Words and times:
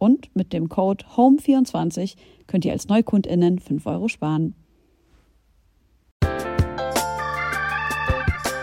Und 0.00 0.34
mit 0.34 0.54
dem 0.54 0.70
Code 0.70 1.04
HOME24 1.14 2.16
könnt 2.46 2.64
ihr 2.64 2.72
als 2.72 2.88
NeukundInnen 2.88 3.58
5 3.58 3.84
Euro 3.84 4.08
sparen. 4.08 4.54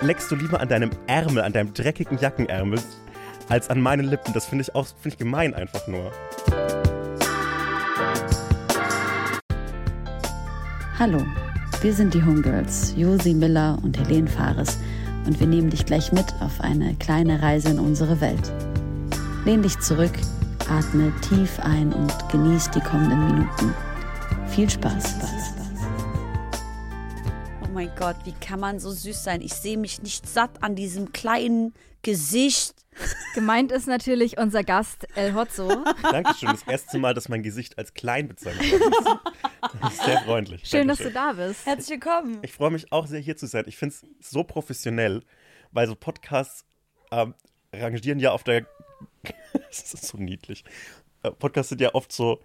Leckst 0.02 0.32
du 0.32 0.36
lieber 0.36 0.60
an 0.60 0.68
deinem 0.68 0.90
Ärmel, 1.06 1.44
an 1.44 1.54
deinem 1.54 1.76
dreckigen 1.76 2.18
Jackenärmel, 2.18 2.80
als 3.50 3.70
an 3.70 3.82
meinen 3.82 4.08
Lippen? 4.10 4.34
Das 4.34 4.48
finde 4.48 4.64
ich 4.64 4.74
auch 4.74 4.88
find 4.88 5.14
ich 5.14 5.20
gemein 5.20 5.54
einfach 5.54 5.88
nur. 5.88 6.12
Hallo, 10.98 11.24
wir 11.82 11.94
sind 11.94 12.16
die 12.16 12.24
Homegirls, 12.24 12.96
Josi 12.98 13.36
Miller 13.36 13.78
und 13.84 13.96
Helene 14.00 14.28
Fares 14.28 14.80
und 15.28 15.40
wir 15.40 15.46
nehmen 15.46 15.70
dich 15.70 15.86
gleich 15.86 16.12
mit 16.12 16.34
auf 16.42 16.62
eine 16.62 16.96
kleine 16.96 17.44
Reise 17.44 17.70
in 17.70 17.80
unsere 17.80 18.22
Welt. 18.22 18.52
Lehn 19.46 19.62
dich 19.62 19.80
zurück, 19.80 20.14
Atme 20.70 21.14
tief 21.22 21.60
ein 21.60 21.94
und 21.94 22.14
genieß 22.30 22.72
die 22.72 22.82
kommenden 22.82 23.26
Minuten. 23.26 23.74
Viel 24.50 24.70
Spaß. 24.70 25.16
Oh 27.64 27.68
mein 27.74 27.90
Gott, 27.96 28.18
wie 28.26 28.34
kann 28.34 28.60
man 28.60 28.80
so 28.80 28.92
süß 28.92 29.24
sein? 29.24 29.42
Ich 29.42 29.54
sehe 29.54 29.78
mich 29.78 30.02
nicht 30.02 30.28
satt 30.28 30.62
an 30.64 30.76
diesem 30.76 31.14
kleinen 31.14 31.74
Gesicht. 32.02 32.74
Gemeint 33.34 33.72
ist 33.72 33.88
natürlich 33.88 34.38
unser 34.40 34.64
Gast 34.64 35.08
El 35.16 35.36
Hotzo. 35.36 35.86
Dankeschön. 36.04 36.50
Das 36.50 36.64
erste 36.64 36.98
Mal, 36.98 37.14
dass 37.14 37.30
mein 37.30 37.44
Gesicht 37.44 37.78
als 37.78 37.94
klein 37.94 38.28
bezeichnet 38.28 38.72
wird. 38.72 38.94
Das 39.82 39.94
ist 39.94 40.04
sehr 40.04 40.20
freundlich. 40.22 40.66
Schön, 40.66 40.88
Dankeschön. 40.88 41.14
dass 41.14 41.36
du 41.36 41.38
da 41.40 41.46
bist. 41.48 41.66
Herzlich 41.66 41.90
willkommen. 41.92 42.40
Ich 42.42 42.52
freue 42.52 42.72
mich 42.72 42.92
auch 42.92 43.08
sehr, 43.08 43.20
hier 43.20 43.38
zu 43.38 43.46
sein. 43.46 43.66
Ich 43.68 43.78
finde 43.78 43.96
es 43.96 44.06
so 44.30 44.44
professionell, 44.44 45.24
weil 45.72 45.88
so 45.88 45.96
Podcasts 45.96 46.66
ähm, 47.12 47.36
rangieren 47.74 48.20
ja 48.20 48.32
auf 48.32 48.44
der. 48.44 48.66
das 49.54 49.94
ist 49.94 50.06
so 50.08 50.18
niedlich. 50.18 50.64
Äh, 51.24 51.32
Podcasts 51.32 51.70
sind 51.70 51.82
ja 51.82 51.94
oft 51.94 52.12
so 52.12 52.42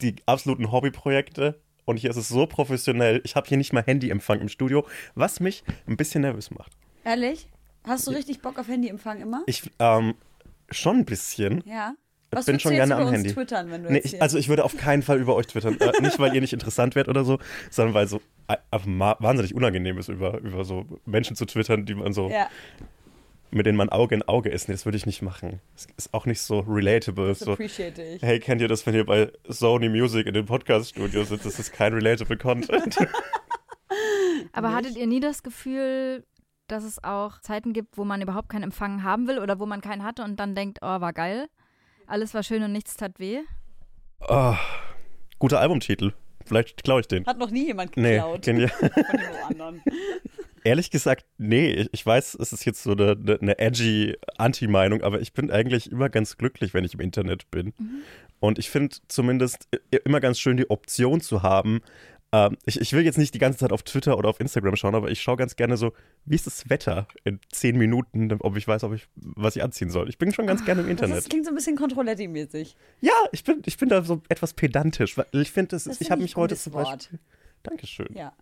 die 0.00 0.16
absoluten 0.26 0.70
Hobbyprojekte. 0.72 1.60
Und 1.86 1.98
hier 1.98 2.08
ist 2.10 2.16
es 2.16 2.28
so 2.28 2.46
professionell. 2.46 3.20
Ich 3.24 3.36
habe 3.36 3.46
hier 3.46 3.58
nicht 3.58 3.72
mal 3.74 3.82
Handyempfang 3.82 4.40
im 4.40 4.48
Studio, 4.48 4.86
was 5.14 5.40
mich 5.40 5.64
ein 5.86 5.98
bisschen 5.98 6.22
nervös 6.22 6.50
macht. 6.50 6.72
Ehrlich? 7.04 7.50
Hast 7.86 8.06
du 8.06 8.12
richtig 8.12 8.40
Bock 8.40 8.58
auf 8.58 8.68
Handyempfang 8.68 9.20
immer? 9.20 9.42
Ich, 9.46 9.70
ähm, 9.78 10.14
schon 10.70 10.98
ein 10.98 11.04
bisschen. 11.04 11.62
Ja. 11.66 11.94
Ich 12.30 12.38
Was 12.38 12.46
bin 12.46 12.58
schon 12.58 12.72
du 12.72 12.78
jetzt 12.78 12.88
gerne 12.88 12.94
über 12.94 13.02
am 13.02 13.08
uns 13.08 13.16
Handy. 13.18 13.34
twittern, 13.34 13.70
wenn 13.70 13.82
du 13.84 13.92
Nee, 13.92 14.00
ich, 14.02 14.20
also 14.20 14.38
ich 14.38 14.48
würde 14.48 14.64
auf 14.64 14.76
keinen 14.76 15.02
Fall 15.02 15.20
über 15.20 15.36
euch 15.36 15.46
twittern. 15.46 15.78
äh, 15.78 16.00
nicht, 16.00 16.18
weil 16.18 16.34
ihr 16.34 16.40
nicht 16.40 16.54
interessant 16.54 16.94
werdet 16.94 17.10
oder 17.10 17.24
so, 17.24 17.38
sondern 17.70 17.94
weil 17.94 18.08
so 18.08 18.20
äh, 18.48 18.56
wahnsinnig 18.72 19.54
unangenehm 19.54 19.98
ist, 19.98 20.08
über, 20.08 20.38
über 20.40 20.64
so 20.64 20.86
Menschen 21.04 21.36
zu 21.36 21.44
twittern, 21.44 21.84
die 21.84 21.94
man 21.94 22.12
so, 22.12 22.30
ja, 22.30 22.48
mit 23.54 23.66
denen 23.66 23.76
man 23.78 23.88
Auge 23.88 24.14
in 24.14 24.22
Auge 24.22 24.50
ist. 24.50 24.68
Nee, 24.68 24.74
das 24.74 24.84
würde 24.84 24.96
ich 24.96 25.06
nicht 25.06 25.22
machen. 25.22 25.60
Das 25.74 25.86
ist 25.96 26.12
auch 26.14 26.26
nicht 26.26 26.40
so 26.40 26.60
relatable. 26.60 27.28
das 27.28 27.38
So, 27.40 27.52
appreciate 27.52 28.02
ich. 28.02 28.22
hey, 28.22 28.38
kennt 28.40 28.60
ihr 28.60 28.68
das, 28.68 28.84
wenn 28.86 28.94
ihr 28.94 29.06
bei 29.06 29.30
Sony 29.48 29.88
Music 29.88 30.26
in 30.26 30.34
dem 30.34 30.46
Podcast-Studio 30.46 31.24
sitzt? 31.24 31.46
Das 31.46 31.58
ist 31.58 31.72
kein 31.72 31.92
relatable 31.94 32.36
Content. 32.36 32.96
Aber 34.52 34.68
Nicht? 34.68 34.76
hattet 34.76 34.96
ihr 34.96 35.06
nie 35.06 35.20
das 35.20 35.42
Gefühl, 35.42 36.24
dass 36.66 36.84
es 36.84 37.02
auch 37.04 37.40
Zeiten 37.40 37.72
gibt, 37.72 37.96
wo 37.98 38.04
man 38.04 38.22
überhaupt 38.22 38.48
keinen 38.48 38.62
Empfang 38.64 39.02
haben 39.02 39.26
will 39.28 39.38
oder 39.38 39.58
wo 39.58 39.66
man 39.66 39.80
keinen 39.80 40.02
hatte 40.02 40.22
und 40.24 40.36
dann 40.36 40.54
denkt, 40.54 40.78
oh, 40.82 40.86
war 41.00 41.12
geil, 41.12 41.48
alles 42.06 42.34
war 42.34 42.42
schön 42.42 42.62
und 42.62 42.72
nichts 42.72 42.96
tat 42.96 43.18
weh? 43.18 43.40
oh, 44.28 44.54
guter 45.38 45.60
Albumtitel. 45.60 46.12
Vielleicht 46.46 46.84
klaue 46.84 47.00
ich 47.00 47.08
den. 47.08 47.24
Hat 47.26 47.38
noch 47.38 47.50
nie 47.50 47.66
jemand 47.66 47.96
Nee, 47.96 48.14
geklaut 48.16 48.42
genial. 48.42 48.68
von 48.68 48.88
dem 48.90 49.44
anderen. 49.48 49.82
Ehrlich 50.64 50.90
gesagt, 50.90 51.26
nee. 51.38 51.86
Ich, 51.92 52.04
weiß, 52.04 52.36
es 52.40 52.52
ist 52.52 52.64
jetzt 52.64 52.82
so 52.82 52.92
eine, 52.92 53.16
eine, 53.40 53.58
edgy 53.58 54.16
Anti-Meinung, 54.38 55.02
aber 55.02 55.20
ich 55.20 55.32
bin 55.34 55.50
eigentlich 55.50 55.92
immer 55.92 56.08
ganz 56.08 56.38
glücklich, 56.38 56.74
wenn 56.74 56.84
ich 56.84 56.94
im 56.94 57.00
Internet 57.00 57.50
bin. 57.50 57.74
Und 58.40 58.58
ich 58.58 58.70
finde 58.70 58.96
zumindest 59.08 59.68
immer 60.04 60.20
ganz 60.20 60.38
schön, 60.40 60.56
die 60.56 60.70
Option 60.70 61.20
zu 61.20 61.42
haben. 61.42 61.80
Ähm, 62.32 62.56
ich, 62.64 62.80
ich 62.80 62.92
will 62.92 63.04
jetzt 63.04 63.16
nicht 63.16 63.32
die 63.34 63.38
ganze 63.38 63.60
Zeit 63.60 63.72
auf 63.72 63.84
Twitter 63.84 64.18
oder 64.18 64.28
auf 64.28 64.40
Instagram 64.40 64.74
schauen, 64.74 64.94
aber 64.94 65.10
ich 65.10 65.22
schaue 65.22 65.36
ganz 65.36 65.54
gerne 65.54 65.76
so, 65.76 65.92
wie 66.24 66.34
ist 66.34 66.46
das 66.46 66.68
Wetter 66.68 67.06
in 67.22 67.38
zehn 67.52 67.78
Minuten, 67.78 68.32
ob 68.40 68.56
ich 68.56 68.66
weiß, 68.66 68.82
ob 68.84 68.94
ich, 68.94 69.06
was 69.14 69.54
ich 69.54 69.62
anziehen 69.62 69.88
soll. 69.90 70.08
Ich 70.08 70.18
bin 70.18 70.32
schon 70.32 70.46
ganz 70.46 70.64
gerne 70.64 70.80
im 70.80 70.88
Das 70.88 70.90
Internet. 70.92 71.18
ist, 71.18 71.30
klingt 71.30 71.44
so 71.44 71.52
ein 71.52 71.54
bisschen 71.54 71.76
Controletti-mäßig. 71.76 72.74
Ja, 73.00 73.12
ich 73.30 73.44
bin, 73.44 73.62
ich 73.66 73.76
bin 73.76 73.88
da 73.88 74.02
so 74.02 74.20
etwas 74.28 74.54
pedantisch, 74.54 75.16
weil 75.16 75.26
ich 75.32 75.52
finde, 75.52 75.68
das 75.68 75.84
Das 75.84 76.00
ich 76.00 76.10
habe 76.10 76.22
ich 76.22 76.30
mich 76.30 76.36
heute 76.36 76.56
zum 76.56 76.72
Wort. 76.72 76.86
Beispiel. 76.86 77.18
Dankeschön. 77.62 78.08
Ja. 78.14 78.32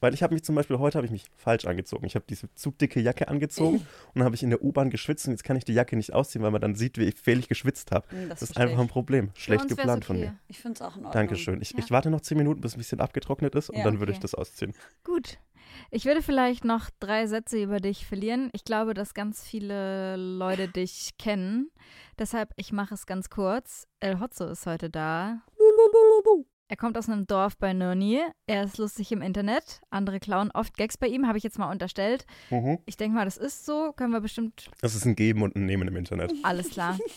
Weil 0.00 0.14
ich 0.14 0.22
habe 0.22 0.34
mich 0.34 0.44
zum 0.44 0.54
Beispiel, 0.54 0.78
heute 0.78 0.98
habe 0.98 1.06
ich 1.06 1.12
mich 1.12 1.26
falsch 1.36 1.64
angezogen. 1.64 2.06
Ich 2.06 2.14
habe 2.14 2.24
diese 2.28 2.52
zu 2.54 2.70
dicke 2.70 3.00
Jacke 3.00 3.28
angezogen 3.28 3.76
und 4.08 4.16
dann 4.16 4.24
habe 4.24 4.34
ich 4.34 4.42
in 4.42 4.50
der 4.50 4.62
U-Bahn 4.62 4.90
geschwitzt 4.90 5.26
und 5.26 5.32
jetzt 5.32 5.44
kann 5.44 5.56
ich 5.56 5.64
die 5.64 5.74
Jacke 5.74 5.96
nicht 5.96 6.12
ausziehen, 6.12 6.42
weil 6.42 6.50
man 6.50 6.60
dann 6.60 6.74
sieht, 6.74 6.98
wie 6.98 7.04
ich 7.04 7.48
geschwitzt 7.48 7.92
habe. 7.92 8.06
Hm, 8.10 8.28
Das, 8.28 8.40
das 8.40 8.50
ist 8.50 8.56
einfach 8.56 8.78
ein. 8.78 8.88
Problem. 8.88 9.30
Schlecht 9.34 9.68
geplant 9.68 10.04
von 10.04 10.16
okay. 10.16 10.26
mir. 10.26 10.38
Ich 10.48 10.58
finde 10.60 10.74
es 10.76 10.82
auch 10.82 10.96
in 10.96 11.04
Ordnung. 11.04 11.12
Dankeschön. 11.12 11.60
Ich, 11.60 11.72
Ja. 11.72 11.78
ich 11.78 11.90
warte 11.90 12.10
noch 12.10 12.20
zehn 12.20 12.38
Minuten, 12.38 12.60
bis 12.60 12.72
es 12.72 12.76
ein 12.76 12.78
bisschen 12.78 13.00
abgetrocknet 13.00 13.54
ist 13.54 13.70
und 13.70 13.76
Ja, 13.76 13.84
dann 13.84 14.00
würde 14.00 14.10
okay. 14.12 14.18
ich 14.18 14.20
das 14.20 14.34
ausziehen. 14.34 14.72
Gut. 15.04 15.38
Ich 15.90 16.06
würde 16.06 16.22
vielleicht 16.22 16.64
noch 16.64 16.90
drei 16.98 17.26
Sätze 17.26 17.62
über 17.62 17.78
dich 17.80 18.06
verlieren. 18.06 18.50
Ich 18.52 18.64
glaube, 18.64 18.94
dass 18.94 19.14
ganz 19.14 19.44
viele 19.46 20.16
Leute 20.16 20.68
dich 20.68 21.10
kennen. 21.18 21.70
Deshalb, 22.18 22.52
ich 22.56 22.72
mache 22.72 22.94
es 22.94 23.06
ganz 23.06 23.30
kurz. 23.30 23.86
El 24.00 24.18
Hotzo 24.20 24.46
ist 24.48 24.66
heute 24.66 24.90
da. 24.90 25.42
Er 26.70 26.76
kommt 26.76 26.98
aus 26.98 27.08
einem 27.08 27.26
Dorf 27.26 27.56
bei 27.56 27.72
Nürni. 27.72 28.20
Er 28.46 28.62
ist 28.64 28.76
lustig 28.76 29.10
im 29.12 29.22
Internet. 29.22 29.80
Andere 29.88 30.20
klauen 30.20 30.50
oft 30.52 30.76
Gags 30.76 30.98
bei 30.98 31.06
ihm, 31.06 31.26
habe 31.26 31.38
ich 31.38 31.44
jetzt 31.44 31.58
mal 31.58 31.70
unterstellt. 31.70 32.26
Mhm. 32.50 32.78
Ich 32.84 32.98
denke 32.98 33.14
mal, 33.16 33.24
das 33.24 33.38
ist 33.38 33.64
so. 33.64 33.92
Können 33.96 34.12
wir 34.12 34.20
bestimmt. 34.20 34.70
Das 34.82 34.94
ist 34.94 35.06
ein 35.06 35.16
Geben 35.16 35.42
und 35.42 35.56
ein 35.56 35.64
Nehmen 35.64 35.88
im 35.88 35.96
Internet. 35.96 36.32
Alles 36.42 36.70
klar. 36.70 36.98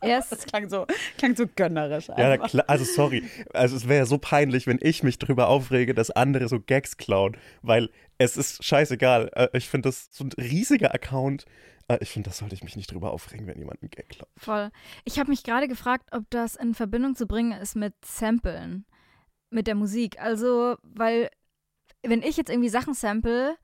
Er 0.00 0.18
Das 0.18 0.30
ist. 0.30 0.46
klang 0.46 0.68
so, 0.68 0.86
klang 1.16 1.34
so 1.34 1.44
gönnerisch. 1.56 2.06
Ja, 2.06 2.14
einfach. 2.14 2.50
klar, 2.50 2.64
also 2.68 2.84
sorry. 2.84 3.24
Also 3.52 3.74
es 3.74 3.88
wäre 3.88 3.98
ja 3.98 4.06
so 4.06 4.16
peinlich, 4.18 4.68
wenn 4.68 4.78
ich 4.80 5.02
mich 5.02 5.18
drüber 5.18 5.48
aufrege, 5.48 5.92
dass 5.92 6.12
andere 6.12 6.46
so 6.46 6.60
Gags 6.60 6.98
klauen, 6.98 7.36
weil 7.62 7.90
es 8.16 8.36
ist 8.36 8.62
scheißegal. 8.62 9.28
Äh, 9.34 9.48
Ich 9.54 9.68
finde 9.68 9.88
das 9.88 10.06
so 10.12 10.22
ein 10.22 10.30
riesiger 10.38 10.94
Account. 10.94 11.46
Äh, 11.88 11.98
Ich 12.00 12.10
finde, 12.10 12.30
das 12.30 12.38
sollte 12.38 12.54
ich 12.54 12.62
mich 12.62 12.76
nicht 12.76 12.92
drüber 12.92 13.12
aufregen, 13.12 13.46
wenn 13.46 13.58
jemand 13.58 13.82
einen 13.82 13.90
Gag 13.90 14.08
klaut. 14.10 14.28
Voll. 14.36 14.70
Ich 15.04 15.18
habe 15.18 15.30
mich 15.30 15.42
gerade 15.42 15.68
gefragt, 15.68 16.08
ob 16.12 16.24
das 16.30 16.54
in 16.54 16.74
Verbindung 16.74 17.16
zu 17.16 17.26
bringen 17.26 17.52
ist 17.52 17.74
mit 17.76 17.94
Samplen, 18.04 18.86
mit 19.50 19.66
der 19.66 19.74
Musik. 19.74 20.20
Also, 20.20 20.76
weil 20.82 21.30
wenn 22.02 22.22
ich 22.22 22.36
jetzt 22.36 22.50
irgendwie 22.50 22.68
Sachen 22.68 22.94
sample 22.94 23.56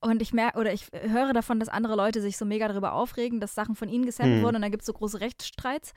und 0.00 0.22
ich 0.22 0.32
merke 0.32 0.58
oder 0.58 0.72
ich 0.72 0.86
höre 0.92 1.32
davon, 1.32 1.58
dass 1.60 1.68
andere 1.68 1.96
Leute 1.96 2.20
sich 2.22 2.36
so 2.36 2.44
mega 2.44 2.68
darüber 2.68 2.92
aufregen, 2.92 3.40
dass 3.40 3.54
Sachen 3.54 3.74
von 3.74 3.88
ihnen 3.88 4.06
gesampelt 4.06 4.36
Hm. 4.38 4.44
wurden 4.44 4.56
und 4.56 4.62
dann 4.62 4.70
gibt 4.70 4.82
es 4.82 4.86
so 4.86 4.92
große 4.92 5.20
Rechtsstreits, 5.20 5.92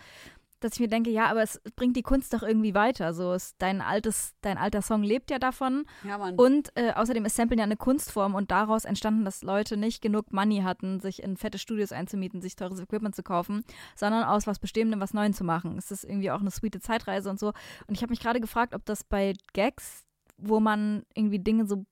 dass 0.63 0.73
ich 0.73 0.79
mir 0.79 0.87
denke, 0.87 1.09
ja, 1.09 1.25
aber 1.25 1.43
es 1.43 1.61
bringt 1.75 1.95
die 1.95 2.01
Kunst 2.01 2.33
doch 2.33 2.43
irgendwie 2.43 2.73
weiter. 2.73 3.13
So 3.13 3.33
ist 3.33 3.55
dein 3.59 3.81
altes, 3.81 4.33
dein 4.41 4.57
alter 4.57 4.81
Song 4.81 5.03
lebt 5.03 5.31
ja 5.31 5.39
davon. 5.39 5.85
Ja, 6.07 6.17
Mann. 6.17 6.35
Und 6.35 6.71
äh, 6.75 6.93
außerdem 6.93 7.25
ist 7.25 7.35
Samplen 7.35 7.59
ja 7.59 7.65
eine 7.65 7.77
Kunstform 7.77 8.35
und 8.35 8.51
daraus 8.51 8.85
entstanden, 8.85 9.25
dass 9.25 9.43
Leute 9.43 9.77
nicht 9.77 10.01
genug 10.01 10.31
Money 10.31 10.61
hatten, 10.61 10.99
sich 10.99 11.21
in 11.21 11.37
fette 11.37 11.59
Studios 11.59 11.91
einzumieten, 11.91 12.41
sich 12.41 12.55
teures 12.55 12.79
Equipment 12.79 13.15
zu 13.15 13.23
kaufen, 13.23 13.63
sondern 13.95 14.23
aus 14.23 14.47
was 14.47 14.59
Bestehendem 14.59 14.99
was 14.99 15.13
Neuem 15.13 15.33
zu 15.33 15.43
machen. 15.43 15.77
Es 15.77 15.91
ist 15.91 16.03
irgendwie 16.03 16.31
auch 16.31 16.41
eine 16.41 16.51
sweete 16.51 16.79
Zeitreise 16.79 17.29
und 17.29 17.39
so. 17.39 17.47
Und 17.87 17.95
ich 17.95 18.01
habe 18.01 18.11
mich 18.11 18.19
gerade 18.19 18.39
gefragt, 18.39 18.73
ob 18.73 18.85
das 18.85 19.03
bei 19.03 19.33
Gags, 19.53 20.05
wo 20.37 20.59
man 20.59 21.03
irgendwie 21.13 21.39
Dinge 21.39 21.65
so 21.65 21.85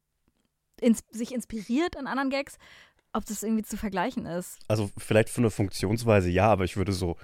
ins 0.80 1.04
sich 1.12 1.34
inspiriert 1.34 1.96
an 1.96 2.08
anderen 2.08 2.30
Gags, 2.30 2.58
ob 3.14 3.26
das 3.26 3.44
irgendwie 3.44 3.64
zu 3.64 3.78
vergleichen 3.78 4.26
ist. 4.26 4.60
Also 4.68 4.90
vielleicht 4.98 5.30
von 5.30 5.44
der 5.44 5.52
Funktionsweise 5.52 6.30
ja, 6.30 6.48
aber 6.48 6.64
ich 6.64 6.78
würde 6.78 6.94
so 6.94 7.18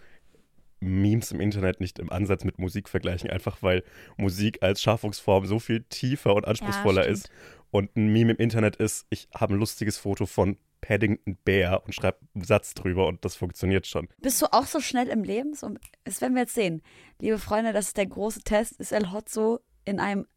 Memes 0.80 1.32
im 1.32 1.40
Internet 1.40 1.80
nicht 1.80 2.00
im 2.00 2.12
Ansatz 2.12 2.44
mit 2.44 2.60
Musik 2.60 2.90
vergleichen, 2.90 3.30
einfach 3.30 3.62
weil 3.62 3.84
Musik 4.18 4.62
als 4.62 4.82
Schaffungsform 4.82 5.46
so 5.46 5.60
viel 5.60 5.84
tiefer 5.90 6.36
und 6.36 6.48
anspruchsvoller 6.48 7.04
stimmt. 7.04 7.18
ist. 7.18 7.30
Und 7.72 7.96
ein 7.96 8.08
Meme 8.08 8.34
im 8.34 8.38
Internet 8.38 8.78
ist, 8.78 9.06
ich 9.10 9.28
habe 9.34 9.54
ein 9.54 9.60
lustiges 9.60 9.98
Foto 9.98 10.26
von 10.26 10.58
Paddington 10.82 11.38
Bear 11.44 11.84
und 11.86 11.94
schreibe 11.94 12.20
einen 12.34 12.44
Satz 12.44 12.74
drüber 12.74 13.08
und 13.08 13.26
das 13.26 13.36
funktioniert 13.36 13.88
schon. 13.88 14.08
Bist 14.22 14.42
du 14.42 14.46
auch 14.52 14.66
so 14.66 14.80
schnell 14.80 15.08
im 15.08 15.24
Leben? 15.24 15.54
So, 15.54 15.74
das 16.04 16.22
werden 16.22 16.36
wir 16.36 16.44
jetzt 16.44 16.56
sehen. 16.56 16.82
Liebe 17.20 17.40
Freunde, 17.40 17.74
das 17.74 17.88
ist 17.88 17.98
der 17.98 18.06
große 18.06 18.42
Test. 18.42 18.80
Ist 18.80 18.92
El 18.92 19.12
Hotzo 19.12 19.60
in 19.86 20.00
einem 20.00 20.28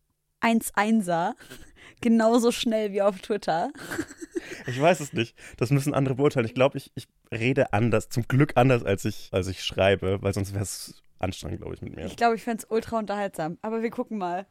1-1er 0.41 1.35
genauso 2.01 2.51
schnell 2.53 2.93
wie 2.93 3.03
auf 3.03 3.21
Twitter? 3.21 3.71
Ich 4.67 4.81
weiß 4.81 5.01
es 5.01 5.13
nicht. 5.13 5.37
Das 5.59 5.71
müssen 5.71 5.95
andere 5.95 6.15
beurteilen. 6.17 6.47
Ich 6.47 6.55
glaube, 6.55 6.77
ich, 6.79 6.91
ich 6.95 7.09
rede 7.33 7.73
anders, 7.73 8.09
zum 8.09 8.25
Glück 8.29 8.53
anders, 8.57 8.85
als 8.85 9.05
ich, 9.05 9.29
als 9.33 9.47
ich 9.49 9.63
schreibe, 9.63 10.19
weil 10.23 10.35
sonst 10.35 10.53
wäre 10.53 10.63
es 10.65 11.03
anstrengend, 11.19 11.61
glaube 11.61 11.75
ich, 11.75 11.83
mit 11.83 11.95
mir. 11.95 12.07
Ich 12.07 12.17
glaube, 12.17 12.35
ich 12.37 12.43
fände 12.43 12.63
es 12.65 12.71
ultra 12.71 12.99
unterhaltsam. 12.99 13.59
Aber 13.63 13.83
wir 13.83 13.91
gucken 13.91 14.19
mal. 14.19 14.47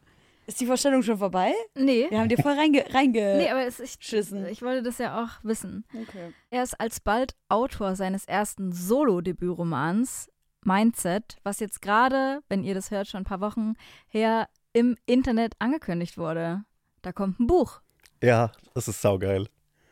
Ist 0.47 0.59
die 0.61 0.65
Vorstellung 0.65 1.03
schon 1.03 1.19
vorbei? 1.19 1.51
Nee. 1.75 2.07
Wir 2.09 2.19
haben 2.19 2.29
dir 2.29 2.37
voll 2.37 2.53
reinge 2.53 2.83
reinge 2.91 3.37
Nee, 3.37 3.49
aber 3.49 3.65
es, 3.67 3.79
ich, 3.79 3.97
Schissen. 3.99 4.47
ich 4.47 4.63
wollte 4.63 4.81
das 4.81 4.97
ja 4.97 5.23
auch 5.23 5.43
wissen. 5.43 5.85
Okay. 5.93 6.33
Er 6.49 6.63
ist 6.63 6.79
alsbald 6.79 7.35
Autor 7.49 7.95
seines 7.95 8.25
ersten 8.25 8.71
Solo-Debütromans 8.71 10.29
Mindset, 10.65 11.37
was 11.43 11.59
jetzt 11.59 11.81
gerade, 11.81 12.41
wenn 12.49 12.63
ihr 12.63 12.73
das 12.73 12.89
hört, 12.91 13.07
schon 13.07 13.21
ein 13.21 13.25
paar 13.25 13.41
Wochen 13.41 13.75
her 14.07 14.49
im 14.73 14.97
Internet 15.05 15.53
angekündigt 15.59 16.17
wurde. 16.17 16.63
Da 17.01 17.11
kommt 17.11 17.39
ein 17.39 17.47
Buch. 17.47 17.81
Ja, 18.21 18.51
das 18.73 18.87
ist 18.87 19.01
saugeil. 19.01 19.47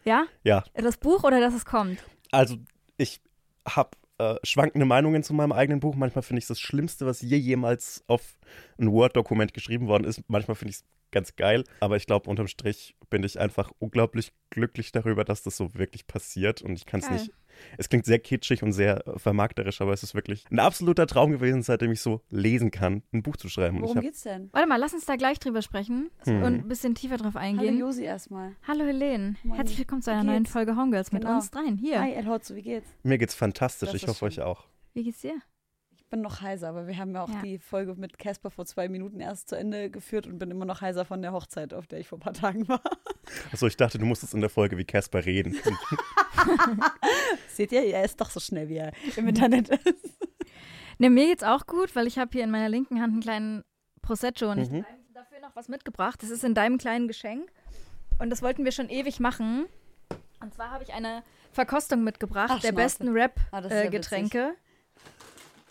Ja? 0.05 0.25
Ja, 0.43 0.63
Das 0.73 0.97
Buch 0.97 1.23
oder 1.23 1.39
dass 1.39 1.53
es 1.53 1.65
kommt? 1.65 2.03
also 2.31 2.57
ich 2.97 3.21
habe 3.67 3.91
äh, 4.17 4.35
schwankende 4.43 4.85
Meinungen 4.85 5.23
zu 5.23 5.33
meinem 5.33 5.51
eigenen 5.51 5.79
Buch. 5.79 5.95
Manchmal 5.95 6.23
finde 6.23 6.39
ich 6.39 6.45
es 6.45 6.49
das 6.49 6.59
Schlimmste, 6.59 7.05
was 7.05 7.21
je 7.21 7.37
jemals 7.37 8.03
auf 8.07 8.37
ein 8.79 8.91
Word-Dokument 8.91 9.53
geschrieben 9.53 9.87
worden 9.87 10.05
ist. 10.05 10.21
Manchmal 10.27 10.55
finde 10.55 10.71
ich 10.71 10.77
es 10.77 10.85
ganz 11.11 11.35
geil. 11.35 11.63
Aber 11.79 11.95
ich 11.97 12.05
glaube, 12.05 12.29
unterm 12.29 12.47
Strich 12.47 12.95
bin 13.09 13.23
ich 13.23 13.39
einfach 13.39 13.71
unglaublich 13.79 14.31
glücklich 14.49 14.91
darüber, 14.91 15.23
dass 15.23 15.43
das 15.43 15.57
so 15.57 15.73
wirklich 15.75 16.07
passiert. 16.07 16.61
Und 16.61 16.73
ich 16.73 16.85
kann 16.85 16.99
es 16.99 17.09
nicht. 17.09 17.31
Es 17.79 17.89
klingt 17.89 18.05
sehr 18.05 18.19
kitschig 18.19 18.61
und 18.61 18.71
sehr 18.71 19.07
äh, 19.07 19.17
vermarkterisch, 19.17 19.81
aber 19.81 19.91
es 19.91 20.03
ist 20.03 20.13
wirklich 20.13 20.45
ein 20.51 20.59
absoluter 20.59 21.07
Traum 21.07 21.31
gewesen, 21.31 21.63
seitdem 21.63 21.91
ich 21.91 22.01
so 22.01 22.21
lesen 22.29 22.69
kann, 22.69 23.01
ein 23.11 23.23
Buch 23.23 23.35
zu 23.35 23.49
schreiben. 23.49 23.81
Worum 23.81 23.95
hab, 23.95 24.03
geht's 24.03 24.21
denn? 24.21 24.49
Warte 24.51 24.67
mal, 24.67 24.75
lass 24.75 24.93
uns 24.93 25.05
da 25.05 25.15
gleich 25.15 25.39
drüber 25.39 25.63
sprechen 25.63 26.11
Hm. 26.25 26.43
und 26.43 26.53
ein 26.53 26.67
bisschen 26.67 26.93
tiefer 26.93 27.17
drauf 27.17 27.33
Hallo 27.33 27.43
eingehen. 27.45 27.79
Josi 27.79 28.03
erstmal. 28.03 28.55
Hallo 28.67 28.85
Helene, 28.85 29.37
Moin. 29.43 29.55
herzlich 29.55 29.79
willkommen 29.79 30.03
zu 30.03 30.11
einer 30.11 30.23
neuen? 30.23 30.45
Folge 30.45 30.75
Homegirls 30.75 31.11
mit 31.11 31.23
Genau. 31.23 31.35
uns 31.37 31.49
dreien. 31.49 31.77
Hier, 31.77 31.99
Hi 31.99 32.13
El 32.13 32.27
Hotzo, 32.27 32.53
wie 32.55 32.61
geht's? 32.61 32.87
mir 33.01 33.17
geht's 33.17 33.33
fantastisch. 33.33 33.89
Das 33.91 34.03
Ich 34.03 34.07
hoffe 34.07 34.25
euch 34.25 34.35
schön. 34.35 34.43
auch. 34.43 34.67
wie 34.93 35.03
geht's 35.03 35.21
dir? 35.21 35.41
Ich 36.07 36.09
bin 36.11 36.21
noch 36.21 36.39
heiser, 36.39 36.69
aber 36.69 36.87
wir 36.87 36.97
haben 36.97 37.13
ja 37.13 37.21
auch 37.21 37.29
Ja. 37.29 37.41
die 37.41 37.59
Folge 37.59 37.93
mit 37.95 38.17
Casper 38.17 38.49
vor 38.49 38.65
zwei 38.65 38.87
Minuten 38.87 39.19
erst 39.19 39.49
zu 39.49 39.57
Ende 39.57 39.89
geführt 39.89 40.25
und 40.25 40.39
bin 40.39 40.49
immer 40.49 40.63
noch 40.63 40.79
heiser 40.79 41.03
von 41.03 41.21
der 41.21 41.33
Hochzeit, 41.33 41.73
auf 41.73 41.85
der 41.85 41.99
ich 41.99 42.07
vor 42.07 42.17
ein 42.17 42.21
paar 42.21 42.31
Tagen 42.31 42.65
war. 42.69 42.79
Achso, 43.51 43.67
ich 43.67 43.75
dachte, 43.75 43.97
du 43.97 44.05
musstest 44.05 44.33
in 44.33 44.39
der 44.39 44.49
Folge 44.49 44.77
wie 44.77 44.85
Casper 44.85 45.25
reden. 45.25 45.57
Seht 47.49 47.73
ihr, 47.73 47.83
er 47.83 48.05
ist 48.05 48.21
doch 48.21 48.29
so 48.29 48.39
schnell, 48.39 48.69
wie 48.69 48.77
er 48.77 48.93
im 49.17 49.27
Internet 49.27 49.67
ist. 49.67 50.17
Ne, 50.97 51.09
mir 51.09 51.25
geht's 51.25 51.43
auch 51.43 51.67
gut, 51.67 51.93
weil 51.93 52.07
ich 52.07 52.17
habe 52.17 52.29
hier 52.31 52.45
in 52.45 52.51
meiner 52.51 52.69
linken 52.69 53.01
Hand 53.01 53.11
einen 53.11 53.21
kleinen 53.21 53.63
Prosecco 54.01 54.49
und 54.51 54.59
ich 54.59 54.69
Mhm. 54.69 54.85
habe 54.85 54.95
dafür 55.13 55.39
noch 55.41 55.57
was 55.57 55.67
mitgebracht. 55.67 56.23
Das 56.23 56.29
ist 56.29 56.45
in 56.45 56.53
deinem 56.53 56.77
kleinen 56.77 57.09
Geschenk 57.09 57.51
und 58.19 58.29
das 58.29 58.41
wollten 58.41 58.63
wir 58.63 58.71
schon 58.71 58.87
ewig 58.89 59.19
machen. 59.19 59.65
Und 60.39 60.53
zwar 60.53 60.71
habe 60.71 60.85
ich 60.85 60.93
eine 60.93 61.21
Verkostung 61.51 62.05
mitgebracht 62.05 62.49
Ach, 62.49 62.61
der 62.61 62.69
Schnauze. 62.69 62.83
besten 63.03 63.09
Ah, 63.51 63.59
das 63.59 63.65
ist 63.65 63.71
ja 63.75 63.81
Rap-Getränke, 63.81 64.53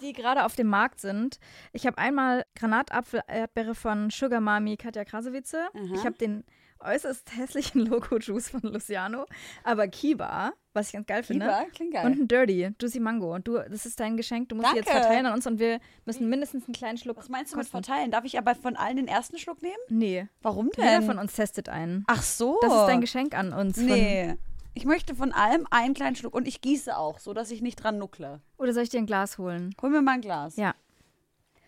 die 0.01 0.13
gerade 0.13 0.45
auf 0.45 0.55
dem 0.57 0.69
Markt 0.69 1.01
sind. 1.01 1.39
Ich 1.73 1.87
habe 1.87 1.99
einmal 1.99 2.45
Granatapfel-Erdbeere 2.57 3.75
von 3.75 4.11
Sugar 4.11 4.41
Mami 4.41 4.77
Katja 4.77 5.05
Krasowitze. 5.05 5.69
Aha. 5.75 5.95
Ich 5.95 6.05
habe 6.05 6.17
den 6.17 6.45
äußerst 6.81 7.37
hässlichen 7.37 7.87
Loco-Juice 7.87 8.51
von 8.51 8.61
Luciano, 8.63 9.25
aber 9.65 9.89
Kiba, 9.89 10.53
was 10.75 10.89
ich 10.89 10.93
ganz 10.93 11.07
geil 11.07 11.23
finde. 11.23 11.47
Lieber, 11.47 11.65
klingt 11.75 11.95
geil. 11.95 12.05
Und 12.05 12.19
ein 12.19 12.29
Dirty, 12.29 12.71
Juicy 12.81 13.01
Mango. 13.01 13.39
Du, 13.39 13.55
das 13.59 13.87
ist 13.87 13.99
dein 13.99 14.17
Geschenk. 14.17 14.51
Du 14.51 14.57
musst 14.57 14.71
sie 14.71 14.77
jetzt 14.77 14.89
Danke. 14.89 15.01
verteilen 15.03 15.27
an 15.27 15.33
uns 15.33 15.47
und 15.47 15.59
wir 15.59 15.81
müssen 16.05 16.29
mindestens 16.29 16.67
einen 16.67 16.75
kleinen 16.75 16.99
Schluck. 16.99 17.17
Was 17.17 17.29
meinst 17.31 17.53
du 17.53 17.57
mit 17.57 17.71
kosten. 17.71 17.83
verteilen? 17.85 18.11
Darf 18.11 18.25
ich 18.25 18.39
aber 18.39 18.55
von 18.55 18.77
allen 18.77 18.97
den 18.97 19.09
ersten 19.09 19.39
Schluck 19.39 19.63
nehmen? 19.63 19.75
Nee. 19.89 20.29
Warum 20.43 20.71
Jeder 20.77 20.99
denn? 20.99 21.03
von 21.07 21.19
uns 21.19 21.33
testet 21.35 21.69
einen. 21.71 22.05
Ach 22.09 22.23
so. 22.23 22.59
Das 22.61 22.73
ist 22.73 22.87
dein 22.87 23.01
Geschenk 23.01 23.35
an 23.37 23.53
uns. 23.55 23.79
Nee. 23.79 24.37
Ich 24.77 24.85
möchte 24.85 25.15
von 25.15 25.33
allem 25.33 25.67
einen 25.71 25.95
kleinen 25.95 26.17
Schluck 26.17 26.35
und 26.35 26.47
ich 26.47 26.61
gieße 26.61 26.97
auch, 26.99 27.19
so 27.19 27.33
dass 27.33 27.51
ich 27.51 27.63
nicht 27.63 27.77
dran 27.83 27.97
nuckle. 27.99 28.41
Oder 28.59 28.75
soll 28.75 28.83
ich 28.83 28.91
dir 28.91 28.99
ein 28.99 29.07
Glas 29.07 29.39
holen? 29.39 29.75
Hol 29.81 29.89
mir 29.89 30.03
mal 30.03 30.13
ein 30.17 30.21
Glas. 30.21 30.57
Ja. 30.57 30.75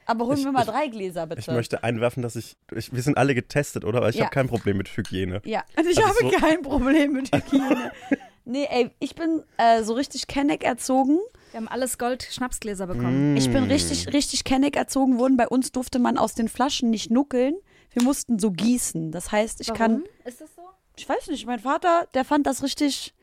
Aber 0.05 0.27
holen 0.27 0.37
Ich- 0.39 0.45
wir 0.45 0.53
mal 0.53 0.61
ich- 0.65 0.69
drei 0.69 0.89
Gläser, 0.89 1.27
bitte. 1.27 1.41
Ich 1.41 1.47
möchte 1.49 1.83
einwerfen, 1.83 2.23
dass 2.23 2.37
ich, 2.37 2.57
ich 2.77 2.93
wir 2.93 3.01
sind 3.03 3.17
alle 3.17 3.35
getestet, 3.35 3.87
oder? 3.87 3.99
Aber 3.99 4.11
ich 4.11 4.17
Ja. 4.17 4.25
habe 4.27 4.35
kein 4.35 4.47
Problem 4.47 4.77
mit 4.77 4.95
Hygiene. 4.95 5.41
Ja, 5.47 5.65
und 5.77 5.87
ich 5.89 5.97
Also 5.99 6.09
habe 6.09 6.19
so- 6.21 6.31
kein 6.39 6.61
Problem 6.61 7.13
mit 7.15 7.35
Hygiene. 7.35 7.93
nee, 8.45 8.67
ey, 8.71 8.91
ich 9.01 9.15
bin 9.15 9.43
äh, 9.57 9.83
so 9.83 9.95
richtig 9.95 10.27
Kenneck 10.27 10.63
erzogen. 10.63 11.19
Wir 11.53 11.61
haben 11.61 11.69
alles 11.69 11.97
Gold-Schnapsgläser 11.97 12.87
bekommen. 12.89 13.39
Ich 13.39 13.49
Mm. 13.49 13.53
bin 13.55 13.65
richtig, 13.65 14.13
richtig 14.13 14.45
Kenneck 14.45 14.77
erzogen 14.77 15.19
worden. 15.19 15.39
Bei 15.39 15.49
uns 15.49 15.73
durfte 15.73 15.99
man 15.99 16.19
aus 16.19 16.35
den 16.35 16.49
Flaschen 16.49 16.91
nicht 16.91 17.11
nuckeln. 17.11 17.55
Wir 17.93 18.03
mussten 18.03 18.39
so 18.39 18.51
gießen. 18.51 19.13
Das 19.13 19.33
heißt, 19.33 19.63
ich 19.63 19.73
kann, 19.73 20.05
Ist 20.27 20.43
das 20.43 20.55
so? 20.55 20.58
Ich 20.99 21.09
weiß 21.09 21.29
nicht, 21.29 21.47
mein 21.47 21.61
Vater, 21.61 22.09
der 22.15 22.25
fand 22.25 22.47
das 22.47 22.63
richtig 22.63 23.15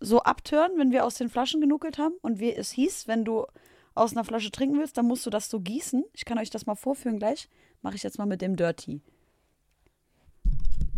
so 0.00 0.20
abtören, 0.22 0.72
wenn 0.76 0.92
wir 0.92 1.04
aus 1.04 1.16
den 1.16 1.28
Flaschen 1.28 1.60
genuckelt 1.60 1.98
haben. 1.98 2.14
Und 2.22 2.38
wie 2.38 2.52
es 2.52 2.70
hieß, 2.70 3.08
wenn 3.08 3.24
du 3.24 3.46
aus 3.94 4.12
einer 4.12 4.24
Flasche 4.24 4.52
trinken 4.52 4.78
willst, 4.78 4.96
dann 4.96 5.06
musst 5.06 5.26
du 5.26 5.30
das 5.30 5.50
so 5.50 5.58
gießen. 5.60 6.04
Ich 6.12 6.24
kann 6.24 6.38
euch 6.38 6.50
das 6.50 6.66
mal 6.66 6.76
vorführen 6.76 7.18
gleich. 7.18 7.48
Mache 7.82 7.96
ich 7.96 8.04
jetzt 8.04 8.18
mal 8.18 8.26
mit 8.26 8.40
dem 8.40 8.54
Dirty. 8.54 9.00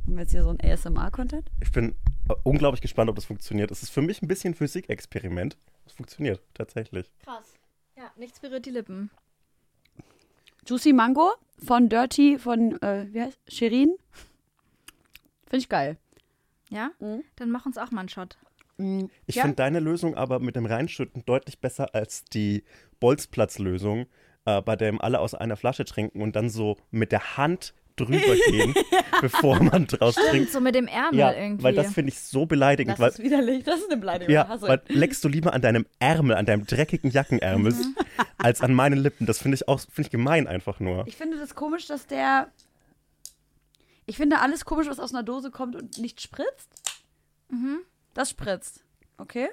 Haben 0.05 0.17
wir 0.17 0.23
jetzt 0.23 0.33
hier 0.33 0.43
so 0.43 0.51
ein 0.51 0.61
ASMR-Content? 0.61 1.51
Ich 1.63 1.73
bin 1.73 1.95
äh, 2.29 2.35
unglaublich 2.43 2.83
gespannt, 2.83 3.09
ob 3.09 3.17
das 3.17 3.25
funktioniert. 3.25 3.71
Es 3.71 3.83
ist 3.83 3.91
für 3.91 4.03
mich 4.03 4.21
ein 4.21 4.29
bisschen 4.29 4.55
Physikexperiment. 4.55 5.57
Es 5.87 5.93
funktioniert 5.93 6.43
tatsächlich. 6.53 7.11
Krass. 7.25 7.55
Ja, 7.97 8.11
nichts 8.17 8.41
berührt 8.41 8.67
die 8.67 8.71
Lippen. 8.71 9.11
Juicy 10.67 10.93
Mango 10.93 11.33
von 11.65 11.89
Dirty 11.89 12.39
von, 12.39 12.81
äh, 12.83 13.07
wie 13.11 13.23
heißt 13.23 13.39
Shirin. 13.49 13.97
Finde 15.47 15.63
ich 15.63 15.69
geil. 15.69 15.97
Ja? 16.71 16.91
Mhm. 17.01 17.23
Dann 17.37 17.51
mach 17.51 17.67
uns 17.67 17.77
auch 17.79 17.91
mal 17.91 18.01
einen 18.01 18.09
Shot. 18.09 18.39
Ich 19.27 19.35
Ja. 19.37 19.43
finde 19.43 19.57
deine 19.57 19.79
Lösung 19.79 20.15
aber 20.15 20.39
mit 20.41 20.57
dem 20.57 20.65
Reinschütten 20.65 21.23
deutlich 21.27 21.59
besser 21.61 21.95
als 21.95 22.25
die 22.25 22.65
Bolzplatz-Lösung, 22.99 24.07
äh, 24.47 24.63
bei 24.63 24.77
der 24.77 24.95
alle 25.05 25.21
aus 25.21 25.35
einer 25.35 25.57
Flasche 25.57 25.85
trinken 25.85 26.23
und 26.23 26.35
dann 26.37 26.49
so 26.49 26.77
mit 26.91 27.13
der 27.13 27.37
Hand 27.37 27.75
drüber 27.97 28.17
gehen, 28.49 28.75
bevor 29.21 29.63
man 29.63 29.87
draus 29.87 30.15
trinkt. 30.15 30.51
So 30.53 30.61
mit 30.61 30.75
dem 30.75 30.87
Ärmel 30.87 31.19
Ja, 31.21 31.33
irgendwie. 31.33 31.63
weil 31.65 31.75
das 31.75 31.93
finde 31.93 32.11
ich 32.13 32.21
so 32.21 32.47
beleidigend. 32.47 32.93
Das 32.95 33.01
Weil, 33.01 33.09
ist 33.11 33.19
widerlich. 33.19 33.65
Das 33.65 33.81
ist 33.81 33.91
eine 33.91 34.01
Beleidigung. 34.01 34.33
ja, 34.33 34.49
Hasse. 34.49 34.67
weil 34.69 34.81
leckst 34.89 35.23
du 35.25 35.29
lieber 35.29 35.53
an 35.53 35.61
deinem 35.61 35.85
Ärmel, 35.99 36.37
an 36.37 36.47
deinem 36.47 36.65
dreckigen 36.65 37.11
Jackenärmel, 37.11 37.73
Mhm. 37.73 37.97
als 38.39 38.63
an 38.63 38.73
meinen 38.73 38.99
Lippen. 38.99 39.27
Das 39.27 39.39
finde 39.43 39.57
ich 39.57 39.69
auch 39.69 39.81
finde 39.81 40.03
ich 40.03 40.11
gemein 40.11 40.47
einfach 40.47 40.81
nur. 40.81 41.07
Ich 41.07 41.17
finde 41.17 41.37
das 41.39 41.55
komisch, 41.55 41.87
dass 41.87 42.07
der. 42.07 42.49
Ich 44.11 44.17
finde 44.17 44.41
alles 44.41 44.65
komisch, 44.65 44.89
was 44.89 44.99
aus 44.99 45.15
einer 45.15 45.23
Dose 45.23 45.53
kommt 45.53 45.77
und 45.77 45.97
nicht 45.99 46.21
spritzt. 46.21 46.99
Mhm. 47.49 47.79
Das 48.13 48.31
spritzt. 48.31 48.83
Okay? 49.19 49.51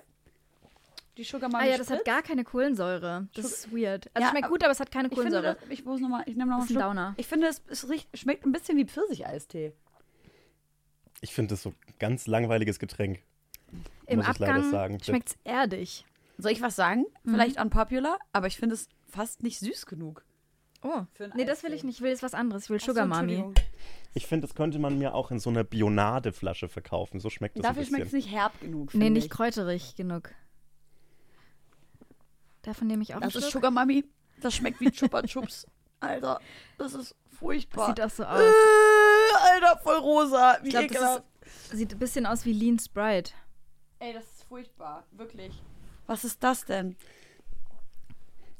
Die 1.15 1.23
Sugar 1.23 1.47
ah 1.49 1.51
Mami 1.51 1.69
ja, 1.69 1.77
das 1.77 1.91
hat 1.91 1.97
spritzt. 1.99 2.05
gar 2.05 2.23
keine 2.23 2.43
Kohlensäure. 2.43 3.27
Das 3.35 3.45
ist 3.45 3.71
weird. 3.71 4.09
Also 4.15 4.25
Ja, 4.25 4.31
schmeckt 4.31 4.49
gut, 4.49 4.63
aber 4.63 4.71
es 4.71 4.79
hat 4.79 4.89
keine 4.89 5.09
ich 5.09 5.13
finde, 5.13 5.29
Kohlensäure. 5.41 5.57
ich 5.71 5.85
muss 5.85 6.01
noch 6.01 6.09
mal, 6.09 6.23
ich 6.25 6.35
nehme 6.35 6.49
noch 6.49 6.57
mal 6.57 6.61
Das 6.61 6.71
ist 6.71 6.75
ein 6.75 6.81
einen 6.81 6.95
Schluck. 6.95 7.03
Downer. 7.03 7.13
Ich 7.17 7.27
finde, 7.27 7.47
es, 7.47 7.61
es 7.67 7.87
riecht, 7.87 8.17
schmeckt 8.17 8.47
ein 8.47 8.51
bisschen 8.51 8.79
wie 8.79 8.85
Pfirsicheistee. 8.85 9.73
Ich 11.21 11.35
finde 11.35 11.53
das 11.53 11.61
so 11.61 11.69
ein 11.69 11.75
ganz 11.99 12.25
langweiliges 12.25 12.79
Getränk. 12.79 13.21
Im 14.07 14.17
muss 14.17 14.27
ich 14.27 14.39
leider 14.39 14.53
Abgang 14.55 14.71
sagen. 14.71 15.03
schmeckt's 15.03 15.37
erdig. 15.43 16.03
Soll 16.39 16.51
ich 16.51 16.63
was 16.63 16.75
sagen? 16.75 17.05
Mhm. 17.23 17.31
Vielleicht 17.31 17.61
unpopular, 17.61 18.17
aber 18.33 18.47
ich 18.47 18.57
finde 18.57 18.73
es 18.73 18.89
fast 19.07 19.43
nicht 19.43 19.59
süß 19.59 19.85
genug. 19.85 20.23
Oh, 20.81 21.03
nee, 21.35 21.45
das 21.45 21.61
will 21.61 21.73
ich 21.73 21.83
nicht. 21.83 21.97
Ich 21.97 22.01
will 22.01 22.09
jetzt 22.09 22.23
was 22.23 22.33
anderes. 22.33 22.63
Ich 22.63 22.69
will 22.71 22.77
Ach 22.77 22.85
so, 22.85 22.91
Sugar 22.91 23.05
Mami. 23.05 23.43
Ich 24.17 24.25
finde, 24.25 24.47
das 24.47 24.55
könnte 24.55 24.79
man 24.79 24.97
mir 24.97 25.13
auch 25.13 25.29
in 25.29 25.37
so 25.39 25.51
einer 25.51 25.63
Bionade-Flasche 25.63 26.69
verkaufen. 26.69 27.19
So 27.19 27.29
schmeckt 27.29 27.55
das 27.57 27.63
Dafür 27.63 27.85
schmeckt 27.85 28.07
es 28.07 28.13
nicht 28.13 28.31
herb 28.31 28.59
genug. 28.59 28.95
Nee, 28.95 29.11
nicht 29.11 29.25
ich. 29.25 29.29
kräuterig 29.29 29.95
genug. 29.95 30.31
Davon 32.63 32.87
nehme 32.87 33.03
ich 33.03 33.13
auch 33.13 33.19
Das 33.21 33.35
einen 33.35 33.45
ist. 33.45 33.51
Sugar 33.51 33.69
Mami. 33.69 34.03
Das 34.41 34.55
schmeckt 34.55 34.81
wie 34.81 34.89
Chupa 34.91 35.21
Chups. 35.21 35.67
Alter, 35.99 36.39
das 36.79 36.93
ist 36.95 37.15
furchtbar. 37.39 37.87
Sieht 37.89 38.01
auch 38.01 38.09
so 38.09 38.23
aus. 38.23 38.39
Äh, 38.41 39.53
Alter, 39.53 39.77
voll 39.83 39.97
rosa. 39.97 40.57
Wie 40.63 40.69
Ich 40.69 40.75
ekelhaft. 40.75 41.23
das 41.41 41.51
ist, 41.71 41.77
sieht 41.77 41.91
ein 41.93 41.99
bisschen 41.99 42.25
aus 42.25 42.43
wie 42.45 42.53
Lean 42.53 42.79
Sprite. 42.79 43.33
Ey, 43.99 44.13
das 44.13 44.23
ist 44.25 44.43
furchtbar. 44.45 45.05
Wirklich. 45.11 45.61
Was 46.07 46.23
ist 46.23 46.43
das 46.43 46.65
denn? 46.65 46.95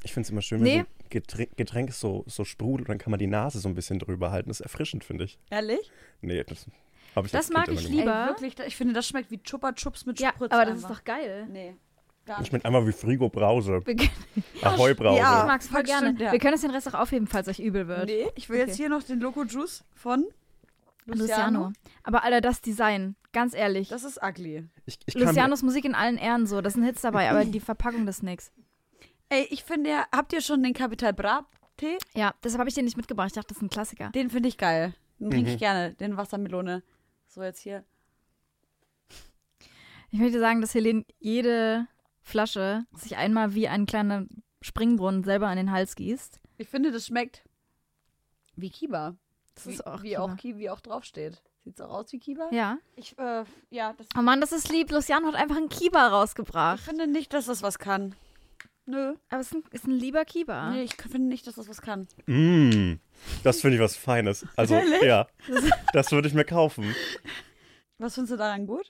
Ich 0.04 0.14
finde 0.14 0.26
es 0.28 0.30
immer 0.32 0.42
schön, 0.42 0.60
wenn 0.60 0.66
Nee. 0.66 0.74
so 0.76 0.80
ein 0.97 0.97
Getränk, 1.10 1.56
Getränk 1.58 1.94
so, 1.94 2.24
so 2.28 2.44
sprudelt, 2.46 2.90
dann 2.90 2.98
kann 2.98 3.12
man 3.12 3.20
die 3.20 3.28
Nase 3.28 3.60
so 3.60 3.68
ein 3.70 3.76
bisschen 3.76 4.00
drüber 4.00 4.32
halten. 4.32 4.50
Das 4.50 4.60
ist 4.60 4.66
erfrischend, 4.66 5.04
finde 5.04 5.26
ich. 5.26 5.38
Ehrlich? 5.50 5.92
Nee, 6.22 6.44
das 6.44 6.68
habe 7.16 7.28
ich 7.28 7.32
Das 7.32 7.50
mag 7.50 7.68
ich. 7.70 7.88
Lieber? 7.88 8.26
Ey, 8.38 8.42
wirklich, 8.44 8.68
ich 8.68 8.76
finde, 8.76 8.94
das 8.94 9.08
schmeckt 9.08 9.32
wie 9.32 9.42
Chupa 9.42 9.74
Chups 9.74 10.06
mit 10.06 10.20
Ja, 10.20 10.30
Spritz. 10.30 10.52
aber 10.52 10.66
das 10.66 10.78
ist 10.78 10.84
einfach. 10.86 10.98
doch 11.00 11.04
geil. 11.06 11.48
Nee. 11.52 11.76
Gar 12.26 12.40
Das 12.40 12.48
schmeckt 12.48 12.66
einfach 12.66 12.86
wie 12.86 12.92
Frigo 12.92 13.30
Brause. 13.30 13.82
Ich 13.88 14.12
Ahoi 14.66 14.94
Brause. 14.94 15.20
Ja. 15.20 15.46
mag 15.48 15.62
es 15.62 15.68
voll 15.68 15.82
das 15.84 15.90
gerne. 15.92 16.08
stimmt, 16.08 16.22
ja. 16.22 16.32
Wir 16.34 16.40
können 16.40 16.56
es 16.56 16.62
den 16.62 16.72
Rest 16.72 16.88
auch 16.90 17.00
aufheben, 17.00 17.26
falls 17.28 17.48
euch 17.48 17.60
übel 17.60 17.88
wird. 17.88 18.06
Nee, 18.08 18.28
ich 18.36 18.50
will 18.50 18.58
jetzt 18.58 18.70
Okay. 18.72 18.78
hier 18.78 18.90
noch 18.90 19.04
den 19.04 19.20
Loco 19.22 19.44
Juice 19.46 19.86
von 19.96 20.26
Luciano. 21.06 21.24
Luciano. 21.68 21.72
Aber 22.04 22.24
Alter, 22.24 22.42
das 22.42 22.60
Design, 22.60 23.16
ganz 23.32 23.54
ehrlich. 23.54 23.88
Das 23.88 24.04
ist 24.04 24.22
ugly. 24.22 24.66
Ich, 24.86 25.00
ich 25.06 25.14
Lucianos 25.16 25.64
Musik 25.64 25.86
in 25.86 25.96
allen 25.96 26.18
Ehren 26.18 26.46
so, 26.46 26.60
da 26.60 26.70
sind 26.70 26.84
Hits 26.84 27.02
dabei, 27.02 27.30
aber 27.32 27.46
die 27.46 27.62
Verpackung 27.62 28.06
das 28.06 28.22
nix. 28.22 28.52
Ey, 29.30 29.48
ich 29.50 29.64
finde 29.64 29.90
ja, 29.90 30.06
habt 30.12 30.32
ihr 30.34 30.42
schon 30.42 30.64
den 30.64 30.74
Capital 30.74 31.14
Bra 31.14 31.46
Tee? 31.76 31.98
Ja, 32.16 32.34
deshalb 32.44 32.60
habe 32.60 32.70
ich 32.70 32.76
den 32.76 32.86
nicht 32.86 32.98
mitgebracht. 32.98 33.28
Ich 33.28 33.34
dachte, 33.34 33.50
das 33.50 33.58
ist 33.58 33.64
ein 33.64 33.70
Klassiker. 33.70 34.10
Den 34.12 34.30
finde 34.30 34.50
ich 34.50 34.58
geil. 34.58 34.94
Den 35.20 35.30
trinke 35.32 35.50
Mhm. 35.50 35.54
ich 35.54 35.60
gerne, 35.60 35.94
den 35.96 36.16
Wassermelone. 36.18 36.84
So, 37.28 37.44
jetzt 37.44 37.60
hier. 37.60 37.84
Ich 40.10 40.20
möchte 40.20 40.40
sagen, 40.40 40.62
dass 40.62 40.74
Helene 40.74 41.06
jede 41.20 41.88
Flasche 42.22 42.86
sich 42.94 43.18
einmal 43.18 43.54
wie 43.54 43.68
ein 43.68 43.86
kleiner 43.86 44.26
Springbrunnen 44.62 45.24
selber 45.24 45.48
an 45.48 45.58
den 45.58 45.72
Hals 45.72 45.96
gießt. 45.96 46.40
Ich 46.58 46.70
finde, 46.70 46.92
das 46.92 47.06
schmeckt 47.08 47.44
wie 48.56 48.70
Kiba. 48.70 49.16
Das 49.56 49.68
wie, 49.68 49.72
ist 49.74 49.86
auch 49.86 50.02
wie 50.04 50.10
Kiba. 50.10 50.22
auch 50.24 50.38
wie 50.44 50.70
auch 50.70 50.80
draufsteht. 50.80 51.42
Sieht's 51.64 51.82
auch 51.82 51.90
aus 51.92 52.12
wie 52.14 52.20
Kiba? 52.20 52.48
Ja. 52.52 52.78
Ich, 52.96 53.18
äh, 53.20 53.44
ja, 53.70 53.94
das, 53.94 54.08
Oh 54.18 54.22
Mann, 54.22 54.40
das 54.40 54.52
ist 54.54 54.70
lieb. 54.70 54.90
Luciano 54.92 55.28
hat 55.28 55.36
einfach 55.36 55.58
einen 55.58 55.70
Kiba 55.70 56.08
ich 56.08 56.14
rausgebracht. 56.14 56.80
finde 56.80 57.08
nicht, 57.08 57.34
dass 57.34 57.46
das 57.48 57.62
was 57.62 57.78
kann. 57.78 58.16
Nö. 58.90 59.16
Aber 59.30 59.42
es 59.42 59.48
ist 59.48 59.54
ein, 59.54 59.64
ist 59.72 59.86
ein 59.86 59.92
lieber 59.92 60.24
Kiba. 60.26 60.72
Nee, 60.72 60.84
ich 60.84 60.96
finde 60.96 61.28
nicht, 61.28 61.46
dass 61.46 61.56
das 61.56 61.68
was 61.68 61.82
kann. 61.82 62.08
Mm, 62.26 62.94
das 63.44 63.60
finde 63.62 63.76
ich 63.76 63.82
was 63.84 63.98
Feines. 63.98 64.46
Also, 64.56 64.76
Ehrlich? 64.76 65.02
ja, 65.04 65.28
das 65.94 66.12
würde 66.12 66.28
ich 66.30 66.34
mir 66.34 66.46
kaufen. 66.46 66.96
Was 67.98 68.16
findest 68.16 68.34
du 68.34 68.38
daran 68.38 68.66
gut? 68.66 68.90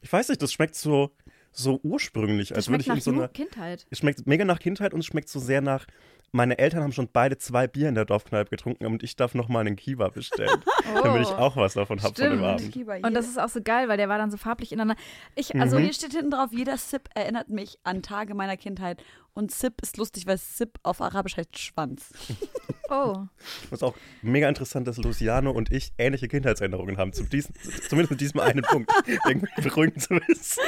Ich 0.00 0.12
weiß 0.12 0.28
nicht, 0.30 0.40
das 0.40 0.52
schmeckt 0.52 0.74
so, 0.74 1.10
so 1.52 1.78
ursprünglich, 1.82 2.48
Das 2.48 2.56
als 2.56 2.68
würde 2.68 2.84
schmeckt 2.84 2.98
ich 2.98 3.06
in 3.06 3.14
nach 3.14 3.18
so 3.18 3.22
einer. 3.22 3.28
Kindheit. 3.28 3.86
Es 3.90 3.98
schmeckt 3.98 4.26
mega 4.26 4.44
nach 4.46 4.58
Kindheit 4.60 4.94
und 4.94 5.00
es 5.00 5.06
schmeckt 5.06 5.28
so 5.28 5.38
sehr 5.40 5.60
nach. 5.60 5.86
Meine 6.34 6.58
Eltern 6.58 6.82
haben 6.82 6.90
schon 6.90 7.08
beide 7.12 7.38
zwei 7.38 7.68
Bier 7.68 7.88
in 7.88 7.94
der 7.94 8.06
Dorfkneipe 8.06 8.50
getrunken 8.50 8.86
und 8.86 9.04
ich 9.04 9.14
darf 9.14 9.36
nochmal 9.36 9.60
einen 9.60 9.76
Kiwa 9.76 10.08
bestellen, 10.08 10.64
damit 11.04 11.22
ich 11.22 11.28
auch 11.28 11.56
was 11.56 11.74
davon 11.74 12.02
habe 12.02 12.12
von 12.12 12.30
dem. 12.30 12.42
Abend. 12.42 12.72
Kiba, 12.72 12.96
Und 12.96 13.14
das 13.14 13.28
ist 13.28 13.38
auch 13.38 13.48
so 13.48 13.62
geil, 13.62 13.86
weil 13.86 13.98
der 13.98 14.08
war 14.08 14.18
dann 14.18 14.32
so 14.32 14.36
farblich 14.36 14.72
ineinander. 14.72 15.00
Ich, 15.36 15.54
also, 15.54 15.76
Also 15.76 15.78
hier 15.78 15.92
steht 15.92 16.10
hinten 16.10 16.32
drauf, 16.32 16.50
jeder 16.50 16.76
Sip 16.76 17.08
erinnert 17.14 17.50
mich 17.50 17.78
an 17.84 18.02
Tage 18.02 18.34
meiner 18.34 18.56
Kindheit. 18.56 19.00
Und 19.32 19.52
Sip 19.52 19.80
ist 19.80 19.96
lustig, 19.96 20.26
weil 20.26 20.38
Sip 20.38 20.78
auf 20.82 21.00
Arabisch 21.00 21.36
heißt 21.36 21.56
Schwanz. 21.56 22.10
oh. 22.90 23.26
Das 23.70 23.78
ist 23.78 23.84
auch 23.84 23.94
mega 24.22 24.48
interessant, 24.48 24.88
dass 24.88 24.96
Luciano 24.96 25.52
und 25.52 25.70
ich 25.72 25.92
ähnliche 25.98 26.26
Kindheitserinnerungen 26.26 26.98
haben, 26.98 27.12
zu 27.12 27.22
diesem, 27.22 27.54
zumindest 27.88 28.10
mit 28.10 28.20
diesem 28.20 28.40
einen 28.40 28.62
Punkt. 28.62 28.92
Irgendwie 29.26 29.62
beruhigend 29.62 30.02
zu 30.02 30.14
wissen. 30.26 30.62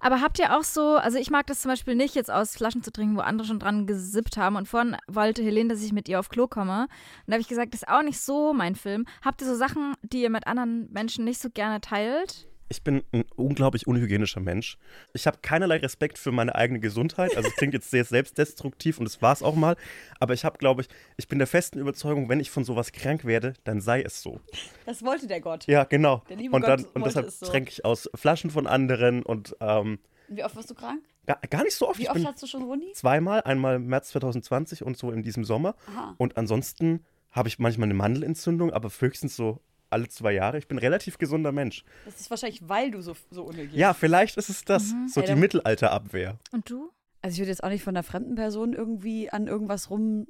Aber 0.00 0.20
habt 0.20 0.38
ihr 0.38 0.56
auch 0.56 0.62
so, 0.62 0.96
also 0.96 1.18
ich 1.18 1.30
mag 1.30 1.46
das 1.46 1.60
zum 1.60 1.70
Beispiel 1.70 1.94
nicht, 1.94 2.14
jetzt 2.14 2.30
aus 2.30 2.56
Flaschen 2.56 2.82
zu 2.82 2.92
trinken, 2.92 3.16
wo 3.16 3.20
andere 3.20 3.46
schon 3.46 3.58
dran 3.58 3.86
gesippt 3.86 4.36
haben. 4.36 4.56
Und 4.56 4.67
vorhin 4.68 4.96
wollte 5.06 5.42
Helene, 5.42 5.70
dass 5.70 5.82
ich 5.82 5.92
mit 5.92 6.08
ihr 6.08 6.20
auf 6.20 6.28
Klo 6.28 6.46
komme. 6.46 6.82
Und 6.82 6.88
da 7.26 7.32
habe 7.32 7.40
ich 7.40 7.48
gesagt, 7.48 7.74
das 7.74 7.82
ist 7.82 7.88
auch 7.88 8.02
nicht 8.02 8.20
so 8.20 8.52
mein 8.52 8.74
Film. 8.74 9.06
Habt 9.24 9.40
ihr 9.40 9.46
so 9.46 9.56
Sachen, 9.56 9.94
die 10.02 10.22
ihr 10.22 10.30
mit 10.30 10.46
anderen 10.46 10.90
Menschen 10.92 11.24
nicht 11.24 11.40
so 11.40 11.50
gerne 11.50 11.80
teilt? 11.80 12.46
Ich 12.70 12.82
bin 12.82 13.02
ein 13.12 13.24
unglaublich 13.34 13.86
unhygienischer 13.86 14.40
Mensch. 14.40 14.76
Ich 15.14 15.26
habe 15.26 15.38
keinerlei 15.40 15.78
Respekt 15.78 16.18
für 16.18 16.32
meine 16.32 16.54
eigene 16.54 16.80
Gesundheit. 16.80 17.34
Also 17.34 17.48
es 17.48 17.56
klingt 17.56 17.72
jetzt 17.72 17.90
sehr 17.90 18.04
selbstdestruktiv 18.04 18.98
und 18.98 19.06
das 19.06 19.22
war 19.22 19.32
es 19.32 19.42
auch 19.42 19.54
mal. 19.54 19.76
Aber 20.20 20.34
ich 20.34 20.44
habe, 20.44 20.58
glaube 20.58 20.82
ich, 20.82 20.88
ich 21.16 21.28
bin 21.28 21.38
der 21.38 21.46
festen 21.46 21.78
Überzeugung, 21.78 22.28
wenn 22.28 22.40
ich 22.40 22.50
von 22.50 22.64
sowas 22.64 22.92
krank 22.92 23.24
werde, 23.24 23.54
dann 23.64 23.80
sei 23.80 24.02
es 24.02 24.22
so. 24.22 24.40
Das 24.84 25.02
wollte 25.02 25.26
der 25.26 25.40
Gott. 25.40 25.66
Ja, 25.66 25.84
genau. 25.84 26.22
Der 26.28 26.36
liebe 26.36 26.54
und 26.54 26.60
Gott 26.60 26.70
dann, 26.70 26.84
und 26.84 26.94
wollte 26.96 27.08
deshalb 27.08 27.28
es 27.28 27.40
so. 27.40 27.46
trinke 27.46 27.70
ich 27.70 27.86
aus 27.86 28.10
Flaschen 28.14 28.50
von 28.50 28.66
anderen 28.66 29.22
und 29.22 29.56
ähm, 29.60 29.98
Wie 30.28 30.44
oft 30.44 30.54
warst 30.54 30.68
du 30.70 30.74
krank? 30.74 31.02
Gar, 31.28 31.40
gar 31.48 31.62
nicht 31.64 31.74
so 31.74 31.88
oft. 31.88 31.98
Wie 31.98 32.02
ich 32.04 32.08
oft 32.10 32.16
bin 32.18 32.26
hast 32.26 32.42
du 32.42 32.46
schon 32.46 32.62
Runi? 32.62 32.92
zweimal, 32.94 33.42
einmal 33.42 33.76
im 33.76 33.86
März 33.86 34.08
2020 34.10 34.82
und 34.82 34.96
so 34.96 35.10
in 35.12 35.22
diesem 35.22 35.44
Sommer. 35.44 35.74
Aha. 35.88 36.14
Und 36.18 36.36
ansonsten 36.36 37.04
habe 37.30 37.48
ich 37.48 37.58
manchmal 37.58 37.86
eine 37.86 37.94
Mandelentzündung, 37.94 38.72
aber 38.72 38.88
höchstens 38.98 39.36
so 39.36 39.60
alle 39.90 40.08
zwei 40.08 40.32
Jahre. 40.32 40.58
Ich 40.58 40.68
bin 40.68 40.76
ein 40.78 40.80
relativ 40.80 41.18
gesunder 41.18 41.52
Mensch. 41.52 41.84
Das 42.04 42.20
ist 42.20 42.30
wahrscheinlich, 42.30 42.68
weil 42.68 42.90
du 42.90 43.00
so, 43.00 43.14
so 43.30 43.44
unhygienisch 43.44 43.74
Ja, 43.76 43.94
vielleicht 43.94 44.36
ist 44.36 44.50
es 44.50 44.64
das. 44.64 44.90
So 45.06 45.20
Ey, 45.20 45.26
die 45.26 45.32
dann- 45.32 45.40
Mittelalterabwehr. 45.40 46.38
Und 46.52 46.68
du? 46.70 46.90
Also 47.22 47.34
ich 47.34 47.40
würde 47.40 47.50
jetzt 47.50 47.64
auch 47.64 47.68
nicht 47.70 47.82
von 47.82 47.96
einer 47.96 48.02
fremden 48.02 48.34
Person 48.34 48.72
irgendwie 48.74 49.30
an 49.30 49.46
irgendwas 49.46 49.90
rum, 49.90 50.26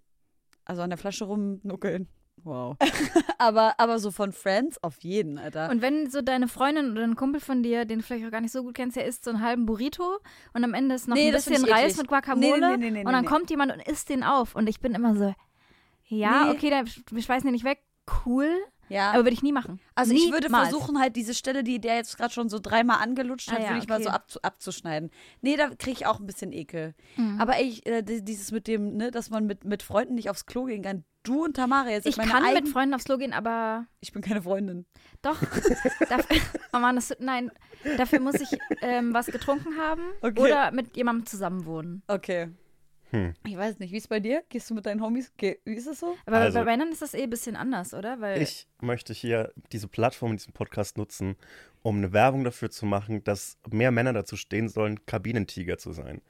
also 0.64 0.82
an 0.82 0.90
der 0.90 0.98
Flasche 0.98 1.24
rumnuckeln. 1.24 2.08
Wow. 2.44 2.76
aber, 3.38 3.74
aber 3.78 3.98
so 3.98 4.10
von 4.10 4.32
Friends 4.32 4.82
auf 4.82 4.96
jeden, 5.02 5.38
Alter. 5.38 5.70
Und 5.70 5.82
wenn 5.82 6.10
so 6.10 6.22
deine 6.22 6.48
Freundin 6.48 6.92
oder 6.92 7.02
ein 7.04 7.16
Kumpel 7.16 7.40
von 7.40 7.62
dir, 7.62 7.84
den 7.84 7.98
du 7.98 8.04
vielleicht 8.04 8.26
auch 8.26 8.30
gar 8.30 8.40
nicht 8.40 8.52
so 8.52 8.62
gut 8.62 8.74
kennst, 8.74 8.96
der 8.96 9.04
isst 9.06 9.24
so 9.24 9.30
einen 9.30 9.42
halben 9.42 9.66
Burrito 9.66 10.18
und 10.54 10.64
am 10.64 10.74
Ende 10.74 10.94
ist 10.94 11.08
noch 11.08 11.16
Nee, 11.16 11.28
ein 11.28 11.34
bisschen 11.34 11.64
Reis 11.64 11.82
eklig. 11.92 11.96
mit 11.98 12.08
Guacamole 12.08 12.60
Nee, 12.60 12.76
nee, 12.76 12.76
nee, 12.76 12.90
nee, 12.90 13.04
und 13.06 13.12
dann 13.12 13.22
nee. 13.24 13.28
kommt 13.28 13.50
jemand 13.50 13.72
und 13.72 13.80
isst 13.86 14.08
den 14.08 14.22
auf 14.22 14.54
und 14.56 14.68
ich 14.68 14.80
bin 14.80 14.94
immer 14.94 15.14
so, 15.16 15.34
ja, 16.06 16.44
Nee. 16.46 16.50
okay, 16.52 16.70
da, 16.70 16.82
wir 17.10 17.22
schmeißen 17.22 17.46
den 17.46 17.52
nicht 17.52 17.64
weg, 17.64 17.80
cool, 18.24 18.48
ja. 18.88 19.10
aber 19.10 19.18
würde 19.24 19.34
ich 19.34 19.42
nie 19.42 19.52
machen. 19.52 19.80
Also 19.94 20.14
ich 20.14 20.32
würde 20.32 20.48
versuchen, 20.48 20.98
halt 20.98 21.16
diese 21.16 21.34
Stelle, 21.34 21.62
die 21.62 21.78
der 21.80 21.96
jetzt 21.96 22.16
gerade 22.16 22.32
schon 22.32 22.48
so 22.48 22.58
dreimal 22.58 23.02
angelutscht 23.02 23.50
hat, 23.50 23.58
Ah 23.58 23.62
ja, 23.62 23.68
würde 23.70 23.80
ich 23.82 23.88
mal 23.88 23.96
okay. 23.96 24.04
so 24.04 24.10
abzu 24.10 24.38
abzuschneiden. 24.42 25.10
Nee, 25.42 25.56
da 25.56 25.68
kriege 25.68 25.92
ich 25.92 26.06
auch 26.06 26.18
ein 26.20 26.26
bisschen 26.26 26.52
Ekel. 26.52 26.94
Mhm. 27.16 27.38
Aber 27.40 27.56
ey, 27.58 27.64
ich, 27.68 27.86
äh, 27.86 28.02
di- 28.02 28.24
dieses 28.24 28.50
mit 28.52 28.66
dem, 28.66 28.96
ne, 28.96 29.10
dass 29.10 29.28
man 29.28 29.44
mit, 29.44 29.64
mit 29.64 29.82
Freunden 29.82 30.14
nicht 30.14 30.30
aufs 30.30 30.46
Klo 30.46 30.64
gehen 30.64 30.82
kann. 30.82 31.04
Du 31.28 31.44
und 31.44 31.54
Tamara 31.56 31.90
jetzt. 31.90 32.06
Ich 32.06 32.16
meine 32.16 32.30
kann 32.30 32.54
mit 32.54 32.68
Freunden 32.68 32.94
aufs 32.94 33.04
Klo 33.04 33.18
gehen, 33.18 33.32
aber 33.32 33.86
Ich 34.00 34.12
bin 34.12 34.22
keine 34.22 34.42
Freundin. 34.42 34.86
doch. 35.22 35.38
dafür, 36.08 36.36
oh 36.72 36.78
Mann, 36.78 36.96
das, 36.96 37.14
nein, 37.20 37.50
dafür 37.96 38.20
muss 38.20 38.36
ich 38.40 38.58
ähm, 38.82 39.12
was 39.14 39.26
getrunken 39.26 39.76
haben 39.78 40.02
Okay. 40.22 40.40
oder 40.40 40.70
mit 40.72 40.96
jemandem 40.96 41.26
zusammen 41.26 41.64
wohnen. 41.66 42.02
Okay. 42.08 42.48
Hm. 43.10 43.32
Ich 43.46 43.56
weiß 43.56 43.78
nicht, 43.78 43.90
wie 43.92 43.96
ist 43.96 44.08
bei 44.10 44.20
dir? 44.20 44.42
Gehst 44.50 44.68
du 44.68 44.74
mit 44.74 44.84
deinen 44.84 45.00
Homies? 45.02 45.32
Ge 45.38 45.58
wie 45.64 45.74
ist 45.74 45.86
es 45.86 46.00
so? 46.00 46.16
Aber 46.26 46.36
Also- 46.38 46.58
bei 46.58 46.64
Männern 46.64 46.88
ist 46.92 47.00
das 47.02 47.14
eh 47.14 47.22
ein 47.22 47.30
bisschen 47.30 47.56
anders, 47.56 47.94
oder? 47.94 48.20
Weil 48.20 48.42
Ich 48.42 48.66
möchte 48.80 49.12
hier 49.14 49.50
diese 49.72 49.88
Plattform, 49.88 50.36
diesen 50.36 50.52
Podcast 50.52 50.98
nutzen, 50.98 51.36
um 51.82 51.96
eine 51.98 52.12
Werbung 52.12 52.44
dafür 52.44 52.70
zu 52.70 52.84
machen, 52.84 53.24
dass 53.24 53.56
mehr 53.70 53.90
Männer 53.92 54.12
dazu 54.12 54.36
stehen 54.36 54.68
sollen, 54.68 55.06
Kabinentiger 55.06 55.78
zu 55.78 55.92
sein. 55.92 56.20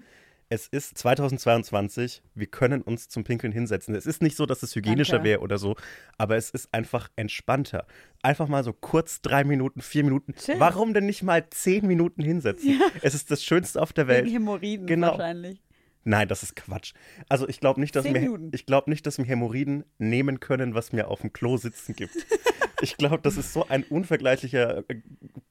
Es 0.51 0.67
ist 0.67 0.97
2022, 0.97 2.23
wir 2.35 2.47
können 2.47 2.81
uns 2.81 3.11
zum 3.11 3.23
Pinkeln 3.23 3.53
hinsetzen. 3.53 3.95
Es 3.95 4.07
ist 4.07 4.23
nicht 4.23 4.35
so, 4.35 4.47
dass 4.47 4.63
es 4.63 4.75
hygienischer 4.75 5.23
wäre 5.23 5.41
oder 5.41 5.59
so, 5.59 5.77
aber 6.17 6.37
es 6.37 6.49
ist 6.49 6.73
einfach 6.73 7.11
entspannter. 7.17 7.87
Einfach 8.23 8.49
mal 8.49 8.65
so 8.65 8.73
kurz 8.73 9.21
drei 9.21 9.45
Minuten, 9.45 9.83
vier 9.83 10.05
Minuten. 10.05 10.35
Chill. 10.35 10.59
Warum 10.59 10.95
denn 10.95 11.05
nicht 11.05 11.23
mal 11.23 11.45
zehn 11.51 11.87
Minuten 11.87 12.23
hinsetzen? 12.23 12.81
Es 13.03 13.15
ist 13.15 13.31
das 13.31 13.45
Schönste 13.45 13.83
auf 13.83 13.93
der 13.93 14.09
Wegen 14.09 14.25
Welt. 14.25 14.33
Hämorrhoiden 14.35 14.87
Genau. 14.87 15.09
wahrscheinlich. 15.13 15.61
Nein, 16.05 16.29
das 16.29 16.43
ist 16.43 16.57
Quatsch. 16.57 16.93
Also 17.29 17.49
ich 17.49 17.61
glaube 17.61 17.81
nicht, 17.81 17.95
dass 17.95 18.05
mir, 18.05 18.13
Minuten. 18.13 18.51
ich 18.53 18.65
glaube 18.67 18.91
nicht, 18.91 19.07
dass 19.07 19.19
mir 19.19 19.25
Hämorrhoiden 19.25 19.85
nehmen 19.99 20.41
können, 20.41 20.75
was 20.75 20.93
mir 20.93 21.09
auf 21.09 21.21
dem 21.21 21.33
Klo 21.33 21.57
sitzen 21.57 21.95
gibt. 21.95 22.15
ich 22.81 22.97
glaube, 22.97 23.19
das 23.23 23.37
ist 23.37 23.53
so 23.53 23.67
ein 23.69 23.83
unvergleichlicher 23.85 24.85
äh, 24.89 25.01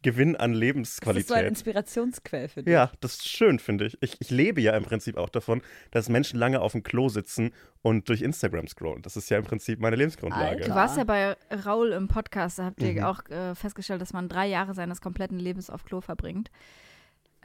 Gewinn 0.01 0.35
an 0.35 0.35
Das 0.35 0.37
ist 0.37 0.39
so 0.39 0.43
ein 0.43 0.53
Lebensqualität. 0.53 1.47
Inspirationsquell 1.47 2.47
für 2.47 2.63
dich. 2.63 2.71
Ja, 2.71 2.91
das 3.01 3.15
ist 3.15 3.27
schön, 3.29 3.59
finde 3.59 3.85
ich. 3.87 3.97
ich. 4.01 4.15
Ich 4.19 4.29
lebe 4.31 4.61
ja 4.61 4.75
im 4.75 4.83
Prinzip 4.83 5.17
auch 5.17 5.29
davon, 5.29 5.61
dass 5.91 6.09
Menschen 6.09 6.39
lange 6.39 6.61
auf 6.61 6.71
dem 6.71 6.83
Klo 6.83 7.09
sitzen 7.09 7.51
und 7.81 8.09
durch 8.09 8.21
Instagram 8.21 8.67
scrollen. 8.67 9.01
Das 9.01 9.17
ist 9.17 9.29
ja 9.29 9.37
im 9.37 9.43
Prinzip 9.43 9.79
meine 9.79 9.95
Lebensgrundlage. 9.95 10.61
Du 10.63 10.69
Ja. 10.69 10.75
warst 10.75 10.97
ja 10.97 11.03
bei 11.03 11.35
Raul 11.65 11.91
im 11.91 12.07
Podcast, 12.07 12.59
da 12.59 12.65
habt 12.65 12.81
ihr 12.81 12.93
Mhm. 12.93 13.03
auch 13.03 13.25
äh, 13.29 13.53
festgestellt, 13.55 14.01
dass 14.01 14.13
man 14.13 14.27
drei 14.29 14.47
Jahre 14.47 14.73
seines 14.73 15.01
kompletten 15.01 15.39
Lebens 15.39 15.69
auf 15.69 15.83
Klo 15.85 16.01
verbringt. 16.01 16.49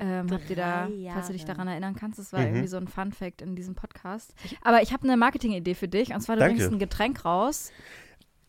Ähm, 0.02 0.30
habt 0.32 0.50
ihr 0.50 0.56
da, 0.56 0.86
Drei 0.86 1.10
falls 1.12 1.26
du 1.28 1.32
dich 1.32 1.42
Jahre. 1.42 1.52
daran 1.54 1.68
erinnern 1.68 1.94
kannst, 1.94 2.18
das 2.18 2.32
war 2.32 2.40
Mhm. 2.40 2.46
irgendwie 2.46 2.68
so 2.68 2.76
ein 2.76 2.88
Fun 2.88 3.12
Fact 3.12 3.40
in 3.42 3.54
diesem 3.56 3.74
Podcast. 3.74 4.34
Aber 4.62 4.82
ich 4.82 4.92
habe 4.92 5.04
eine 5.04 5.16
Marketing-Idee 5.16 5.74
für 5.74 5.88
dich 5.88 6.12
und 6.12 6.20
zwar 6.20 6.36
du 6.36 6.40
Danke. 6.40 6.56
bringst 6.56 6.72
ein 6.72 6.78
Getränk 6.78 7.24
raus 7.24 7.70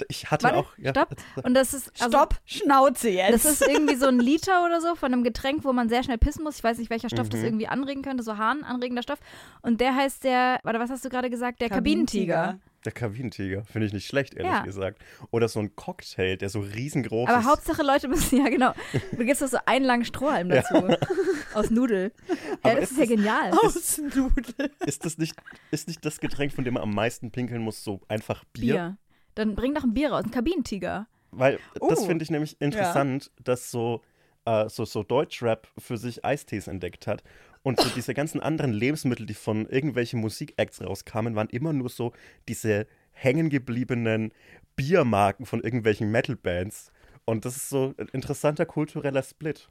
Ich 0.10 0.32
hatte 0.32 0.46
Warte, 0.46 0.58
auch. 0.58 0.78
Ja, 0.78 0.90
stopp. 0.90 1.16
und 1.44 1.54
das 1.54 1.74
ist 1.74 1.92
also, 2.02 2.18
Stopp, 2.18 2.36
Schnauze 2.46 3.10
jetzt. 3.10 3.46
Das 3.46 3.46
ist 3.46 3.62
irgendwie 3.70 3.96
so 3.96 4.08
ein 4.08 4.20
Liter 4.20 4.66
oder 4.66 4.82
so 4.82 4.96
von 4.96 5.14
einem 5.14 5.24
Getränk, 5.24 5.64
wo 5.64 5.72
man 5.72 5.88
sehr 5.88 6.04
schnell 6.04 6.18
pissen 6.18 6.44
muss. 6.44 6.58
Ich 6.58 6.64
weiß 6.64 6.80
nicht, 6.80 6.90
welcher 6.90 7.10
Stoff 7.10 7.30
das 7.30 7.40
Mhm. 7.42 7.46
irgendwie 7.46 7.68
anregen 7.68 8.02
könnte, 8.02 8.24
so 8.24 8.38
harnanregender 8.38 9.04
Stoff. 9.04 9.20
Und 9.62 9.80
der 9.80 9.96
heißt 9.96 10.24
der, 10.24 10.60
warte, 10.64 10.80
was 10.80 10.90
hast 10.90 11.06
du 11.06 11.10
gerade 11.10 11.30
gesagt? 11.30 11.62
Der 11.62 11.70
Kabinentiger. 11.70 12.60
Der 12.86 12.92
Kabinentiger. 12.92 13.64
Finde 13.66 13.88
ich 13.88 13.94
nicht 13.94 14.08
schlecht, 14.08 14.34
ehrlich 14.34 14.52
Ja. 14.52 14.64
gesagt. 14.64 15.02
Oder 15.32 15.48
so 15.48 15.60
ein 15.60 15.76
Cocktail, 15.76 16.36
der 16.38 16.50
so 16.50 16.60
riesengroß 16.60 17.30
Aber 17.30 17.40
ist. 17.40 17.46
Hauptsache 17.46 17.84
Leute 17.84 18.08
müssen, 18.08 18.38
ja 18.44 18.50
genau, 18.50 18.74
du 19.12 19.26
gibst 19.26 19.42
doch 19.42 19.48
so 19.48 19.58
einen 19.66 19.86
langen 19.86 20.06
Strohhalm 20.06 20.50
dazu. 20.50 20.76
Aus 21.54 21.70
Nudel. 21.70 22.12
Ja, 22.28 22.36
Aber 22.64 22.76
das 22.82 22.92
ist 22.92 22.92
ist 22.92 22.98
ja 22.98 23.06
das- 23.06 23.16
genial. 23.16 23.52
Außennudel. 23.64 24.72
Ist 24.86 25.06
das 25.06 25.18
nicht, 25.18 25.36
ist 25.72 25.88
nicht 25.88 26.04
das 26.06 26.20
Getränk, 26.20 26.52
von 26.54 26.64
dem 26.64 26.74
man 26.76 26.84
am 26.84 26.94
meisten 26.94 27.32
pinkeln 27.32 27.62
muss, 27.62 27.84
so 27.84 28.02
einfach 28.08 28.44
Bier. 28.54 28.98
Dann 29.36 29.56
bring 29.56 29.74
doch 29.74 29.84
ein 29.84 29.94
Bier 29.94 30.12
raus, 30.12 30.24
ein 30.26 30.32
Kabinentiger. 30.32 31.08
Weil 31.32 31.60
das 31.90 32.00
Oh. 32.02 32.06
finde 32.06 32.24
ich 32.24 32.30
nämlich 32.32 32.60
interessant, 32.62 33.32
dass 33.44 33.72
so, 33.72 34.02
äh, 34.46 34.70
so, 34.70 34.86
so 34.86 35.04
Deutschrap 35.04 35.68
für 35.80 35.98
sich 35.98 36.24
Eistees 36.24 36.68
entdeckt 36.68 37.08
hat. 37.08 37.24
Und 37.64 37.80
so 37.80 37.90
diese 37.96 38.14
ganzen 38.14 38.42
anderen 38.42 38.74
Lebensmittel, 38.74 39.26
die 39.26 39.34
von 39.34 39.66
irgendwelchen 39.68 40.20
Musikacts 40.20 40.82
rauskamen, 40.82 41.36
waren 41.36 41.48
immer 41.50 41.72
nur 41.74 41.90
so 41.90 42.12
diese 42.48 42.88
hängengebliebenen 43.12 44.32
Biermarken 44.76 45.46
von 45.46 45.62
irgendwelchen 45.62 46.12
Metal-Bands. 46.12 46.92
Und 47.26 47.46
das 47.46 47.56
ist 47.56 47.70
so 47.70 47.94
ein 47.98 48.08
interessanter 48.12 48.66
kultureller 48.66 49.24
Split. 49.24 49.70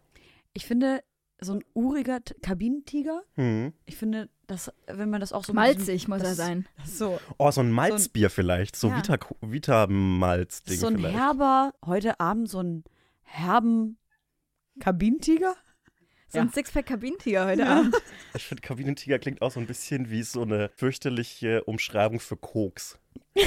Ich 0.55 0.65
finde, 0.65 1.03
so 1.41 1.55
ein 1.55 1.65
uriger 1.75 2.21
Kabinentiger. 2.41 3.23
Hm. 3.35 3.73
Ich 3.85 3.97
finde, 3.97 4.31
dass, 4.47 4.73
wenn 4.87 5.11
man 5.11 5.21
das 5.21 5.33
auch 5.33 5.45
so 5.45 5.53
Malzig 5.53 6.09
muss 6.09 6.23
er 6.23 6.29
das- 6.29 6.37
sein. 6.37 6.67
So, 6.87 7.19
Oh, 7.37 7.51
so 7.51 7.61
ein 7.61 7.73
Malzbier 7.73 8.31
vielleicht. 8.31 8.77
So 8.77 8.89
Ja. 8.89 8.97
Vita, 8.99 9.19
Vita-Malz-Ding 9.41 10.79
so 10.79 10.87
ein 10.87 10.97
vielleicht. 10.97 11.19
herber, 11.19 11.75
heute 11.85 12.21
Abend 12.21 12.49
so 12.49 12.61
ein 12.63 12.85
herben 13.23 13.99
Kabinentiger. 14.81 15.55
So 16.33 16.39
Ja. 16.39 16.45
ein 16.45 16.51
Sixpack-Kabinentiger 16.51 17.45
heute 17.47 17.67
Abend. 17.69 17.95
Ich 18.35 18.45
finde, 18.45 18.63
Kabinentiger 18.63 19.19
klingt 19.19 19.43
auch 19.43 19.51
so 19.53 19.61
ein 19.61 19.67
bisschen 19.67 20.09
wie 20.11 20.23
so 20.23 20.41
eine 20.41 20.71
fürchterliche 20.77 21.63
Umschreibung 21.65 22.19
für 22.21 22.39
Koks. 22.39 22.99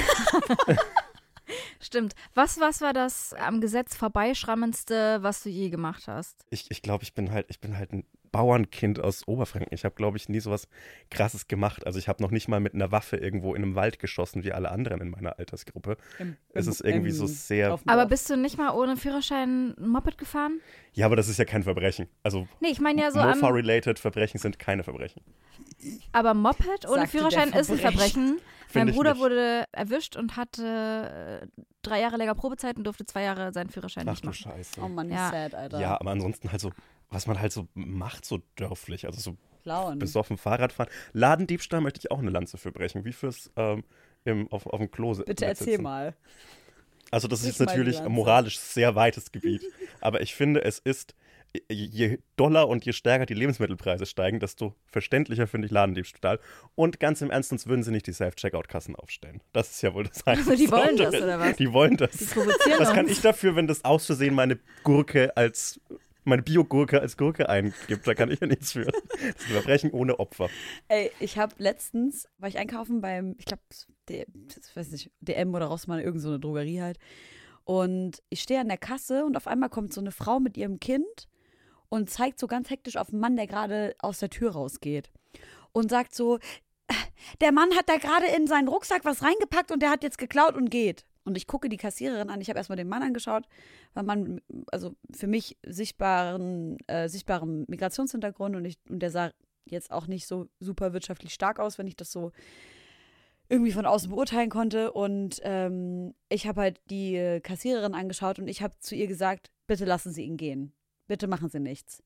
Stimmt. 1.80 2.14
Was, 2.34 2.58
was 2.60 2.80
war 2.80 2.92
das 2.92 3.34
am 3.34 3.60
Gesetz 3.60 3.96
vorbeischrammendste, 3.96 5.18
was 5.22 5.42
du 5.42 5.48
je 5.48 5.68
gemacht 5.70 6.06
hast? 6.06 6.44
Ich, 6.50 6.70
ich 6.70 6.82
glaube, 6.82 7.02
ich 7.04 7.14
bin 7.14 7.30
halt, 7.32 7.46
ich 7.48 7.60
bin 7.60 7.76
halt 7.76 7.92
ein 7.92 8.04
Bauernkind 8.32 9.00
aus 9.00 9.26
Oberfranken. 9.28 9.72
Ich 9.74 9.84
habe, 9.84 9.94
glaube 9.94 10.16
ich, 10.16 10.28
nie 10.28 10.40
so 10.40 10.50
was 10.50 10.68
Krasses 11.10 11.48
gemacht. 11.48 11.86
Also 11.86 11.98
ich 11.98 12.08
habe 12.08 12.22
noch 12.22 12.30
nicht 12.30 12.48
mal 12.48 12.60
mit 12.60 12.74
einer 12.74 12.90
Waffe 12.92 13.16
irgendwo 13.16 13.54
in 13.54 13.62
einem 13.62 13.74
Wald 13.74 13.98
geschossen, 13.98 14.44
wie 14.44 14.52
alle 14.52 14.70
anderen 14.70 15.00
in 15.00 15.10
meiner 15.10 15.38
Altersgruppe. 15.38 15.96
Im- 16.18 16.36
Es 16.52 16.66
ist 16.66 16.80
irgendwie 16.80 17.10
so 17.10 17.26
sehr. 17.26 17.78
Aber 17.86 18.06
bist 18.06 18.28
du 18.30 18.36
nicht 18.36 18.58
mal 18.58 18.74
ohne 18.74 18.96
Führerschein 18.96 19.74
ein 19.78 19.88
Moped 19.88 20.18
gefahren? 20.18 20.60
Ja, 20.92 21.06
aber 21.06 21.16
das 21.16 21.28
ist 21.28 21.38
ja 21.38 21.44
kein 21.44 21.62
Verbrechen. 21.62 22.08
Also 22.22 22.46
Nee, 22.60 22.68
ich 22.68 22.80
meine 22.80 23.00
ja 23.02 23.10
so 23.10 23.18
Mofa-related 23.22 23.98
Verbrechen 23.98 24.38
sind 24.38 24.58
keine 24.58 24.82
Verbrechen. 24.84 25.22
Aber 26.12 26.34
Moped 26.34 26.86
ohne 26.86 27.00
Sagte 27.02 27.08
Führerschein 27.18 27.52
ist 27.52 27.70
ein 27.70 27.78
Verbrechen. 27.78 28.38
Mein 28.74 28.90
Bruder 28.92 29.12
nicht. 29.12 29.22
wurde 29.22 29.64
erwischt 29.72 30.16
und 30.16 30.36
hatte 30.36 31.40
äh, 31.42 31.46
drei 31.82 32.00
Jahre 32.00 32.16
länger 32.18 32.34
Probezeit 32.34 32.76
und 32.76 32.84
durfte 32.84 33.06
zwei 33.06 33.22
Jahre 33.22 33.52
seinen 33.52 33.70
Führerschein 33.70 34.06
Ach 34.06 34.12
nicht 34.12 34.24
du 34.24 34.28
machen. 34.28 34.36
Scheiße. 34.42 34.80
Oh 34.82 34.88
Mann, 34.88 35.08
Ja. 35.10 35.30
sad, 35.30 35.54
Alter. 35.54 35.80
Ja, 35.80 35.98
aber 36.00 36.10
ansonsten 36.10 36.50
halt 36.50 36.60
so, 36.60 36.72
was 37.10 37.26
man 37.26 37.40
halt 37.40 37.52
so 37.52 37.68
macht, 37.74 38.24
so 38.24 38.40
dörflich. 38.56 39.06
Also 39.06 39.20
so 39.20 39.36
Klauen. 39.62 39.98
besoffen 39.98 40.36
Fahrrad 40.38 40.72
fahren. 40.72 40.88
Ladendiebstahl 41.12 41.80
möchte 41.80 42.00
ich 42.00 42.10
auch 42.10 42.18
eine 42.18 42.30
Lanze 42.30 42.58
für 42.58 42.72
brechen. 42.72 43.04
Wie 43.04 43.12
fürs 43.12 43.50
ähm, 43.56 43.84
im, 44.24 44.50
auf, 44.52 44.66
auf 44.66 44.78
dem 44.80 44.90
Klo 44.90 45.10
Bitte 45.14 45.24
sitzen. 45.28 45.44
erzähl 45.44 45.78
mal. 45.78 46.14
Also 47.12 47.28
das 47.28 47.40
ist 47.40 47.46
jetzt 47.46 47.58
mal 47.60 47.66
die 47.66 47.78
natürlich 47.78 48.02
moralisch 48.08 48.58
sehr 48.58 48.94
weites 48.96 49.30
Gebiet. 49.30 49.62
Aber 50.00 50.20
ich 50.20 50.34
finde, 50.34 50.64
es 50.64 50.80
ist, 50.80 51.14
je- 51.70 52.18
doller 52.36 52.66
und 52.68 52.84
je 52.84 52.92
stärker 52.92 53.26
die 53.26 53.34
Lebensmittelpreise 53.34 54.04
steigen, 54.06 54.40
desto 54.40 54.74
verständlicher 54.86 55.46
finde 55.46 55.66
ich 55.66 55.72
Ladendiebstahl. 55.72 56.40
Und 56.74 56.98
ganz 56.98 57.20
im 57.22 57.30
Ernst, 57.30 57.50
sonst 57.50 57.68
würden 57.68 57.84
sie 57.84 57.92
nicht 57.92 58.08
die 58.08 58.12
Self-Checkout-Kassen 58.12 58.96
aufstellen. 58.96 59.40
Das 59.52 59.70
ist 59.70 59.82
ja 59.82 59.94
wohl 59.94 60.04
das 60.04 60.22
Also 60.26 60.56
die 60.56 60.68
wollen 60.70 60.96
das, 60.96 61.14
oder 61.14 61.38
was? 61.38 61.56
Die 61.56 61.72
wollen 61.72 61.96
das. 61.96 62.10
Die 62.10 62.24
provozieren 62.24 62.80
Was 62.80 62.92
kann 62.92 63.08
ich 63.08 63.20
dafür, 63.20 63.54
wenn 63.54 63.68
das 63.68 63.84
aus 63.84 64.06
Versehen 64.06 64.34
meine 64.34 64.58
Gurke 64.82 65.36
als, 65.36 65.80
meine 66.26 66.42
Bio-Gurke 66.42 67.00
als 67.00 67.16
Gurke 67.16 67.48
eingibt? 67.48 68.06
Da 68.06 68.14
kann 68.14 68.30
ich 68.30 68.40
ja 68.40 68.46
nichts 68.46 68.72
für. 68.72 68.84
Das 68.84 68.94
ist 68.94 69.46
ein 69.46 69.52
Verbrechen 69.52 69.90
ohne 69.92 70.18
Opfer. 70.18 70.48
Ey, 70.88 71.10
ich 71.20 71.38
habe 71.38 71.54
letztens, 71.58 72.28
war 72.38 72.48
ich 72.48 72.58
einkaufen 72.58 73.00
beim, 73.00 73.34
ich 73.38 73.44
glaube, 73.44 73.62
weiß 74.74 74.90
nicht, 74.90 75.10
DM 75.20 75.54
oder 75.54 75.66
Rossmann, 75.66 76.00
irgend 76.00 76.20
so 76.20 76.38
Drogerie 76.38 76.80
halt. 76.80 76.98
Und 77.64 78.22
ich 78.28 78.42
stehe 78.42 78.60
an 78.60 78.68
der 78.68 78.78
Kasse 78.78 79.24
und 79.24 79.36
auf 79.36 79.46
einmal 79.46 79.68
kommt 79.68 79.92
so 79.92 80.00
eine 80.00 80.12
Frau 80.12 80.38
mit 80.38 80.56
ihrem 80.56 80.78
Kind 80.78 81.28
und 81.88 82.10
zeigt 82.10 82.38
so 82.38 82.46
ganz 82.46 82.70
hektisch 82.70 82.96
auf 82.96 83.10
einen 83.10 83.20
Mann, 83.20 83.36
der 83.36 83.46
gerade 83.46 83.94
aus 83.98 84.18
der 84.18 84.30
Tür 84.30 84.52
rausgeht. 84.52 85.10
Und 85.72 85.90
sagt 85.90 86.14
so, 86.14 86.38
der 87.40 87.52
Mann 87.52 87.74
hat 87.76 87.88
da 87.88 87.96
gerade 87.96 88.26
in 88.36 88.46
seinen 88.46 88.68
Rucksack 88.68 89.04
was 89.04 89.22
reingepackt 89.22 89.72
und 89.72 89.82
der 89.82 89.90
hat 89.90 90.02
jetzt 90.02 90.18
geklaut 90.18 90.54
und 90.54 90.70
geht. 90.70 91.04
Und 91.26 91.36
ich 91.36 91.46
gucke 91.46 91.68
die 91.68 91.76
Kassiererin 91.76 92.30
an. 92.30 92.40
Ich 92.40 92.48
habe 92.48 92.58
erstmal 92.58 92.76
den 92.76 92.88
Mann 92.88 93.02
angeschaut, 93.02 93.46
weil 93.94 94.04
man, 94.04 94.40
also 94.70 94.94
für 95.12 95.26
mich 95.26 95.58
sichtbaren, 95.66 96.78
äh, 96.86 97.08
sichtbaren 97.08 97.64
Migrationshintergrund 97.68 98.54
und, 98.54 98.64
ich, 98.64 98.78
und 98.88 99.00
der 99.00 99.10
sah 99.10 99.32
jetzt 99.64 99.90
auch 99.90 100.06
nicht 100.06 100.28
so 100.28 100.48
super 100.60 100.92
wirtschaftlich 100.92 101.34
stark 101.34 101.58
aus, 101.58 101.78
wenn 101.78 101.88
ich 101.88 101.96
das 101.96 102.12
so 102.12 102.30
irgendwie 103.48 103.72
von 103.72 103.86
außen 103.86 104.08
beurteilen 104.08 104.50
konnte. 104.50 104.92
Und 104.92 105.40
ähm, 105.42 106.14
ich 106.28 106.46
habe 106.46 106.60
halt 106.60 106.80
die 106.90 107.16
äh, 107.16 107.40
Kassiererin 107.40 107.94
angeschaut 107.94 108.38
und 108.38 108.46
ich 108.46 108.62
habe 108.62 108.78
zu 108.78 108.94
ihr 108.94 109.08
gesagt, 109.08 109.50
bitte 109.66 109.84
lassen 109.84 110.12
Sie 110.12 110.22
ihn 110.22 110.36
gehen. 110.36 110.72
Bitte 111.08 111.26
machen 111.26 111.48
Sie 111.48 111.60
nichts. 111.60 112.04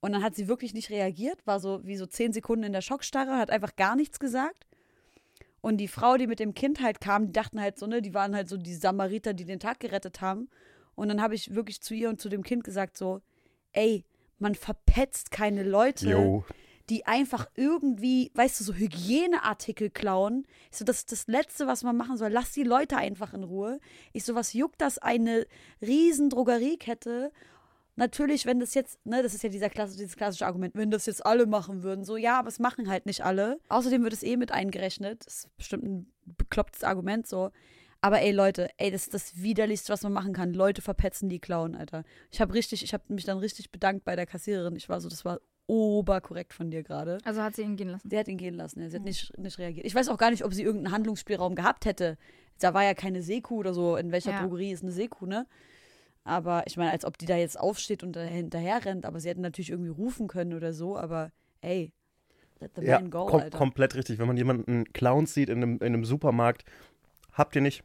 Und 0.00 0.12
dann 0.12 0.22
hat 0.22 0.36
sie 0.36 0.46
wirklich 0.46 0.74
nicht 0.74 0.90
reagiert, 0.90 1.44
war 1.44 1.58
so 1.58 1.84
wie 1.84 1.96
so 1.96 2.06
zehn 2.06 2.32
Sekunden 2.32 2.64
in 2.64 2.72
der 2.72 2.82
Schockstarre, 2.82 3.36
hat 3.36 3.50
einfach 3.50 3.74
gar 3.74 3.96
nichts 3.96 4.20
gesagt. 4.20 4.67
Und 5.68 5.76
die 5.76 5.86
Frau, 5.86 6.16
die 6.16 6.26
mit 6.26 6.40
dem 6.40 6.54
Kind 6.54 6.80
halt 6.80 6.98
kam, 6.98 7.26
die 7.26 7.32
dachten 7.34 7.60
halt 7.60 7.78
so, 7.78 7.86
ne, 7.86 8.00
die 8.00 8.14
waren 8.14 8.34
halt 8.34 8.48
so 8.48 8.56
die 8.56 8.72
Samariter, 8.72 9.34
die 9.34 9.44
den 9.44 9.60
Tag 9.60 9.80
gerettet 9.80 10.22
haben. 10.22 10.48
Und 10.94 11.08
dann 11.08 11.20
habe 11.20 11.34
ich 11.34 11.54
wirklich 11.54 11.82
zu 11.82 11.92
ihr 11.92 12.08
und 12.08 12.18
zu 12.18 12.30
dem 12.30 12.42
Kind 12.42 12.64
gesagt 12.64 12.96
so, 12.96 13.20
ey, 13.72 14.06
man 14.38 14.54
verpetzt 14.54 15.30
keine 15.30 15.64
Leute 15.64 16.08
Jo. 16.08 16.42
die 16.88 17.04
einfach 17.04 17.50
irgendwie, 17.54 18.30
weißt 18.32 18.58
du, 18.58 18.64
so 18.64 18.72
Hygieneartikel 18.72 19.90
klauen. 19.90 20.46
Ich 20.70 20.78
so, 20.78 20.86
das 20.86 21.00
ist 21.00 21.12
das 21.12 21.26
Letzte, 21.26 21.66
was 21.66 21.82
man 21.82 21.98
machen 21.98 22.16
soll. 22.16 22.30
Lass 22.30 22.52
die 22.52 22.62
Leute 22.62 22.96
einfach 22.96 23.34
in 23.34 23.44
Ruhe. 23.44 23.78
Ich 24.14 24.24
so, 24.24 24.34
was 24.34 24.54
juckt 24.54 24.80
das 24.80 24.96
eine 24.96 25.46
riesen 25.82 26.30
Drogeriekette? 26.30 27.30
Natürlich, 27.98 28.46
wenn 28.46 28.60
das 28.60 28.74
jetzt, 28.74 29.04
ne, 29.04 29.22
das 29.22 29.34
ist 29.34 29.42
ja 29.42 29.48
dieser 29.48 29.68
klassische, 29.68 29.98
dieses 29.98 30.16
klassische 30.16 30.46
Argument, 30.46 30.74
wenn 30.74 30.90
das 30.90 31.06
jetzt 31.06 31.26
alle 31.26 31.46
machen 31.46 31.82
würden, 31.82 32.04
so, 32.04 32.16
ja, 32.16 32.38
aber 32.38 32.48
es 32.48 32.58
machen 32.58 32.88
halt 32.88 33.06
nicht 33.06 33.24
alle. 33.24 33.58
Außerdem 33.68 34.02
wird 34.02 34.12
es 34.12 34.22
eh 34.22 34.36
mit 34.36 34.52
eingerechnet. 34.52 35.26
Das 35.26 35.44
ist 35.44 35.56
bestimmt 35.56 35.84
ein 35.84 36.12
beklopptes 36.24 36.84
Argument, 36.84 37.26
so. 37.26 37.50
Aber 38.00 38.20
ey, 38.20 38.30
Leute, 38.30 38.70
ey, 38.76 38.90
das 38.90 39.02
ist 39.02 39.14
das 39.14 39.42
Widerlichste, 39.42 39.92
was 39.92 40.02
man 40.02 40.12
machen 40.12 40.32
kann. 40.32 40.54
Leute 40.54 40.82
verpetzen, 40.82 41.28
die 41.28 41.40
klauen, 41.40 41.74
Alter. 41.74 42.04
Ich 42.30 42.40
habe 42.40 42.54
richtig, 42.54 42.84
ich 42.84 42.94
habe 42.94 43.02
mich 43.08 43.24
dann 43.24 43.38
richtig 43.38 43.72
bedankt 43.72 44.04
bei 44.04 44.14
der 44.14 44.26
Kassiererin. 44.26 44.76
Ich 44.76 44.88
war 44.88 45.00
so, 45.00 45.08
das 45.08 45.24
war 45.24 45.40
oberkorrekt 45.66 46.54
von 46.54 46.70
dir 46.70 46.82
gerade. 46.82 47.18
Also 47.24 47.42
hat 47.42 47.56
sie 47.56 47.62
ihn 47.62 47.76
gehen 47.76 47.88
lassen. 47.88 48.08
Sie 48.08 48.18
hat 48.18 48.28
ihn 48.28 48.38
gehen 48.38 48.54
lassen, 48.54 48.80
ja. 48.80 48.88
sie 48.88 48.96
hat 48.96 49.04
nicht, 49.04 49.36
nicht 49.36 49.58
reagiert. 49.58 49.84
Ich 49.86 49.94
weiß 49.94 50.08
auch 50.08 50.16
gar 50.16 50.30
nicht, 50.30 50.44
ob 50.44 50.54
sie 50.54 50.62
irgendeinen 50.62 50.94
Handlungsspielraum 50.94 51.54
gehabt 51.54 51.84
hätte. 51.84 52.16
Da 52.58 52.72
war 52.72 52.84
ja 52.84 52.94
keine 52.94 53.22
Seekuh 53.22 53.58
oder 53.58 53.74
so. 53.74 53.96
In 53.96 54.10
welcher 54.10 54.32
Ja. 54.32 54.42
Drogerie 54.42 54.72
ist 54.72 54.82
eine 54.82 54.92
Seekuh, 54.92 55.26
ne? 55.26 55.46
Aber 56.28 56.62
ich 56.66 56.76
meine, 56.76 56.92
als 56.92 57.04
ob 57.04 57.16
die 57.18 57.26
da 57.26 57.36
jetzt 57.36 57.58
aufsteht 57.58 58.02
und 58.02 58.14
da 58.14 58.20
hinterher 58.20 58.84
rennt. 58.84 59.06
Aber 59.06 59.18
sie 59.18 59.28
hätten 59.28 59.40
natürlich 59.40 59.70
irgendwie 59.70 59.90
rufen 59.90 60.28
können 60.28 60.52
oder 60.54 60.72
so. 60.72 60.96
Aber 60.96 61.32
ey, 61.62 61.92
let 62.60 62.72
the 62.76 62.82
Ja, 62.82 63.00
man 63.00 63.10
go, 63.10 63.26
kom 63.26 63.40
Alter. 63.40 63.56
komplett 63.56 63.94
richtig. 63.94 64.18
Wenn 64.18 64.26
man 64.26 64.36
jemanden 64.36 64.84
Clowns 64.92 65.34
sieht 65.34 65.48
in 65.48 65.58
einem, 65.62 65.72
in 65.76 65.82
einem 65.86 66.04
Supermarkt, 66.04 66.64
habt 67.32 67.56
ihr 67.56 67.62
nicht. 67.62 67.82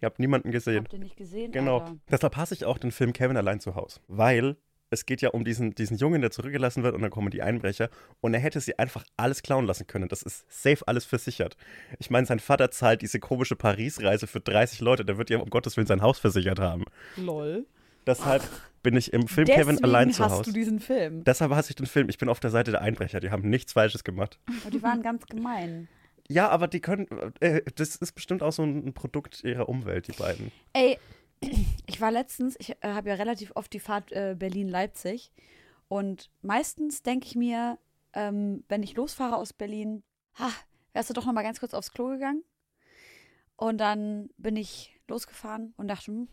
Ihr 0.00 0.06
habt 0.06 0.18
niemanden 0.18 0.50
gesehen. 0.50 0.84
Habt 0.84 0.92
ihr 0.92 0.98
nicht 0.98 1.16
gesehen? 1.16 1.52
Genau. 1.52 1.80
Alter? 1.80 1.96
Deshalb 2.10 2.36
hasse 2.36 2.54
ich 2.54 2.64
auch 2.64 2.78
den 2.78 2.92
Film 2.92 3.12
Kevin 3.12 3.36
allein 3.36 3.60
zu 3.60 3.74
Hause. 3.74 4.00
Weil 4.08 4.56
es 4.90 5.06
geht 5.06 5.20
ja 5.20 5.30
um 5.30 5.44
diesen, 5.44 5.74
diesen 5.74 5.96
Jungen, 5.96 6.20
der 6.20 6.30
zurückgelassen 6.30 6.82
wird 6.82 6.94
und 6.94 7.02
dann 7.02 7.10
kommen 7.10 7.30
die 7.30 7.42
Einbrecher 7.42 7.90
und 8.20 8.34
er 8.34 8.40
hätte 8.40 8.60
sie 8.60 8.78
einfach 8.78 9.04
alles 9.16 9.42
klauen 9.42 9.66
lassen 9.66 9.86
können. 9.86 10.08
Das 10.08 10.22
ist 10.22 10.44
safe 10.48 10.86
alles 10.86 11.04
versichert. 11.04 11.56
Ich 11.98 12.10
meine, 12.10 12.26
sein 12.26 12.38
Vater 12.38 12.70
zahlt 12.70 13.02
diese 13.02 13.18
komische 13.18 13.56
Paris-Reise 13.56 14.26
für 14.26 14.40
30 14.40 14.80
Leute. 14.80 15.04
Der 15.04 15.18
wird 15.18 15.30
ja 15.30 15.38
um 15.38 15.50
Gottes 15.50 15.76
Willen 15.76 15.86
sein 15.86 16.02
Haus 16.02 16.18
versichert 16.18 16.60
haben. 16.60 16.84
Lol. 17.16 17.66
Deshalb 18.06 18.42
bin 18.82 18.96
ich 18.96 19.12
im 19.12 19.26
Film 19.26 19.46
Deswegen 19.46 19.68
Kevin 19.68 19.84
allein 19.84 20.12
zu 20.12 20.24
hast 20.24 20.32
Hause. 20.32 20.44
du 20.44 20.52
diesen 20.52 20.78
Film. 20.78 21.24
Deshalb 21.24 21.50
hasse 21.50 21.70
ich 21.70 21.76
den 21.76 21.86
Film. 21.86 22.08
Ich 22.08 22.18
bin 22.18 22.28
auf 22.28 22.38
der 22.38 22.50
Seite 22.50 22.70
der 22.70 22.82
Einbrecher. 22.82 23.18
Die 23.18 23.30
haben 23.30 23.48
nichts 23.50 23.72
Falsches 23.72 24.04
gemacht. 24.04 24.38
Aber 24.62 24.70
die 24.70 24.82
waren 24.82 25.02
ganz 25.02 25.26
gemein. 25.26 25.88
Ja, 26.28 26.48
aber 26.48 26.68
die 26.68 26.80
können. 26.80 27.06
Äh, 27.40 27.62
das 27.74 27.96
ist 27.96 28.12
bestimmt 28.12 28.42
auch 28.42 28.52
so 28.52 28.62
ein 28.62 28.92
Produkt 28.94 29.42
ihrer 29.44 29.68
Umwelt, 29.68 30.08
die 30.08 30.12
beiden. 30.12 30.52
Ey, 30.72 30.98
ich 31.40 32.00
war 32.00 32.10
letztens, 32.10 32.56
ich 32.58 32.70
äh, 32.70 32.92
habe 32.92 33.10
ja 33.10 33.14
relativ 33.16 33.52
oft 33.54 33.72
die 33.72 33.80
Fahrt 33.80 34.12
äh, 34.12 34.34
Berlin-Leipzig. 34.38 35.32
Und 35.88 36.30
meistens 36.42 37.02
denke 37.02 37.26
ich 37.26 37.36
mir, 37.36 37.78
ähm, 38.12 38.64
wenn 38.68 38.82
ich 38.82 38.94
losfahre 38.94 39.36
aus 39.36 39.52
Berlin, 39.52 40.02
ha, 40.38 40.50
wärst 40.92 41.10
du 41.10 41.14
doch 41.14 41.26
noch 41.26 41.32
mal 41.32 41.42
ganz 41.42 41.60
kurz 41.60 41.74
aufs 41.74 41.92
Klo 41.92 42.08
gegangen? 42.08 42.42
Und 43.56 43.78
dann 43.78 44.30
bin 44.36 44.56
ich 44.56 45.00
losgefahren 45.08 45.74
und 45.76 45.88
dachte, 45.88 46.06
hm, 46.06 46.28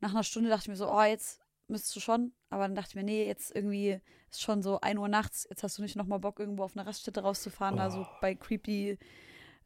nach 0.00 0.10
einer 0.10 0.22
Stunde 0.22 0.48
dachte 0.48 0.64
ich 0.64 0.68
mir 0.68 0.76
so, 0.76 0.92
oh, 0.92 1.02
jetzt 1.02 1.40
müsstest 1.68 1.96
du 1.96 2.00
schon. 2.00 2.32
Aber 2.50 2.64
dann 2.64 2.74
dachte 2.74 2.90
ich 2.90 2.94
mir, 2.94 3.04
nee, 3.04 3.26
jetzt 3.26 3.54
irgendwie 3.54 4.00
ist 4.30 4.42
schon 4.42 4.62
so 4.62 4.80
1 4.80 4.98
Uhr 4.98 5.08
nachts, 5.08 5.46
jetzt 5.48 5.62
hast 5.62 5.78
du 5.78 5.82
nicht 5.82 5.96
noch 5.96 6.06
mal 6.06 6.18
Bock, 6.18 6.38
irgendwo 6.38 6.64
auf 6.64 6.76
eine 6.76 6.86
Raststätte 6.86 7.20
rauszufahren, 7.20 7.78
also 7.78 8.06
bei 8.20 8.34
creepy, 8.34 8.98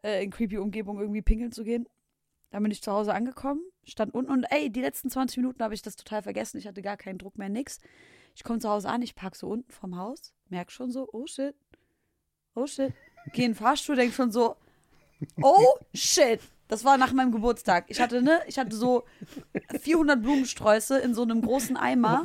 äh, 0.03 0.25
in 0.25 0.31
creepy 0.31 0.59
Umgebung 0.59 1.01
irgendwie 1.01 1.23
pinkeln 1.23 1.53
zu 1.53 1.65
gehen. 1.65 1.89
Dann 2.51 2.63
bin 2.63 2.73
ich 2.73 2.83
zu 2.83 2.93
Hause 2.93 3.15
angekommen, 3.15 3.63
stand 3.85 4.15
unten 4.15 4.31
und 4.31 4.45
ey, 4.45 4.71
die 4.71 4.81
letzten 4.81 5.11
20 5.11 5.39
Minuten 5.39 5.63
habe 5.63 5.75
ich 5.75 5.83
das 5.83 5.97
total 5.97 6.23
vergessen. 6.23 6.59
Ich 6.59 6.67
hatte 6.67 6.83
gar 6.83 6.97
keinen 6.97 7.19
Druck 7.19 7.39
mehr, 7.39 7.49
nix. 7.49 7.81
Ich 8.35 8.45
komme 8.45 8.61
zu 8.61 8.69
Hause 8.69 8.89
an, 8.89 9.03
ich 9.03 9.15
park 9.15 9.37
so 9.37 9.49
unten 9.49 9.71
vom 9.71 9.97
Haus, 9.97 10.33
merk 10.49 10.71
schon 10.71 10.91
so, 10.91 11.09
oh 11.13 11.27
shit, 11.27 11.55
oh 12.55 12.67
shit. 12.67 12.93
Geh 13.33 13.45
in 13.45 13.51
den 13.53 13.55
Fahrstuhl, 13.57 13.97
denk 13.97 14.15
schon 14.15 14.33
so, 14.33 14.57
oh 15.43 15.75
shit. 15.95 16.41
Das 16.69 16.85
war 16.85 16.97
nach 16.97 17.13
meinem 17.13 17.33
Geburtstag. 17.33 17.85
Ich 17.89 18.01
hatte, 18.01 18.23
ne, 18.23 18.41
ich 18.47 18.59
hatte 18.59 18.75
so 18.75 19.05
400 19.81 20.23
Blumensträuße 20.23 20.99
in 20.99 21.15
so 21.15 21.23
einem 21.23 21.43
großen 21.43 21.77
Eimer. 21.77 22.25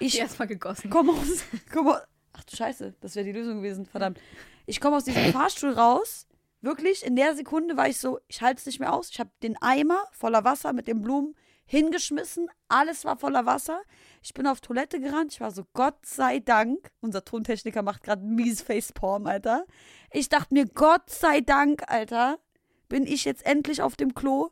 Ich 0.00 0.18
erstmal 0.18 0.48
gegossen. 0.48 0.90
komm 0.90 1.10
aus, 1.10 1.44
komm 1.72 1.88
aus. 1.88 2.00
Ach 2.32 2.42
du 2.44 2.56
Scheiße, 2.56 2.94
das 3.00 3.14
wäre 3.14 3.26
die 3.26 3.32
Lösung 3.32 3.58
gewesen, 3.58 3.86
verdammt. 3.86 4.18
Ich 4.66 4.80
komme 4.80 4.96
aus 4.96 5.04
diesem 5.04 5.32
Fahrstuhl 5.32 5.72
raus. 5.72 6.26
Wirklich, 6.60 7.04
in 7.04 7.16
der 7.16 7.34
Sekunde 7.34 7.76
war 7.76 7.88
ich 7.88 7.98
so, 7.98 8.18
ich 8.28 8.42
halte 8.42 8.58
es 8.60 8.66
nicht 8.66 8.80
mehr 8.80 8.92
aus. 8.92 9.10
Ich 9.10 9.20
habe 9.20 9.30
den 9.42 9.56
Eimer 9.62 10.04
voller 10.12 10.44
Wasser 10.44 10.72
mit 10.72 10.86
den 10.86 11.00
Blumen 11.00 11.34
hingeschmissen, 11.70 12.50
alles 12.68 13.04
war 13.04 13.16
voller 13.16 13.46
Wasser. 13.46 13.80
Ich 14.22 14.34
bin 14.34 14.48
auf 14.48 14.60
Toilette 14.60 14.98
gerannt, 15.00 15.32
ich 15.32 15.40
war 15.40 15.52
so, 15.52 15.64
Gott 15.72 16.04
sei 16.04 16.40
Dank, 16.40 16.90
unser 17.00 17.24
Tontechniker 17.24 17.82
macht 17.82 18.02
gerade 18.02 18.24
mies 18.24 18.60
Facepalm, 18.60 19.28
Alter. 19.28 19.66
Ich 20.10 20.28
dachte 20.28 20.52
mir, 20.52 20.66
Gott 20.66 21.08
sei 21.08 21.40
Dank, 21.40 21.84
Alter, 21.86 22.40
bin 22.88 23.06
ich 23.06 23.24
jetzt 23.24 23.46
endlich 23.46 23.82
auf 23.82 23.94
dem 23.94 24.14
Klo, 24.14 24.50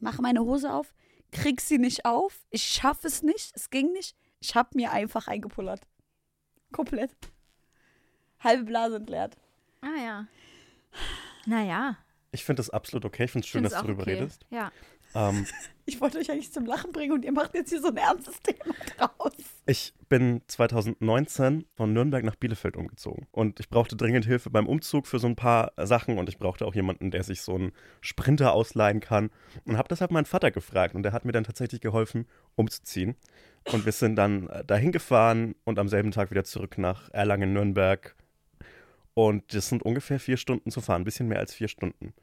mache 0.00 0.22
meine 0.22 0.40
Hose 0.40 0.72
auf, 0.72 0.94
krieg 1.32 1.60
sie 1.60 1.76
nicht 1.76 2.06
auf, 2.06 2.46
ich 2.48 2.64
schaffe 2.64 3.08
es 3.08 3.22
nicht, 3.22 3.52
es 3.54 3.68
ging 3.68 3.92
nicht, 3.92 4.16
ich 4.40 4.54
hab 4.54 4.74
mir 4.74 4.90
einfach 4.90 5.28
eingepullert. 5.28 5.82
Komplett. 6.72 7.12
Halbe 8.40 8.64
Blase 8.64 8.96
entleert. 8.96 9.36
Ah 9.82 10.02
ja. 10.02 10.26
Naja. 11.46 11.96
Ich 12.30 12.44
finde 12.44 12.60
das 12.60 12.70
absolut 12.70 13.04
okay. 13.04 13.24
Ich 13.24 13.32
finde 13.32 13.44
es 13.44 13.50
schön, 13.50 13.62
dass 13.62 13.72
du 13.74 13.82
darüber 13.82 14.02
okay. 14.02 14.14
redest. 14.14 14.46
Ja. 14.50 14.72
Ähm, 15.14 15.46
Ich 15.84 16.00
wollte 16.00 16.18
euch 16.18 16.30
eigentlich 16.30 16.52
zum 16.52 16.64
Lachen 16.64 16.92
bringen 16.92 17.12
und 17.12 17.24
ihr 17.24 17.32
macht 17.32 17.54
jetzt 17.54 17.70
hier 17.70 17.80
so 17.80 17.88
ein 17.88 17.96
ernstes 17.96 18.38
Thema 18.40 18.74
draus. 18.96 19.32
ich 19.66 19.92
bin 20.08 20.42
2019 20.46 21.66
von 21.74 21.92
Nürnberg 21.92 22.22
nach 22.22 22.36
Bielefeld 22.36 22.76
umgezogen. 22.76 23.26
Und 23.32 23.58
ich 23.58 23.68
brauchte 23.68 23.96
dringend 23.96 24.24
Hilfe 24.24 24.50
beim 24.50 24.68
Umzug 24.68 25.08
für 25.08 25.18
so 25.18 25.26
ein 25.26 25.34
paar 25.34 25.72
Sachen. 25.76 26.18
Und 26.18 26.28
ich 26.28 26.38
brauchte 26.38 26.66
auch 26.66 26.74
jemanden, 26.74 27.10
der 27.10 27.24
sich 27.24 27.42
so 27.42 27.56
einen 27.56 27.72
Sprinter 28.00 28.52
ausleihen 28.52 29.00
kann. 29.00 29.30
Und 29.64 29.76
habe 29.76 29.88
deshalb 29.88 30.12
meinen 30.12 30.24
Vater 30.24 30.52
gefragt. 30.52 30.94
Und 30.94 31.02
der 31.02 31.12
hat 31.12 31.24
mir 31.24 31.32
dann 31.32 31.44
tatsächlich 31.44 31.80
geholfen, 31.80 32.26
umzuziehen. 32.54 33.16
Und 33.72 33.84
wir 33.84 33.92
sind 33.92 34.14
dann 34.16 34.48
äh, 34.48 34.64
dahin 34.64 34.92
gefahren 34.92 35.56
und 35.64 35.80
am 35.80 35.88
selben 35.88 36.12
Tag 36.12 36.30
wieder 36.30 36.44
zurück 36.44 36.78
nach 36.78 37.10
Erlangen-Nürnberg. 37.12 38.14
Und 39.14 39.54
das 39.54 39.68
sind 39.68 39.82
ungefähr 39.82 40.18
vier 40.18 40.36
Stunden 40.36 40.70
zu 40.70 40.80
fahren, 40.80 41.02
ein 41.02 41.04
bisschen 41.04 41.28
mehr 41.28 41.38
als 41.38 41.52
vier 41.54 41.68
Stunden. 41.68 42.14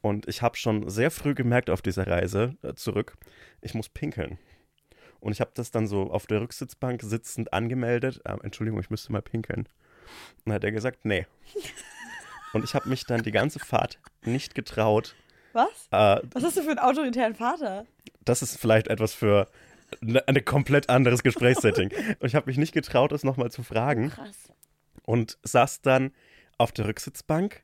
Und 0.00 0.28
ich 0.28 0.42
habe 0.42 0.56
schon 0.56 0.88
sehr 0.90 1.10
früh 1.10 1.34
gemerkt 1.34 1.70
auf 1.70 1.80
dieser 1.80 2.06
Reise 2.06 2.56
äh, 2.62 2.74
zurück, 2.74 3.16
ich 3.62 3.74
muss 3.74 3.88
pinkeln. 3.88 4.38
Und 5.20 5.32
ich 5.32 5.40
habe 5.40 5.52
das 5.54 5.70
dann 5.70 5.86
so 5.86 6.10
auf 6.10 6.26
der 6.26 6.40
Rücksitzbank 6.42 7.02
sitzend 7.02 7.52
angemeldet. 7.54 8.20
Ähm, 8.26 8.40
Entschuldigung, 8.42 8.80
ich 8.80 8.90
müsste 8.90 9.10
mal 9.12 9.22
pinkeln. 9.22 9.60
Und 9.60 10.46
dann 10.46 10.54
hat 10.54 10.64
er 10.64 10.72
gesagt, 10.72 11.04
nee. 11.04 11.26
Und 12.52 12.62
ich 12.64 12.74
habe 12.74 12.88
mich 12.88 13.04
dann 13.06 13.22
die 13.22 13.32
ganze 13.32 13.58
Fahrt 13.58 13.98
nicht 14.24 14.54
getraut. 14.54 15.14
Was? 15.54 15.88
Äh, 15.90 16.20
Was 16.32 16.44
hast 16.44 16.56
du 16.58 16.62
für 16.62 16.70
einen 16.70 16.78
autoritären 16.78 17.34
Vater? 17.34 17.86
das 18.26 18.40
ist 18.42 18.58
vielleicht 18.58 18.88
etwas 18.88 19.12
für 19.14 19.48
ne- 20.00 20.26
ein 20.26 20.42
komplett 20.44 20.88
anderes 20.88 21.22
Gesprächssetting. 21.22 21.90
Und 22.20 22.26
ich 22.26 22.34
habe 22.34 22.46
mich 22.46 22.56
nicht 22.58 22.72
getraut, 22.72 23.12
es 23.12 23.22
nochmal 23.24 23.50
zu 23.50 23.62
fragen. 23.62 24.10
Krass. 24.10 24.50
Und 25.04 25.38
saß 25.42 25.82
dann 25.82 26.12
auf 26.58 26.72
der 26.72 26.86
Rücksitzbank 26.86 27.62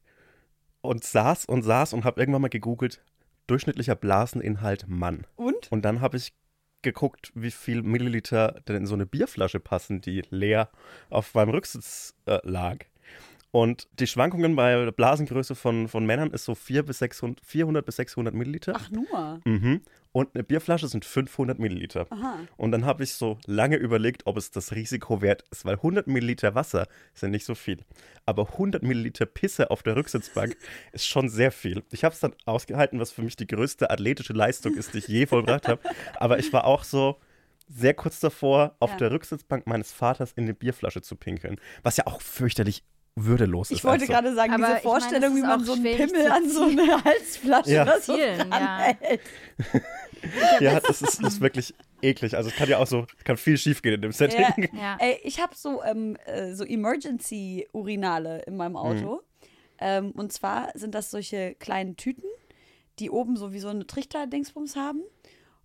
und 0.80 1.04
saß 1.04 1.44
und 1.46 1.62
saß 1.62 1.92
und 1.92 2.04
habe 2.04 2.20
irgendwann 2.20 2.42
mal 2.42 2.48
gegoogelt, 2.48 3.02
durchschnittlicher 3.46 3.96
Blaseninhalt 3.96 4.86
Mann. 4.88 5.26
Und? 5.36 5.70
Und 5.70 5.84
dann 5.84 6.00
habe 6.00 6.16
ich 6.16 6.32
geguckt, 6.82 7.32
wie 7.34 7.50
viel 7.50 7.82
Milliliter 7.82 8.60
denn 8.66 8.76
in 8.76 8.86
so 8.86 8.94
eine 8.94 9.06
Bierflasche 9.06 9.60
passen, 9.60 10.00
die 10.00 10.22
leer 10.30 10.70
auf 11.10 11.34
meinem 11.34 11.50
Rücksitz 11.50 12.14
äh, 12.26 12.38
lag. 12.42 12.78
Und 13.52 13.88
die 13.98 14.06
Schwankungen 14.06 14.54
bei 14.54 14.84
der 14.84 14.92
Blasengröße 14.92 15.56
von, 15.56 15.88
von 15.88 16.06
Männern 16.06 16.30
ist 16.30 16.44
so 16.44 16.54
4 16.54 16.84
bis 16.84 16.98
600, 17.00 17.44
400 17.44 17.84
bis 17.84 17.96
600 17.96 18.32
Milliliter. 18.32 18.74
Ach 18.76 18.90
nur. 18.90 19.40
Mhm. 19.44 19.82
Und 20.12 20.34
eine 20.34 20.42
Bierflasche 20.42 20.88
sind 20.88 21.04
500 21.04 21.58
Milliliter. 21.60 22.06
Aha. 22.10 22.40
Und 22.56 22.72
dann 22.72 22.84
habe 22.84 23.04
ich 23.04 23.14
so 23.14 23.38
lange 23.46 23.76
überlegt, 23.76 24.26
ob 24.26 24.36
es 24.36 24.50
das 24.50 24.72
Risiko 24.72 25.22
wert 25.22 25.44
ist, 25.52 25.64
weil 25.64 25.74
100 25.76 26.08
Milliliter 26.08 26.54
Wasser 26.56 26.88
ja 27.20 27.28
nicht 27.28 27.44
so 27.44 27.54
viel. 27.54 27.78
Aber 28.26 28.48
100 28.52 28.82
Milliliter 28.82 29.26
Pisse 29.26 29.70
auf 29.70 29.82
der 29.84 29.94
Rücksitzbank 29.94 30.56
ist 30.92 31.06
schon 31.06 31.28
sehr 31.28 31.52
viel. 31.52 31.84
Ich 31.92 32.02
habe 32.02 32.12
es 32.12 32.20
dann 32.20 32.32
ausgehalten, 32.44 32.98
was 32.98 33.12
für 33.12 33.22
mich 33.22 33.36
die 33.36 33.46
größte 33.46 33.90
athletische 33.90 34.32
Leistung 34.32 34.74
ist, 34.76 34.94
die 34.94 34.98
ich 34.98 35.06
je 35.08 35.26
vollbracht 35.26 35.68
habe. 35.68 35.80
Aber 36.16 36.38
ich 36.40 36.52
war 36.52 36.64
auch 36.64 36.82
so 36.82 37.20
sehr 37.68 37.94
kurz 37.94 38.18
davor, 38.18 38.74
auf 38.80 38.90
Ja. 38.90 38.96
der 38.96 39.10
Rücksitzbank 39.12 39.68
meines 39.68 39.92
Vaters 39.92 40.32
in 40.32 40.42
eine 40.44 40.54
Bierflasche 40.54 41.02
zu 41.02 41.14
pinkeln. 41.14 41.60
Was 41.84 41.96
ja 41.98 42.06
auch 42.08 42.20
fürchterlich 42.20 42.82
würdelos 43.16 43.70
ist. 43.70 43.78
Ich 43.78 43.84
wollte 43.84 44.02
also. 44.04 44.12
gerade 44.12 44.34
sagen, 44.34 44.52
Aber 44.54 44.66
diese 44.66 44.78
ich 44.78 44.84
meine, 44.84 45.00
Vorstellung, 45.00 45.30
es 45.30 45.36
wie 45.36 45.46
man 45.46 45.64
so 45.64 45.72
einen 45.72 45.82
Pimmel 45.82 46.30
an 46.30 46.48
so 46.48 46.62
eine 46.64 47.04
Halsflasche 47.04 47.70
Ja. 47.70 48.00
so 48.00 48.14
Zielen, 48.14 48.38
ja. 48.38 48.44
dranhält. 48.44 49.20
Ja, 50.60 50.80
das 50.80 51.00
ist, 51.02 51.20
ist 51.22 51.40
wirklich 51.40 51.74
eklig. 52.02 52.36
Also 52.36 52.50
es 52.50 52.56
kann 52.56 52.68
ja 52.68 52.78
auch 52.78 52.86
so, 52.86 53.06
kann 53.24 53.36
viel 53.36 53.56
schief 53.56 53.80
gehen 53.82 53.94
in 53.94 54.02
dem 54.02 54.12
Setting. 54.12 54.68
Ja. 54.72 54.78
Ja. 54.80 54.96
Ey, 55.00 55.18
ich 55.22 55.40
habe 55.40 55.54
so, 55.54 55.82
ähm, 55.82 56.16
äh, 56.26 56.54
so 56.54 56.64
Emergency-Urinale 56.64 58.42
in 58.42 58.56
meinem 58.56 58.76
Auto. 58.76 59.22
Ähm, 59.78 60.10
und 60.12 60.32
zwar 60.32 60.70
sind 60.74 60.94
das 60.94 61.10
solche 61.10 61.54
kleinen 61.54 61.96
Tüten, 61.96 62.24
die 62.98 63.10
oben 63.10 63.36
so 63.36 63.52
wie 63.52 63.60
so 63.60 63.68
eine 63.68 63.86
Trichter-Dingsbums 63.86 64.76
haben. 64.76 65.02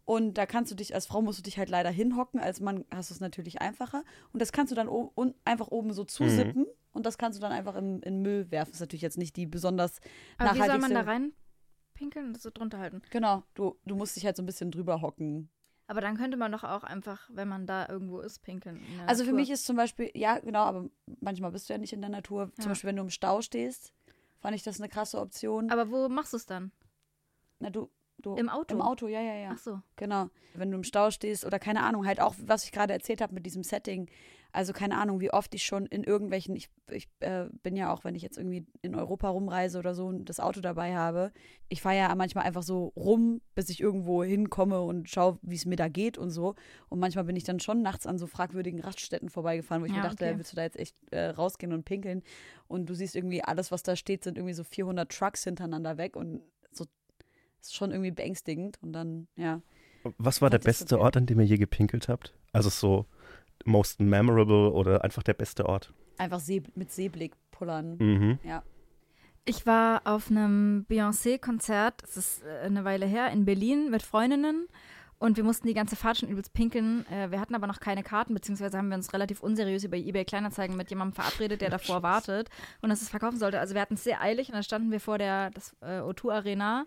Und 0.05 0.35
da 0.37 0.45
kannst 0.45 0.71
du 0.71 0.75
dich, 0.75 0.93
als 0.93 1.07
Frau 1.07 1.21
musst 1.21 1.39
du 1.39 1.43
dich 1.43 1.57
halt 1.57 1.69
leider 1.69 1.89
hinhocken, 1.89 2.39
als 2.39 2.59
Mann 2.59 2.85
hast 2.93 3.09
du 3.09 3.13
es 3.15 3.19
natürlich 3.19 3.59
einfacher. 3.61 4.03
Und 4.31 4.41
das 4.41 4.51
kannst 4.51 4.71
du 4.71 4.75
dann 4.75 4.87
o- 4.87 5.11
einfach 5.43 5.67
oben 5.69 5.93
so 5.93 6.03
zusippen 6.05 6.65
und 6.95 7.05
das 7.05 7.17
kannst 7.17 7.37
du 7.37 7.41
dann 7.41 7.51
einfach 7.51 7.75
in, 7.75 8.01
in 8.01 8.21
Müll 8.21 8.49
werfen. 8.51 8.71
Das 8.71 8.77
ist 8.77 8.81
natürlich 8.81 9.01
jetzt 9.03 9.17
nicht 9.17 9.35
die 9.35 9.45
besonders 9.45 9.99
Aber 10.37 10.53
wie 10.53 10.57
soll 10.59 10.67
man 10.67 10.91
nachhaltigste. 10.91 10.93
da 10.93 11.01
rein 11.01 11.33
pinkeln 11.93 12.25
und 12.27 12.33
das 12.33 12.43
so 12.43 12.49
drunter 12.53 12.79
halten? 12.79 13.01
Genau, 13.11 13.43
du, 13.53 13.77
du 13.85 13.95
musst 13.95 14.15
dich 14.15 14.25
halt 14.25 14.35
so 14.35 14.43
ein 14.43 14.45
bisschen 14.47 14.71
drüber 14.71 15.01
hocken. 15.01 15.49
Aber 15.87 16.01
dann 16.01 16.17
könnte 16.17 16.35
man 16.35 16.51
doch 16.51 16.63
auch 16.63 16.83
einfach, 16.83 17.29
wenn 17.31 17.47
man 17.47 17.67
da 17.67 17.87
irgendwo 17.87 18.19
ist, 18.19 18.41
pinkeln. 18.41 18.81
Also 19.05 19.23
für 19.23 19.29
Natur. 19.29 19.39
mich 19.39 19.51
ist 19.51 19.65
zum 19.65 19.75
Beispiel, 19.77 20.09
ja, 20.15 20.39
genau, 20.39 20.63
aber 20.63 20.89
manchmal 21.21 21.51
bist 21.51 21.69
du 21.69 21.73
ja 21.73 21.77
nicht 21.77 21.93
in 21.93 22.01
der 22.01 22.09
Natur. 22.09 22.51
Zum 22.55 22.63
Ja. 22.63 22.69
Beispiel, 22.69 22.87
wenn 22.87 22.95
du 22.95 23.03
im 23.03 23.09
Stau 23.11 23.41
stehst, 23.41 23.93
fand 24.39 24.55
ich 24.55 24.63
das 24.63 24.79
eine 24.79 24.89
krasse 24.89 25.19
Option. 25.21 25.69
Aber 25.69 25.91
wo 25.91 26.09
machst 26.09 26.33
du 26.33 26.37
es 26.37 26.45
dann? 26.47 26.71
Na, 27.59 27.69
du, 27.69 27.89
du, 28.17 28.35
Im 28.35 28.49
Auto? 28.49 28.73
Im 28.73 28.81
Auto, 28.81 29.07
ja, 29.07 29.21
ja, 29.21 29.35
ja. 29.35 29.51
Ach 29.53 29.59
so. 29.59 29.79
Genau. 29.95 30.29
Wenn 30.55 30.71
du 30.71 30.77
im 30.77 30.83
Stau 30.83 31.11
stehst 31.11 31.45
oder 31.45 31.59
keine 31.59 31.83
Ahnung, 31.83 32.05
halt 32.07 32.19
auch, 32.19 32.33
was 32.39 32.63
ich 32.65 32.71
gerade 32.71 32.91
erzählt 32.91 33.21
habe 33.21 33.33
mit 33.35 33.45
diesem 33.45 33.63
Setting. 33.63 34.09
Also 34.55 34.71
keine 34.71 34.97
Ahnung, 34.97 35.19
wie 35.19 35.33
oft 35.33 35.53
ich 35.53 35.65
schon 35.65 35.85
in 35.85 36.05
irgendwelchen, 36.05 36.55
ich, 36.55 36.69
ich 36.89 37.09
äh, 37.19 37.47
bin 37.61 37.75
ja 37.75 37.91
auch, 37.93 38.05
wenn 38.05 38.15
ich 38.15 38.21
jetzt 38.21 38.37
irgendwie 38.37 38.65
in 38.81 38.95
Europa 38.95 39.27
rumreise 39.27 39.77
oder 39.77 39.93
so 39.93 40.05
und 40.05 40.29
das 40.29 40.39
Auto 40.39 40.61
dabei 40.61 40.95
habe, 40.95 41.33
ich 41.67 41.81
fahre 41.81 41.97
ja 41.97 42.15
manchmal 42.15 42.45
einfach 42.45 42.63
so 42.63 42.93
rum, 42.95 43.41
bis 43.53 43.69
ich 43.69 43.81
irgendwo 43.81 44.23
hinkomme 44.23 44.79
und 44.79 45.09
schaue, 45.09 45.39
wie 45.41 45.55
es 45.55 45.65
mir 45.65 45.75
da 45.75 45.89
geht 45.89 46.17
und 46.17 46.31
so. 46.31 46.55
Und 46.87 46.99
manchmal 46.99 47.25
bin 47.25 47.35
ich 47.35 47.43
dann 47.43 47.59
schon 47.59 47.81
nachts 47.81 48.07
an 48.07 48.17
so 48.17 48.27
fragwürdigen 48.27 48.79
Raststätten 48.79 49.27
vorbeigefahren, 49.27 49.81
wo 49.83 49.87
ich 49.87 49.91
Ja, 49.91 49.97
mir 49.97 50.03
dachte, 50.03 50.25
okay. 50.25 50.37
willst 50.37 50.53
du 50.53 50.55
da 50.55 50.63
jetzt 50.63 50.79
echt 50.79 50.95
äh, 51.11 51.31
rausgehen 51.31 51.73
und 51.73 51.83
pinkeln? 51.83 52.23
Und 52.69 52.85
du 52.89 52.93
siehst 52.93 53.17
irgendwie, 53.17 53.43
alles, 53.43 53.73
was 53.73 53.83
da 53.83 53.97
steht, 53.97 54.23
sind 54.23 54.37
irgendwie 54.37 54.53
so 54.53 54.63
400 54.63 55.11
Trucks 55.11 55.43
hintereinander 55.43 55.97
weg 55.97 56.15
und 56.15 56.41
so, 56.71 56.85
ist 57.59 57.75
schon 57.75 57.91
irgendwie 57.91 58.11
beängstigend. 58.11 58.81
Und 58.81 58.93
dann, 58.93 59.27
ja. 59.35 59.61
Was 60.17 60.41
war 60.41 60.49
der 60.49 60.59
beste 60.59 60.95
okay. 60.95 61.03
Ort, 61.03 61.17
an 61.17 61.25
dem 61.25 61.41
ihr 61.41 61.45
je 61.45 61.57
gepinkelt 61.57 62.07
habt? 62.07 62.33
Also 62.53 62.69
so 62.69 63.05
most 63.65 63.99
memorable 63.99 64.71
oder 64.71 65.03
einfach 65.03 65.23
der 65.23 65.33
beste 65.33 65.65
Ort? 65.65 65.93
Einfach 66.17 66.39
See, 66.39 66.63
mit 66.75 66.91
Seeblick 66.91 67.33
pullern. 67.51 67.97
Mhm. 67.97 68.39
Ja. 68.43 68.63
Ich 69.43 69.65
war 69.65 70.01
auf 70.05 70.31
einem 70.31 70.85
Beyoncé-Konzert, 70.89 72.01
das 72.01 72.17
ist 72.17 72.43
äh, 72.43 72.65
eine 72.65 72.83
Weile 72.83 73.05
her, 73.05 73.29
in 73.31 73.45
Berlin 73.45 73.91
mit 73.91 74.01
Freundinnen. 74.01 74.67
Und 75.17 75.37
wir 75.37 75.43
mussten 75.43 75.67
die 75.67 75.73
ganze 75.73 75.95
Fahrt 75.95 76.17
schon 76.17 76.29
übelst 76.29 76.53
pinkeln. 76.53 77.05
Äh, 77.07 77.31
wir 77.31 77.39
hatten 77.39 77.55
aber 77.55 77.67
noch 77.67 77.79
keine 77.79 78.03
Karten, 78.03 78.33
beziehungsweise 78.33 78.77
haben 78.77 78.89
wir 78.89 78.95
uns 78.97 79.13
relativ 79.13 79.41
unseriös 79.41 79.83
über 79.83 79.97
eBay 79.97 80.25
Kleinanzeigen 80.25 80.75
mit 80.75 80.89
jemandem 80.89 81.15
verabredet, 81.15 81.61
der 81.61 81.69
davor 81.69 82.03
wartet 82.03 82.49
und 82.81 82.89
das 82.89 83.01
es 83.01 83.09
verkaufen 83.09 83.39
sollte. 83.39 83.59
Also 83.59 83.75
wir 83.75 83.81
hatten 83.81 83.93
es 83.93 84.03
sehr 84.03 84.21
eilig 84.21 84.49
und 84.49 84.55
dann 84.55 84.63
standen 84.63 84.91
wir 84.91 84.99
vor 84.99 85.17
der 85.17 85.51
das, 85.51 85.75
äh, 85.81 85.99
O2 85.99 86.33
Arena 86.33 86.85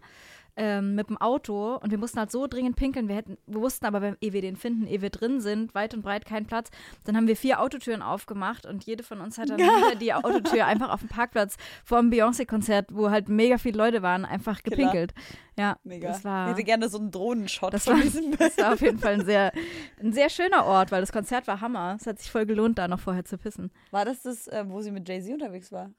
ähm, 0.58 0.96
mit 0.96 1.08
dem 1.08 1.16
Auto 1.16 1.76
und 1.76 1.92
wir 1.92 1.98
mussten 1.98 2.18
halt 2.18 2.32
so 2.32 2.48
dringend 2.48 2.76
pinkeln. 2.76 3.08
Wir, 3.08 3.14
hätten, 3.14 3.38
wir 3.46 3.60
wussten 3.60 3.86
aber, 3.86 4.02
wenn, 4.02 4.16
ehe 4.20 4.32
wir 4.32 4.42
den 4.42 4.56
finden, 4.56 4.86
ehe 4.86 5.00
wir 5.00 5.10
drin 5.10 5.40
sind, 5.40 5.74
weit 5.74 5.94
und 5.94 6.02
breit 6.02 6.26
kein 6.26 6.46
Platz. 6.46 6.70
Dann 7.04 7.16
haben 7.16 7.28
wir 7.28 7.36
vier 7.36 7.60
Autotüren 7.60 8.02
aufgemacht 8.02 8.66
und 8.66 8.84
jede 8.84 9.04
von 9.04 9.20
uns 9.20 9.38
hat 9.38 9.50
dann 9.50 9.58
hinter 9.58 9.94
die 9.94 10.12
Autotür 10.12 10.66
einfach 10.66 10.90
auf 10.90 11.00
dem 11.00 11.08
Parkplatz 11.08 11.56
vor 11.84 12.00
dem 12.00 12.10
Beyoncé-Konzert, 12.10 12.88
wo 12.92 13.10
halt 13.10 13.28
mega 13.28 13.56
viele 13.56 13.78
Leute 13.78 14.02
waren, 14.02 14.24
einfach 14.24 14.60
Killer. 14.62 14.76
gepinkelt. 14.76 15.14
Ja, 15.56 15.76
Mega. 15.84 16.08
das 16.08 16.18
ich 16.18 16.24
war, 16.24 16.48
hätte 16.50 16.64
gerne 16.64 16.88
so 16.88 16.98
einen 16.98 17.10
Drohnenshot 17.12 17.72
das 17.72 17.84
von 17.84 17.94
war, 17.94 18.02
diesem. 18.02 18.36
das 18.38 18.58
war 18.58 18.72
auf 18.72 18.80
jeden 18.80 18.98
Fall 18.98 19.14
ein 19.14 19.24
sehr, 19.24 19.52
ein 20.00 20.12
sehr 20.12 20.28
schöner 20.28 20.64
Ort, 20.64 20.90
weil 20.90 21.00
das 21.00 21.12
Konzert 21.12 21.46
war 21.46 21.60
Hammer. 21.60 21.96
Es 22.00 22.06
hat 22.06 22.18
sich 22.18 22.30
voll 22.30 22.46
gelohnt, 22.46 22.78
da 22.78 22.88
noch 22.88 23.00
vorher 23.00 23.24
zu 23.24 23.38
pissen. 23.38 23.70
War 23.92 24.04
das 24.04 24.22
das, 24.22 24.48
äh, 24.48 24.64
wo 24.66 24.80
sie 24.80 24.90
mit 24.90 25.08
Jay-Z 25.08 25.32
unterwegs 25.32 25.70
war? 25.70 25.90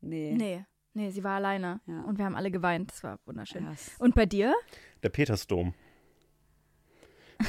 Nee. 0.00 0.34
Nee, 0.36 0.66
nee, 0.94 1.10
sie 1.10 1.22
war 1.24 1.36
alleine 1.36 1.80
Ja. 1.86 2.02
und 2.02 2.18
wir 2.18 2.24
haben 2.24 2.34
alle 2.36 2.50
geweint. 2.50 2.90
Das 2.90 3.02
war 3.04 3.18
wunderschön. 3.26 3.64
Krass. 3.66 3.92
Und 3.98 4.14
bei 4.14 4.26
dir? 4.26 4.54
Der 5.02 5.10
Petersdom. 5.10 5.74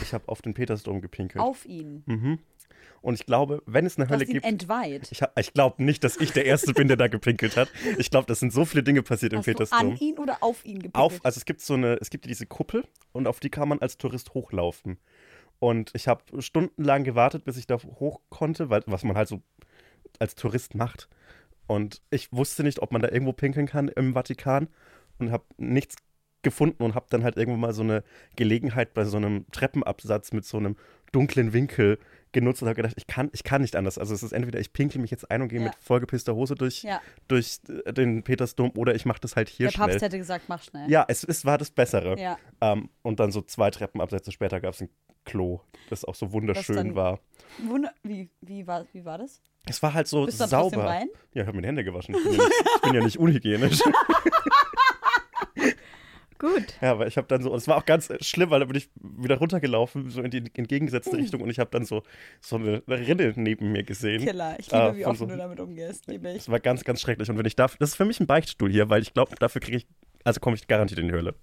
Ich 0.01 0.13
habe 0.13 0.27
auf 0.27 0.41
den 0.41 0.53
Petersdom 0.53 1.01
gepinkelt. 1.01 1.41
Auf 1.43 1.65
ihn. 1.65 2.03
Mhm. 2.05 2.39
Und 3.01 3.13
ich 3.13 3.25
glaube, 3.27 3.61
wenn 3.67 3.85
es 3.85 3.97
eine 3.97 4.09
Hölle 4.09 4.25
gibt. 4.25 4.43
entweiht. 4.45 5.11
Ich, 5.11 5.21
ich 5.37 5.53
glaube 5.53 5.83
nicht, 5.83 6.03
dass 6.03 6.17
ich 6.17 6.31
der 6.31 6.45
Erste 6.45 6.73
bin, 6.73 6.87
der 6.87 6.97
da 6.97 7.07
gepinkelt 7.07 7.55
hat. 7.55 7.69
Ich 7.99 8.09
glaube, 8.09 8.25
das 8.25 8.39
sind 8.39 8.51
so 8.51 8.65
viele 8.65 8.81
Dinge 8.81 9.03
passiert 9.03 9.33
im 9.33 9.39
Hast 9.39 9.45
du 9.47 9.51
Petersdom. 9.51 9.79
an 9.91 9.97
ihn 9.97 10.17
oder 10.17 10.37
auf 10.41 10.65
ihn 10.65 10.77
gepinkelt? 10.79 10.95
auf, 10.95 11.23
also 11.23 11.37
es 11.37 11.45
gibt 11.45 11.61
so 11.61 11.75
eine, 11.75 11.97
es 12.01 12.09
gibt 12.09 12.25
diese 12.25 12.47
Kuppel 12.47 12.83
und 13.11 13.27
auf 13.27 13.39
die 13.39 13.49
kann 13.51 13.69
man 13.69 13.79
als 13.79 13.97
Tourist 13.99 14.33
hochlaufen. 14.33 14.97
Und 15.59 15.91
ich 15.93 16.07
habe 16.07 16.23
stundenlang 16.41 17.03
gewartet, 17.03 17.43
bis 17.45 17.57
ich 17.57 17.67
da 17.67 17.77
hoch 17.77 18.21
konnte, 18.29 18.71
weil, 18.71 18.81
was 18.87 19.03
man 19.03 19.15
halt 19.15 19.27
so 19.27 19.41
als 20.17 20.33
Tourist 20.33 20.73
macht. 20.73 21.07
Und 21.67 22.01
ich 22.11 22.31
wusste 22.31 22.63
nicht, 22.63 22.79
ob 22.81 22.91
man 22.91 23.01
da 23.01 23.09
irgendwo 23.09 23.33
pinkeln 23.33 23.65
kann 23.67 23.87
im 23.89 24.13
Vatikan 24.13 24.67
und 25.19 25.31
habe 25.31 25.45
nichts 25.57 25.95
gefunden 26.43 26.83
und 26.83 26.93
habe 26.93 27.07
dann 27.09 27.23
halt 27.23 27.37
irgendwann 27.37 27.61
mal 27.61 27.73
so 27.73 27.81
eine 27.81 28.03
Gelegenheit 28.35 28.93
bei 28.93 29.03
so 29.05 29.17
einem 29.17 29.45
Treppenabsatz 29.51 30.31
mit 30.31 30.45
so 30.45 30.57
einem 30.57 30.75
dunklen 31.11 31.53
Winkel 31.53 31.97
genutzt 32.33 32.61
und 32.61 32.67
habe 32.67 32.75
gedacht, 32.75 32.93
ich 32.97 33.07
kann, 33.07 33.29
ich 33.33 33.43
kann 33.43 33.61
nicht 33.61 33.75
anders. 33.75 33.97
Also 33.97 34.13
es 34.13 34.21
ist 34.21 34.31
entweder 34.33 34.59
ich 34.59 34.71
pinkel 34.73 35.01
mich 35.01 35.09
jetzt 35.09 35.31
ein 35.31 35.41
und 35.41 35.47
gehe 35.47 35.59
Ja. 35.59 35.65
mit 35.67 35.75
vollgepisster 35.79 36.35
Hose 36.35 36.53
durch, 36.53 36.83
Ja. 36.83 37.01
durch 37.27 37.59
äh, 37.85 37.93
den 37.93 38.21
Petersdom 38.23 38.71
oder 38.75 38.93
ich 38.93 39.05
mache 39.05 39.21
das 39.21 39.35
halt 39.35 39.49
hier 39.49 39.67
Der 39.67 39.71
schnell. 39.71 39.87
Papst 39.87 40.01
hätte 40.03 40.17
gesagt, 40.19 40.45
mach 40.49 40.61
schnell. 40.61 40.87
Ja, 40.91 41.05
es, 41.07 41.23
es 41.23 41.45
war 41.45 41.57
das 41.57 41.71
Bessere. 41.71 42.19
Ja. 42.19 42.37
Ähm, 42.61 42.89
und 43.01 43.19
dann 43.19 43.31
so 43.31 43.41
zwei 43.41 43.71
Treppenabsätze 43.71 44.31
später 44.31 44.59
gab 44.59 44.73
es 44.73 44.81
ein 44.81 44.89
Klo, 45.23 45.61
das 45.89 46.05
auch 46.05 46.13
so 46.13 46.31
wunderschön 46.33 46.93
war. 46.93 47.19
Wunder 47.65 47.91
wie, 48.03 48.29
wie, 48.41 48.67
war, 48.67 48.85
wie 48.93 49.03
war 49.05 49.17
das? 49.17 49.41
Es 49.67 49.81
war 49.83 49.93
halt 49.93 50.07
so 50.07 50.25
Bist 50.25 50.39
du 50.39 50.47
sauber. 50.47 50.85
rein? 50.85 51.07
Ja, 51.33 51.41
ich 51.41 51.47
habe 51.47 51.55
mir 51.57 51.61
die 51.63 51.67
Hände 51.69 51.83
gewaschen. 51.83 52.15
Ich 52.15 52.23
bin 52.23 52.33
ja 52.33 52.39
nicht, 52.43 52.53
ich 52.75 52.81
bin 52.81 52.93
ja 52.93 53.03
nicht 53.03 53.17
unhygienisch. 53.17 53.79
Gut. 56.37 56.65
Ja, 56.81 56.91
aber 56.91 57.07
ich 57.07 57.15
habe 57.17 57.27
dann 57.27 57.41
so, 57.41 57.49
und 57.51 57.57
es 57.57 57.67
war 57.69 57.77
auch 57.77 57.85
ganz 57.85 58.11
schlimm, 58.19 58.49
weil 58.49 58.59
da 58.59 58.65
bin 58.65 58.75
ich 58.75 58.89
wieder 59.01 59.37
runtergelaufen, 59.37 60.09
so 60.09 60.21
in 60.21 60.31
die 60.31 60.43
entgegengesetzte 60.53 61.15
Richtung 61.15 61.39
und 61.41 61.49
ich 61.49 61.59
habe 61.59 61.69
dann 61.71 61.85
so, 61.85 62.03
so 62.41 62.57
eine 62.57 62.83
Rinne 62.89 63.31
neben 63.37 63.71
mir 63.71 63.83
gesehen. 63.83 64.21
Killer. 64.23 64.57
Ich 64.59 64.69
liebe, 64.69 64.83
Äh, 64.83 64.95
wie 64.97 65.05
offen 65.05 65.17
so- 65.17 65.25
du 65.27 65.37
damit 65.37 65.61
umgehst. 65.61 66.07
Liebe 66.07 66.29
ich. 66.31 66.37
Das 66.39 66.49
war 66.49 66.59
ganz, 66.59 66.83
ganz 66.83 66.99
schrecklich. 66.99 67.29
Und 67.29 67.37
wenn 67.37 67.45
ich 67.45 67.55
darf, 67.55 67.77
das 67.77 67.91
ist 67.91 67.95
für 67.95 68.03
mich 68.05 68.19
ein 68.19 68.27
Beichtstuhl 68.27 68.69
hier, 68.69 68.89
weil 68.89 69.01
ich 69.01 69.13
glaube, 69.13 69.33
dafür 69.39 69.61
kriege 69.61 69.77
ich, 69.77 69.87
also 70.25 70.39
komme 70.41 70.55
ich 70.55 70.67
garantiert 70.67 70.99
in 70.99 71.07
die 71.07 71.13
Hölle. 71.13 71.35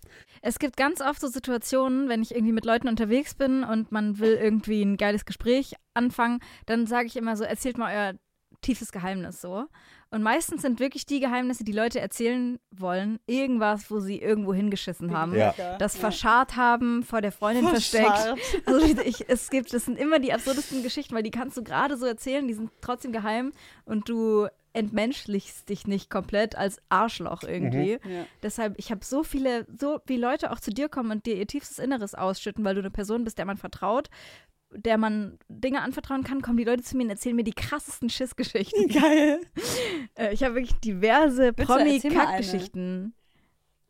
Es 0.42 0.58
gibt 0.58 0.76
ganz 0.76 1.00
oft 1.00 1.20
so 1.20 1.28
Situationen, 1.28 2.08
wenn 2.08 2.20
ich 2.20 2.34
irgendwie 2.34 2.52
mit 2.52 2.66
Leuten 2.66 2.88
unterwegs 2.88 3.34
bin 3.34 3.64
und 3.64 3.92
man 3.92 4.18
will 4.18 4.34
irgendwie 4.34 4.82
ein 4.82 4.96
geiles 4.96 5.24
Gespräch 5.24 5.74
anfangen, 5.94 6.40
dann 6.66 6.86
sage 6.86 7.06
ich 7.06 7.16
immer 7.16 7.36
so, 7.36 7.44
erzählt 7.44 7.78
mal 7.78 7.94
euer 7.94 8.14
tiefes 8.60 8.92
Geheimnis 8.92 9.40
so. 9.40 9.66
Und 10.10 10.22
meistens 10.22 10.60
sind 10.62 10.78
wirklich 10.78 11.06
die 11.06 11.20
Geheimnisse, 11.20 11.64
die 11.64 11.72
Leute 11.72 11.98
erzählen 11.98 12.58
wollen, 12.70 13.18
irgendwas, 13.26 13.90
wo 13.90 13.98
sie 13.98 14.18
irgendwo 14.18 14.52
hingeschissen 14.52 15.16
haben. 15.16 15.34
Ja. 15.34 15.54
Das 15.78 15.96
verscharrt 15.96 16.56
haben, 16.56 17.02
vor 17.02 17.22
der 17.22 17.32
Freundin 17.32 17.66
versteckt. 17.68 18.06
Verscharrt. 18.06 18.40
Also 18.66 19.00
ich, 19.04 19.28
es 19.28 19.48
gibt, 19.48 19.72
das 19.72 19.86
sind 19.86 19.98
immer 19.98 20.18
die 20.18 20.34
absurdesten 20.34 20.82
Geschichten, 20.82 21.14
weil 21.14 21.22
die 21.22 21.30
kannst 21.30 21.56
du 21.56 21.62
gerade 21.62 21.96
so 21.96 22.04
erzählen, 22.04 22.46
die 22.46 22.54
sind 22.54 22.70
trotzdem 22.82 23.12
geheim 23.12 23.52
und 23.86 24.08
du 24.08 24.48
entmenschlichst 24.72 25.68
dich 25.68 25.86
nicht 25.86 26.10
komplett 26.10 26.56
als 26.56 26.80
Arschloch 26.88 27.42
irgendwie. 27.42 27.92
Ja. 27.92 28.26
Deshalb, 28.42 28.78
ich 28.78 28.90
habe 28.90 29.04
so 29.04 29.22
viele, 29.22 29.66
so 29.78 30.00
wie 30.06 30.16
Leute 30.16 30.50
auch 30.50 30.60
zu 30.60 30.70
dir 30.70 30.88
kommen 30.88 31.10
und 31.10 31.26
dir 31.26 31.36
ihr 31.36 31.46
tiefstes 31.46 31.78
Inneres 31.78 32.14
ausschütten, 32.14 32.64
weil 32.64 32.74
du 32.74 32.80
eine 32.80 32.90
Person 32.90 33.24
bist, 33.24 33.38
der 33.38 33.44
man 33.44 33.58
vertraut, 33.58 34.08
der 34.74 34.96
man 34.96 35.38
Dinge 35.48 35.82
anvertrauen 35.82 36.24
kann, 36.24 36.40
kommen 36.40 36.56
die 36.56 36.64
Leute 36.64 36.82
zu 36.82 36.96
mir 36.96 37.04
und 37.04 37.10
erzählen 37.10 37.36
mir 37.36 37.44
die 37.44 37.52
krassesten 37.52 38.08
Schissgeschichten. 38.08 38.88
Geil. 39.00 39.40
Äh, 40.14 40.34
ich 40.34 40.42
habe 40.42 40.56
wirklich 40.56 40.78
diverse 40.80 41.54
Bitte, 41.54 41.72
erzähl 41.72 41.76
mal 41.78 41.80
eine. 41.80 41.98
Promi-Kackgeschichten. 42.00 43.14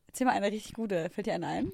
Erzähl 0.06 0.26
mal 0.26 0.34
eine 0.34 0.52
richtig 0.52 0.74
gute. 0.74 1.10
Fällt 1.10 1.26
dir 1.26 1.34
eine 1.34 1.48
ein? 1.48 1.72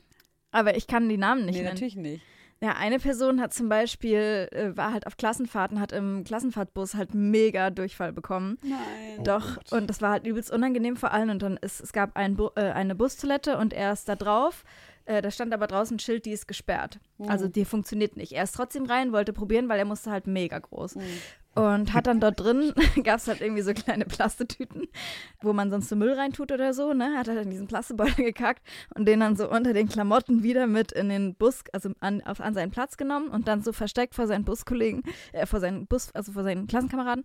Aber 0.53 0.75
ich 0.75 0.87
kann 0.87 1.07
die 1.07 1.19
Namen 1.19 1.45
nicht 1.45 1.57
nee, 1.57 1.63
nennen. 1.63 1.75
natürlich 1.75 1.97
nicht. 1.97 2.23
Ja, 2.61 2.73
eine 2.73 2.99
Person 2.99 3.41
hat 3.41 3.55
zum 3.55 3.69
Beispiel, 3.69 4.49
äh, 4.51 4.77
war 4.77 4.93
halt 4.93 5.07
auf 5.07 5.17
Klassenfahrten, 5.17 5.81
hat 5.81 5.93
im 5.93 6.25
Klassenfahrtbus 6.25 6.95
halt 6.95 7.15
mega 7.15 7.71
Durchfall 7.71 8.13
bekommen. 8.13 8.59
Nein. 8.63 9.23
Doch, 9.23 9.55
Gott. 9.57 9.73
und 9.73 9.89
das 9.89 10.03
war 10.03 10.11
halt 10.11 10.27
übelst 10.27 10.51
unangenehm 10.51 10.97
vor 10.97 11.13
allen. 11.13 11.31
Und 11.31 11.43
dann 11.43 11.57
ist, 11.57 11.81
es 11.81 11.93
gab 11.93 12.17
ein 12.17 12.35
Bu 12.37 12.51
äh, 12.57 12.73
eine 12.73 12.97
Bustoilette 12.97 13.59
und 13.59 13.73
er 13.73 13.93
ist 13.93 14.09
da 14.09 14.17
drauf. 14.17 14.65
Äh, 15.09 15.23
da 15.23 15.31
stand 15.31 15.55
aber 15.55 15.67
draußen 15.67 15.97
ein 15.97 16.01
Schild, 16.01 16.27
die 16.27 16.33
ist 16.33 16.47
gesperrt. 16.47 17.01
Also 17.29 17.49
die 17.49 17.65
funktioniert 17.65 18.17
nicht. 18.19 18.33
Er 18.33 18.45
ist 18.45 18.55
trotzdem 18.55 18.85
rein, 18.85 19.11
wollte 19.11 19.33
probieren, 19.33 19.69
weil 19.71 19.79
er 19.79 19.87
musste 19.87 20.11
halt 20.11 20.27
mega 20.27 20.59
groß. 20.59 20.97
Und 21.55 21.95
hat 21.95 22.07
dann 22.07 22.21
dort 22.21 22.39
drin, 22.39 22.73
gab 23.03 23.17
es 23.17 23.27
halt 23.27 23.41
irgendwie 23.41 23.63
so 23.63 23.73
kleine 23.73 24.05
Plastetüten, 24.05 24.87
wo 25.41 25.55
man 25.55 25.71
sonst 25.71 25.89
so 25.89 25.97
Müll 25.97 26.13
reintut 26.13 26.53
oder 26.53 26.75
so, 26.75 26.93
ne? 26.93 27.17
Hat 27.17 27.27
er 27.27 27.35
dann 27.35 27.51
diesen 27.51 27.67
Plastebeutel 27.67 28.23
gekackt 28.27 28.63
und 28.95 29.07
den 29.07 29.21
dann 29.21 29.35
so 29.35 29.51
unter 29.51 29.73
den 29.73 29.89
Klamotten 29.89 30.43
wieder 30.43 30.67
mit 30.67 30.93
in 30.93 31.09
den 31.09 31.35
Bus, 31.35 31.65
also 31.73 31.91
an, 32.01 32.21
auf, 32.23 32.41
an 32.41 32.53
seinen 32.55 32.71
Platz 32.71 32.99
genommen 32.99 33.29
und 33.29 33.49
dann 33.49 33.63
so 33.63 33.73
versteckt 33.73 34.15
vor 34.15 34.27
seinen 34.27 34.45
Buskollegen, 34.45 35.03
äh, 35.33 35.47
vor 35.47 35.59
seinen 35.59 35.87
Bus, 35.87 36.15
also 36.15 36.33
vor 36.33 36.45
seinen 36.45 36.67
Klassenkameraden. 36.67 37.25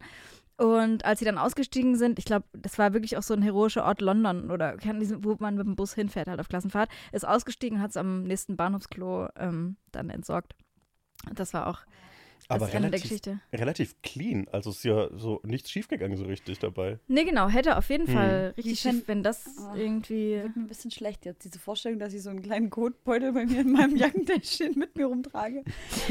Und 0.58 1.04
als 1.04 1.20
sie 1.20 1.26
dann 1.26 1.38
ausgestiegen 1.38 1.96
sind, 1.96 2.20
ich 2.20 2.26
glaube, 2.26 2.46
das 2.54 2.78
war 2.78 2.94
wirklich 2.94 3.18
auch 3.18 3.24
so 3.24 3.34
ein 3.34 3.42
heroischer 3.42 3.86
Ort 3.86 4.02
London 4.02 4.52
oder 4.52 4.76
wo 4.78 5.36
man 5.40 5.56
mit 5.56 5.66
dem 5.66 5.76
Bus 5.76 5.94
hinfährt, 5.94 6.28
halt 6.28 6.40
auf 6.40 6.48
Klassenfahrt, 6.48 6.90
ist 7.12 7.28
ausgestiegen 7.28 7.78
und 7.78 7.84
hat 7.84 7.90
es 7.92 7.98
am 7.98 8.24
nächsten 8.24 8.56
Bahnhofsklo 8.56 9.30
ähm, 9.36 9.78
dann 9.92 10.10
entsorgt. 10.10 10.54
Das 11.34 11.54
war 11.54 11.68
auch 11.68 11.80
Aber 12.50 12.72
relativ, 12.74 13.02
Geschichte. 13.04 13.40
relativ 13.54 14.02
clean. 14.02 14.48
Also 14.52 14.70
ist 14.72 14.84
ja 14.84 15.10
so 15.18 15.40
nichts 15.44 15.72
schiefgegangen 15.72 16.18
so 16.18 16.26
richtig 16.26 16.60
dabei. 16.60 17.00
Nee, 17.08 17.24
genau, 17.24 17.48
hätte 17.50 17.78
auf 17.78 17.90
jeden 17.90 18.08
Hm. 18.08 18.14
Fall 18.14 18.54
richtig 18.58 18.80
schief, 18.80 19.04
wenn 19.08 19.24
das 19.24 19.46
Oh. 19.60 19.76
irgendwie. 19.76 20.38
Wird 20.44 20.56
mir 20.56 20.64
ein 20.64 20.68
bisschen 20.68 20.92
schlecht 20.92 21.26
jetzt, 21.26 21.44
diese 21.46 21.60
Vorstellung, 21.60 22.00
dass 22.00 22.14
ich 22.14 22.22
so 22.24 22.30
einen 22.30 22.42
kleinen 22.42 22.70
Kotbeutel 22.70 23.32
bei 23.34 23.46
mir 23.46 23.62
in 23.62 23.72
meinem 23.72 23.96
Jackentäschchen 23.98 24.78
mit 24.78 24.96
mir 24.98 25.06
rumtrage. 25.08 25.64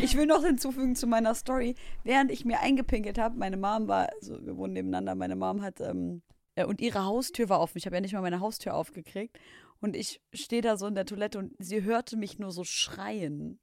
Ich 0.02 0.16
will 0.16 0.26
noch 0.26 0.44
hinzufügen 0.44 0.96
zu 0.96 1.06
meiner 1.06 1.34
Story. 1.34 1.74
Während 2.04 2.30
ich 2.30 2.44
mir 2.44 2.60
eingepinkelt 2.60 3.18
habe, 3.18 3.36
meine 3.38 3.56
Mom 3.56 3.88
war, 3.88 4.08
also 4.20 4.44
wir 4.44 4.56
wohnen 4.56 4.72
nebeneinander, 4.72 5.14
meine 5.14 5.36
Mom 5.36 5.62
hat, 5.62 5.80
ähm, 5.80 6.22
äh, 6.54 6.64
und 6.64 6.80
ihre 6.80 7.04
Haustür 7.04 7.48
war 7.48 7.60
offen. 7.60 7.78
Ich 7.78 7.86
habe 7.86 7.96
ja 7.96 8.00
nicht 8.00 8.12
mal 8.12 8.20
meine 8.22 8.40
Haustür 8.40 8.74
aufgekriegt. 8.74 9.38
Und 9.80 9.96
ich 9.96 10.20
stehe 10.32 10.62
da 10.62 10.76
so 10.76 10.86
in 10.86 10.94
der 10.94 11.06
Toilette 11.06 11.38
und 11.38 11.52
sie 11.58 11.82
hörte 11.82 12.16
mich 12.16 12.38
nur 12.38 12.52
so 12.52 12.62
schreien. 12.62 13.58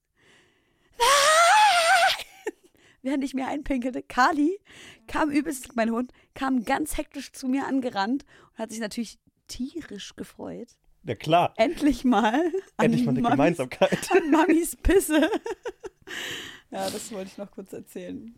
Während 3.01 3.23
ich 3.23 3.33
mir 3.33 3.47
einpinkelte, 3.47 4.03
Kali 4.03 4.59
kam 5.07 5.29
übelst, 5.31 5.75
mein 5.75 5.89
Hund, 5.91 6.11
kam 6.33 6.65
ganz 6.65 6.97
hektisch 6.97 7.31
zu 7.31 7.47
mir 7.47 7.65
angerannt 7.65 8.25
und 8.53 8.59
hat 8.59 8.71
sich 8.71 8.79
natürlich 8.79 9.17
tierisch 9.47 10.15
gefreut. 10.15 10.67
Ja 11.03 11.15
klar, 11.15 11.53
Endlich 11.55 12.03
mal. 12.03 12.51
endlich 12.77 13.05
mal 13.05 13.11
eine 13.11 13.21
Mamis- 13.21 13.31
Gemeinsamkeit. 13.31 14.09
An 14.11 14.29
Mamis 14.31 14.75
Pisse. 14.75 15.21
ja, 16.71 16.89
das 16.89 17.11
wollte 17.11 17.29
ich 17.31 17.37
noch 17.37 17.49
kurz 17.51 17.71
erzählen. 17.73 18.35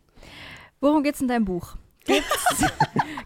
Worum 0.79 1.01
geht's 1.03 1.21
in 1.21 1.27
deinem 1.27 1.45
Buch? 1.45 1.75
Gibt's, 2.05 2.65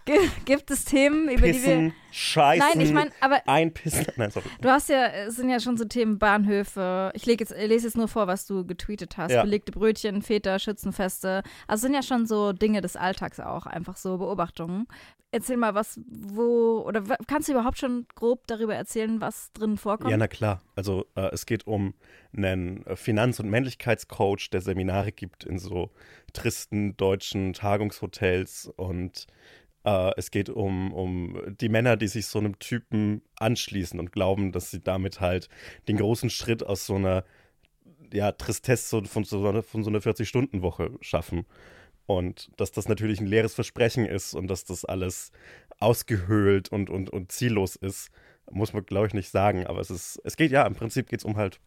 gi- 0.04 0.30
gibt 0.44 0.70
es 0.70 0.84
Themen, 0.84 1.28
über 1.28 1.46
die 1.52 1.62
wir. 1.64 1.92
Scheißen, 2.18 2.66
Nein, 2.66 2.80
ich 2.80 2.94
meine, 2.94 3.10
aber 3.20 3.46
einpissen. 3.46 4.06
Nein, 4.16 4.30
sorry. 4.30 4.46
du 4.62 4.70
hast 4.70 4.88
ja, 4.88 5.06
es 5.06 5.36
sind 5.36 5.50
ja 5.50 5.60
schon 5.60 5.76
so 5.76 5.84
Themen 5.84 6.18
Bahnhöfe. 6.18 7.12
Ich, 7.14 7.26
jetzt, 7.26 7.52
ich 7.52 7.68
lese 7.68 7.88
jetzt 7.88 7.96
nur 7.98 8.08
vor, 8.08 8.26
was 8.26 8.46
du 8.46 8.64
getweetet 8.64 9.18
hast. 9.18 9.32
Ja. 9.32 9.42
Belegte 9.42 9.70
Brötchen, 9.70 10.22
Väter, 10.22 10.58
Schützenfeste. 10.58 11.42
Also 11.66 11.82
sind 11.82 11.92
ja 11.92 12.02
schon 12.02 12.24
so 12.24 12.54
Dinge 12.54 12.80
des 12.80 12.96
Alltags 12.96 13.38
auch, 13.38 13.66
einfach 13.66 13.98
so 13.98 14.16
Beobachtungen. 14.16 14.86
Erzähl 15.30 15.58
mal, 15.58 15.74
was, 15.74 16.00
wo, 16.08 16.82
oder 16.86 17.02
kannst 17.26 17.48
du 17.48 17.52
überhaupt 17.52 17.76
schon 17.76 18.06
grob 18.14 18.46
darüber 18.46 18.74
erzählen, 18.74 19.20
was 19.20 19.52
drin 19.52 19.76
vorkommt? 19.76 20.10
Ja, 20.10 20.16
na 20.16 20.28
klar. 20.28 20.62
Also 20.74 21.04
äh, 21.16 21.28
es 21.34 21.44
geht 21.44 21.66
um 21.66 21.92
einen 22.34 22.86
äh, 22.86 22.96
Finanz- 22.96 23.40
und 23.40 23.50
Männlichkeitscoach, 23.50 24.48
der 24.50 24.62
Seminare 24.62 25.12
gibt 25.12 25.44
in 25.44 25.58
so 25.58 25.90
tristen 26.32 26.96
deutschen 26.96 27.52
Tagungshotels 27.52 28.72
und 28.76 29.26
äh, 29.86 30.12
es 30.16 30.30
geht 30.30 30.50
um, 30.50 30.92
um 30.92 31.40
die 31.60 31.68
Männer, 31.68 31.96
die 31.96 32.08
sich 32.08 32.26
so 32.26 32.38
einem 32.38 32.58
Typen 32.58 33.22
anschließen 33.38 33.98
und 33.98 34.12
glauben, 34.12 34.52
dass 34.52 34.70
sie 34.70 34.80
damit 34.80 35.20
halt 35.20 35.48
den 35.88 35.96
großen 35.96 36.28
Schritt 36.28 36.66
aus 36.66 36.84
so 36.86 36.96
einer 36.96 37.24
ja, 38.12 38.32
Tristesse 38.32 39.04
von 39.04 39.24
so 39.24 39.48
einer, 39.48 39.62
von 39.62 39.84
so 39.84 39.90
einer 39.90 40.00
40-Stunden-Woche 40.00 40.90
schaffen. 41.00 41.46
Und 42.06 42.50
dass 42.56 42.72
das 42.72 42.88
natürlich 42.88 43.20
ein 43.20 43.26
leeres 43.26 43.54
Versprechen 43.54 44.06
ist 44.06 44.34
und 44.34 44.48
dass 44.48 44.64
das 44.64 44.84
alles 44.84 45.32
ausgehöhlt 45.78 46.68
und, 46.68 46.90
und, 46.90 47.10
und 47.10 47.32
ziellos 47.32 47.76
ist, 47.76 48.10
muss 48.50 48.72
man, 48.72 48.86
glaube 48.86 49.08
ich, 49.08 49.14
nicht 49.14 49.30
sagen. 49.30 49.66
Aber 49.66 49.80
es 49.80 49.90
ist, 49.90 50.20
es 50.24 50.36
geht 50.36 50.52
ja, 50.52 50.66
im 50.66 50.74
Prinzip 50.74 51.08
geht 51.08 51.20
es 51.20 51.24
um 51.24 51.36
halt 51.36 51.60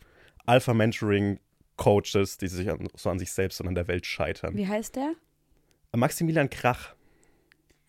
Alpha-Mentoring-Coaches, 0.45 2.37
die 2.37 2.47
sich 2.47 2.69
an, 2.69 2.87
so 2.95 3.09
an 3.09 3.19
sich 3.19 3.31
selbst 3.31 3.59
und 3.61 3.67
an 3.67 3.75
der 3.75 3.87
Welt 3.87 4.05
scheitern. 4.05 4.55
Wie 4.55 4.67
heißt 4.67 4.95
der? 4.95 5.13
Maximilian 5.95 6.49
Krach, 6.49 6.95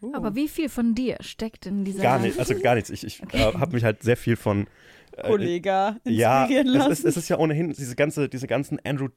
Uh. 0.03 0.15
Aber 0.15 0.35
wie 0.35 0.49
viel 0.49 0.69
von 0.69 0.95
dir 0.95 1.17
steckt 1.21 1.67
in 1.67 1.85
dieser 1.85 2.03
gar 2.03 2.19
nicht, 2.19 2.39
also 2.39 2.59
gar 2.59 2.75
nichts. 2.75 2.91
Ich, 2.91 3.05
ich 3.05 3.23
äh, 3.35 3.53
habe 3.55 3.75
mich 3.75 3.85
halt 3.85 4.03
sehr 4.03 4.17
viel 4.17 4.37
von 4.37 4.67
äh, 5.17 5.27
Kollega 5.27 5.97
Ja, 6.05 6.43
inspirieren 6.45 6.69
es 6.69 6.75
lassen. 6.75 6.93
ist, 6.93 7.05
es 7.05 7.17
ist 7.17 7.29
ja 7.29 7.39
ohnehin 7.39 7.71
diese 7.71 7.97
ganze, 7.97 8.29
diese 8.29 8.47
ganzen 8.47 8.79
Andrew 8.85 9.09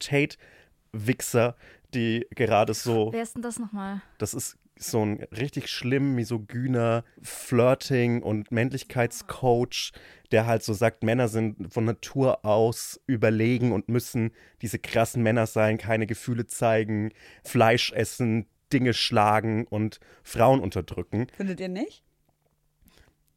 Tate-Wichser, 0.92 1.56
die 1.94 2.26
gerade 2.34 2.74
so, 2.74 3.12
Wer 3.12 3.22
ist 3.22 3.34
denn 3.34 3.42
das 3.42 3.58
nochmal? 3.58 4.02
das 4.18 4.34
ist 4.34 4.58
so 4.76 5.04
ein 5.06 5.22
richtig 5.30 5.68
schlimm 5.68 6.16
misogyner 6.16 7.04
Flirting- 7.22 8.22
und 8.22 8.50
Männlichkeitscoach, 8.50 9.92
der 10.32 10.46
halt 10.46 10.64
so 10.64 10.72
sagt, 10.72 11.04
Männer 11.04 11.28
sind 11.28 11.72
von 11.72 11.84
Natur 11.84 12.44
aus 12.44 13.00
überlegen 13.06 13.70
und 13.70 13.88
müssen 13.88 14.32
diese 14.62 14.80
krassen 14.80 15.22
Männer 15.22 15.46
sein, 15.46 15.78
keine 15.78 16.08
Gefühle 16.08 16.46
zeigen, 16.46 17.12
Fleisch 17.44 17.92
essen, 17.92 18.46
Dinge 18.74 18.92
schlagen 18.92 19.66
und 19.66 20.00
Frauen 20.22 20.60
unterdrücken. 20.60 21.28
Findet 21.36 21.60
ihr 21.60 21.68
nicht? 21.68 22.02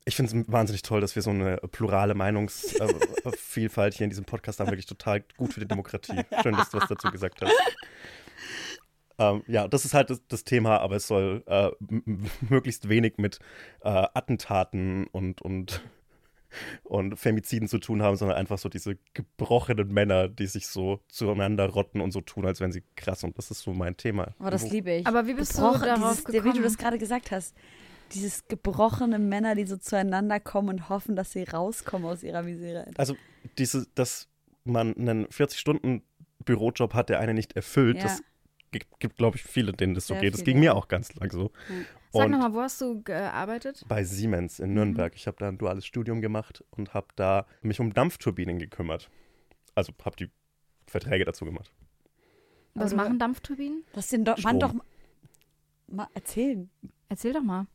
Ich 0.06 0.15
finde 0.15 0.39
es 0.39 0.52
wahnsinnig 0.52 0.82
toll, 0.82 1.02
dass 1.02 1.15
wir 1.15 1.21
so 1.21 1.30
eine 1.30 1.58
plurale 1.58 2.15
Meinungsvielfalt 2.15 3.93
hier 3.93 4.06
in 4.06 4.10
diesem 4.10 4.26
Podcast 4.26 4.60
haben. 4.60 4.67
Wirklich 4.67 4.86
total 4.86 5.23
gut 5.38 5.54
für 5.54 5.60
die 5.60 5.67
Demokratie. 5.67 6.21
Schön, 6.41 6.56
dass 6.56 6.69
du 6.69 6.78
was 6.80 6.88
dazu 6.88 7.12
gesagt 7.12 7.41
hast. 7.41 7.54
Ähm, 9.19 9.43
ja, 9.47 9.67
das 9.67 9.84
ist 9.84 9.93
halt 9.93 10.10
das, 10.10 10.21
das 10.28 10.43
Thema, 10.43 10.78
aber 10.80 10.95
es 10.95 11.08
soll 11.08 11.43
äh, 11.47 11.71
möglichst 12.50 12.88
wenig 12.88 13.17
mit 13.17 13.39
äh, 13.82 13.89
Attentaten 14.13 15.08
und, 15.08 15.41
und 15.41 15.82
und 16.83 17.17
Femiziden 17.17 17.67
zu 17.67 17.77
tun 17.79 18.01
haben, 18.01 18.15
sondern 18.17 18.38
einfach 18.38 18.57
so 18.57 18.69
diese 18.69 18.97
gebrochenen 19.13 19.89
Männer, 19.93 20.27
die 20.27 20.47
sich 20.47 20.67
so 20.67 20.99
zueinander 21.10 21.67
rotten 21.67 22.01
und 22.01 22.12
so 22.12 22.21
tun, 22.21 22.45
als 22.45 22.60
wären 22.60 22.71
sie 22.71 22.83
krass. 22.95 23.23
Und 23.23 23.38
das 23.38 23.51
ist 23.51 23.62
so 23.62 23.73
mein 23.73 23.97
Thema. 23.97 24.33
Oh, 24.39 24.49
das 24.49 24.69
liebe 24.69 24.91
ich. 24.91 25.07
Aber 25.07 25.27
wie 25.27 25.33
bist 25.33 25.53
Gebrochen- 25.53 25.81
du 25.81 25.86
darauf 25.88 26.12
dieses, 26.15 26.27
Wie 26.27 26.31
du 26.38 26.43
gekommen? 26.43 26.63
das 26.63 26.77
gerade 26.77 26.97
gesagt 26.97 27.31
hast. 27.31 27.55
Dieses 28.13 28.47
gebrochene 28.47 29.19
Männer, 29.19 29.55
die 29.55 29.65
so 29.65 29.75
zueinander 29.77 30.39
kommen 30.39 30.69
und 30.69 30.89
hoffen, 30.89 31.15
dass 31.17 31.31
sie 31.33 31.43
rauskommen 31.43 32.07
aus 32.07 32.23
ihrer 32.23 32.41
Misere. 32.43 32.86
Also 32.97 33.15
diese, 33.57 33.86
dass 33.95 34.29
man 34.63 34.95
einen 34.95 35.25
40-Stunden-Bürojob 35.27 36.93
hat, 36.93 37.10
der 37.10 37.19
einen 37.19 37.36
nicht 37.36 37.55
erfüllt, 37.55 37.97
Ja. 37.97 38.03
das 38.03 38.21
gibt, 38.71 38.99
gibt 38.99 39.17
glaube 39.17 39.38
ich, 39.38 39.43
viele, 39.43 39.71
denen 39.73 39.93
das 39.93 40.08
so 40.08 40.13
Sehr 40.13 40.21
geht. 40.21 40.34
Das 40.34 40.41
viele, 40.41 40.53
ging 40.53 40.60
mir 40.60 40.75
auch 40.75 40.88
ganz 40.88 41.13
lang 41.15 41.32
so. 41.32 41.51
Sag 42.12 42.25
Und 42.25 42.32
nochmal, 42.32 42.53
wo 42.53 42.62
hast 42.62 42.80
du 42.82 43.01
gearbeitet? 43.03 43.84
bei 43.88 44.03
Siemens 44.03 44.60
in 44.60 44.73
Nürnberg. 44.73 45.13
Ich 45.15 45.27
habe 45.27 45.38
da 45.39 45.47
ein 45.49 45.58
duales 45.58 45.86
Studium 45.86 46.21
gemacht 46.21 46.63
und 46.71 46.93
habe 46.93 47.08
da 47.15 47.45
mich 47.62 47.80
um 47.80 47.93
Dampfturbinen 47.93 48.60
gekümmert. 48.60 49.10
Also 49.75 49.93
habe 50.03 50.15
die 50.15 50.30
Verträge 50.88 51.25
dazu 51.25 51.45
gemacht. 51.45 51.71
Was 52.73 52.93
machen 52.93 53.19
Dampfturbinen? 53.19 53.84
Lass 53.93 54.10
den 54.10 54.23
Do 54.23 54.34
Strom. 54.38 54.43
Mann 54.43 54.60
doch 54.60 54.73
ma- 54.73 54.84
mal 55.88 56.08
erzählen. 56.13 56.69
Erzähl 57.10 57.34
doch 57.34 57.41
mal. 57.43 57.67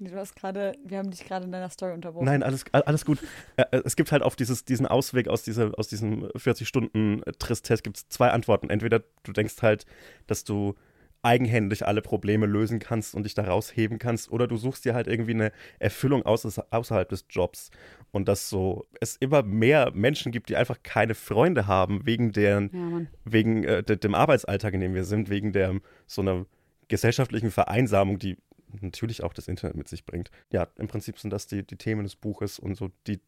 Du 0.00 0.14
hast 0.14 0.36
gerade, 0.36 0.76
wir 0.84 0.98
haben 0.98 1.10
dich 1.10 1.24
gerade 1.24 1.44
in 1.44 1.52
deiner 1.52 1.70
Story 1.70 1.92
unterbrochen. 1.92 2.24
Nein, 2.24 2.42
alles, 2.42 2.64
alles 2.72 3.04
gut. 3.04 3.18
Äh, 3.56 3.64
äh, 3.72 3.82
Es 3.84 3.96
gibt 3.96 4.12
halt 4.12 4.22
auf 4.22 4.36
dieses, 4.36 4.64
diesen 4.64 4.86
Ausweg 4.86 5.28
aus, 5.28 5.42
dieser, 5.42 5.76
aus 5.76 5.88
diesem 5.88 6.24
40-Stunden-Tristesse 6.26 7.82
gibt 7.82 7.96
es 7.96 8.08
zwei 8.08 8.30
Antworten. 8.30 8.70
Entweder 8.70 9.02
du 9.24 9.32
denkst 9.32 9.60
halt, 9.60 9.86
dass 10.28 10.44
du 10.44 10.74
eigenhändig 11.22 11.84
alle 11.84 12.00
Probleme 12.00 12.46
lösen 12.46 12.78
kannst 12.78 13.16
und 13.16 13.24
dich 13.24 13.34
da 13.34 13.42
rausheben 13.42 13.98
kannst, 13.98 14.30
oder 14.30 14.46
du 14.46 14.56
suchst 14.56 14.84
dir 14.84 14.94
halt 14.94 15.08
irgendwie 15.08 15.34
eine 15.34 15.50
Erfüllung 15.80 16.22
außer, 16.22 16.66
außerhalb 16.70 17.08
des 17.08 17.24
Jobs. 17.28 17.70
Und 18.12 18.28
dass 18.28 18.48
so 18.48 18.86
es 19.00 19.16
immer 19.16 19.42
mehr 19.42 19.90
Menschen 19.94 20.30
gibt, 20.30 20.48
die 20.48 20.56
einfach 20.56 20.78
keine 20.84 21.16
Freunde 21.16 21.66
haben, 21.66 22.06
wegen 22.06 22.30
deren, 22.30 22.70
Ja, 22.72 23.06
wegen 23.24 23.64
äh, 23.64 23.82
de, 23.82 23.96
dem 23.96 24.14
Arbeitsalltag, 24.14 24.74
in 24.74 24.80
dem 24.80 24.94
wir 24.94 25.04
sind, 25.04 25.28
wegen 25.28 25.52
der 25.52 25.80
so 26.06 26.22
einer 26.22 26.46
gesellschaftlichen 26.86 27.50
Vereinsamung, 27.50 28.18
die 28.18 28.36
natürlich 28.80 29.22
auch 29.22 29.32
das 29.34 29.48
Internet 29.48 29.76
mit 29.76 29.88
sich 29.88 30.04
bringt. 30.04 30.30
Ja, 30.52 30.68
im 30.76 30.88
Prinzip 30.88 31.18
sind 31.18 31.30
das 31.30 31.46
die, 31.46 31.62
die 31.66 31.76
Themen 31.76 32.04
des 32.04 32.16
Buches 32.16 32.58
und 32.58 32.74
so 32.74 32.90
die, 33.06 33.20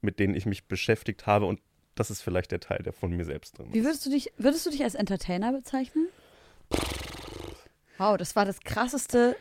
mit 0.00 0.18
denen 0.18 0.34
ich 0.34 0.46
mich 0.46 0.64
beschäftigt 0.66 1.26
habe 1.26 1.46
und 1.46 1.60
das 1.94 2.10
ist 2.10 2.22
vielleicht 2.22 2.50
der 2.52 2.60
Teil, 2.60 2.82
der 2.82 2.92
von 2.92 3.14
mir 3.14 3.24
selbst 3.24 3.58
drin 3.58 3.68
Wie 3.72 3.78
ist. 3.78 3.84
würdest 3.84 4.06
du 4.06 4.10
dich, 4.10 4.32
würdest 4.38 4.64
du 4.66 4.70
dich 4.70 4.82
als 4.82 4.94
Entertainer 4.94 5.52
bezeichnen? 5.52 6.08
Wow, 7.98 8.16
das 8.16 8.34
war 8.34 8.44
das 8.44 8.60
krasseste, 8.60 9.36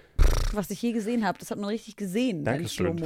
was 0.51 0.69
ich 0.69 0.81
je 0.81 0.91
gesehen 0.91 1.25
habe. 1.25 1.39
Das 1.39 1.49
hat 1.51 1.57
man 1.57 1.69
richtig 1.69 1.95
gesehen. 1.95 2.43
Dankeschön. 2.43 3.01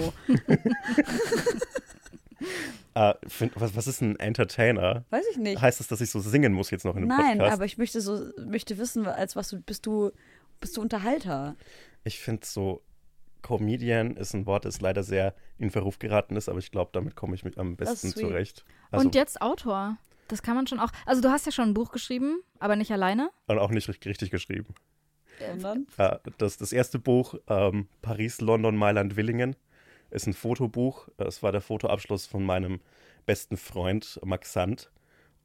Äh, 2.95 3.13
find, 3.28 3.54
was, 3.56 3.76
was 3.76 3.88
ist 3.88 4.02
ein 4.02 4.19
Entertainer? 4.19 5.06
Weiß 5.12 5.26
ich 5.32 5.38
nicht. 5.38 5.62
Heißt 5.62 5.80
das, 5.80 5.88
dass 5.88 6.02
ich 6.02 6.10
so 6.10 6.19
singen 6.19 6.54
muss 6.54 6.71
jetzt 6.71 6.86
noch 6.86 6.95
in 6.95 7.04
einem 7.04 7.08
Nein, 7.10 7.38
Podcast? 7.38 7.54
aber 7.54 7.65
ich 7.65 7.78
möchte 7.78 8.02
so, 8.02 8.32
möchte 8.45 8.78
wissen, 8.78 9.06
als 9.06 9.36
was 9.36 9.50
du 9.50 9.62
bist 9.62 9.86
du, 9.86 10.12
bist 10.60 10.76
du 10.78 10.82
Unterhalter? 10.82 11.56
Ich 12.05 12.19
finde 12.19 12.45
so, 12.45 12.81
Comedian 13.41 14.15
ist 14.15 14.33
ein 14.33 14.45
Wort, 14.45 14.65
das 14.65 14.79
leider 14.79 15.03
sehr 15.03 15.35
in 15.57 15.69
Verruf 15.69 15.99
geraten 15.99 16.35
ist, 16.35 16.47
aber 16.47 16.59
ich 16.59 16.71
glaube, 16.71 16.91
damit 16.93 17.15
komme 17.15 17.35
ich 17.35 17.43
mit 17.43 17.57
am 17.57 17.75
besten 17.75 18.09
zurecht. 18.09 18.63
Also, 18.91 19.05
Und 19.05 19.15
jetzt 19.15 19.41
Autor. 19.41 19.97
Das 20.27 20.41
kann 20.41 20.55
man 20.55 20.65
schon 20.65 20.79
auch. 20.79 20.91
Also 21.05 21.21
du 21.21 21.29
hast 21.29 21.45
ja 21.45 21.51
schon 21.51 21.69
ein 21.69 21.73
Buch 21.73 21.91
geschrieben, 21.91 22.41
aber 22.59 22.75
nicht 22.75 22.91
alleine. 22.91 23.29
und 23.47 23.59
auch 23.59 23.69
nicht 23.69 23.87
richtig, 23.87 24.09
richtig 24.09 24.31
geschrieben. 24.31 24.73
Sondern? 25.39 25.85
Äh, 25.97 26.17
das, 26.37 26.57
das 26.57 26.71
erste 26.71 26.97
Buch, 26.97 27.35
ähm, 27.47 27.87
Paris, 28.01 28.41
London, 28.41 28.75
Mailand, 28.75 29.15
Willingen, 29.15 29.55
ist 30.09 30.25
ein 30.25 30.33
Fotobuch. 30.33 31.09
Es 31.17 31.43
war 31.43 31.51
der 31.51 31.61
Fotoabschluss 31.61 32.25
von 32.25 32.43
meinem 32.43 32.79
besten 33.25 33.57
Freund, 33.57 34.19
Max 34.23 34.53
Sand. 34.53 34.91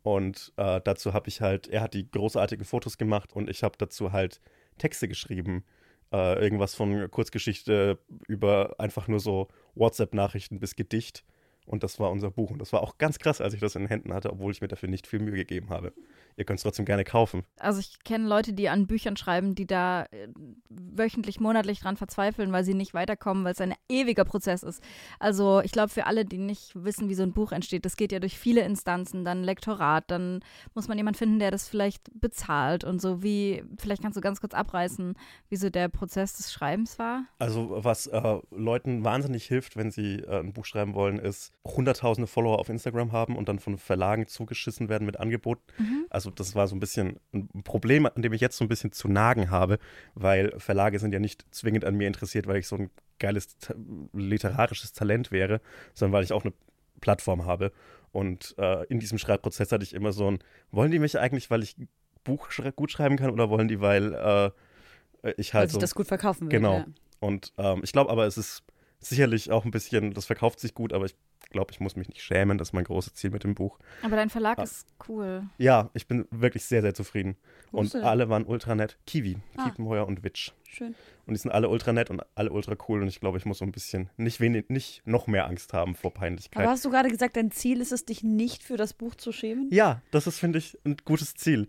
Und 0.02 0.52
äh, 0.56 0.80
dazu 0.82 1.12
habe 1.12 1.28
ich 1.28 1.40
halt, 1.40 1.66
er 1.68 1.82
hat 1.82 1.92
die 1.92 2.10
großartigen 2.10 2.64
Fotos 2.64 2.96
gemacht 2.96 3.34
und 3.34 3.50
ich 3.50 3.62
habe 3.62 3.76
dazu 3.76 4.12
halt 4.12 4.40
Texte 4.78 5.08
geschrieben. 5.08 5.64
Äh, 6.12 6.42
irgendwas 6.42 6.74
von 6.74 7.08
Kurzgeschichte 7.10 7.98
über 8.26 8.74
einfach 8.78 9.06
nur 9.06 9.20
so 9.20 9.48
WhatsApp-Nachrichten 9.76 10.58
bis 10.58 10.74
Gedicht. 10.74 11.24
Und 11.70 11.84
das 11.84 12.00
war 12.00 12.10
unser 12.10 12.32
Buch. 12.32 12.50
Und 12.50 12.58
das 12.58 12.72
war 12.72 12.82
auch 12.82 12.98
ganz 12.98 13.20
krass, 13.20 13.40
als 13.40 13.54
ich 13.54 13.60
das 13.60 13.76
in 13.76 13.82
den 13.82 13.88
Händen 13.88 14.12
hatte, 14.12 14.32
obwohl 14.32 14.50
ich 14.50 14.60
mir 14.60 14.66
dafür 14.66 14.88
nicht 14.88 15.06
viel 15.06 15.20
Mühe 15.20 15.36
gegeben 15.36 15.70
habe. 15.70 15.92
Ihr 16.36 16.44
könnt 16.44 16.58
es 16.58 16.64
trotzdem 16.64 16.84
gerne 16.84 17.04
kaufen. 17.04 17.44
Also 17.60 17.78
ich 17.78 18.02
kenne 18.02 18.26
Leute, 18.26 18.52
die 18.52 18.68
an 18.68 18.88
Büchern 18.88 19.16
schreiben, 19.16 19.54
die 19.54 19.68
da 19.68 20.06
äh, 20.10 20.28
wöchentlich, 20.68 21.38
monatlich 21.38 21.78
dran 21.78 21.96
verzweifeln, 21.96 22.50
weil 22.50 22.64
sie 22.64 22.74
nicht 22.74 22.92
weiterkommen, 22.92 23.44
weil 23.44 23.52
es 23.52 23.60
ein 23.60 23.74
ewiger 23.88 24.24
Prozess 24.24 24.64
ist. 24.64 24.82
Also 25.20 25.60
ich 25.60 25.70
glaube, 25.70 25.90
für 25.90 26.06
alle, 26.06 26.24
die 26.24 26.38
nicht 26.38 26.72
wissen, 26.74 27.08
wie 27.08 27.14
so 27.14 27.22
ein 27.22 27.32
Buch 27.32 27.52
entsteht, 27.52 27.84
das 27.84 27.96
geht 27.96 28.10
ja 28.10 28.18
durch 28.18 28.36
viele 28.36 28.62
Instanzen, 28.62 29.24
dann 29.24 29.44
Lektorat, 29.44 30.10
dann 30.10 30.40
muss 30.74 30.88
man 30.88 30.98
jemanden 30.98 31.18
finden, 31.18 31.38
der 31.38 31.52
das 31.52 31.68
vielleicht 31.68 32.10
bezahlt 32.20 32.82
und 32.82 33.00
so 33.00 33.22
wie, 33.22 33.62
vielleicht 33.78 34.02
kannst 34.02 34.16
du 34.16 34.20
ganz 34.20 34.40
kurz 34.40 34.54
abreißen, 34.54 35.14
wie 35.50 35.56
so 35.56 35.70
der 35.70 35.88
Prozess 35.88 36.36
des 36.36 36.52
Schreibens 36.52 36.98
war. 36.98 37.26
Also 37.38 37.68
was 37.70 38.08
äh, 38.08 38.38
Leuten 38.50 39.04
wahnsinnig 39.04 39.46
hilft, 39.46 39.76
wenn 39.76 39.92
sie 39.92 40.16
äh, 40.16 40.40
ein 40.40 40.52
Buch 40.52 40.64
schreiben 40.64 40.94
wollen, 40.94 41.18
ist 41.18 41.52
hunderttausende 41.66 42.26
Follower 42.26 42.58
auf 42.58 42.68
Instagram 42.68 43.12
haben 43.12 43.36
und 43.36 43.48
dann 43.48 43.58
von 43.58 43.76
Verlagen 43.76 44.26
zugeschissen 44.26 44.88
werden 44.88 45.04
mit 45.04 45.18
Angeboten. 45.18 45.62
Also 46.08 46.30
das 46.30 46.54
war 46.54 46.66
so 46.66 46.74
ein 46.74 46.80
bisschen 46.80 47.20
ein 47.34 47.48
Problem, 47.64 48.06
an 48.06 48.22
dem 48.22 48.32
ich 48.32 48.40
jetzt 48.40 48.56
so 48.56 48.64
ein 48.64 48.68
bisschen 48.68 48.92
zu 48.92 49.08
nagen 49.08 49.50
habe, 49.50 49.78
weil 50.14 50.58
Verlage 50.58 50.98
sind 50.98 51.12
ja 51.12 51.20
nicht 51.20 51.44
zwingend 51.50 51.84
an 51.84 51.96
mir 51.96 52.06
interessiert, 52.06 52.46
weil 52.46 52.56
ich 52.56 52.66
so 52.66 52.76
ein 52.76 52.90
geiles 53.18 53.56
literarisches 54.14 54.92
Talent 54.92 55.30
wäre, 55.30 55.60
sondern 55.92 56.14
weil 56.14 56.24
ich 56.24 56.32
auch 56.32 56.44
eine 56.44 56.54
Plattform 57.00 57.44
habe. 57.44 57.72
Und 58.12 58.54
äh, 58.58 58.84
in 58.86 58.98
diesem 58.98 59.18
Schreibprozess 59.18 59.70
hatte 59.70 59.84
ich 59.84 59.94
immer 59.94 60.12
so 60.12 60.30
ein, 60.30 60.38
wollen 60.72 60.90
die 60.90 60.98
mich 60.98 61.18
eigentlich, 61.18 61.50
weil 61.50 61.62
ich 61.62 61.76
Buch 62.24 62.48
gut 62.74 62.90
schreiben 62.90 63.16
kann 63.16 63.30
oder 63.30 63.50
wollen 63.50 63.68
die, 63.68 63.80
weil 63.80 64.14
äh, 64.14 65.32
ich 65.36 65.54
Weil 65.54 65.60
halt 65.60 65.70
sich 65.70 65.74
so 65.74 65.80
das 65.80 65.94
gut 65.94 66.06
verkaufen 66.06 66.42
will. 66.42 66.58
Genau. 66.58 66.78
Ja. 66.78 66.86
und 67.20 67.52
ähm, 67.58 67.80
ich 67.82 67.92
glaube 67.92 68.10
aber, 68.10 68.26
es 68.26 68.38
ist 68.38 68.62
sicherlich 69.00 69.50
auch 69.50 69.64
ein 69.64 69.70
bisschen, 69.70 70.12
das 70.12 70.26
verkauft 70.26 70.60
sich 70.60 70.74
gut, 70.74 70.92
aber 70.92 71.06
ich 71.06 71.14
glaube, 71.50 71.72
ich 71.72 71.80
muss 71.80 71.96
mich 71.96 72.08
nicht 72.08 72.22
schämen. 72.22 72.58
Das 72.58 72.68
ist 72.68 72.72
mein 72.74 72.84
großes 72.84 73.14
Ziel 73.14 73.30
mit 73.30 73.42
dem 73.44 73.54
Buch. 73.54 73.78
Aber 74.02 74.14
dein 74.16 74.30
Verlag 74.30 74.58
Ah. 74.58 74.62
ist 74.62 74.86
cool. 75.08 75.42
Ja, 75.58 75.90
ich 75.94 76.06
bin 76.06 76.26
wirklich 76.30 76.64
sehr, 76.64 76.80
sehr 76.82 76.94
zufrieden. 76.94 77.36
Wo 77.72 77.78
Und 77.80 77.94
alle 77.96 78.28
waren 78.28 78.44
ultra 78.44 78.74
nett. 78.74 78.98
Kiwi, 79.06 79.38
Ah. 79.56 79.64
Kiepenheuer 79.64 80.06
und 80.06 80.22
Witsch. 80.22 80.52
Schön. 80.68 80.94
Und 81.26 81.34
die 81.34 81.38
sind 81.40 81.50
alle 81.50 81.68
ultra 81.68 81.92
nett 81.92 82.10
und 82.10 82.22
alle 82.36 82.52
ultra 82.52 82.76
cool. 82.88 83.02
Und 83.02 83.08
ich 83.08 83.18
glaube, 83.20 83.38
ich 83.38 83.44
muss 83.46 83.58
so 83.58 83.64
ein 83.64 83.72
bisschen 83.72 84.10
nicht, 84.16 84.38
wenig, 84.38 84.68
nicht 84.68 85.02
noch 85.06 85.26
mehr 85.26 85.46
Angst 85.46 85.72
haben 85.72 85.94
vor 85.96 86.12
Peinlichkeit. 86.14 86.62
Aber 86.62 86.70
hast 86.72 86.84
du 86.84 86.90
gerade 86.90 87.08
gesagt, 87.08 87.36
dein 87.36 87.50
Ziel 87.50 87.80
ist 87.80 87.90
es, 87.92 88.04
dich 88.04 88.22
nicht 88.22 88.62
für 88.62 88.76
das 88.76 88.92
Buch 88.92 89.14
zu 89.16 89.32
schämen? 89.32 89.68
Ja, 89.72 90.02
das 90.12 90.26
ist, 90.28 90.38
finde 90.38 90.58
ich, 90.58 90.78
ein 90.84 90.96
gutes 91.04 91.34
Ziel. 91.34 91.66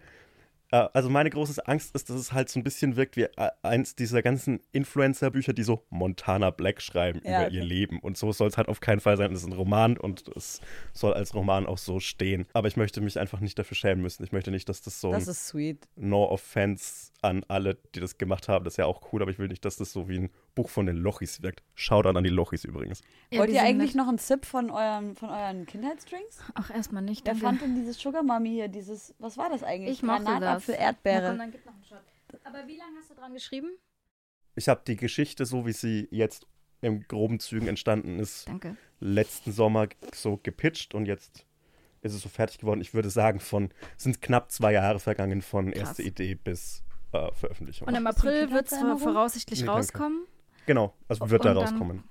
Äh, 0.71 0.87
Also 0.93 1.09
meine 1.09 1.29
große 1.29 1.67
Angst 1.67 1.93
ist, 1.95 2.09
dass 2.09 2.17
es 2.17 2.33
halt 2.33 2.49
so 2.49 2.59
ein 2.59 2.63
bisschen 2.63 2.95
wirkt 2.95 3.15
wie 3.17 3.23
äh, 3.23 3.49
eins 3.61 3.95
dieser 3.95 4.21
ganzen 4.21 4.59
Influencer-Bücher, 4.71 5.53
die 5.53 5.63
so 5.63 5.85
Montana 5.89 6.49
Black 6.49 6.81
schreiben 6.81 7.21
Ja, 7.23 7.39
über 7.39 7.47
okay. 7.47 7.55
ihr 7.57 7.63
Leben. 7.63 7.99
Und 7.99 8.17
so 8.17 8.31
soll 8.31 8.47
es 8.47 8.57
halt 8.57 8.67
auf 8.67 8.79
keinen 8.79 8.99
Fall 8.99 9.17
sein. 9.17 9.31
Es 9.31 9.41
ist 9.41 9.47
ein 9.47 9.53
Roman 9.53 9.97
und 9.97 10.27
es 10.35 10.61
soll 10.93 11.13
als 11.13 11.33
Roman 11.35 11.65
auch 11.67 11.77
so 11.77 11.99
stehen. 11.99 12.45
Aber 12.53 12.67
ich 12.67 12.77
möchte 12.77 13.01
mich 13.01 13.19
einfach 13.19 13.39
nicht 13.39 13.59
dafür 13.59 13.75
schämen 13.75 14.01
müssen. 14.01 14.23
Ich 14.23 14.31
möchte 14.31 14.51
nicht, 14.51 14.67
dass 14.69 14.81
das 14.81 14.99
so 15.01 15.11
Das 15.11 15.27
ist 15.27 15.47
sweet. 15.47 15.87
No 15.95 16.25
Offense 16.29 17.11
an 17.21 17.45
alle, 17.47 17.75
die 17.93 17.99
das 17.99 18.17
gemacht 18.17 18.47
haben. 18.47 18.65
Das 18.65 18.73
ist 18.73 18.77
ja 18.77 18.85
auch 18.85 19.13
cool, 19.13 19.21
aber 19.21 19.31
ich 19.31 19.39
will 19.39 19.47
nicht, 19.47 19.63
dass 19.65 19.77
das 19.77 19.91
so 19.91 20.09
wie 20.09 20.17
ein 20.19 20.29
Buch 20.55 20.69
von 20.69 20.85
den 20.85 20.97
Lochis 20.97 21.41
wirkt. 21.41 21.63
Shoutout 21.75 22.17
an 22.17 22.23
die 22.23 22.29
Lochis 22.29 22.63
übrigens. 22.65 23.01
Wollt 23.33 23.49
die 23.49 23.55
ihr 23.55 23.63
eigentlich 23.63 23.95
noch 23.95 24.07
einen 24.07 24.17
Zip 24.19 24.45
von 24.45 24.69
euren, 24.69 25.15
von 25.15 25.29
euren 25.29 25.65
Kindheitsdrinks? 25.65 26.39
Ach, 26.55 26.69
erstmal 26.73 27.01
nicht. 27.03 27.25
Wer 27.25 27.35
fand 27.35 27.61
denn 27.61 27.75
dieses 27.75 27.99
Sugar 27.99 28.23
Mami 28.23 28.49
hier? 28.49 28.67
Dieses, 28.67 29.15
was 29.19 29.37
war 29.37 29.49
das 29.49 29.63
eigentlich? 29.63 29.91
Ich 29.97 30.03
mochte 30.03 30.39
das. 30.39 30.67
Na 30.67 30.73
Erdbeere. 30.75 31.29
komm, 31.29 31.37
dann 31.39 31.51
gib 31.51 31.65
noch 31.65 31.73
einen 31.73 31.83
Shot. 31.85 31.99
Aber 32.43 32.67
wie 32.67 32.77
lange 32.77 32.97
hast 32.99 33.09
du 33.09 33.15
dran 33.15 33.33
geschrieben? 33.33 33.69
Ich 34.55 34.67
habe 34.67 34.81
die 34.85 34.95
Geschichte, 34.97 35.45
so 35.45 35.65
wie 35.65 35.71
sie 35.73 36.07
jetzt 36.11 36.45
im 36.81 37.07
groben 37.07 37.39
Zügen 37.39 37.67
entstanden 37.67 38.19
ist, 38.19 38.47
Danke. 38.47 38.75
letzten 38.99 39.51
Sommer 39.51 39.87
so 40.13 40.37
gepitcht 40.41 40.93
und 40.95 41.05
jetzt 41.05 41.45
ist 42.01 42.13
es 42.13 42.21
so 42.21 42.29
fertig 42.29 42.57
geworden. 42.57 42.81
Ich 42.81 42.93
würde 42.93 43.09
sagen, 43.09 43.39
von 43.39 43.69
sind 43.97 44.21
knapp 44.21 44.51
zwei 44.51 44.73
Jahre 44.73 44.99
vergangen 44.99 45.41
von 45.41 45.71
Krass. 45.71 45.79
erste 45.79 46.03
Idee 46.03 46.35
bis 46.35 46.83
äh, 47.11 47.31
Veröffentlichung. 47.33 47.87
Und 47.87 47.95
im 47.95 48.07
April 48.07 48.49
wird 48.51 48.71
es 48.71 48.77
voraussichtlich 48.79 49.59
Nee, 49.61 49.67
danke. 49.67 49.79
rauskommen. 49.79 50.25
Genau, 50.65 50.93
also 51.07 51.29
wird 51.29 51.45
da 51.45 51.49
Und 51.51 51.55
dann- 51.55 51.63
rauskommen. 51.65 52.03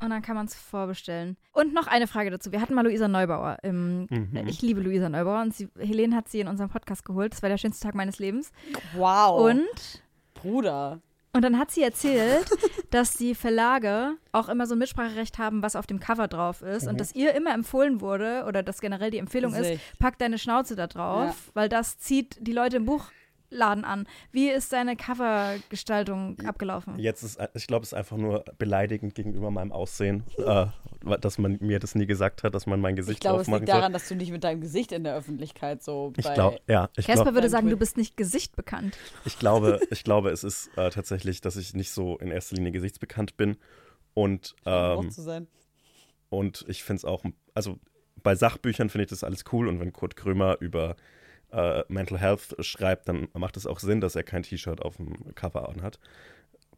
Und 0.00 0.10
dann 0.10 0.22
kann 0.22 0.34
man 0.34 0.46
es 0.46 0.54
vorbestellen. 0.54 1.36
Und 1.52 1.72
noch 1.72 1.86
eine 1.86 2.06
Frage 2.06 2.30
dazu. 2.30 2.50
Wir 2.52 2.60
hatten 2.60 2.74
mal 2.74 2.84
Luisa 2.84 3.08
Neubauer. 3.08 3.58
Im, 3.62 4.06
Mhm. 4.10 4.42
Ich 4.48 4.60
liebe 4.60 4.80
Luisa 4.80 5.08
Neubauer 5.08 5.40
und 5.40 5.54
sie, 5.54 5.68
Helene 5.78 6.14
hat 6.16 6.28
sie 6.28 6.40
in 6.40 6.48
unserem 6.48 6.68
Podcast 6.68 7.04
geholt. 7.06 7.32
Das 7.32 7.42
war 7.42 7.48
der 7.48 7.56
schönste 7.58 7.84
Tag 7.86 7.94
meines 7.94 8.18
Lebens. 8.18 8.52
Wow. 8.96 9.40
Und, 9.50 10.02
Bruder. 10.34 11.00
und 11.32 11.42
dann 11.42 11.58
hat 11.58 11.70
sie 11.70 11.82
erzählt, 11.82 12.44
dass 12.90 13.14
die 13.14 13.34
Verlage 13.34 14.16
auch 14.32 14.48
immer 14.48 14.66
so 14.66 14.74
ein 14.74 14.78
Mitspracherecht 14.78 15.38
haben, 15.38 15.62
was 15.62 15.76
auf 15.76 15.86
dem 15.86 16.00
Cover 16.00 16.28
drauf 16.28 16.60
ist. 16.60 16.82
Mhm. 16.82 16.90
Und 16.90 17.00
dass 17.00 17.14
ihr 17.14 17.34
immer 17.34 17.54
empfohlen 17.54 18.00
wurde, 18.00 18.44
oder 18.46 18.62
dass 18.62 18.80
generell 18.80 19.10
die 19.10 19.18
Empfehlung 19.18 19.54
ist, 19.54 19.64
Sicht. 19.66 19.98
pack 20.00 20.18
deine 20.18 20.38
Schnauze 20.38 20.76
da 20.76 20.86
drauf, 20.86 21.28
Ja. 21.46 21.50
weil 21.54 21.68
das 21.68 21.98
zieht 21.98 22.36
die 22.40 22.52
Leute 22.52 22.76
im 22.76 22.84
Buchladen 23.54 23.84
an. 23.84 24.06
Wie 24.32 24.48
ist 24.50 24.72
deine 24.72 24.96
Covergestaltung 24.96 26.38
abgelaufen? 26.40 26.98
Jetzt 26.98 27.22
ist, 27.22 27.38
ich 27.54 27.66
glaube, 27.66 27.82
es 27.84 27.90
ist 27.90 27.94
einfach 27.94 28.16
nur 28.16 28.44
beleidigend 28.58 29.14
gegenüber 29.14 29.50
meinem 29.50 29.72
Aussehen. 29.72 30.24
Äh, 30.38 30.66
dass 31.20 31.36
man 31.38 31.58
mir 31.60 31.78
das 31.80 31.94
nie 31.94 32.06
gesagt 32.06 32.42
hat, 32.44 32.54
dass 32.54 32.66
man 32.66 32.80
mein 32.80 32.96
Gesicht 32.96 33.16
Ich 33.16 33.20
glaube, 33.20 33.42
es 33.42 33.46
liegt 33.46 33.58
soll. 33.58 33.66
daran, 33.66 33.92
dass 33.92 34.08
du 34.08 34.14
nicht 34.16 34.30
mit 34.32 34.42
deinem 34.42 34.60
Gesicht 34.62 34.90
in 34.90 35.04
der 35.04 35.14
Öffentlichkeit 35.14 35.82
so 35.82 36.12
Ich 36.16 36.24
bei- 36.24 36.34
glaube, 36.34 36.58
ja, 36.66 36.88
ich, 36.96 37.06
Casper 37.06 37.24
glaub, 37.24 37.34
würde 37.34 37.48
sagen, 37.50 37.68
du 37.68 37.76
bist 37.76 37.96
nicht 37.98 38.16
Gesicht 38.16 38.56
bekannt. 38.56 38.96
ich 39.26 39.38
glaube, 39.38 39.80
ich 39.90 40.02
glaube, 40.02 40.30
es 40.30 40.44
ist 40.44 40.70
äh, 40.78 40.88
tatsächlich, 40.90 41.40
dass 41.42 41.56
ich 41.56 41.74
nicht 41.74 41.90
so 41.90 42.16
in 42.18 42.30
erster 42.30 42.56
Linie 42.56 42.72
gesichtsbekannt 42.72 43.36
bin 43.36 43.56
und 44.14 44.54
Auch 44.64 45.02
ähm, 45.02 45.10
zu 45.10 45.20
sein. 45.22 45.46
Und 46.30 46.64
ich 46.68 46.82
finde 46.84 46.98
es 46.98 47.04
auch, 47.04 47.22
also 47.52 47.78
bei 48.22 48.34
Sachbüchern 48.34 48.88
finde 48.88 49.04
ich 49.04 49.10
das 49.10 49.22
alles 49.24 49.44
cool 49.52 49.68
und 49.68 49.80
wenn 49.80 49.92
Kurt 49.92 50.16
Krömer 50.16 50.56
über 50.60 50.96
äh, 51.54 51.84
Mental 51.88 52.18
Health 52.18 52.56
schreibt, 52.60 53.08
dann 53.08 53.28
macht 53.32 53.56
es 53.56 53.66
auch 53.66 53.78
Sinn, 53.78 54.00
dass 54.00 54.16
er 54.16 54.22
kein 54.22 54.42
T-Shirt 54.42 54.82
auf 54.82 54.96
dem 54.96 55.34
Cover 55.34 55.68
anhat. 55.68 55.98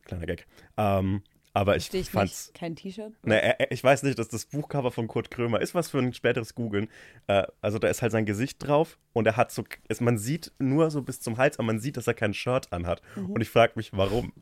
Kleiner 0.04 0.26
Gag. 0.26 0.46
Ähm, 0.76 1.22
aber 1.56 1.74
ich 1.74 1.84
Verstehe 1.84 2.02
ich 2.02 2.10
fand's. 2.10 2.48
nicht. 2.48 2.58
Kein 2.58 2.76
T-Shirt? 2.76 3.14
Ne, 3.22 3.56
ich 3.70 3.82
weiß 3.82 4.02
nicht, 4.02 4.18
dass 4.18 4.28
das 4.28 4.44
Buchcover 4.44 4.92
von 4.92 5.08
Kurt 5.08 5.30
Krömer 5.30 5.58
ist 5.62 5.74
was 5.74 5.88
für 5.88 5.98
ein 5.98 6.12
späteres 6.12 6.54
Googeln. 6.54 6.88
Äh, 7.28 7.44
also 7.62 7.78
da 7.78 7.88
ist 7.88 8.02
halt 8.02 8.12
sein 8.12 8.26
Gesicht 8.26 8.58
drauf 8.58 8.98
und 9.14 9.26
er 9.26 9.38
hat 9.38 9.50
so, 9.50 9.64
man 10.00 10.18
sieht 10.18 10.52
nur 10.58 10.90
so 10.90 11.00
bis 11.00 11.20
zum 11.20 11.38
Hals, 11.38 11.58
aber 11.58 11.66
man 11.66 11.80
sieht, 11.80 11.96
dass 11.96 12.06
er 12.06 12.12
kein 12.12 12.34
Shirt 12.34 12.70
anhat. 12.74 13.00
Mhm. 13.16 13.30
Und 13.30 13.40
ich 13.40 13.48
frage 13.48 13.72
mich, 13.76 13.92
warum. 13.94 14.34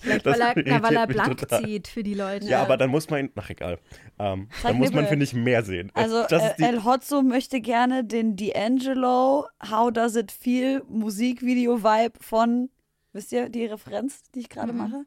Vielleicht, 0.00 0.26
Das 0.26 0.38
weil 0.38 0.64
er, 0.66 0.82
weil 0.82 0.96
er 0.96 1.06
blank 1.06 1.38
total. 1.38 1.64
zieht 1.64 1.88
für 1.88 2.02
die 2.02 2.14
Leute. 2.14 2.46
Ja, 2.46 2.62
aber 2.62 2.76
dann 2.76 2.90
muss 2.90 3.10
man 3.10 3.26
ihn, 3.26 3.30
ach 3.36 3.50
egal, 3.50 3.78
ähm, 4.18 4.48
dann 4.62 4.76
muss 4.78 4.92
man, 4.92 5.06
finde 5.06 5.24
ich, 5.24 5.34
mehr 5.34 5.62
sehen. 5.62 5.90
Also 5.94 6.24
das 6.28 6.58
äh, 6.58 6.64
El 6.64 6.84
Hotzo 6.84 7.22
möchte 7.22 7.60
gerne 7.60 8.04
den 8.04 8.36
D'Angelo 8.36 9.46
How 9.70 9.92
Does 9.92 10.16
It 10.16 10.32
Feel 10.32 10.82
Musikvideo-Vibe 10.88 12.14
von, 12.20 12.70
wisst 13.12 13.32
ihr 13.32 13.48
die 13.48 13.66
Referenz, 13.66 14.22
die 14.34 14.40
ich 14.40 14.48
gerade 14.48 14.72
Mhm. 14.72 14.78
mache? 14.78 15.04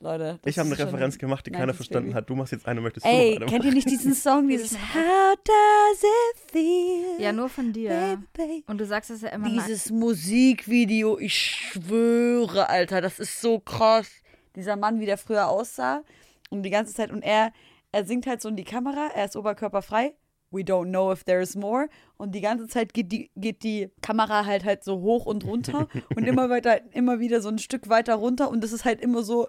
Leute. 0.00 0.38
Ich 0.44 0.58
habe 0.58 0.68
eine 0.68 0.78
Referenz 0.78 1.16
gemacht, 1.16 1.46
die 1.46 1.50
keiner 1.50 1.72
90s 1.72 1.76
verstanden 1.76 2.08
Baby. 2.10 2.16
hat. 2.16 2.30
Du 2.30 2.34
machst 2.34 2.52
jetzt 2.52 2.66
eine, 2.66 2.80
möchtest 2.82 3.06
du 3.06 3.10
Ey, 3.10 3.34
noch 3.34 3.42
eine 3.42 3.46
kennt 3.46 3.64
ihr 3.64 3.72
nicht 3.72 3.88
diesen 3.88 4.14
Song, 4.14 4.46
dieses 4.48 4.72
How 4.72 5.34
Does 5.42 6.02
It 6.02 6.50
Feel? 6.52 7.18
ja, 7.18 7.32
nur 7.32 7.48
von 7.48 7.72
dir. 7.72 8.18
Baby. 8.34 8.64
Und 8.66 8.78
du 8.78 8.86
sagst 8.86 9.10
es 9.10 9.22
ja 9.22 9.30
immer 9.30 9.48
nach. 9.48 9.64
Dieses 9.64 9.90
Musikvideo, 9.90 11.18
ich 11.18 11.34
schwöre, 11.34 12.68
Alter, 12.68 13.00
das 13.00 13.18
ist 13.18 13.40
so 13.40 13.58
krass. 13.58 14.10
Dieser 14.54 14.76
Mann, 14.76 15.00
wie 15.00 15.06
der 15.06 15.18
früher 15.18 15.48
aussah 15.48 16.02
und 16.50 16.62
die 16.62 16.70
ganze 16.70 16.94
Zeit 16.94 17.10
und 17.10 17.22
er, 17.22 17.52
er 17.92 18.04
singt 18.04 18.26
halt 18.26 18.42
so 18.42 18.48
in 18.48 18.56
die 18.56 18.64
Kamera, 18.64 19.08
er 19.14 19.24
ist 19.24 19.36
oberkörperfrei. 19.36 20.14
We 20.52 20.62
don't 20.62 20.90
know 20.90 21.12
if 21.12 21.24
there 21.24 21.42
is 21.42 21.56
more. 21.56 21.88
Und 22.16 22.34
die 22.34 22.40
ganze 22.40 22.68
Zeit 22.68 22.94
geht 22.94 23.10
die, 23.10 23.30
geht 23.34 23.62
die 23.64 23.90
Kamera 24.00 24.46
halt 24.46 24.64
halt 24.64 24.84
so 24.84 25.00
hoch 25.00 25.26
und 25.26 25.44
runter 25.44 25.88
und 26.14 26.24
immer 26.24 26.48
weiter, 26.48 26.80
immer 26.94 27.18
wieder 27.18 27.40
so 27.40 27.48
ein 27.48 27.58
Stück 27.58 27.88
weiter 27.88 28.14
runter. 28.14 28.48
Und 28.48 28.62
das 28.62 28.72
ist 28.72 28.84
halt 28.84 29.00
immer 29.00 29.22
so 29.22 29.48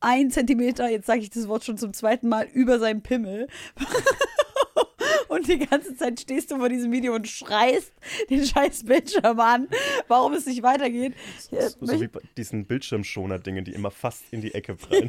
ein 0.00 0.30
Zentimeter, 0.30 0.88
jetzt 0.88 1.06
sage 1.06 1.20
ich 1.20 1.30
das 1.30 1.48
Wort 1.48 1.64
schon 1.64 1.78
zum 1.78 1.92
zweiten 1.92 2.28
Mal, 2.28 2.46
über 2.46 2.78
seinem 2.78 3.02
Pimmel. 3.02 3.48
Und 5.28 5.46
die 5.48 5.58
ganze 5.58 5.94
Zeit 5.96 6.20
stehst 6.20 6.50
du 6.50 6.56
vor 6.58 6.68
diesem 6.68 6.90
Video 6.92 7.14
und 7.14 7.28
schreist 7.28 7.92
den 8.30 8.44
scheiß 8.44 8.84
Bildschirm 8.84 9.38
an, 9.40 9.68
warum 10.08 10.32
es 10.32 10.46
nicht 10.46 10.62
weitergeht. 10.62 11.14
Ja, 11.50 11.68
So, 11.68 11.76
so 11.86 12.00
wie 12.00 12.08
bei 12.08 12.20
diesen 12.36 12.64
Bildschirmschoner-Dingen, 12.66 13.64
die 13.64 13.72
immer 13.72 13.90
fast 13.90 14.24
in 14.30 14.40
die 14.40 14.54
Ecke 14.54 14.74
prallen. 14.76 15.08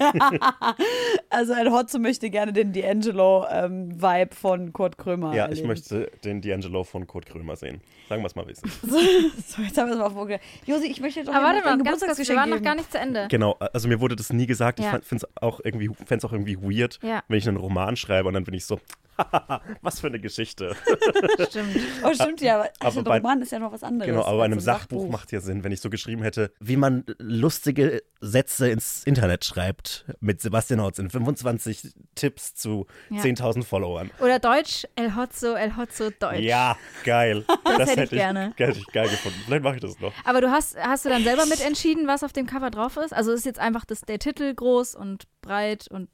also 1.30 1.54
ein 1.54 1.72
Hotzo 1.72 2.00
möchte 2.00 2.30
gerne 2.30 2.54
den 2.54 2.74
D'Angelo-Vibe 2.74 4.34
von 4.36 4.74
Kurt 4.74 4.98
Krömer 4.98 5.34
ja, 5.36 5.46
ich 5.46 5.50
erleben. 5.52 5.68
möchte 5.68 6.12
den 6.24 6.42
D'Angelo 6.42 6.84
von 6.84 7.08
Kurt 7.08 7.26
Krömer 7.26 7.56
sehen. 7.56 7.82
Sagen 8.08 8.22
wir 8.22 8.28
es 8.28 8.36
mal 8.36 8.48
wissen. 8.48 8.70
So, 8.82 9.62
jetzt 9.62 9.78
haben 9.78 9.88
wir 9.88 9.94
es 9.94 10.00
mal 10.00 10.10
vorgestellt. 10.10 10.42
Josi, 10.66 10.88
ich 10.88 11.00
möchte 11.02 11.24
doch 11.24 11.34
aber 11.34 11.46
warte 11.46 11.66
ein 11.66 11.78
mal, 11.80 11.84
ganz 11.84 12.04
kurz, 12.04 12.28
wir 12.30 12.36
waren 12.36 12.50
noch 12.50 12.62
gar 12.62 12.76
nicht 12.76 12.92
zu 12.92 12.98
Ende. 13.00 13.28
Genau, 13.30 13.54
also 13.74 13.88
mir 13.88 14.00
wurde 14.02 14.16
das 14.16 14.32
nie 14.34 14.46
gesagt. 14.48 14.80
Ja. 14.80 14.98
Ich 14.98 15.06
finde 15.06 15.26
es 15.26 15.42
auch 15.42 15.60
irgendwie, 15.64 15.90
fänd's 16.06 16.26
auch 16.26 16.32
irgendwie 16.34 16.58
weird, 16.62 17.00
Ja. 17.04 17.24
wenn 17.28 17.38
ich 17.38 17.48
einen 17.48 17.58
Roman 17.58 17.96
schreibe 17.96 18.28
und 18.28 18.34
dann 18.34 18.44
bin 18.44 18.54
ich 18.54 18.66
so, 18.66 18.80
was 19.82 20.00
für 20.00 20.08
eine 20.08 20.20
Geschichte. 20.20 20.76
Stimmt. 21.50 21.76
Oh, 22.04 22.14
stimmt 22.14 22.42
ja, 22.42 22.56
aber, 22.60 22.70
also 22.80 23.04
bei- 23.04 23.18
Roman 23.18 23.42
ist 23.42 23.52
ja 23.52 23.60
noch 23.60 23.72
was 23.72 23.84
anderes. 23.84 24.10
Genau, 24.10 24.24
aber 24.26 24.40
bei 24.40 24.46
einem 24.46 24.58
ein 24.58 24.62
Sachbuch 24.62 25.10
macht 25.10 25.32
ja 25.32 25.42
Sinn, 25.42 25.64
wenn 25.64 25.72
ich 25.72 25.82
so 25.82 25.90
geschrieben 25.90 26.22
hätte, 26.24 26.52
wie 26.60 26.78
man 26.78 27.04
lustige 27.18 28.02
Sätze 28.22 28.70
ins 28.70 29.04
Internet 29.04 29.46
schreibt 29.46 30.06
mit 30.20 30.42
Sebastian 30.42 30.82
Hotz 30.82 31.00
in 31.00 31.10
25 31.10 31.94
Tipps 32.16 32.54
zu 32.56 32.88
Ja. 33.10 33.22
10.000 33.22 33.64
Followern. 33.64 34.12
Oder 34.20 34.40
Deutsch, 34.40 34.86
El 34.96 35.16
Hotzo, 35.16 35.54
El 35.56 35.76
Hotzo, 35.78 36.10
Deutsch. 36.20 36.40
Ja, 36.40 36.78
geil. 37.04 37.46
Das 37.78 37.92
hätte 37.92 38.04
ich 38.04 38.10
gerne. 38.12 38.54
Hätte 38.58 38.80
ich 38.80 38.88
geil 38.88 39.08
gefunden. 39.08 39.40
Vielleicht 39.46 39.64
mache 39.64 39.76
ich 39.76 39.82
das 39.82 40.00
noch. 40.00 40.12
Aber 40.26 40.42
du 40.42 40.50
hast, 40.52 40.76
hast 40.78 41.06
du 41.06 41.10
dann 41.10 41.24
selber 41.24 41.46
mitentschieden, 41.46 42.08
was 42.08 42.24
auf 42.24 42.34
dem 42.34 42.46
Cover 42.46 42.70
drauf 42.72 42.98
ist? 42.98 43.14
Also 43.14 43.32
ist 43.32 43.46
jetzt 43.46 43.60
einfach 43.60 43.86
das, 43.86 44.02
der 44.02 44.20
Titel 44.20 44.54
groß 44.54 44.96
und 44.96 45.24
breit 45.42 45.88
und 45.90 46.10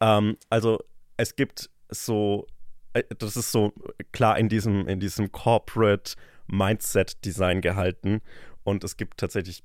Ähm, 0.00 0.36
also 0.50 0.78
es 1.16 1.34
gibt 1.34 1.70
so, 1.90 2.46
äh, 2.92 3.02
das 3.18 3.36
ist 3.36 3.52
so 3.52 3.72
klar 4.12 4.38
in 4.38 4.48
diesem, 4.48 4.86
in 4.88 5.00
diesem 5.00 5.32
Corporate 5.32 6.14
Mindset-Design 6.46 7.60
gehalten. 7.60 8.20
Und 8.64 8.84
es 8.84 8.96
gibt 8.96 9.18
tatsächlich 9.18 9.62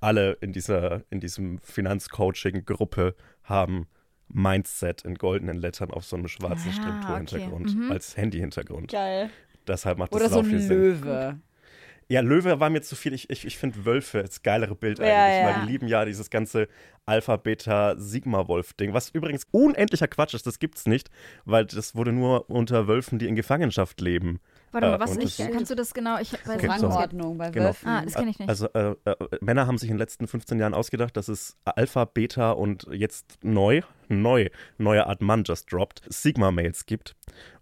alle 0.00 0.32
in 0.40 0.52
dieser, 0.52 1.02
in 1.10 1.20
diesem 1.20 1.58
Finanzcoaching-Gruppe 1.60 3.14
haben 3.44 3.86
Mindset 4.28 5.02
in 5.02 5.14
goldenen 5.14 5.56
Lettern 5.56 5.90
auf 5.90 6.04
so 6.04 6.16
einem 6.16 6.28
schwarzen 6.28 6.70
Ah, 6.70 6.72
Strukturhintergrund 6.72 7.68
okay. 7.70 7.76
Mhm. 7.78 7.92
als 7.92 8.16
Handy-Hintergrund. 8.16 8.90
Geil. 8.90 9.30
Deshalb 9.66 9.98
macht 9.98 10.12
Oder 10.12 10.24
das 10.24 10.32
so 10.32 10.40
auch 10.40 10.44
viel 10.44 10.60
Sinn. 10.60 11.42
Ja, 12.10 12.22
Löwe 12.22 12.58
war 12.58 12.70
mir 12.70 12.80
zu 12.80 12.96
viel. 12.96 13.12
Ich, 13.12 13.28
ich, 13.28 13.44
ich 13.44 13.58
finde 13.58 13.84
Wölfe 13.84 14.22
das 14.22 14.42
geilere 14.42 14.74
Bild 14.74 14.98
Ja, 14.98 15.04
eigentlich, 15.04 15.40
ja. 15.40 15.46
weil 15.46 15.66
die 15.66 15.72
lieben 15.72 15.88
ja 15.88 16.04
dieses 16.06 16.30
ganze 16.30 16.68
Alpha, 17.04 17.36
Beta, 17.36 17.96
Sigma-Wolf-Ding, 17.98 18.94
was 18.94 19.10
übrigens 19.10 19.46
unendlicher 19.50 20.08
Quatsch 20.08 20.34
ist. 20.34 20.46
Das 20.46 20.58
gibt's 20.58 20.86
nicht, 20.86 21.10
weil 21.44 21.66
das 21.66 21.94
wurde 21.94 22.12
nur 22.12 22.48
unter 22.48 22.88
Wölfen, 22.88 23.18
die 23.18 23.28
in 23.28 23.36
Gefangenschaft 23.36 24.00
leben. 24.00 24.40
Warte 24.72 24.86
Äh, 24.86 24.90
mal, 24.90 25.00
was 25.00 25.10
und 25.12 25.18
nicht? 25.18 25.38
das- 25.38 25.50
Kannst 25.50 25.70
du 25.70 25.74
das 25.74 25.94
genau? 25.94 26.18
Ich 26.20 26.32
weiß 26.32 26.40
Okay, 26.56 26.68
nicht. 26.68 26.80
so. 26.80 26.86
Rangordnung 26.88 27.38
bei 27.38 27.50
Genau. 27.50 27.66
Wölfen. 27.66 27.88
Ah, 27.88 28.02
das 28.04 28.14
kenne 28.14 28.30
ich 28.30 28.38
nicht. 28.38 28.48
Also 28.48 28.66
äh, 28.74 28.94
äh, 29.04 29.16
Männer 29.40 29.66
haben 29.66 29.78
sich 29.78 29.88
in 29.88 29.94
den 29.94 30.00
letzten 30.00 30.26
15 30.26 30.58
Jahren 30.58 30.74
ausgedacht, 30.74 31.16
dass 31.16 31.28
es 31.28 31.56
Alpha, 31.64 32.04
Beta 32.04 32.52
und 32.52 32.86
jetzt 32.92 33.38
neu, 33.42 33.82
neu, 34.08 34.48
neue 34.78 35.06
Art 35.06 35.20
Mann 35.22 35.44
just 35.44 35.72
dropped, 35.72 36.02
Sigma-Males 36.08 36.86
gibt. 36.86 37.14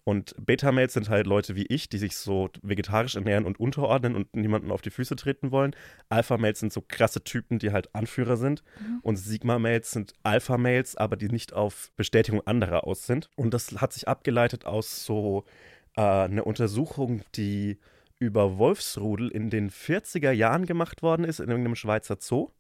Und 0.05 0.37
Beta-Males 0.39 0.93
sind 0.93 1.09
halt 1.09 1.27
Leute 1.27 1.57
wie 1.57 1.67
ich, 1.67 1.89
die 1.89 1.99
sich 1.99 2.17
so 2.17 2.49
vegetarisch 2.63 3.17
ernähren 3.17 3.45
und 3.45 3.59
unterordnen 3.59 4.15
und 4.15 4.37
niemanden 4.37 4.71
auf 4.71 4.81
die 4.81 4.91
Füße 4.91 5.17
treten 5.17 5.51
wollen. 5.51 5.75
Alpha-Males 6.11 6.61
sind 6.61 6.73
so 6.73 6.81
krasse 6.81 7.25
Typen, 7.25 7.59
die 7.59 7.73
halt 7.73 7.93
Anführer 7.93 8.37
sind. 8.37 8.63
Und 9.03 9.17
Sigma-Males 9.17 9.91
sind 9.91 10.13
Alpha-Males, 10.23 10.97
aber 10.97 11.17
die 11.17 11.27
nicht 11.29 11.55
auf 11.55 11.91
Bestätigung 11.97 12.41
anderer 12.47 12.85
aus 12.87 13.05
sind. 13.07 13.31
Und 13.35 13.53
das 13.53 13.73
hat 13.81 13.93
sich 13.95 14.07
abgeleitet 14.07 14.65
aus 14.65 15.05
so 15.05 15.45
äh, 15.97 16.01
einer 16.01 16.47
Untersuchung, 16.47 17.23
die 17.35 17.79
über 18.19 18.57
Wolfsrudel 18.59 19.29
in 19.29 19.51
den 19.51 19.71
40er 19.71 20.31
Jahren 20.31 20.67
gemacht 20.67 21.03
worden 21.03 21.25
ist 21.25 21.41
in 21.41 21.49
irgendeinem 21.49 21.75
Schweizer 21.77 22.17
Zoo. 22.21 22.51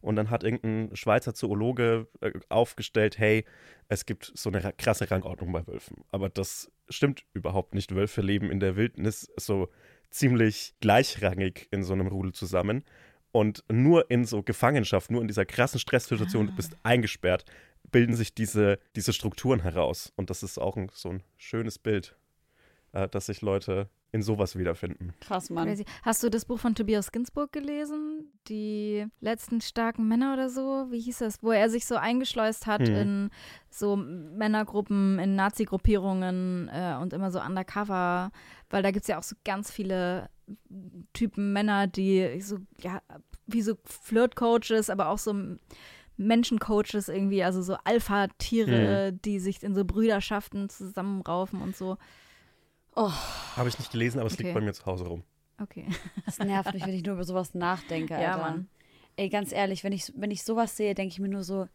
Und 0.00 0.16
dann 0.16 0.28
hat 0.28 0.44
irgendein 0.44 0.94
Schweizer 0.96 1.34
Zoologe 1.34 2.08
äh, 2.20 2.32
aufgestellt, 2.48 3.18
hey, 3.18 3.44
es 3.88 4.04
gibt 4.06 4.32
so 4.34 4.50
eine 4.50 4.62
ra- 4.62 4.72
krasse 4.72 5.10
Rangordnung 5.10 5.52
bei 5.52 5.66
Wölfen. 5.66 6.04
Aber 6.10 6.28
das 6.28 6.70
stimmt 6.88 7.24
überhaupt 7.32 7.74
nicht. 7.74 7.94
Wölfe 7.94 8.20
leben 8.20 8.50
in 8.50 8.60
der 8.60 8.76
Wildnis 8.76 9.30
so 9.36 9.68
ziemlich 10.10 10.74
gleichrangig 10.80 11.68
in 11.70 11.84
so 11.84 11.94
einem 11.94 12.08
Rudel 12.08 12.32
zusammen. 12.32 12.84
Und 13.32 13.64
nur 13.70 14.10
in 14.10 14.24
so 14.26 14.42
Gefangenschaft, 14.42 15.10
nur 15.10 15.22
in 15.22 15.28
dieser 15.28 15.46
krassen 15.46 15.80
Stresssituation, 15.80 16.48
du 16.48 16.54
bist 16.54 16.76
eingesperrt, 16.82 17.44
bilden 17.90 18.14
sich 18.14 18.34
diese, 18.34 18.78
diese 18.94 19.12
Strukturen 19.12 19.60
heraus. 19.60 20.12
Und 20.16 20.30
das 20.30 20.42
ist 20.42 20.58
auch 20.58 20.76
ein, 20.76 20.90
so 20.92 21.08
ein 21.10 21.22
schönes 21.36 21.78
Bild, 21.78 22.16
äh, 22.94 23.08
dass 23.08 23.26
sich 23.26 23.42
Leute 23.42 23.88
in 24.12 24.22
sowas 24.22 24.56
wiederfinden. 24.56 25.12
Krass, 25.20 25.50
Mann. 25.50 25.66
Crazy. 25.66 25.84
Hast 26.02 26.22
du 26.22 26.30
das 26.30 26.44
Buch 26.44 26.60
von 26.60 26.76
Tobias 26.76 27.10
Ginsburg 27.10 27.52
gelesen? 27.52 28.32
Die 28.46 29.06
letzten 29.20 29.60
starken 29.60 30.06
Männer 30.06 30.34
oder 30.34 30.48
so? 30.48 30.86
Wie 30.90 31.00
hieß 31.00 31.18
das? 31.18 31.42
Wo 31.42 31.50
er 31.50 31.68
sich 31.68 31.84
so 31.84 31.96
eingeschleust 31.96 32.66
hat 32.66 32.86
Hm. 32.86 32.94
in 32.94 33.30
so 33.70 33.96
Männergruppen, 33.96 35.18
in 35.18 35.34
Nazi-Gruppierungen 35.34 36.70
äh, 36.72 36.96
und 37.00 37.12
immer 37.12 37.32
so 37.32 37.40
undercover. 37.40 38.30
Weil 38.70 38.82
da 38.84 38.92
gibt 38.92 39.02
es 39.02 39.08
ja 39.08 39.18
auch 39.18 39.24
so 39.24 39.34
ganz 39.44 39.72
viele 39.72 40.30
Typen 41.12 41.52
Männer, 41.52 41.88
die 41.88 42.40
so, 42.40 42.58
ja, 42.80 43.02
wie 43.46 43.62
so 43.62 43.74
Flirt-Coaches, 43.84 44.90
aber 44.90 45.08
auch 45.08 45.18
so 45.18 45.34
Menschencoaches 46.16 47.08
irgendwie, 47.08 47.42
also 47.42 47.62
so 47.62 47.76
Alpha-Tiere, 47.82 49.12
die 49.12 49.40
sich 49.40 49.62
in 49.64 49.74
so 49.74 49.84
Brüderschaften 49.84 50.68
zusammenraufen 50.68 51.60
und 51.60 51.74
so. 51.76 51.96
Habe 52.96 53.68
ich 53.68 53.78
nicht 53.78 53.90
gelesen, 53.92 54.18
aber 54.18 54.26
es 54.28 54.34
Okay. 54.34 54.44
liegt 54.44 54.54
bei 54.54 54.60
mir 54.60 54.72
zu 54.72 54.86
Hause 54.86 55.06
rum. 55.06 55.24
Okay. 55.60 55.86
Das 56.26 56.38
nervt 56.38 56.72
mich, 56.74 56.84
wenn 56.86 56.94
ich 56.94 57.04
nur 57.04 57.14
über 57.14 57.24
sowas 57.24 57.54
nachdenke, 57.54 58.14
Alter. 58.14 58.26
Ja, 58.28 58.36
Mann. 58.36 58.68
Ey, 59.16 59.28
ganz 59.28 59.52
ehrlich, 59.52 59.84
wenn 59.84 59.92
ich, 59.92 60.12
wenn 60.16 60.30
ich 60.30 60.42
sowas 60.42 60.76
sehe, 60.76 60.94
denke 60.94 61.12
ich 61.12 61.20
mir 61.20 61.28
nur 61.28 61.44
so, 61.44 61.68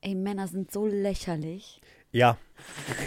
ey, 0.00 0.14
Männer 0.14 0.48
sind 0.48 0.72
so 0.72 0.86
lächerlich. 0.86 1.80
Ja, 2.10 2.38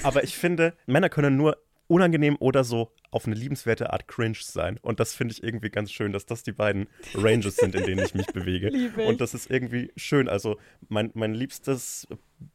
aber 0.04 0.24
ich 0.24 0.38
finde, 0.38 0.74
Männer 0.86 1.10
können 1.10 1.36
nur 1.36 1.58
unangenehm 1.92 2.38
oder 2.40 2.64
so 2.64 2.92
auf 3.12 3.26
eine 3.26 3.36
liebenswerte 3.36 3.92
Art 3.92 4.08
cringe 4.08 4.38
sein. 4.40 4.80
Und 4.82 5.00
das 5.02 5.14
finde 5.14 5.34
ich 5.34 5.44
irgendwie 5.44 5.70
ganz 5.70 5.92
schön, 5.92 6.14
dass 6.14 6.26
das 6.26 6.42
die 6.44 6.54
beiden 6.54 6.88
Ranges 7.14 7.58
sind, 7.58 7.76
in 7.76 7.84
denen 7.86 8.06
ich 8.06 8.16
mich 8.16 8.28
bewege. 8.28 8.72
Und 9.08 9.20
das 9.22 9.34
ist 9.34 9.52
irgendwie 9.52 9.92
schön. 9.98 10.30
Also 10.30 10.58
mein, 10.88 11.12
mein 11.14 11.34
liebstes 11.34 12.08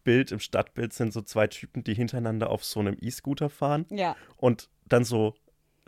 Bild 0.05 0.32
im 0.32 0.41
Stadtbild 0.41 0.93
sind 0.93 1.12
so 1.12 1.20
zwei 1.22 1.47
Typen, 1.47 1.84
die 1.84 1.95
hintereinander 1.95 2.51
auf 2.51 2.64
so 2.64 2.80
einem 2.80 2.97
E-Scooter 3.01 3.51
fahren 3.51 3.87
Ja. 3.91 4.16
und 4.39 4.70
dann 4.87 5.05
so 5.05 5.34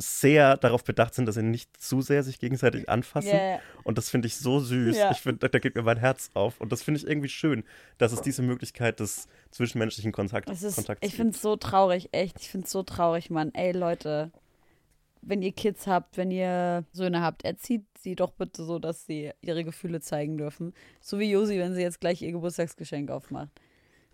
sehr 0.01 0.57
darauf 0.57 0.85
bedacht 0.85 1.15
sind, 1.15 1.27
dass 1.27 1.35
sie 1.35 1.43
nicht 1.43 1.77
zu 1.81 2.01
sehr 2.01 2.23
sich 2.23 2.39
gegenseitig 2.39 2.89
anfassen. 2.89 3.35
Yeah. 3.35 3.61
Und 3.83 3.99
das 3.99 4.09
finde 4.09 4.29
ich 4.29 4.37
so 4.37 4.61
süß. 4.61 4.97
Ja. 4.97 5.11
Ich 5.11 5.19
finde, 5.19 5.39
da, 5.39 5.49
da 5.49 5.59
geht 5.59 5.75
mir 5.75 5.83
mein 5.83 5.97
Herz 5.97 6.31
auf. 6.35 6.61
Und 6.61 6.71
das 6.71 6.85
finde 6.85 7.01
ich 7.01 7.07
irgendwie 7.07 7.29
schön, 7.29 7.65
dass 7.99 8.13
es 8.13 8.21
diese 8.21 8.43
Möglichkeit 8.43 9.01
des 9.01 9.27
zwischenmenschlichen 9.51 10.13
Kontakt, 10.13 10.49
Es 10.49 10.63
ist, 10.63 10.77
Kontakts 10.77 11.05
ich 11.05 11.17
finde 11.17 11.35
es 11.35 11.43
so 11.43 11.57
traurig, 11.57 12.11
echt. 12.13 12.41
Ich 12.41 12.49
finde 12.49 12.67
es 12.67 12.71
so 12.71 12.85
traurig, 12.85 13.29
Mann. 13.29 13.53
Ey, 13.55 13.73
Leute, 13.73 14.31
wenn 15.21 15.43
ihr 15.43 15.53
Kids 15.53 15.89
habt, 15.89 16.17
wenn 16.17 16.31
ihr 16.31 16.85
Söhne 16.93 17.21
habt, 17.21 17.45
erzieht 17.45 17.85
sie 17.99 18.15
doch 18.15 18.31
bitte 18.31 18.63
so, 18.63 18.79
dass 18.79 19.05
sie 19.05 19.33
ihre 19.41 19.65
Gefühle 19.65 20.01
zeigen 20.01 20.39
dürfen. 20.39 20.75
So 21.01 21.19
wie 21.19 21.29
Josi, 21.29 21.59
wenn 21.59 21.75
sie 21.75 21.83
jetzt 21.83 22.01
gleich 22.01 22.23
ihr 22.23 22.31
Geburtstagsgeschenk 22.31 23.11
aufmacht. 23.11 23.51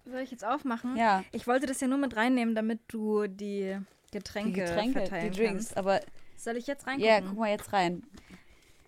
Soll 0.07 0.20
ich 0.20 0.30
jetzt 0.30 0.47
aufmachen? 0.47 0.97
Ja. 0.97 1.24
Ich 1.32 1.47
wollte 1.47 1.66
das 1.66 1.80
ja 1.80 1.89
nur 1.89 1.99
mit 1.99 2.16
reinnehmen, 2.16 2.55
damit 2.55 2.80
du 2.89 3.26
die 3.26 3.76
Getränke, 4.18 4.52
Die 4.52 4.60
Getränke, 4.60 5.00
die 5.00 5.06
verteilen 5.08 5.32
Drinks. 5.32 5.52
kannst. 5.66 5.76
Aber 5.76 6.00
Soll 6.36 6.56
ich 6.56 6.66
jetzt 6.66 6.86
ja, 6.86 6.92
reingucken? 6.92 7.28
guck 7.28 7.38
mal 7.38 7.50
jetzt 7.50 7.72
rein. 7.72 8.02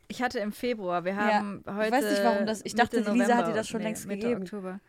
Ich 0.09 0.23
hatte 0.23 0.39
im 0.39 0.53
Februar, 0.53 1.05
wir 1.05 1.13
Ja, 1.13 1.19
haben 1.35 1.63
ich 1.67 1.73
heute. 1.73 1.93
weiß 1.93 2.05
nicht, 2.11 2.25
warum 2.25 2.47
das- 2.47 2.63
ich 2.65 2.75
dachte, 2.75 2.99
Mitte 2.99 3.13
Lisa 3.13 3.23
hat 3.25 3.29
November, 3.31 3.49
dir 3.53 3.57
das 3.57 3.69
schon 3.69 3.79
nee, 3.81 3.87
längst 3.87 4.07
Mitte 4.07 4.21
gegeben. 4.29 4.43
Oktober. 4.43 4.81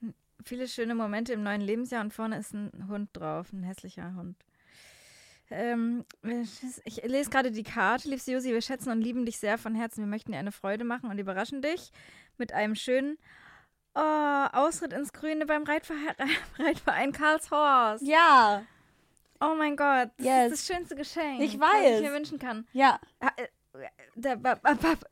Hm, 0.00 0.14
Viele 0.44 0.66
schöne 0.68 0.94
Momente 0.94 1.32
im 1.32 1.42
neuen 1.42 1.60
Lebensjahr 1.60 2.00
und 2.02 2.12
vorne 2.14 2.38
ist 2.38 2.52
ein 2.54 2.88
Hund 2.88 3.10
drauf, 3.12 3.52
ein 3.52 3.62
hässlicher 3.64 4.14
Hund. 4.14 4.36
Ähm, 5.50 6.04
ich 6.84 7.02
lese 7.04 7.30
gerade 7.30 7.50
die 7.50 7.62
Karte. 7.62 8.08
Liebste 8.08 8.32
Josi, 8.32 8.52
wir 8.52 8.60
schätzen 8.60 8.90
und 8.90 9.00
lieben 9.00 9.24
dich 9.24 9.38
sehr 9.38 9.56
von 9.56 9.74
Herzen. 9.74 10.00
Wir 10.04 10.08
möchten 10.08 10.32
dir 10.32 10.38
eine 10.38 10.52
Freude 10.52 10.84
machen 10.84 11.08
und 11.10 11.18
überraschen 11.18 11.62
dich 11.62 11.90
mit 12.36 12.52
einem 12.52 12.74
schönen 12.74 13.16
oh, 13.94 14.46
Ausritt 14.52 14.92
ins 14.92 15.12
Grüne 15.12 15.46
beim 15.46 15.62
Reitverein, 15.64 16.14
Reitverein 16.58 17.12
Karlshorst. 17.12 18.06
Ja, 18.06 18.62
Oh 19.40 19.54
mein 19.56 19.76
Gott, 19.76 20.10
das 20.18 20.26
Yes. 20.26 20.52
ist 20.52 20.68
das 20.68 20.76
schönste 20.76 20.96
Geschenk, 20.96 21.40
Ich 21.40 21.58
weiß. 21.58 21.96
ich 22.00 22.02
mir 22.02 22.12
wünschen 22.12 22.38
kann. 22.38 22.66
ja. 22.72 22.98
Äh, 23.20 23.46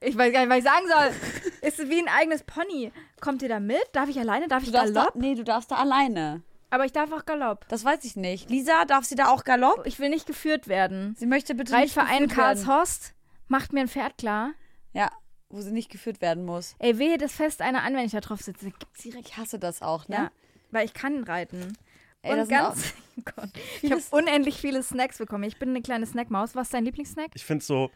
ich 0.00 0.16
weiß 0.18 0.32
gar 0.32 0.40
nicht, 0.40 0.50
was 0.50 0.58
ich 0.58 0.64
sagen 0.64 0.86
soll. 0.88 1.52
ist 1.62 1.78
wie 1.88 2.00
ein 2.00 2.08
eigenes 2.08 2.42
Pony. 2.42 2.90
Kommt 3.20 3.42
ihr 3.42 3.48
da 3.48 3.60
mit? 3.60 3.82
Darf 3.92 4.08
ich 4.08 4.18
alleine? 4.18 4.48
Darf 4.48 4.64
ich 4.64 4.72
darfst 4.72 4.96
da, 4.96 5.00
Galopp? 5.04 5.14
nee, 5.16 5.34
du 5.36 5.44
darfst 5.44 5.70
da 5.70 5.76
alleine. 5.76 6.42
Aber 6.70 6.84
ich 6.84 6.90
darf 6.92 7.12
auch 7.12 7.24
Galopp. 7.24 7.68
Das 7.68 7.84
weiß 7.84 8.02
ich 8.04 8.16
nicht. 8.16 8.50
Lisa, 8.50 8.84
darf 8.84 9.04
sie 9.04 9.14
da 9.14 9.28
auch 9.28 9.44
Galopp? 9.44 9.86
Ich 9.86 10.00
will 10.00 10.08
nicht 10.08 10.26
geführt 10.26 10.66
werden. 10.66 11.14
Sie 11.16 11.26
möchte 11.26 11.54
bitte 11.54 11.72
Reitverein 11.74 12.22
nicht 12.22 12.30
geführt 12.30 12.36
werden. 12.38 12.64
Karlshorst 12.64 13.14
macht 13.46 13.72
mir 13.72 13.80
ein 13.80 13.88
Pferd 13.88 14.18
klar. 14.18 14.50
Ja, 14.92 15.12
wo 15.48 15.60
sie 15.60 15.70
nicht 15.70 15.90
geführt 15.90 16.20
werden 16.20 16.44
muss. 16.44 16.74
Ey, 16.80 16.98
wehe, 16.98 17.18
das 17.18 17.32
fest 17.34 17.62
einer 17.62 17.84
an, 17.84 17.94
wenn 17.94 18.04
ich 18.04 18.12
da 18.12 18.20
drauf 18.20 18.40
sitze. 18.40 18.66
Gibt's 18.72 19.02
direkt. 19.02 19.28
Ich 19.28 19.36
hasse 19.36 19.60
das 19.60 19.80
auch, 19.80 20.08
ne? 20.08 20.16
Ja, 20.16 20.30
weil 20.72 20.84
ich 20.86 20.92
kann 20.94 21.22
reiten. 21.22 21.78
Ey, 22.26 22.40
Und 22.40 22.48
ganz. 22.48 22.94
Gott. 23.24 23.48
Ich 23.82 23.90
habe 23.90 24.02
unendlich 24.10 24.56
viele 24.56 24.82
Snacks 24.82 25.18
bekommen. 25.18 25.44
Ich 25.44 25.58
bin 25.58 25.70
eine 25.70 25.82
kleine 25.82 26.06
Snackmaus. 26.06 26.54
Was 26.54 26.68
ist 26.68 26.74
dein 26.74 26.84
Lieblingssnack? 26.84 27.30
Ich 27.34 27.44
finde 27.44 27.64
so, 27.64 27.90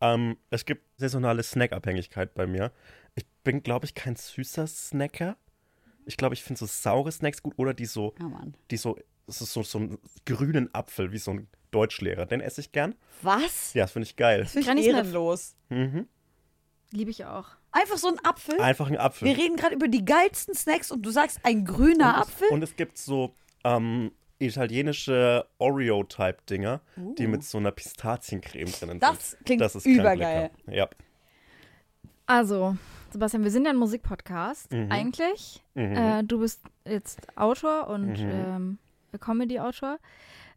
ähm, 0.00 0.36
es 0.50 0.64
gibt 0.64 0.84
saisonale 0.98 1.42
Snackabhängigkeit 1.42 2.34
bei 2.34 2.46
mir. 2.46 2.72
Ich 3.14 3.26
bin, 3.42 3.62
glaube 3.62 3.86
ich, 3.86 3.94
kein 3.94 4.16
süßer 4.16 4.66
Snacker. 4.66 5.36
Ich 6.06 6.16
glaube, 6.16 6.34
ich 6.34 6.42
finde 6.42 6.58
so 6.58 6.66
saure 6.66 7.10
Snacks 7.12 7.42
gut 7.42 7.54
oder 7.56 7.74
die 7.74 7.86
so, 7.86 8.14
Oh 8.20 8.24
Mann. 8.28 8.54
die 8.70 8.76
so, 8.76 8.96
es 9.26 9.40
ist 9.40 9.52
so, 9.52 9.62
so 9.62 9.78
einen 9.78 9.98
grünen 10.26 10.74
Apfel, 10.74 11.12
wie 11.12 11.18
so 11.18 11.30
ein 11.32 11.48
Deutschlehrer. 11.70 12.26
Den 12.26 12.40
esse 12.40 12.60
ich 12.60 12.72
gern. 12.72 12.94
Was? 13.22 13.74
Ja, 13.74 13.84
das 13.84 13.92
finde 13.92 14.06
ich 14.06 14.16
geil. 14.16 14.40
Das 14.42 14.52
finde 14.52 14.80
ich 14.80 14.88
ehrenlos. 14.88 15.54
Mhm. 15.68 16.08
Liebe 16.92 17.10
ich 17.10 17.24
auch. 17.24 17.46
Einfach 17.70 17.98
so 17.98 18.08
ein 18.08 18.18
Apfel. 18.24 18.60
Einfach 18.60 18.88
ein 18.90 18.96
Apfel. 18.96 19.28
Wir 19.28 19.36
reden 19.38 19.56
gerade 19.56 19.74
über 19.76 19.86
die 19.86 20.04
geilsten 20.04 20.54
Snacks 20.54 20.90
und 20.90 21.02
du 21.02 21.10
sagst 21.10 21.38
ein 21.44 21.64
grüner 21.64 22.14
und 22.14 22.20
Apfel? 22.22 22.46
Es, 22.48 22.52
und 22.52 22.62
es 22.62 22.74
gibt 22.74 22.98
so 22.98 23.32
ähm, 23.64 24.12
italienische 24.38 25.46
Oreo-Type-Dinger, 25.58 26.80
die 27.18 27.26
mit 27.26 27.44
so 27.44 27.58
einer 27.58 27.70
Pistaziencreme 27.72 28.70
drinnen 28.72 28.96
Uh. 28.96 29.00
Das 29.00 29.30
sind. 29.32 29.44
klingt 29.44 29.60
das 29.60 29.74
ist 29.76 29.84
krank 29.84 29.98
übergeil. 29.98 30.50
Ja. 30.66 30.88
Also, 32.26 32.76
Sebastian, 33.10 33.42
wir 33.44 33.50
sind 33.50 33.64
ja 33.64 33.70
ein 33.70 33.76
Musikpodcast 33.76 34.72
Mhm. 34.72 34.90
eigentlich. 34.92 35.62
Mhm. 35.74 35.96
Äh, 35.96 36.22
du 36.24 36.38
bist 36.40 36.62
jetzt 36.86 37.20
Autor 37.36 37.88
und 37.88 38.18
Mhm. 38.20 38.30
ähm, 38.30 38.78
Comedy-Autor. 39.18 39.98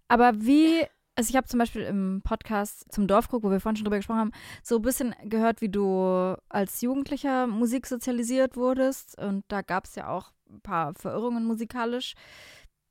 Aber 0.07 0.33
wie, 0.35 0.83
also 1.15 1.29
ich 1.29 1.35
habe 1.35 1.47
zum 1.47 1.57
Beispiel 1.59 1.81
im 1.81 2.21
Podcast 2.23 2.85
zum 2.91 3.07
Dorfkrug, 3.07 3.43
wo 3.43 3.49
wir 3.49 3.59
vorhin 3.59 3.77
schon 3.77 3.85
drüber 3.85 3.97
gesprochen 3.97 4.19
haben, 4.19 4.31
so 4.61 4.75
ein 4.75 4.81
bisschen 4.83 5.15
gehört, 5.23 5.61
wie 5.61 5.69
du 5.69 6.35
als 6.49 6.81
Jugendlicher 6.81 7.47
Musik 7.47 7.87
sozialisiert 7.87 8.55
wurdest. 8.55 9.17
Und 9.19 9.43
da 9.47 9.61
gab 9.61 9.85
es 9.85 9.95
ja 9.95 10.09
auch 10.09 10.31
ein 10.49 10.61
paar 10.61 10.93
Verirrungen 10.93 11.45
musikalisch, 11.45 12.13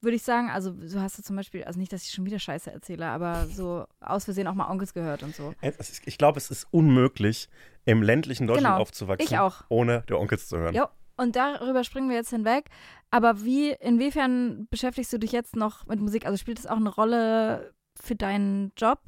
würde 0.02 0.16
ich 0.16 0.22
sagen. 0.22 0.50
Also 0.50 0.70
du 0.72 1.00
hast 1.00 1.18
ja 1.18 1.24
zum 1.24 1.36
Beispiel, 1.36 1.64
also 1.64 1.78
nicht, 1.78 1.92
dass 1.92 2.02
ich 2.04 2.10
schon 2.12 2.24
wieder 2.24 2.38
Scheiße 2.38 2.70
erzähle, 2.72 3.06
aber 3.06 3.46
so 3.46 3.86
aus 4.00 4.24
Versehen 4.24 4.46
auch 4.46 4.54
mal 4.54 4.70
Onkels 4.70 4.94
gehört 4.94 5.22
und 5.22 5.34
so. 5.34 5.54
Ist- 5.60 6.02
Ich 6.06 6.18
glaube, 6.18 6.38
es 6.38 6.50
ist 6.50 6.66
unmöglich, 6.70 7.48
im 7.84 8.02
ländlichen 8.02 8.46
Deutschland 8.46 8.74
Genau. 8.74 8.80
aufzuwachsen, 8.82 9.26
Ich 9.26 9.38
auch. 9.38 9.62
ohne 9.68 10.02
der 10.08 10.18
Onkels 10.20 10.48
zu 10.48 10.56
hören. 10.58 10.74
Ja, 10.74 10.90
und 11.16 11.36
darüber 11.36 11.84
springen 11.84 12.08
wir 12.08 12.16
jetzt 12.16 12.30
hinweg. 12.30 12.66
Aber 13.10 13.44
wie, 13.44 13.70
inwiefern 13.72 14.66
beschäftigst 14.70 15.12
du 15.12 15.18
dich 15.18 15.32
jetzt 15.32 15.56
noch 15.56 15.86
mit 15.86 16.00
Musik? 16.00 16.24
Also 16.26 16.36
spielt 16.38 16.58
das 16.58 16.66
auch 16.66 16.76
eine 16.76 16.88
Rolle 16.88 17.72
für 18.00 18.14
deinen 18.14 18.72
Job? 18.76 19.00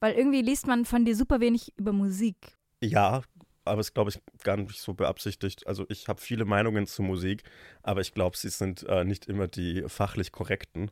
Weil 0.00 0.14
irgendwie 0.14 0.42
liest 0.42 0.66
man 0.66 0.84
von 0.84 1.04
dir 1.04 1.14
super 1.14 1.38
wenig 1.40 1.72
über 1.76 1.92
Musik. 1.92 2.58
Ja, 2.82 3.22
aber 3.64 3.80
es 3.80 3.94
glaube 3.94 4.10
ich 4.10 4.20
gar 4.42 4.56
nicht 4.56 4.78
so 4.80 4.94
beabsichtigt. 4.94 5.66
Also 5.66 5.86
ich 5.88 6.08
habe 6.08 6.20
viele 6.20 6.44
Meinungen 6.44 6.86
zu 6.86 7.02
Musik, 7.02 7.42
aber 7.82 8.00
ich 8.00 8.14
glaube, 8.14 8.36
sie 8.36 8.48
sind 8.48 8.82
äh, 8.84 9.04
nicht 9.04 9.26
immer 9.26 9.48
die 9.48 9.84
fachlich 9.88 10.32
korrekten. 10.32 10.90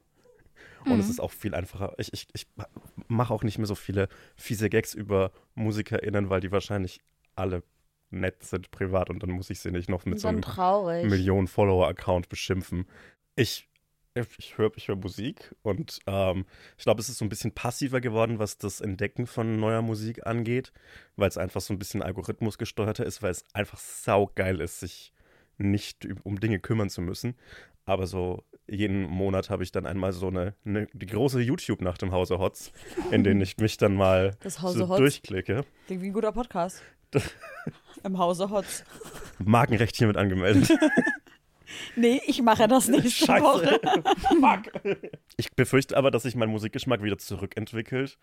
Und 0.86 0.98
es 0.98 1.06
Mhm. 1.06 1.10
ist 1.10 1.20
auch 1.20 1.32
viel 1.32 1.54
einfacher. 1.54 1.94
Ich, 1.98 2.12
ich, 2.14 2.26
ich 2.32 2.46
mache 3.06 3.34
auch 3.34 3.42
nicht 3.42 3.58
mehr 3.58 3.66
so 3.66 3.74
viele 3.74 4.08
fiese 4.36 4.70
Gags 4.70 4.94
über 4.94 5.30
MusikerInnen, 5.54 6.30
weil 6.30 6.40
die 6.40 6.52
wahrscheinlich 6.52 7.00
alle 7.36 7.62
nett 8.10 8.42
sind 8.42 8.70
privat 8.70 9.10
und 9.10 9.22
dann 9.22 9.30
muss 9.30 9.50
ich 9.50 9.60
sie 9.60 9.70
nicht 9.70 9.88
noch 9.88 10.04
mit 10.04 10.18
so 10.20 10.28
dann 10.28 10.36
einem 10.36 10.42
traurig. 10.42 11.08
Millionen 11.08 11.48
Follower-Account 11.48 12.28
beschimpfen. 12.28 12.86
Ich, 13.36 13.68
ich 14.14 14.58
höre 14.58 14.72
ich 14.76 14.88
hör 14.88 14.96
Musik 14.96 15.54
und 15.62 16.00
ähm, 16.06 16.44
ich 16.76 16.84
glaube, 16.84 17.00
es 17.00 17.08
ist 17.08 17.18
so 17.18 17.24
ein 17.24 17.28
bisschen 17.28 17.52
passiver 17.52 18.00
geworden, 18.00 18.38
was 18.38 18.58
das 18.58 18.80
Entdecken 18.80 19.26
von 19.26 19.58
neuer 19.60 19.82
Musik 19.82 20.26
angeht, 20.26 20.72
weil 21.16 21.28
es 21.28 21.38
einfach 21.38 21.60
so 21.60 21.72
ein 21.72 21.78
bisschen 21.78 22.02
Algorithmus 22.02 22.58
gesteuerter 22.58 23.06
ist, 23.06 23.22
weil 23.22 23.30
es 23.30 23.44
einfach 23.52 23.78
saugeil 23.78 24.60
ist, 24.60 24.80
sich 24.80 25.12
nicht 25.58 26.08
um 26.24 26.40
Dinge 26.40 26.58
kümmern 26.58 26.90
zu 26.90 27.02
müssen. 27.02 27.36
Aber 27.84 28.06
so 28.06 28.44
jeden 28.68 29.02
Monat 29.02 29.50
habe 29.50 29.62
ich 29.62 29.72
dann 29.72 29.86
einmal 29.86 30.12
so 30.12 30.28
eine, 30.28 30.54
eine 30.64 30.86
die 30.92 31.06
große 31.06 31.40
YouTube-Nacht 31.40 32.02
im 32.02 32.12
Hause 32.12 32.38
Hotz, 32.38 32.72
in 33.10 33.24
denen 33.24 33.40
ich 33.40 33.56
mich 33.58 33.76
dann 33.76 33.94
mal 33.94 34.36
Das 34.42 34.62
Hause 34.62 34.78
so 34.78 34.88
Hotz. 34.88 34.98
durchklicke. 34.98 35.64
Klingt 35.86 36.02
wie 36.02 36.06
ein 36.08 36.12
guter 36.12 36.32
Podcast. 36.32 36.82
Im 38.04 38.18
Hause 38.18 38.50
Hotz. 38.50 38.84
Markenrecht 39.38 39.96
hiermit 39.96 40.16
angemeldet. 40.16 40.70
Nee, 41.96 42.20
ich 42.26 42.42
mache 42.42 42.66
das 42.68 42.88
nächste 42.88 43.28
Woche. 43.28 43.80
Fuck. 44.40 44.98
Ich 45.36 45.52
befürchte 45.52 45.96
aber, 45.96 46.10
dass 46.10 46.22
sich 46.24 46.34
mein 46.34 46.48
Musikgeschmack 46.50 47.02
wieder 47.02 47.18
zurückentwickelt, 47.18 48.18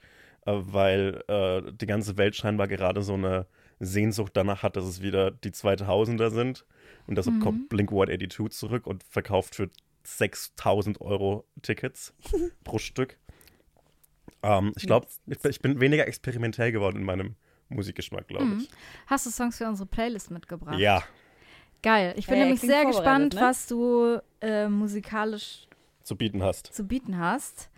äh, 0.45 0.52
weil 0.56 1.24
äh, 1.28 1.72
die 1.74 1.86
ganze 1.86 2.18
Welt 2.18 2.36
scheinbar 2.36 2.68
gerade 2.68 3.02
so 3.02 3.14
eine 3.14 3.48
Sehnsucht 3.80 4.32
danach 4.36 4.64
hat, 4.64 4.76
dass 4.76 4.86
es 4.86 5.02
wieder 5.02 5.32
die 5.32 5.52
2000er 5.52 6.30
sind. 6.32 6.66
Und 7.06 7.18
deshalb 7.18 7.39
kommt 7.41 7.70
Blink 7.70 7.89
182 7.91 8.50
zurück 8.58 8.88
und 8.88 9.04
verkauft 9.04 9.56
für 9.56 9.70
6000 10.04 11.00
Euro 11.02 11.45
Tickets 11.62 12.14
pro 12.64 12.78
Stück. 12.80 13.18
Ähm, 14.43 14.74
ich 14.78 14.86
glaube, 14.86 15.08
ich, 15.28 15.39
bin- 15.39 15.52
ich 15.52 15.62
bin 15.62 15.80
weniger 15.80 16.08
experimentell 16.08 16.72
geworden 16.72 16.98
in 16.98 17.04
meinem 17.04 17.36
Musikgeschmack, 17.70 18.28
glaube 18.28 18.58
ich. 18.60 18.70
Hast 19.08 19.26
du 19.26 19.30
Songs 19.30 19.58
für 19.58 19.68
unsere 19.68 19.88
Playlist 19.88 20.32
mitgebracht? 20.32 20.80
Ja, 20.80 21.04
Geil. 21.88 22.14
Ich 22.18 22.28
bin 22.28 22.36
Hey, 22.36 22.44
nämlich 22.44 22.60
sehr 22.60 22.86
gespannt, 22.86 23.36
ne? 23.36 23.40
was 23.40 23.66
du 23.66 24.20
äh, 24.42 24.68
musikalisch 24.68 25.68
zu 26.04 26.18
bieten 26.18 26.44
hast. 26.44 26.74
zu 26.74 26.84
bieten 26.86 27.18
hast. 27.18 27.70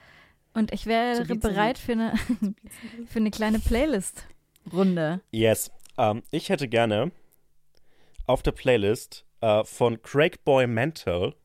Und 0.55 0.73
ich 0.73 0.87
wäre 0.87 1.23
bereit 1.25 1.77
für 1.77 1.91
eine, 1.91 2.13
für 3.05 3.19
eine 3.19 3.29
kleine 3.29 3.59
Playlist-Runde. 3.59 5.21
Yes. 5.29 5.69
Ähm, 5.99 6.23
ich 6.31 6.49
hätte 6.49 6.67
gerne 6.67 7.11
auf 8.25 8.41
der 8.41 8.51
Playlist 8.51 9.25
äh, 9.41 9.63
von 9.63 10.01
Craig 10.01 10.43
Boy 10.43 10.65
Mental 10.65 11.35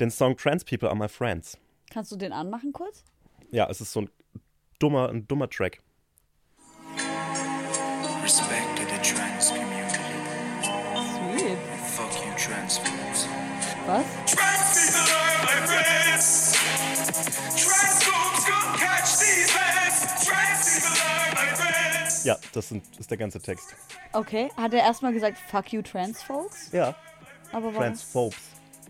den 0.00 0.10
Song 0.10 0.36
Trans 0.36 0.66
People 0.66 0.90
Are 0.90 0.98
My 0.98 1.08
Friends. 1.08 1.56
Kannst 1.90 2.12
du 2.12 2.16
den 2.16 2.34
anmachen 2.34 2.74
kurz? 2.74 3.04
Ja, 3.52 3.70
es 3.70 3.80
ist 3.80 3.90
so 3.94 4.02
ein 4.02 4.10
dummer, 4.78 5.08
ein 5.08 5.26
dummer 5.26 5.48
Track. 5.48 5.80
Respect 8.22 8.73
Was? 13.86 14.04
Ja, 22.24 22.38
das, 22.52 22.68
sind, 22.70 22.82
das 22.92 23.00
ist 23.00 23.10
der 23.10 23.18
ganze 23.18 23.40
Text. 23.40 23.74
Okay, 24.14 24.50
hat 24.56 24.72
er 24.72 24.80
erstmal 24.80 25.12
gesagt, 25.12 25.36
fuck 25.50 25.72
you, 25.72 25.82
Transfolks? 25.82 26.70
Ja. 26.72 26.94
Aber? 27.52 27.72
Transphobes. 27.74 28.38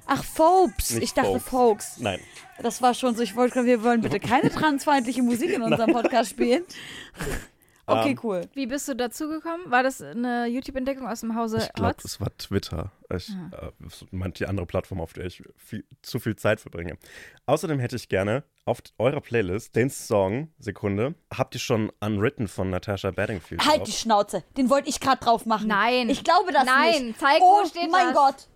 Ach, 0.06 0.22
Phobes. 0.22 0.90
Nicht 0.90 1.02
ich 1.02 1.14
dachte 1.14 1.40
Folks. 1.40 1.98
Nein. 1.98 2.20
Das 2.62 2.80
war 2.80 2.94
schon 2.94 3.16
so, 3.16 3.22
ich 3.22 3.34
wollte 3.34 3.54
gerade, 3.54 3.66
wir 3.66 3.82
wollen 3.82 4.00
bitte 4.00 4.20
keine 4.20 4.50
transfeindliche 4.50 5.22
Musik 5.22 5.50
in 5.50 5.62
unserem 5.62 5.92
Podcast 5.92 6.30
spielen. 6.30 6.62
Okay, 7.86 8.10
Ähm, 8.12 8.20
cool. 8.22 8.40
Wie 8.54 8.66
bist 8.66 8.88
du 8.88 8.94
dazugekommen? 8.96 9.70
War 9.70 9.82
das 9.82 10.00
eine 10.00 10.46
YouTube-Entdeckung 10.46 11.06
aus 11.06 11.20
dem 11.20 11.34
Hause 11.36 11.58
Ich 11.58 11.72
glaube, 11.74 11.96
es 12.02 12.18
war 12.18 12.34
Twitter. 12.38 12.92
Ich 13.14 13.30
Ah. 13.52 13.66
äh, 13.66 13.70
das 13.80 14.06
meint 14.10 14.40
die 14.40 14.46
andere 14.46 14.64
Plattform, 14.64 15.00
auf 15.02 15.12
der 15.12 15.26
ich 15.26 15.42
viel, 15.56 15.84
zu 16.00 16.18
viel 16.18 16.34
Zeit 16.36 16.60
verbringe. 16.60 16.96
Außerdem 17.44 17.78
hätte 17.78 17.96
ich 17.96 18.08
gerne 18.08 18.42
auf 18.64 18.78
eurer 18.98 19.20
Playlist 19.20 19.76
den 19.76 19.90
Song, 19.90 20.48
Sekunde, 20.58 21.14
habt 21.36 21.54
ihr 21.54 21.60
schon 21.60 21.92
Unwritten 22.00 22.48
von 22.48 22.70
Natasha 22.70 23.10
Bedingfield 23.10 23.60
Halt 23.66 23.80
drauf? 23.80 23.86
die 23.86 23.92
Schnauze. 23.92 24.44
Den 24.56 24.70
wollte 24.70 24.88
ich 24.88 24.98
gerade 25.00 25.22
drauf 25.22 25.44
machen. 25.44 25.68
Nein. 25.68 26.08
Ich 26.08 26.24
glaube 26.24 26.52
das 26.52 26.64
Nein, 26.64 27.08
nicht. 27.08 27.20
zeig, 27.20 27.40
oh 27.42 27.60
wo 27.62 27.66
steht 27.68 27.90
mein 27.90 28.14
das? 28.14 28.16
Gott. 28.16 28.48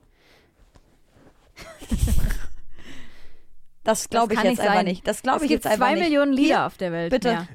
Das 3.84 4.10
glaube 4.10 4.34
ich 4.34 4.38
kann 4.38 4.46
jetzt 4.48 4.58
nicht 4.58 4.60
einfach 4.66 4.74
sein. 4.80 4.84
nicht. 4.84 5.06
Das 5.08 5.22
glaube 5.22 5.38
es 5.38 5.42
ich 5.44 5.48
gibt 5.48 5.64
jetzt 5.64 5.72
einfach 5.72 5.86
zwei 5.86 5.94
nicht. 5.94 6.04
Millionen 6.04 6.32
Lieder 6.34 6.46
Hier, 6.56 6.66
auf 6.66 6.76
der 6.76 6.92
Welt. 6.92 7.10
bitte. 7.10 7.48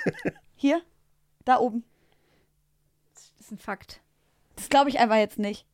Hier, 0.56 0.80
da 1.44 1.58
oben. 1.58 1.84
Das 3.14 3.32
ist 3.40 3.52
ein 3.52 3.58
Fakt. 3.58 4.00
Das 4.56 4.68
glaube 4.68 4.90
ich 4.90 4.98
einfach 4.98 5.16
jetzt 5.16 5.38
nicht. 5.38 5.66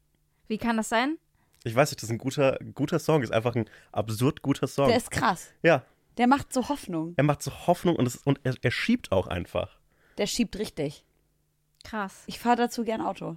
Wie 0.48 0.58
kann 0.58 0.76
das 0.76 0.88
sein? 0.88 1.18
Ich 1.64 1.74
weiß 1.74 1.90
nicht, 1.90 1.98
das 2.02 2.04
ist 2.08 2.10
ein 2.12 2.18
guter, 2.18 2.58
guter 2.74 2.98
Song, 2.98 3.22
ist 3.22 3.32
einfach 3.32 3.54
ein 3.54 3.68
absurd 3.92 4.42
guter 4.42 4.66
Song. 4.66 4.88
Der 4.88 4.96
ist 4.96 5.10
krass. 5.10 5.48
ja, 5.62 5.84
Der 6.16 6.26
macht 6.26 6.52
so 6.52 6.68
Hoffnung. 6.68 7.12
er 7.16 7.24
macht 7.24 7.42
so 7.42 7.50
Hoffnung 7.66 7.96
und, 7.96 8.06
es, 8.06 8.16
und 8.16 8.40
er, 8.44 8.54
er 8.62 8.70
schiebt 8.70 9.12
auch 9.12 9.26
einfach. 9.26 9.78
Der 10.18 10.26
schiebt 10.26 10.58
richtig. 10.58 11.04
Krass. 11.84 12.24
Ich 12.26 12.38
fahre 12.38 12.56
dazu 12.56 12.84
gern 12.84 13.00
Auto. 13.02 13.36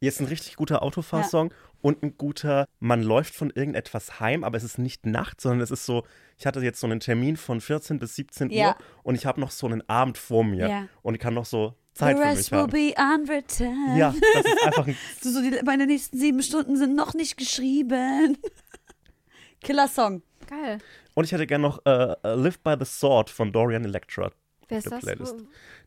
Jetzt 0.00 0.20
ein 0.20 0.26
richtig 0.26 0.56
guter 0.56 0.82
Autofahrsong 0.82 1.52
und 1.80 2.02
ein 2.02 2.16
guter, 2.18 2.66
man 2.80 3.02
läuft 3.02 3.34
von 3.34 3.50
irgendetwas 3.50 4.20
heim, 4.20 4.44
aber 4.44 4.56
es 4.56 4.64
ist 4.64 4.78
nicht 4.78 5.06
Nacht, 5.06 5.40
sondern 5.40 5.60
es 5.60 5.70
ist 5.70 5.86
so, 5.86 6.04
ich 6.36 6.46
hatte 6.46 6.60
jetzt 6.60 6.80
so 6.80 6.86
einen 6.86 7.00
Termin 7.00 7.36
von 7.36 7.60
14 7.60 7.98
bis 7.98 8.16
17 8.16 8.50
Ja. 8.50 8.70
Uhr 8.70 8.76
und 9.04 9.14
ich 9.14 9.26
habe 9.26 9.40
noch 9.40 9.50
so 9.50 9.66
einen 9.66 9.88
Abend 9.88 10.18
vor 10.18 10.44
mir 10.44 10.68
Ja. 10.68 10.88
und 11.02 11.14
ich 11.14 11.20
kann 11.20 11.34
noch 11.34 11.46
so 11.46 11.74
Zeit 11.94 12.16
The 12.16 12.22
für 12.22 12.28
rest 12.28 12.36
mich 12.38 12.50
will 12.52 12.58
haben. 12.60 12.70
be 12.70 12.94
unwritten. 13.32 13.96
Ja, 13.96 14.14
das 14.34 14.44
ist 14.44 14.62
einfach 14.66 14.86
ein 14.86 14.96
So, 15.20 15.30
so 15.30 15.40
die, 15.42 15.60
meine 15.64 15.86
nächsten 15.86 16.18
sieben 16.18 16.42
Stunden 16.42 16.76
sind 16.76 16.94
noch 16.94 17.14
nicht 17.14 17.36
geschrieben. 17.36 18.38
Killer 19.62 19.88
Song. 19.88 20.22
Geil. 20.48 20.78
Und 21.14 21.24
ich 21.24 21.32
hätte 21.32 21.46
gerne 21.46 21.62
noch 21.62 21.84
äh, 21.84 22.14
Live 22.34 22.60
by 22.60 22.74
the 22.78 22.84
Sword 22.84 23.28
von 23.30 23.52
Dorian 23.52 23.84
Electra. 23.84 24.30
Wer 24.68 24.78
ist 24.78 24.84
der 24.84 24.90
das? 24.92 25.00
Playlist. 25.00 25.34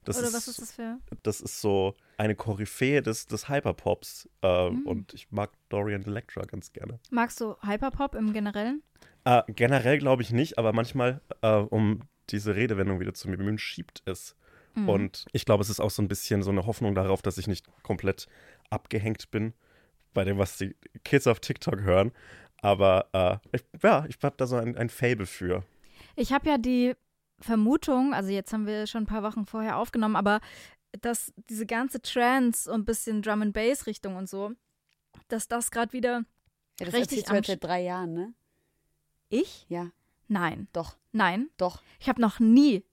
Das 0.03 0.17
Oder 0.17 0.27
ist, 0.27 0.33
was 0.33 0.47
ist 0.47 0.61
das 0.61 0.71
für? 0.73 0.97
das 1.23 1.41
ist 1.41 1.61
so 1.61 1.93
eine 2.21 2.35
Koryphäe 2.35 3.01
des, 3.01 3.25
des 3.25 3.49
Hyperpops. 3.49 4.29
Äh, 4.43 4.69
Mhm. 4.69 4.85
Und 4.85 5.13
ich 5.13 5.31
mag 5.31 5.51
Dorian 5.69 6.03
Electra 6.03 6.43
ganz 6.43 6.71
gerne. 6.71 6.99
Magst 7.09 7.41
du 7.41 7.55
Hyperpop 7.63 8.13
im 8.15 8.31
Generellen? 8.31 8.83
Äh, 9.25 9.41
generell 9.47 9.97
glaube 9.97 10.21
ich 10.21 10.31
nicht, 10.31 10.57
aber 10.59 10.71
manchmal, 10.71 11.21
äh, 11.41 11.55
um 11.55 12.01
diese 12.29 12.55
Redewendung 12.55 12.99
wieder 12.99 13.13
zu 13.13 13.27
mir 13.29 13.37
bemühen, 13.37 13.57
schiebt 13.57 14.03
es. 14.05 14.35
Mhm. 14.75 14.89
Und 14.89 15.25
ich 15.33 15.45
glaube, 15.45 15.63
es 15.63 15.69
ist 15.69 15.79
auch 15.79 15.89
so 15.89 16.01
ein 16.01 16.07
bisschen 16.07 16.43
so 16.43 16.51
eine 16.51 16.65
Hoffnung 16.65 16.93
darauf, 16.93 17.21
dass 17.23 17.37
ich 17.39 17.47
nicht 17.47 17.65
komplett 17.81 18.27
abgehängt 18.69 19.31
bin 19.31 19.53
bei 20.13 20.23
dem, 20.23 20.37
was 20.37 20.57
die 20.57 20.75
Kids 21.03 21.25
auf 21.27 21.39
TikTok 21.39 21.81
hören. 21.81 22.11
Aber 22.61 23.07
äh, 23.13 23.37
ich, 23.57 23.63
ja, 23.81 24.05
ich 24.07 24.17
habe 24.21 24.35
da 24.37 24.45
so 24.45 24.57
ein, 24.57 24.77
ein 24.77 24.89
Fable 24.89 25.25
für. 25.25 25.63
Ich 26.15 26.31
habe 26.31 26.47
ja 26.47 26.57
die 26.59 26.93
Vermutung, 27.39 28.13
also 28.13 28.29
jetzt 28.29 28.53
haben 28.53 28.67
wir 28.67 28.85
schon 28.85 29.03
ein 29.03 29.07
paar 29.07 29.23
Wochen 29.23 29.45
vorher 29.45 29.77
aufgenommen, 29.77 30.15
aber 30.15 30.39
dass 31.01 31.33
diese 31.49 31.65
ganze 31.65 32.01
Trance 32.01 32.71
und 32.71 32.85
bisschen 32.85 33.21
Drum 33.21 33.41
and 33.41 33.53
Bass 33.53 33.85
Richtung 33.87 34.15
und 34.15 34.27
so, 34.29 34.51
dass 35.27 35.47
das 35.47 35.71
gerade 35.71 35.93
wieder 35.93 36.23
Ja, 36.79 36.85
das 36.85 36.93
Richtig 36.95 37.29
am 37.29 37.43
seit 37.43 37.63
drei 37.63 37.81
Jahren, 37.81 38.13
ne? 38.13 38.33
ich? 39.29 39.65
Ja, 39.69 39.91
Nein, 40.27 40.67
doch, 40.73 40.95
nein, 41.11 41.49
doch. 41.57 41.81
ich 41.99 42.07
habe 42.09 42.21
noch 42.21 42.39
nie, 42.39 42.85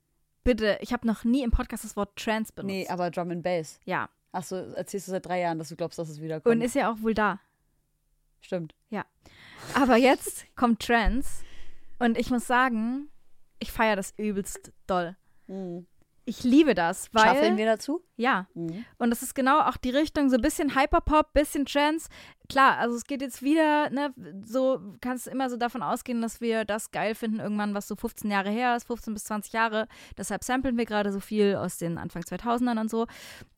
bitte, 0.45 0.79
ich 0.81 0.93
habe 0.93 1.07
noch 1.07 1.23
nie 1.25 1.43
im 1.43 1.51
Podcast 1.53 1.85
das 1.85 1.97
Wort 1.97 2.17
Trance 2.17 2.53
benutzt. 2.53 2.67
Nee, 2.73 2.89
aber 2.89 3.11
Drum 3.11 3.31
and 3.31 3.43
Bass. 3.43 3.79
ja, 3.85 4.09
Achso, 4.33 4.57
erzählst 4.57 5.09
du 5.09 5.13
seit 5.13 5.25
drei 5.25 5.41
Jahren, 5.41 5.59
dass 5.59 5.69
du 5.71 5.77
glaubst, 5.77 5.99
dass 5.99 6.09
es 6.09 6.21
wiederkommt. 6.21 6.55
und 6.55 6.61
ist 6.63 6.75
ja 6.75 6.93
auch 6.93 7.01
wohl 7.01 7.15
da. 7.15 7.41
Stimmt. 8.41 8.75
Aber 9.75 9.97
jetzt 9.97 10.47
kommt 10.57 10.81
Trance 10.81 11.45
und 11.99 12.17
ich 12.17 12.31
muss 12.31 12.47
sagen, 12.47 13.09
ich 13.59 13.71
feiere 13.73 13.97
das 13.97 14.15
übelst 14.17 14.73
doll. 14.87 15.17
Mhm. 15.49 15.87
Ich 16.29 16.45
liebe 16.45 16.75
das, 16.75 17.09
weil 17.13 17.25
Schaffeln 17.25 17.57
wir 17.57 17.65
dazu? 17.65 18.03
ja, 18.17 18.47
Mhm. 18.53 18.85
Und 18.99 19.11
das 19.11 19.23
ist 19.23 19.35
genau 19.35 19.61
auch 19.61 19.79
die 19.79 19.91
Richtung, 19.91 20.29
so 20.29 20.37
ein 20.37 20.43
bisschen 20.43 20.77
Hyperpop, 20.77 21.33
bisschen 21.33 21.65
Trance. 21.65 22.11
Klar, 22.51 22.77
also 22.77 22.97
es 22.97 23.05
geht 23.05 23.23
jetzt 23.23 23.43
wieder, 23.43 23.89
ne, 23.89 24.13
so 24.45 24.79
kannst 25.01 25.27
du 25.27 25.31
immer 25.31 25.49
so 25.49 25.57
davon 25.57 25.83
ausgehen, 25.83 26.21
dass 26.21 26.43
wir 26.43 26.67
das 26.67 26.91
geil 26.91 27.15
finden, 27.15 27.41
irgendwann, 27.41 27.73
was 27.73 27.89
so 27.89 27.97
15 27.97 28.31
Jahre 28.31 28.51
her 28.51 28.77
ist, 28.77 28.87
15 28.87 29.15
bis 29.15 29.25
20 29.25 29.55
Jahre. 29.55 29.89
Deshalb 30.19 30.45
samplen 30.45 30.77
wir 30.77 30.85
gerade 30.85 31.13
so 31.13 31.21
viel 31.21 31.57
aus 31.57 31.79
den 31.79 31.97
Anfang 31.97 32.23
2000ern 32.23 32.79
und 32.79 32.91
so. 32.91 33.07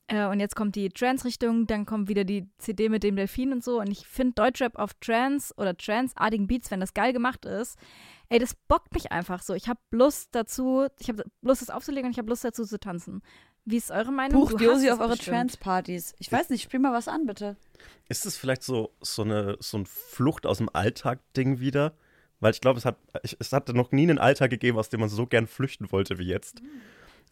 Äh, 0.07 0.27
und 0.27 0.39
jetzt 0.39 0.55
kommt 0.55 0.77
die 0.77 0.91
Trance-Richtung, 0.91 1.67
dann 1.67 1.87
kommt 1.87 2.09
wieder 2.09 2.23
die 2.23 2.49
CD 2.59 2.89
mit 2.89 3.03
dem 3.03 3.17
Delfin 3.17 3.53
und 3.53 3.65
so. 3.65 3.81
Und 3.81 3.91
ich 3.91 4.07
finde 4.07 4.35
Deutschrap 4.35 4.77
auf 4.77 4.95
Trance 5.01 5.53
oder 5.57 5.77
Trance-artigen 5.77 6.47
Beats, 6.47 6.71
wenn 6.71 6.81
das 6.81 6.95
geil 6.95 7.13
gemacht 7.13 7.45
ist, 7.45 7.79
ey, 8.31 8.39
das 8.39 8.55
bockt 8.69 8.95
mich 8.95 9.13
einfach 9.13 9.43
so. 9.43 9.55
Ich 9.55 9.69
habe 9.69 9.81
Lust 9.91 10.31
dazu, 10.33 10.87
ich 10.99 11.09
habe 11.09 11.25
Lust, 11.43 11.61
das 11.61 11.71
aufzulegen 11.71 12.07
und 12.07 12.13
ich 12.13 12.19
habe 12.19 12.29
Lust 12.29 12.45
dazu 12.45 12.65
zu 12.65 12.81
tanzen. 12.81 13.23
Wie 13.67 13.77
ist 13.77 13.91
eure 13.91 14.11
Meinung? 14.11 14.41
Bucht 14.41 14.59
Du 14.59 14.65
Josi 14.65 14.87
hast 14.87 14.95
auf 14.95 15.01
eure. 15.01 15.19
Trance-Partys. 15.19 16.15
Ich 16.19 16.33
weiß 16.33 16.49
nicht, 16.49 16.63
spiel 16.63 16.81
mal 16.81 16.93
was 16.95 17.09
an, 17.09 17.27
bitte. 17.27 17.57
Ist 18.09 18.25
es 18.25 18.37
vielleicht 18.37 18.63
so, 18.63 18.95
so, 19.01 19.23
eine, 19.23 19.57
so 19.61 19.77
ein 19.79 19.87
Flucht 19.87 20.47
aus 20.47 20.59
dem 20.59 20.71
Alltag-Ding 20.73 21.61
wieder? 21.61 21.95
Weil 22.39 22.53
ich 22.53 22.63
glaube, 22.63 22.79
es 22.79 22.87
hat, 22.87 22.97
es 23.23 23.53
hatte 23.53 23.75
noch 23.75 23.93
nie 23.93 24.05
einen 24.05 24.19
Alltag 24.19 24.51
gegeben, 24.51 24.79
aus 24.79 24.89
dem 24.89 25.01
man 25.01 25.11
so 25.11 25.27
gern 25.27 25.47
flüchten 25.47 25.93
wollte 25.93 26.19
wie 26.19 26.27
jetzt. 26.27 26.63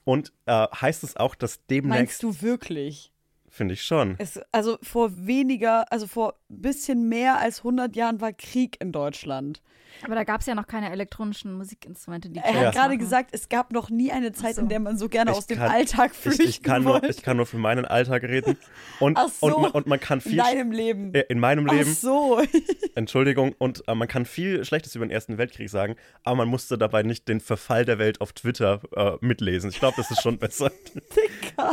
Und 0.05 0.32
äh, 0.44 0.66
heißt 0.68 1.03
es 1.03 1.16
auch, 1.16 1.34
dass 1.34 1.53
Meinst 1.57 1.70
demnächst, 1.70 2.22
du 2.22 2.42
wirklich? 2.42 3.12
Finde 3.59 3.74
ich 3.74 3.82
schon. 3.82 4.14
Es, 4.18 4.40
also 4.52 4.78
vor 4.82 5.11
weniger, 5.26 5.84
also 5.92 6.06
vor 6.06 6.34
bisschen 6.48 7.09
mehr 7.11 7.38
als 7.38 7.59
100 7.59 7.94
Jahren 7.94 8.22
war 8.22 8.32
Krieg 8.32 8.76
in 8.80 8.90
Deutschland. 8.92 9.61
Aber 10.04 10.14
da 10.14 10.22
gab 10.22 10.42
es 10.42 10.46
ja 10.46 10.54
noch 10.54 10.66
keine 10.68 10.92
elektronischen 10.92 11.54
Musikinstrumente, 11.54 12.28
die 12.30 12.38
Er 12.38 12.52
Ja. 12.52 12.61
hat 12.66 12.74
gerade 12.74 12.88
machen. 12.90 12.98
gesagt, 13.00 13.30
es 13.32 13.48
gab 13.48 13.72
noch 13.72 13.90
nie 13.90 14.12
eine 14.12 14.32
Zeit, 14.32 14.54
so. 14.54 14.61
in 14.62 14.68
der 14.68 14.78
man 14.80 14.96
so 14.96 15.09
gerne 15.09 15.32
Ich 15.32 15.36
aus 15.36 15.46
dem 15.46 15.59
kann- 15.59 15.70
Alltag 15.72 16.12
Ich, 16.12 16.18
flüchten 16.18 16.48
ich, 16.48 16.62
kann 16.62 16.84
nur, 16.84 16.92
wollte. 16.94 17.09
ich 17.09 17.22
kann 17.22 17.36
nur 17.36 17.46
für 17.46 17.56
meinen 17.59 17.84
Alltag 17.84 18.22
reden. 18.22 18.56
Und, 19.00 19.16
Ach 19.18 19.28
so. 19.28 19.46
und, 19.46 19.62
man, 19.62 19.70
und 19.72 19.86
man 19.86 19.98
kann 19.98 20.18
in 20.20 20.30
viel. 20.30 20.36
deinem 20.38 20.70
Leben. 20.72 21.12
äh, 21.14 21.24
in 21.28 21.40
meinem 21.40 21.66
Ach 21.68 21.72
Leben, 21.72 21.92
so. 21.92 22.40
Entschuldigung, 22.94 23.54
und 23.59 23.82
äh, 23.88 23.94
man 23.94 24.06
kann 24.09 24.24
viel 24.24 24.64
Schlechtes 24.64 24.94
über 24.94 25.04
den 25.06 25.11
Ersten 25.11 25.36
Weltkrieg 25.38 25.68
sagen, 25.70 25.96
aber 26.22 26.36
man 26.36 26.48
musste 26.48 26.78
dabei 26.78 27.02
nicht 27.02 27.26
den 27.28 27.40
Verfall 27.40 27.84
der 27.84 27.98
Welt 27.98 28.20
auf 28.20 28.32
Twitter 28.32 28.80
äh, 28.94 29.16
mitlesen. 29.20 29.70
Ich 29.70 29.80
glaube, 29.80 29.96
das 29.96 30.11
ist 30.11 30.22
schon 30.22 30.38
besser. 30.38 30.70
Dicker. 31.16 31.70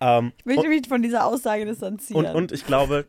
Ähm, 0.00 0.32
Ich 0.38 0.44
möchte 0.46 0.68
mich 0.68 0.88
von 0.88 1.02
dieser 1.02 1.26
Aussage 1.26 1.64
distanzieren. 1.66 2.24
Und, 2.26 2.34
und 2.34 2.52
ich 2.52 2.66
glaube, 2.66 3.06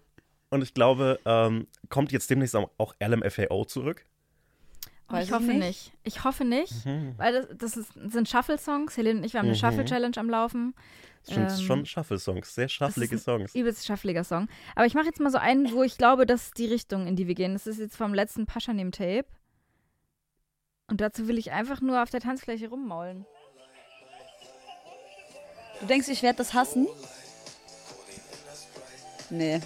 und 0.49 0.61
ich 0.61 0.73
glaube, 0.73 1.19
ähm, 1.25 1.67
kommt 1.89 2.11
jetzt 2.11 2.29
demnächst 2.29 2.55
auch- 2.55 2.95
LMFAO 2.99 3.65
zurück? 3.65 4.05
Weiß 5.07 5.27
ich 5.27 5.33
hoffe 5.33 5.45
nicht. 5.47 5.59
nicht. 5.59 5.91
Ich 6.03 6.23
hoffe 6.23 6.45
nicht, 6.45 6.85
Mhm. 6.85 7.13
weil 7.17 7.33
das, 7.33 7.47
das 7.57 7.77
ist, 7.77 7.93
sind 7.93 8.29
Shuffle-Songs. 8.29 8.95
Helene 8.95 9.19
und 9.19 9.25
ich, 9.25 9.33
wir 9.33 9.39
haben 9.39 9.47
eine 9.47 9.55
Mhm. 9.55 9.59
Shuffle-Challenge 9.59 10.17
am 10.17 10.29
Laufen. 10.29 10.73
Das 11.25 11.35
sind 11.35 11.49
Ähm, 11.49 11.65
schon 11.67 11.85
Shuffle-Songs, 11.85 12.55
sehr 12.55 12.67
shufflige 12.69 13.17
Songs. 13.17 13.53
Übelst 13.53 13.85
shuffliger 13.85 14.23
Song. 14.23 14.47
Aber 14.75 14.85
ich 14.85 14.93
mache 14.93 15.05
jetzt 15.07 15.19
mal 15.19 15.29
so 15.29 15.37
einen, 15.37 15.71
wo 15.73 15.83
ich 15.83 15.97
glaube, 15.97 16.25
das 16.25 16.45
ist 16.45 16.57
die 16.57 16.65
Richtung, 16.65 17.07
in 17.07 17.15
die 17.17 17.27
wir 17.27 17.35
gehen. 17.35 17.53
Das 17.53 17.67
ist 17.67 17.77
jetzt 17.79 17.95
vom 17.97 18.13
letzten 18.13 18.45
Paschanim-Tape. 18.45 19.25
Und 20.89 20.99
dazu 21.01 21.27
will 21.27 21.37
ich 21.37 21.51
einfach 21.51 21.81
nur 21.81 22.01
auf 22.01 22.09
der 22.09 22.21
Tanzfläche 22.21 22.69
rummaulen. 22.69 23.25
Du 25.81 25.85
denkst, 25.87 26.07
ich 26.07 26.23
werde 26.23 26.37
das 26.37 26.53
hassen? 26.53 26.87
Nee. 29.29 29.61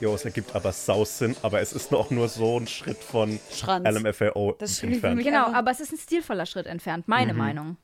Jo, 0.00 0.14
es 0.14 0.24
ergibt 0.24 0.54
aber 0.54 0.72
Saussinn, 0.72 1.36
aber 1.42 1.60
es 1.60 1.74
ist 1.74 1.92
auch 1.92 2.10
nur 2.10 2.28
so 2.28 2.58
ein 2.58 2.66
Schritt 2.66 2.96
von 2.98 3.38
Schranz. 3.52 3.86
LMFAO 3.86 4.52
Das 4.58 4.82
entfernt. 4.82 5.16
mich- 5.16 5.26
Genau, 5.26 5.46
aber 5.52 5.70
es 5.70 5.80
ist 5.80 5.92
ein 5.92 5.98
stilvoller 5.98 6.46
Schritt 6.46 6.66
entfernt. 6.66 7.06
Meine 7.06 7.32
Mhm. 7.34 7.38
Meinung. 7.38 7.76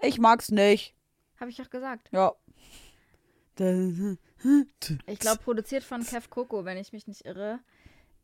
Ich 0.00 0.18
mag's 0.18 0.50
nicht. 0.50 0.94
Habe 1.40 1.50
ich 1.50 1.60
auch 1.60 1.70
gesagt. 1.70 2.08
Ja. 2.12 2.32
Ich 5.06 5.18
glaube, 5.18 5.42
produziert 5.42 5.82
von 5.84 6.04
Kev 6.04 6.28
Coco, 6.30 6.64
wenn 6.64 6.76
ich 6.76 6.92
mich 6.92 7.06
nicht 7.08 7.24
irre. 7.24 7.58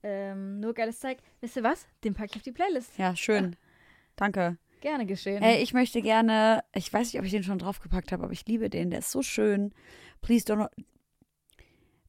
Ähm, 0.03 0.61
nur 0.61 0.73
geiles 0.75 1.01
Zeug. 1.01 1.19
Wisst 1.41 1.57
ihr 1.57 1.63
was? 1.65 1.87
Den 2.05 2.15
packe 2.15 2.31
ich 2.31 2.37
auf 2.37 2.43
die 2.43 2.53
Playlist. 2.53 2.91
Ja, 2.97 3.15
schön. 3.17 3.57
Danke. 4.17 4.57
Gerne 4.81 5.07
geschehen. 5.07 5.43
Ey, 5.43 5.63
ich 5.63 5.75
möchte 5.75 6.03
gerne, 6.03 6.65
ich 6.75 6.93
weiß 6.93 7.13
nicht, 7.13 7.21
ob 7.21 7.27
ich 7.27 7.33
den 7.33 7.43
schon 7.43 7.59
draufgepackt 7.59 8.13
habe, 8.13 8.25
aber 8.25 8.33
ich 8.33 8.47
liebe 8.47 8.71
den, 8.71 8.91
der 8.91 9.01
ist 9.01 9.11
so 9.11 9.23
schön. 9.23 9.73
Please 10.23 10.45
do 10.45 10.57
not, 10.57 10.71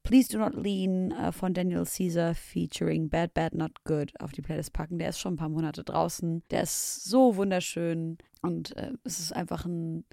Please 0.04 0.32
do 0.32 0.40
not 0.40 0.56
lean 0.56 1.12
äh, 1.12 1.32
von 1.32 1.54
Daniel 1.54 1.86
Caesar 1.86 2.34
featuring 2.34 3.10
Bad 3.10 3.34
Bad 3.36 3.54
Not 3.54 3.84
Good 3.84 4.20
auf 4.20 4.32
die 4.32 4.42
Playlist 4.42 4.74
packen. 4.74 4.98
Der 4.98 5.10
ist 5.10 5.20
schon 5.20 5.36
ein 5.36 5.38
paar 5.38 5.50
Monate 5.50 5.84
draußen. 5.84 6.42
Der 6.50 6.64
ist 6.64 7.04
so 7.04 7.36
wunderschön 7.36 8.18
und 8.42 8.76
äh, 8.78 8.94
es 9.04 9.20
ist 9.20 9.32
einfach 9.32 9.66
ein 9.66 10.04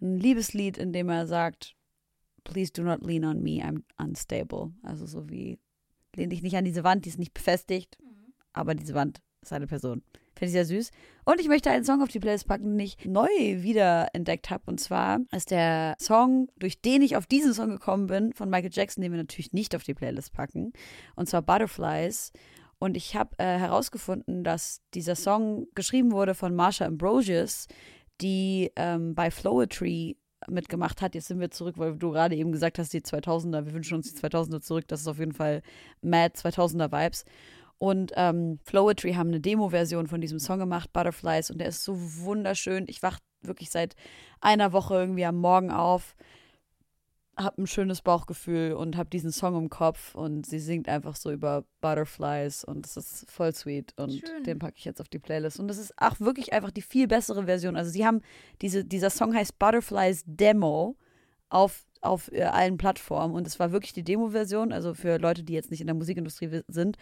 ein 0.00 0.18
Liebeslied, 0.18 0.78
in 0.78 0.92
dem 0.92 1.08
er 1.08 1.26
sagt, 1.26 1.74
Please 2.44 2.72
do 2.72 2.82
not 2.82 3.04
lean 3.04 3.24
on 3.24 3.42
me, 3.42 3.62
I'm 3.62 3.82
unstable. 3.98 4.72
Also 4.82 5.06
so 5.06 5.28
wie, 5.28 5.58
lehn 6.14 6.30
dich 6.30 6.42
nicht 6.42 6.56
an 6.56 6.64
diese 6.64 6.84
Wand, 6.84 7.04
die 7.04 7.10
ist 7.10 7.18
nicht 7.18 7.34
befestigt, 7.34 7.98
aber 8.54 8.74
diese 8.74 8.94
Wand 8.94 9.20
ist 9.42 9.52
eine 9.52 9.66
Person. 9.66 10.02
Finde 10.38 10.46
ich 10.46 10.52
sehr 10.52 10.64
süß. 10.66 10.90
Und 11.24 11.40
ich 11.40 11.48
möchte 11.48 11.68
einen 11.68 11.84
Song 11.84 12.00
auf 12.00 12.10
die 12.10 12.20
Playlist 12.20 12.46
packen, 12.46 12.78
den 12.78 12.78
ich 12.78 12.96
neu 13.04 13.26
wiederentdeckt 13.28 14.50
habe. 14.50 14.62
Und 14.66 14.78
zwar 14.78 15.18
ist 15.32 15.50
der 15.50 15.96
Song, 15.98 16.48
durch 16.56 16.80
den 16.80 17.02
ich 17.02 17.16
auf 17.16 17.26
diesen 17.26 17.52
Song 17.52 17.70
gekommen 17.70 18.06
bin, 18.06 18.32
von 18.32 18.48
Michael 18.48 18.70
Jackson, 18.72 19.02
den 19.02 19.10
wir 19.10 19.18
natürlich 19.18 19.52
nicht 19.52 19.74
auf 19.74 19.82
die 19.82 19.94
Playlist 19.94 20.32
packen. 20.32 20.72
Und 21.16 21.28
zwar 21.28 21.42
Butterflies. 21.42 22.30
Und 22.78 22.96
ich 22.96 23.16
habe 23.16 23.30
äh, 23.38 23.58
herausgefunden, 23.58 24.44
dass 24.44 24.80
dieser 24.94 25.16
Song 25.16 25.66
geschrieben 25.74 26.12
wurde 26.12 26.34
von 26.34 26.54
Marsha 26.54 26.84
Ambrosius, 26.84 27.66
die 28.20 28.70
ähm, 28.76 29.16
bei 29.16 29.32
Flowetry 29.32 30.16
mitgemacht 30.46 31.02
hat. 31.02 31.16
Jetzt 31.16 31.26
sind 31.26 31.40
wir 31.40 31.50
zurück, 31.50 31.78
weil 31.78 31.96
du 31.96 32.12
gerade 32.12 32.36
eben 32.36 32.52
gesagt 32.52 32.78
hast, 32.78 32.92
die 32.92 33.00
2000er, 33.00 33.66
wir 33.66 33.72
wünschen 33.72 33.94
uns 33.94 34.14
die 34.14 34.20
2000er 34.20 34.60
zurück. 34.60 34.86
Das 34.86 35.00
ist 35.00 35.08
auf 35.08 35.18
jeden 35.18 35.32
Fall 35.32 35.62
Mad 36.00 36.34
2000er 36.36 36.92
Vibes. 36.92 37.24
Und 37.78 38.12
ähm, 38.16 38.58
Flowetry 38.64 39.12
haben 39.12 39.28
eine 39.28 39.40
Demo-Version 39.40 40.08
von 40.08 40.20
diesem 40.20 40.40
Song 40.40 40.58
gemacht, 40.58 40.92
Butterflies, 40.92 41.50
und 41.50 41.58
der 41.58 41.68
ist 41.68 41.84
so 41.84 41.96
wunderschön. 41.96 42.86
Ich 42.88 43.02
wach 43.02 43.20
wirklich 43.42 43.70
seit 43.70 43.94
einer 44.40 44.72
Woche 44.72 44.94
irgendwie 44.94 45.24
am 45.24 45.36
Morgen 45.36 45.70
auf, 45.70 46.16
habe 47.36 47.62
ein 47.62 47.66
schönes 47.66 48.02
Bauchgefühl 48.02 48.72
und 48.72 48.96
habe 48.96 49.10
diesen 49.10 49.30
Song 49.30 49.56
im 49.56 49.70
Kopf 49.70 50.14
und 50.14 50.44
sie 50.44 50.58
singt 50.58 50.88
einfach 50.88 51.14
so 51.14 51.30
über 51.30 51.64
Butterflies 51.80 52.64
und 52.64 52.84
es 52.84 52.96
ist 52.96 53.30
voll 53.30 53.54
sweet 53.54 53.94
und 53.96 54.12
Schön. 54.12 54.42
den 54.44 54.58
packe 54.58 54.74
ich 54.76 54.84
jetzt 54.84 55.00
auf 55.00 55.08
die 55.08 55.20
Playlist. 55.20 55.60
Und 55.60 55.68
das 55.68 55.78
ist 55.78 55.94
auch 55.98 56.18
wirklich 56.18 56.52
einfach 56.52 56.72
die 56.72 56.82
viel 56.82 57.06
bessere 57.06 57.44
Version. 57.44 57.76
Also 57.76 57.90
sie 57.90 58.04
haben 58.04 58.22
diese, 58.60 58.84
dieser 58.84 59.10
Song 59.10 59.34
heißt 59.34 59.58
Butterflies 59.58 60.24
Demo 60.26 60.96
auf, 61.48 61.86
auf 62.00 62.30
äh, 62.32 62.42
allen 62.42 62.78
Plattformen 62.78 63.34
und 63.34 63.46
es 63.46 63.58
war 63.58 63.72
wirklich 63.72 63.92
die 63.92 64.02
Demo-Version, 64.02 64.72
also 64.72 64.94
für 64.94 65.18
Leute, 65.18 65.42
die 65.42 65.52
jetzt 65.52 65.70
nicht 65.70 65.80
in 65.80 65.86
der 65.86 65.96
Musikindustrie 65.96 66.62
sind. 66.68 66.96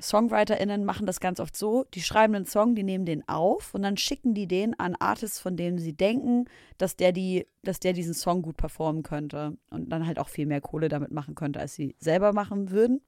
SongwriterInnen 0.00 0.84
machen 0.84 1.06
das 1.06 1.20
ganz 1.20 1.40
oft 1.40 1.56
so, 1.56 1.84
die 1.94 2.02
schreiben 2.02 2.34
einen 2.34 2.46
Song, 2.46 2.74
die 2.74 2.82
nehmen 2.82 3.06
den 3.06 3.26
auf 3.28 3.74
und 3.74 3.82
dann 3.82 3.96
schicken 3.96 4.34
die 4.34 4.46
den 4.46 4.78
an 4.78 4.96
Artists, 4.98 5.38
von 5.38 5.56
denen 5.56 5.78
sie 5.78 5.94
denken, 5.94 6.46
dass 6.78 6.96
der, 6.96 7.12
die, 7.12 7.46
dass 7.62 7.80
der 7.80 7.92
diesen 7.92 8.14
Song 8.14 8.42
gut 8.42 8.56
performen 8.56 9.02
könnte 9.02 9.56
und 9.70 9.88
dann 9.90 10.06
halt 10.06 10.18
auch 10.18 10.28
viel 10.28 10.46
mehr 10.46 10.60
Kohle 10.60 10.88
damit 10.88 11.12
machen 11.12 11.34
könnte, 11.34 11.60
als 11.60 11.74
sie 11.74 11.96
selber 11.98 12.32
machen 12.32 12.70
würden. 12.70 13.00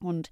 Und 0.00 0.30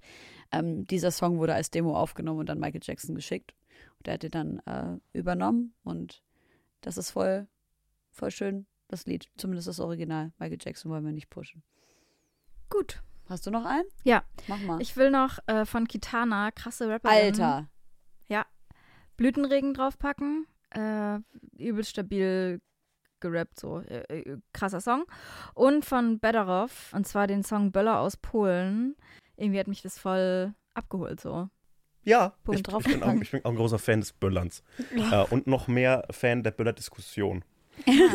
ähm, 0.51 0.85
dieser 0.85 1.11
Song 1.11 1.37
wurde 1.37 1.53
als 1.53 1.71
Demo 1.71 1.95
aufgenommen 1.95 2.39
und 2.39 2.49
dann 2.49 2.59
Michael 2.59 2.81
Jackson 2.83 3.15
geschickt. 3.15 3.53
Und 3.97 4.07
der 4.07 4.15
hat 4.15 4.23
den 4.23 4.31
dann 4.31 4.59
äh, 4.65 5.17
übernommen 5.17 5.73
und 5.83 6.21
das 6.81 6.97
ist 6.97 7.11
voll, 7.11 7.47
voll 8.11 8.31
schön, 8.31 8.65
das 8.91 9.05
Lied. 9.05 9.29
Zumindest 9.37 9.67
das 9.67 9.79
Original. 9.79 10.31
Michael 10.39 10.59
Jackson 10.61 10.91
wollen 10.91 11.05
wir 11.05 11.11
nicht 11.11 11.29
pushen. 11.29 11.63
Gut. 12.69 13.01
Hast 13.29 13.47
du 13.47 13.51
noch 13.51 13.65
einen? 13.65 13.85
Ja. 14.03 14.23
Mach 14.47 14.59
mal. 14.59 14.81
Ich 14.81 14.97
will 14.97 15.09
noch 15.09 15.39
äh, 15.47 15.65
von 15.65 15.87
Kitana, 15.87 16.51
krasse 16.51 16.89
Rapperin. 16.89 17.15
Alter. 17.15 17.69
Blütenregen 19.21 19.75
draufpacken. 19.75 20.47
Äh, 20.71 21.19
übelst 21.55 21.91
stabil 21.91 22.59
gerappt, 23.19 23.59
so. 23.59 23.81
Äh, 23.81 24.21
äh, 24.21 24.37
krasser 24.51 24.81
Song. 24.81 25.05
Und 25.53 25.85
von 25.85 26.19
Bederoff, 26.19 26.91
und 26.93 27.05
zwar 27.05 27.27
den 27.27 27.43
Song 27.43 27.71
Böller 27.71 27.99
aus 27.99 28.17
Polen. 28.17 28.95
Irgendwie 29.37 29.59
hat 29.59 29.67
mich 29.67 29.83
das 29.83 29.99
voll 29.99 30.55
abgeholt, 30.73 31.19
so. 31.19 31.49
Ja, 32.03 32.29
Punkt 32.43 32.61
ich, 32.61 32.63
drauf 32.63 32.83
ich, 32.83 32.93
bin 32.93 33.03
auch, 33.03 33.13
ich 33.13 33.29
bin 33.29 33.45
auch 33.45 33.51
ein 33.51 33.57
großer 33.57 33.77
Fan 33.77 33.99
des 33.99 34.11
Böllerns. 34.11 34.63
Äh, 34.95 35.23
und 35.29 35.45
noch 35.45 35.67
mehr 35.67 36.07
Fan 36.09 36.41
der 36.41 36.49
Böller-Diskussion. 36.49 37.45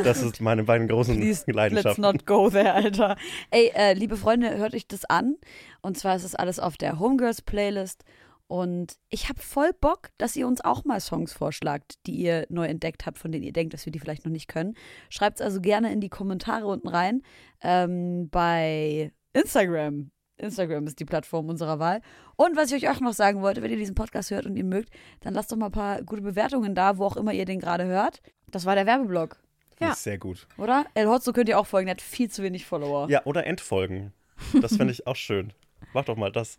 Das 0.05 0.23
ist 0.23 0.41
meine 0.41 0.65
beiden 0.65 0.89
großen 0.89 1.17
Please, 1.17 1.45
let's 1.47 1.57
Leidenschaften. 1.57 2.03
not 2.03 2.27
go 2.27 2.51
there, 2.51 2.73
Alter. 2.73 3.17
Ey, 3.51 3.71
äh, 3.75 3.95
liebe 3.95 4.17
Freunde, 4.17 4.57
hört 4.57 4.75
euch 4.75 4.87
das 4.87 5.05
an. 5.05 5.37
Und 5.83 5.99
zwar 5.99 6.17
ist 6.17 6.25
es 6.25 6.35
alles 6.35 6.59
auf 6.59 6.77
der 6.77 6.99
Homegirls 6.99 7.43
Playlist. 7.43 8.05
Und 8.49 8.97
ich 9.09 9.29
habe 9.29 9.41
voll 9.41 9.73
Bock, 9.81 10.11
dass 10.19 10.37
ihr 10.37 10.47
uns 10.47 10.61
auch 10.61 10.85
mal 10.85 11.01
Songs 11.01 11.33
vorschlagt, 11.33 11.95
die 12.07 12.15
ihr 12.15 12.47
neu 12.49 12.67
entdeckt 12.67 13.05
habt, 13.05 13.19
von 13.19 13.33
denen 13.33 13.43
ihr 13.45 13.53
denkt, 13.53 13.75
dass 13.75 13.87
wir 13.87 13.93
die 13.93 13.99
vielleicht 13.99 14.25
noch 14.25 14.33
nicht 14.33 14.47
können. 14.47 14.75
Schreibt 15.09 15.41
es 15.41 15.45
also 15.45 15.61
gerne 15.61 15.93
in 15.93 16.01
die 16.01 16.09
Kommentare 16.09 16.67
unten 16.67 16.89
rein. 16.89 17.23
Ähm, 17.61 18.29
bei 18.31 19.13
Instagram. 19.33 20.11
Instagram 20.39 20.87
ist 20.87 21.01
die 21.01 21.05
Plattform 21.05 21.49
unserer 21.49 21.79
Wahl. 21.79 22.03
Und 22.37 22.57
was 22.57 22.71
ich 22.71 22.85
euch 22.85 22.95
auch 22.95 23.01
noch 23.01 23.15
sagen 23.15 23.43
wollte, 23.43 23.63
wenn 23.63 23.71
ihr 23.71 23.79
diesen 23.79 23.95
Podcast 23.95 24.31
hört 24.31 24.47
und 24.47 24.57
ihn 24.57 24.69
mögt, 24.69 24.91
dann 25.21 25.35
lasst 25.35 25.51
doch 25.51 25.57
mal 25.57 25.67
ein 25.67 25.73
paar 25.73 26.03
gute 26.03 26.23
Bewertungen 26.23 26.75
da, 26.75 26.99
wo 26.99 27.05
auch 27.07 27.17
immer 27.17 27.33
ihr 27.33 27.47
den 27.47 27.59
gerade 27.59 27.87
hört. 27.87 28.21
Das 28.51 28.65
war 28.65 28.75
der 28.75 28.87
Werbeblock, 28.87 29.41
Ja. 29.81 29.91
ich 29.91 29.97
Sehr 29.97 30.19
gut. 30.19 30.47
oder? 30.57 30.87
El 30.95 31.07
Hotzo 31.09 31.33
könnt 31.33 31.49
ihr 31.49 31.59
auch 31.59 31.67
folgen, 31.67 31.87
der 31.87 31.95
hat 31.97 32.03
viel 32.03 32.31
zu 32.31 32.43
wenig 32.43 32.65
Follower. 32.67 33.09
Ja, 33.11 33.23
oder 33.25 33.47
Endfolgen. 33.47 34.13
Das 34.61 34.77
fände 34.77 34.93
ich 34.93 35.07
auch 35.07 35.17
schön. 35.17 35.53
Mach 35.95 36.05
doch 36.05 36.17
mal 36.17 36.31
das. 36.33 36.59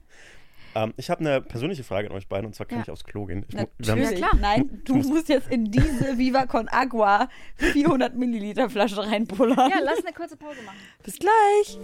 Ähm, 0.75 0.93
ich 0.97 1.09
habe 1.09 1.21
eine 1.21 1.41
persönliche 1.41 1.83
Frage 1.83 2.09
an 2.09 2.15
euch 2.15 2.27
beiden 2.27 2.45
und 2.45 2.53
zwar 2.53 2.65
kann 2.67 2.79
Ja. 2.79 2.83
ich 2.83 2.91
aufs 2.91 3.03
Klo 3.03 3.25
gehen. 3.25 3.45
Ich, 3.47 3.55
Natürlich. 3.55 4.11
Ja, 4.11 4.17
klar. 4.29 4.35
Nein, 4.39 4.81
du 4.85 4.95
musst 4.95 5.29
jetzt 5.29 5.49
in 5.49 5.71
diese 5.71 6.17
Viva 6.17 6.45
Con 6.45 6.67
Agua 6.69 7.29
400 7.55 8.15
Milliliter 8.15 8.69
Flasche 8.69 8.97
reinpullern. 9.05 9.69
Ja, 9.71 9.77
lass 9.83 10.03
eine 10.05 10.13
kurze 10.13 10.37
Pause 10.37 10.61
machen. 10.65 10.77
Bis 11.03 11.17
gleich. 11.17 11.77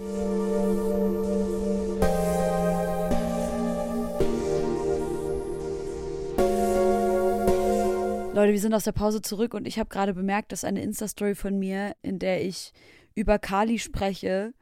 Leute, 8.44 8.52
wir 8.52 8.60
sind 8.60 8.74
aus 8.74 8.84
der 8.84 8.92
Pause 8.92 9.22
zurück 9.22 9.54
und 9.54 9.66
ich 9.66 9.78
habe 9.78 9.88
gerade 9.88 10.12
bemerkt, 10.12 10.52
dass 10.52 10.64
eine 10.64 10.82
Insta-Story 10.82 11.34
von 11.34 11.58
mir, 11.58 11.96
in 12.02 12.18
der 12.18 12.44
ich 12.44 12.74
über 13.14 13.38
Kali 13.38 13.78
spreche, 13.78 14.52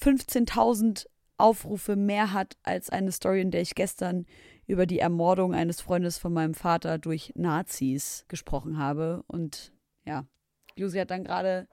15.000 0.00 1.08
Aufrufe 1.36 1.96
mehr 1.96 2.32
hat 2.32 2.56
als 2.62 2.88
eine 2.88 3.10
Story, 3.10 3.40
in 3.40 3.50
der 3.50 3.62
ich 3.62 3.74
gestern 3.74 4.26
über 4.68 4.86
die 4.86 5.00
Ermordung 5.00 5.54
eines 5.54 5.80
Freundes 5.80 6.18
von 6.18 6.32
meinem 6.32 6.54
Vater 6.54 6.98
durch 6.98 7.32
Nazis 7.34 8.24
gesprochen 8.28 8.78
habe. 8.78 9.24
Und 9.26 9.72
ja, 10.04 10.24
Lucy 10.76 10.98
hat 10.98 11.10
dann 11.10 11.24
gerade 11.24 11.66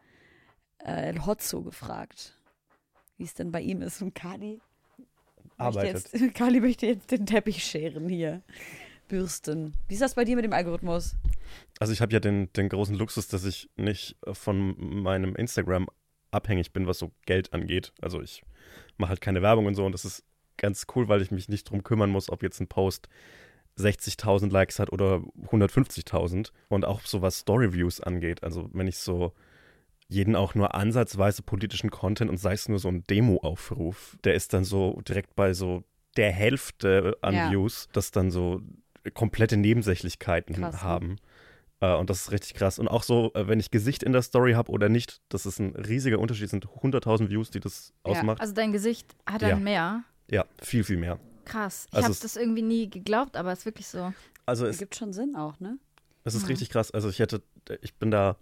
äh, 0.79 1.09
El 1.09 1.23
Hotzo 1.23 1.61
gefragt, 1.61 2.35
wie 3.17 3.25
es 3.25 3.35
denn 3.35 3.51
bei 3.51 3.61
ihm 3.61 3.83
ist. 3.83 4.01
Und 4.01 4.15
Kali 4.15 4.59
möchte 5.37 5.57
arbeitet. 5.57 6.13
jetzt, 6.13 6.33
Kali 6.33 6.59
möchte 6.61 6.87
jetzt 6.87 7.11
den 7.11 7.27
Teppich 7.27 7.63
scheren 7.63 8.09
hier. 8.09 8.41
Bürsten. 9.13 9.75
Wie 9.87 9.93
ist 9.93 10.01
das 10.01 10.15
bei 10.15 10.25
dir 10.25 10.35
mit 10.35 10.43
dem 10.43 10.53
Algorithmus? 10.53 11.15
Also 11.77 11.93
ich 11.93 12.01
habe 12.01 12.11
ja 12.13 12.19
den, 12.19 12.51
den 12.53 12.67
großen 12.67 12.95
Luxus, 12.95 13.27
dass 13.27 13.45
ich 13.45 13.69
nicht 13.75 14.15
von 14.31 14.75
meinem 14.79 15.35
Instagram 15.35 15.87
abhängig 16.31 16.73
bin, 16.73 16.87
was 16.87 16.97
so 16.97 17.11
Geld 17.27 17.53
angeht. 17.53 17.93
Also 18.01 18.23
ich 18.23 18.41
mache 18.97 19.09
halt 19.09 19.21
keine 19.21 19.43
Werbung 19.43 19.67
und 19.67 19.75
so 19.75 19.85
und 19.85 19.91
das 19.91 20.03
ist 20.03 20.23
ganz 20.57 20.87
cool, 20.95 21.09
weil 21.09 21.21
ich 21.21 21.29
mich 21.29 21.47
nicht 21.47 21.69
drum 21.69 21.83
kümmern 21.83 22.09
muss, 22.09 22.31
ob 22.31 22.41
jetzt 22.41 22.59
ein 22.59 22.65
Post 22.65 23.07
60.000 23.77 24.51
Likes 24.51 24.79
hat 24.79 24.91
oder 24.91 25.21
150.000 25.45 26.49
und 26.69 26.83
auch 26.83 27.01
so 27.01 27.21
was 27.21 27.37
Storyviews 27.37 27.99
angeht. 27.99 28.41
Also 28.41 28.71
wenn 28.73 28.87
ich 28.87 28.97
so 28.97 29.33
jeden 30.07 30.35
auch 30.35 30.55
nur 30.55 30.73
ansatzweise 30.73 31.43
politischen 31.43 31.91
Content 31.91 32.31
und 32.31 32.37
sei 32.37 32.53
es 32.53 32.67
nur 32.67 32.79
so 32.79 32.87
ein 32.87 33.03
Demo-Aufruf, 33.03 34.17
der 34.23 34.33
ist 34.33 34.53
dann 34.53 34.63
so 34.63 34.99
direkt 35.07 35.35
bei 35.35 35.53
so 35.53 35.83
der 36.17 36.31
Hälfte 36.31 37.15
an 37.21 37.35
Ja. 37.35 37.51
Views, 37.51 37.89
das 37.93 38.09
dann 38.09 38.31
so 38.31 38.61
komplette 39.11 39.57
Nebensächlichkeiten 39.57 40.55
Krass, 40.55 40.75
ne? 40.75 40.81
haben. 40.81 41.15
Äh, 41.81 41.93
und 41.95 42.09
das 42.09 42.21
ist 42.21 42.31
richtig 42.31 42.53
krass. 42.55 42.79
Und 42.79 42.87
auch 42.87 43.03
so, 43.03 43.31
äh, 43.33 43.47
wenn 43.47 43.59
ich 43.59 43.71
Gesicht 43.71 44.03
in 44.03 44.13
der 44.13 44.21
Story 44.21 44.53
habe 44.53 44.71
oder 44.71 44.89
nicht, 44.89 45.21
das 45.29 45.45
ist 45.45 45.59
ein 45.59 45.75
riesiger 45.75 46.19
Unterschied. 46.19 46.45
Es 46.45 46.51
sind 46.51 46.67
100.000 46.81 47.29
Views, 47.29 47.49
die 47.51 47.59
das 47.59 47.93
Ja, 48.05 48.11
ausmacht. 48.13 48.39
Also 48.41 48.53
dein 48.53 48.71
Gesicht 48.71 49.15
hat 49.25 49.41
dann 49.41 49.49
Ja. 49.49 49.55
mehr. 49.57 50.03
Ja, 50.31 50.45
viel, 50.61 50.83
viel 50.83 50.97
mehr. 50.97 51.19
Krass. 51.45 51.85
Ich 51.89 51.93
Also 51.95 52.03
habe 52.05 52.11
es- 52.13 52.19
das 52.21 52.35
irgendwie 52.37 52.61
nie 52.61 52.89
geglaubt, 52.89 53.35
aber 53.35 53.51
es 53.51 53.59
ist 53.59 53.65
wirklich 53.65 53.87
so. 53.87 54.13
Also 54.45 54.65
es, 54.65 54.77
gibt 54.77 54.95
schon 54.95 55.11
Sinn 55.13 55.35
auch, 55.35 55.59
ne? 55.59 55.77
es 56.23 56.35
ist 56.35 56.43
Mhm. 56.43 56.49
richtig 56.49 56.69
krass. 56.69 56.91
Also 56.91 57.09
ich 57.09 57.19
hätte, 57.19 57.41
ich 57.81 57.93
bin 57.95 58.11
da, 58.11 58.37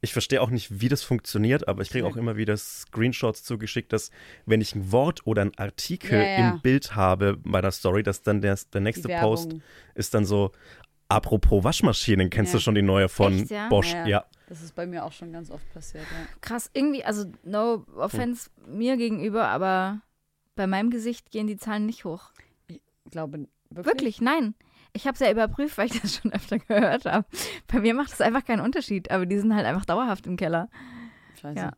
ich 0.00 0.12
verstehe 0.12 0.40
auch 0.40 0.50
nicht, 0.50 0.80
wie 0.80 0.88
das 0.88 1.02
funktioniert, 1.02 1.66
aber 1.66 1.82
ich 1.82 1.90
kriege 1.90 2.06
auch 2.06 2.16
immer 2.16 2.36
wieder 2.36 2.56
Screenshots 2.56 3.42
zugeschickt, 3.42 3.92
dass 3.92 4.10
wenn 4.46 4.60
ich 4.60 4.74
ein 4.74 4.92
Wort 4.92 5.26
oder 5.26 5.42
ein 5.42 5.52
Artikel 5.58 6.18
Ja, 6.18 6.22
ja. 6.24 6.50
im 6.50 6.60
Bild 6.60 6.94
habe 6.94 7.36
bei 7.38 7.60
der 7.60 7.72
Story, 7.72 8.02
dass 8.02 8.22
dann 8.22 8.40
der, 8.40 8.58
der 8.72 8.80
nächste. 8.80 9.08
Post 9.08 9.56
ist 9.94 10.14
dann 10.14 10.24
so, 10.24 10.52
apropos 11.08 11.64
Waschmaschinen, 11.64 12.30
kennst 12.30 12.52
Ja. 12.52 12.58
du 12.58 12.62
schon 12.62 12.74
die 12.74 12.82
neue 12.82 13.08
von 13.08 13.32
Echt, 13.40 13.50
ja? 13.50 13.68
Bosch? 13.68 13.92
Ja, 13.92 14.00
Ja. 14.00 14.06
ja. 14.08 14.24
Das 14.48 14.62
ist 14.62 14.74
bei 14.74 14.86
mir 14.86 15.04
auch 15.04 15.12
schon 15.12 15.30
ganz 15.32 15.50
oft 15.50 15.68
passiert, 15.74 16.04
ja. 16.10 16.26
Krass. 16.40 16.70
Irgendwie, 16.72 17.04
also 17.04 17.26
no 17.42 17.84
offense 17.96 18.48
mir 18.66 18.96
gegenüber, 18.96 19.48
aber 19.48 20.00
bei 20.54 20.66
meinem 20.66 20.90
Gesicht 20.90 21.30
gehen 21.30 21.46
die 21.46 21.56
Zahlen 21.58 21.84
nicht 21.86 22.04
hoch. 22.04 22.30
Ich 22.68 22.80
glaube, 23.10 23.46
wirklich. 23.70 23.86
Wirklich, 23.86 24.20
nein. 24.20 24.54
Ich 24.92 25.06
habe 25.06 25.14
es 25.14 25.20
ja 25.20 25.30
überprüft, 25.30 25.78
weil 25.78 25.86
ich 25.86 26.00
das 26.00 26.16
schon 26.22 26.32
öfter 26.32 26.58
gehört 26.58 27.04
habe. 27.04 27.26
Bei 27.66 27.80
mir 27.80 27.94
macht 27.94 28.12
es 28.12 28.20
einfach 28.20 28.44
keinen 28.44 28.60
Unterschied, 28.60 29.10
aber 29.10 29.26
die 29.26 29.38
sind 29.38 29.54
halt 29.54 29.66
einfach 29.66 29.84
dauerhaft 29.84 30.26
im 30.26 30.36
Keller. 30.36 30.68
Scheiße. 31.40 31.58
Ja. 31.58 31.72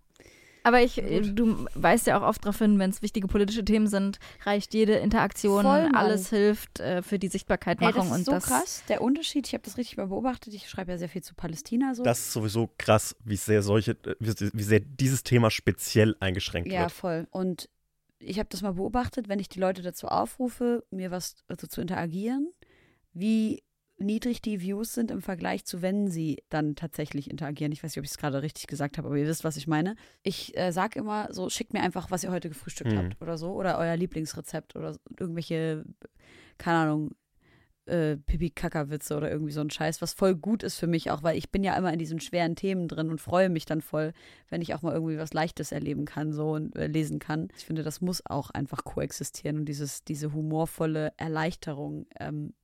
Aber 0.63 0.83
ich, 0.83 0.99
äh, 1.03 1.21
du 1.23 1.67
weißt 1.75 2.07
ja 2.07 2.19
auch 2.19 2.23
oft 2.23 2.45
darauf 2.45 2.59
hin, 2.59 2.79
wenn 2.79 2.91
es 2.91 3.01
wichtige 3.01 3.27
politische 3.29 3.65
Themen 3.65 3.87
sind, 3.87 4.19
reicht 4.45 4.75
jede 4.75 4.95
Interaktion, 4.97 5.63
Voll, 5.63 5.89
alles 5.95 6.29
hilft 6.29 6.81
äh, 6.81 7.03
für 7.03 7.19
die 7.19 7.29
Ey, 7.29 7.31
Sichtbarkeitmachung 7.33 7.95
das 7.95 8.07
ist 8.07 8.13
und 8.13 8.25
so 8.27 8.33
das 8.33 8.45
krass. 8.45 8.83
Der 8.89 9.01
Unterschied, 9.01 9.47
ich 9.47 9.55
habe 9.55 9.63
das 9.65 9.79
richtig 9.79 9.97
mal 9.97 10.09
beobachtet. 10.09 10.53
Ich 10.53 10.69
schreibe 10.69 10.93
ja 10.93 10.99
sehr 10.99 11.09
viel 11.09 11.23
zu 11.23 11.35
Palästina 11.35 11.95
so. 11.95 12.03
Das 12.03 12.19
ist 12.19 12.33
sowieso 12.33 12.69
krass, 12.77 13.17
wie 13.25 13.37
sehr 13.37 13.63
solche, 13.63 13.93
äh, 13.93 14.15
wie, 14.21 14.35
wie 14.53 14.63
sehr 14.63 14.81
dieses 14.81 15.23
Thema 15.23 15.51
speziell 15.51 16.15
eingeschränkt 16.21 16.71
Ja, 16.71 16.83
wird. 16.83 16.93
voll. 16.93 17.27
Und 17.31 17.71
ich 18.19 18.39
habe 18.39 18.49
das 18.51 18.61
mal 18.61 18.75
beobachtet, 18.75 19.31
wenn 19.31 19.39
ich 19.39 19.49
die 19.49 19.61
Leute 19.61 19.81
dazu 19.81 20.09
aufrufe, 20.09 20.85
mir 20.91 21.11
was 21.11 21.37
also 21.49 21.67
zu 21.67 21.81
interagieren, 21.81 22.53
wie 23.13 23.63
niedrig 23.99 24.41
die 24.41 24.61
Views 24.63 24.95
sind 24.95 25.11
im 25.11 25.21
Vergleich 25.21 25.67
zu, 25.67 25.83
wenn 25.83 26.09
sie 26.09 26.43
dann 26.49 26.75
tatsächlich 26.75 27.31
interagieren. 27.31 27.71
Ich 27.71 27.83
weiß 27.83 27.93
nicht, 27.93 27.99
ob 27.99 28.05
ich 28.05 28.11
es 28.13 28.17
gerade 28.19 28.41
richtig 28.43 28.67
gesagt 28.67 28.97
habe, 28.97 29.09
aber 29.09 29.17
ihr 29.19 29.27
wisst, 29.27 29.45
was 29.45 29.59
ich 29.59 29.67
meine. 29.67 29.95
Ich 30.23 30.57
äh, 30.57 30.73
sage 30.73 30.99
immer 30.99 31.29
so, 31.35 31.51
schickt 31.51 31.75
mir 31.75 31.83
einfach, 31.83 32.11
was 32.11 32.25
ihr 32.25 32.31
heute 32.31 32.49
gefrühstückt 32.49 32.93
Mhm. 32.93 32.97
habt 32.97 33.21
oder 33.21 33.37
so. 33.37 33.53
Oder 33.53 33.79
euer 33.79 33.97
Lieblingsrezept 33.97 34.75
oder 34.75 34.97
irgendwelche, 35.19 35.85
keine 36.57 36.79
Ahnung, 36.79 37.11
äh, 37.87 38.17
Pipi-Kaka-Witze 38.17 39.17
oder 39.17 39.31
irgendwie 39.31 39.53
so 39.53 39.61
ein 39.61 39.69
Scheiß, 39.71 40.01
was 40.01 40.15
voll 40.15 40.35
gut 40.35 40.63
ist 40.63 40.79
für 40.79 40.87
mich 40.87 41.11
auch, 41.11 41.23
weil 41.23 41.37
ich 41.37 41.51
bin 41.51 41.63
ja 41.65 41.77
immer 41.77 41.93
in 41.93 41.99
diesen 41.99 42.21
schweren 42.21 42.55
Themen 42.57 42.89
drin 42.89 43.11
und 43.11 43.21
freue 43.21 43.51
mich 43.51 43.67
dann 43.67 43.83
voll, 43.83 44.13
wenn 44.49 44.63
ich 44.63 44.75
auch 44.75 44.81
mal 44.83 44.95
irgendwie 44.95 45.19
was 45.19 45.35
Leichtes 45.35 45.73
erleben 45.73 46.07
kann 46.07 46.33
so 46.33 46.53
und 46.53 46.75
äh, 46.77 46.87
lesen 46.87 47.19
kann. 47.19 47.49
Ich 47.57 47.67
finde, 47.67 47.83
das 47.83 48.01
muss 48.01 48.25
auch 48.25 48.49
einfach 48.51 48.85
koexistieren 48.85 49.59
und 49.59 49.65
dieses, 49.67 50.05
diese 50.05 50.33
humorvolle 50.33 51.13
Erleichterung 51.17 52.07
ähm, 52.19 52.55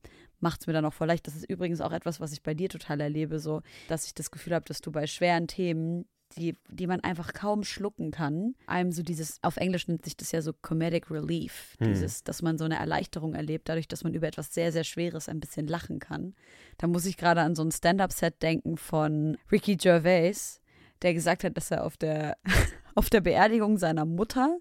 macht 0.41 0.61
es 0.61 0.67
mir 0.67 0.73
dann 0.73 0.85
auch 0.85 0.93
voll 0.93 1.09
leicht. 1.09 1.27
Das 1.27 1.37
ist 1.37 1.49
übrigens 1.49 1.81
auch 1.81 1.93
etwas, 1.93 2.21
was 2.21 2.33
ich 2.33 2.43
bei 2.43 2.55
dir 2.55 2.69
total 2.69 3.01
erlebe, 3.01 3.39
so, 3.39 3.63
dass 3.89 4.07
ich 4.07 4.15
das 4.15 4.31
Gefühl 4.31 4.55
habe, 4.55 4.65
dass 4.67 4.81
du 4.81 4.93
bei 4.93 5.07
schweren 5.07 5.47
Themen 5.49 6.07
die, 6.37 6.57
die 6.69 6.87
man 6.87 7.01
einfach 7.01 7.33
kaum 7.33 7.63
schlucken 7.65 8.11
kann, 8.11 8.55
einem 8.67 8.93
so 8.93 9.03
dieses, 9.03 9.39
auf 9.43 9.57
Englisch 9.57 9.89
nennt 9.89 10.05
sich 10.05 10.17
das 10.17 10.33
ja 10.33 10.43
so 10.43 10.53
Comedic 10.53 11.11
Relief, 11.11 11.77
Hm. 11.79 11.89
dieses, 11.89 12.25
dass 12.25 12.43
man 12.43 12.59
so 12.59 12.65
eine 12.65 12.79
Erleichterung 12.79 13.35
erlebt, 13.35 13.69
dadurch, 13.69 13.89
dass 13.89 14.05
man 14.05 14.13
über 14.13 14.27
etwas 14.27 14.53
sehr, 14.53 14.73
sehr 14.73 14.85
Schweres 14.85 15.29
ein 15.29 15.41
bisschen 15.41 15.67
lachen 15.67 15.99
kann. 15.99 16.35
Da 16.79 16.89
muss 16.89 17.07
ich 17.07 17.17
gerade 17.17 17.43
an 17.43 17.55
so 17.55 17.63
ein 17.63 17.71
Stand-Up-Set 17.71 18.43
denken 18.43 18.77
von 18.77 19.39
Ricky 19.51 19.77
Gervais, 19.77 20.61
der 21.03 21.15
gesagt 21.15 21.45
hat, 21.45 21.57
dass 21.57 21.71
er 21.71 21.85
auf 21.85 21.97
der, 21.97 22.37
auf 22.95 23.09
der 23.09 23.21
Beerdigung 23.21 23.79
seiner 23.79 24.05
Mutter 24.05 24.59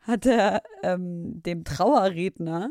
hat 0.00 0.26
er 0.26 0.62
ähm, 0.82 1.42
dem 1.42 1.64
Trauerredner 1.64 2.70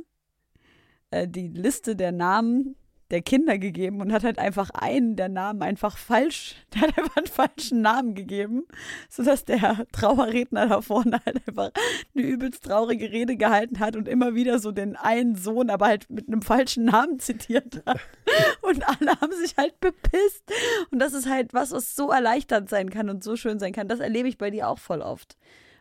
äh, 1.11 1.27
die 1.27 1.47
Liste 1.47 1.95
der 1.95 2.11
Namen 2.11 2.75
der 3.11 3.21
Kinder 3.21 3.57
gegeben 3.57 4.01
und 4.01 4.13
hat 4.13 4.23
halt 4.23 4.39
einfach 4.39 4.69
einen 4.69 5.15
der 5.15 5.29
Namen 5.29 5.61
einfach 5.61 5.97
falsch, 5.97 6.55
der 6.73 6.81
hat 6.83 6.97
einfach 6.97 7.17
einen 7.17 7.27
falschen 7.27 7.81
Namen 7.81 8.15
gegeben, 8.15 8.63
sodass 9.09 9.45
der 9.45 9.85
Trauerredner 9.91 10.67
da 10.67 10.81
vorne 10.81 11.19
halt 11.25 11.45
einfach 11.47 11.71
eine 12.15 12.23
übelst 12.23 12.63
traurige 12.63 13.11
Rede 13.11 13.35
gehalten 13.35 13.79
hat 13.79 13.95
und 13.95 14.07
immer 14.07 14.33
wieder 14.33 14.59
so 14.59 14.71
den 14.71 14.95
einen 14.95 15.35
Sohn, 15.35 15.69
aber 15.69 15.87
halt 15.87 16.09
mit 16.09 16.27
einem 16.27 16.41
falschen 16.41 16.85
Namen 16.85 17.19
zitiert 17.19 17.83
hat. 17.85 17.99
Und 18.61 18.87
alle 18.87 19.19
haben 19.19 19.33
sich 19.33 19.57
halt 19.57 19.79
bepisst. 19.79 20.43
Und 20.91 20.99
das 20.99 21.13
ist 21.13 21.27
halt 21.27 21.53
was, 21.53 21.71
was 21.71 21.95
so 21.95 22.11
erleichternd 22.11 22.69
sein 22.69 22.89
kann 22.89 23.09
und 23.09 23.23
so 23.23 23.35
schön 23.35 23.59
sein 23.59 23.73
kann. 23.73 23.87
Das 23.87 23.99
erlebe 23.99 24.29
ich 24.29 24.37
bei 24.37 24.49
dir 24.49 24.69
auch 24.69 24.79
voll 24.79 25.01
oft, 25.01 25.37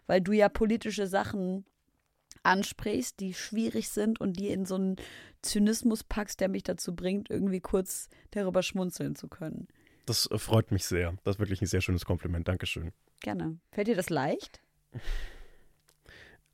weil 0.07 0.21
du 0.21 0.33
ja 0.33 0.49
politische 0.49 1.07
Sachen 1.07 1.65
ansprichst, 2.43 3.21
die 3.21 3.35
schwierig 3.35 3.91
sind 3.91 4.21
und 4.21 4.35
die 4.35 4.49
in 4.49 4.65
so 4.65 4.77
einen 4.77 4.97
Zynismus 5.43 6.05
packst, 6.05 6.41
der 6.41 6.49
mich 6.49 6.63
dazu 6.63 6.95
bringt, 6.95 7.31
irgendwie 7.31 7.61
kurz 7.61 8.09
darüber 8.31 8.63
schmunzeln 8.63 9.15
zu 9.15 9.29
können. 9.29 9.69
Das 10.07 10.31
äh, 10.31 10.39
freut 10.39 10.73
mich 10.73 10.85
sehr. 10.85 11.17
Das 11.25 11.37
ist 11.37 11.41
wirklich 11.41 11.63
ein 11.63 11.67
sehr 11.67 11.81
schönes 11.81 12.05
Kompliment. 12.05 12.49
Dankeschön. 12.49 12.93
Gerne. 13.21 13.59
Fällt 13.73 13.89
dir 13.89 13.97
das 13.97 14.11
leicht? 14.11 14.61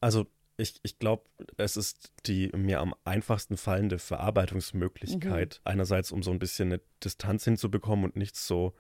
Also 0.01 0.27
ich, 0.57 0.81
ich 0.83 0.99
glaube, 0.99 1.25
es 1.57 1.77
ist 1.77 2.13
die 2.27 2.49
mir 2.49 2.81
am 2.81 2.95
einfachsten 3.05 3.57
fallende 3.57 3.99
Verarbeitungsmöglichkeit. 3.99 5.61
Einerseits, 5.65 6.13
um 6.13 6.23
so 6.23 6.31
ein 6.31 6.39
bisschen 6.39 6.73
eine 6.73 6.81
Distanz 7.05 7.45
hinzubekommen 7.45 8.05
und 8.05 8.17
nicht 8.17 8.37
so 8.37 8.75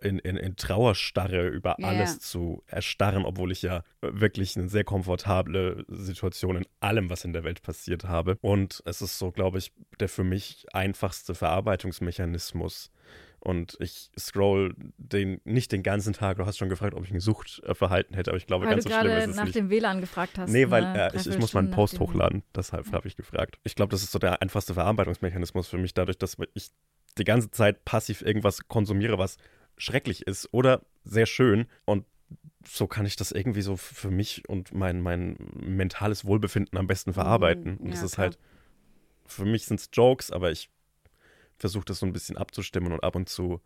in, 0.00 0.18
in, 0.18 0.36
in 0.36 0.56
Trauerstarre 0.56 1.48
über 1.48 1.76
Ja, 1.78 1.88
alles 1.88 2.14
ja. 2.14 2.20
zu 2.20 2.62
erstarren, 2.66 3.24
obwohl 3.24 3.52
ich 3.52 3.62
ja 3.62 3.82
wirklich 4.00 4.56
eine 4.56 4.68
sehr 4.68 4.84
komfortable 4.84 5.84
Situation 5.88 6.56
in 6.56 6.66
allem, 6.80 7.10
was 7.10 7.24
in 7.24 7.32
der 7.32 7.44
Welt 7.44 7.62
passiert 7.62 8.04
habe. 8.04 8.38
Und 8.40 8.82
es 8.86 9.02
ist 9.02 9.18
so, 9.18 9.30
glaube 9.32 9.58
ich, 9.58 9.72
der 10.00 10.08
für 10.08 10.24
mich 10.24 10.66
einfachste 10.72 11.34
Verarbeitungsmechanismus. 11.34 12.90
Und 13.38 13.76
ich 13.78 14.10
scroll 14.18 14.74
den 14.96 15.40
nicht 15.44 15.70
den 15.70 15.84
ganzen 15.84 16.12
Tag. 16.14 16.38
Du 16.38 16.46
hast 16.46 16.58
schon 16.58 16.68
gefragt, 16.68 16.94
ob 16.94 17.04
ich 17.04 17.12
ein 17.12 17.20
Suchtverhalten 17.20 18.16
hätte, 18.16 18.30
aber 18.32 18.38
ich 18.38 18.46
glaube, 18.46 18.64
Weil 18.64 18.72
ganz 18.72 18.84
so 18.84 18.90
schlimm 18.90 19.06
ist 19.06 19.12
gerade 19.12 19.30
es 19.30 19.36
nach 19.36 19.44
nicht. 19.44 19.54
dem 19.54 19.70
WLAN 19.70 20.00
gefragt 20.00 20.36
hast. 20.38 20.50
Nee, 20.50 20.70
weil 20.70 20.82
ne? 20.82 21.12
äh, 21.12 21.16
ich, 21.16 21.28
ich 21.28 21.38
muss 21.38 21.52
meinen 21.52 21.70
Post 21.70 22.00
hochladen, 22.00 22.42
deshalb 22.56 22.90
habe 22.92 23.06
ich 23.06 23.14
gefragt. 23.14 23.58
Ich 23.62 23.76
glaube, 23.76 23.90
das 23.90 24.02
ist 24.02 24.10
so 24.10 24.18
der 24.18 24.42
einfachste 24.42 24.74
Verarbeitungsmechanismus 24.74 25.68
für 25.68 25.78
mich, 25.78 25.94
dadurch, 25.94 26.18
dass 26.18 26.36
ich 26.54 26.70
die 27.18 27.24
ganze 27.24 27.50
Zeit 27.50 27.84
passiv 27.84 28.22
irgendwas 28.22 28.66
konsumiere, 28.66 29.16
was 29.16 29.36
schrecklich 29.76 30.26
ist 30.26 30.48
oder 30.52 30.82
sehr 31.04 31.26
schön 31.26 31.66
und 31.84 32.04
so 32.66 32.86
kann 32.86 33.06
ich 33.06 33.16
das 33.16 33.30
irgendwie 33.30 33.62
so 33.62 33.76
für 33.76 34.10
mich 34.10 34.48
und 34.48 34.74
mein, 34.74 35.00
mein 35.00 35.36
mentales 35.54 36.24
Wohlbefinden 36.24 36.76
am 36.78 36.86
besten 36.88 37.12
verarbeiten. 37.12 37.74
Mhm, 37.74 37.78
und 37.78 37.90
das 37.92 38.00
ja, 38.00 38.06
ist 38.06 38.14
klar. 38.14 38.24
halt, 38.24 38.38
für 39.26 39.44
mich 39.44 39.66
sind 39.66 39.78
es 39.78 39.88
Jokes, 39.92 40.32
aber 40.32 40.50
ich 40.50 40.68
versuche 41.58 41.84
das 41.84 42.00
so 42.00 42.06
ein 42.06 42.12
bisschen 42.12 42.36
abzustimmen 42.36 42.92
und 42.92 43.04
ab 43.04 43.14
und 43.14 43.28
zu 43.28 43.60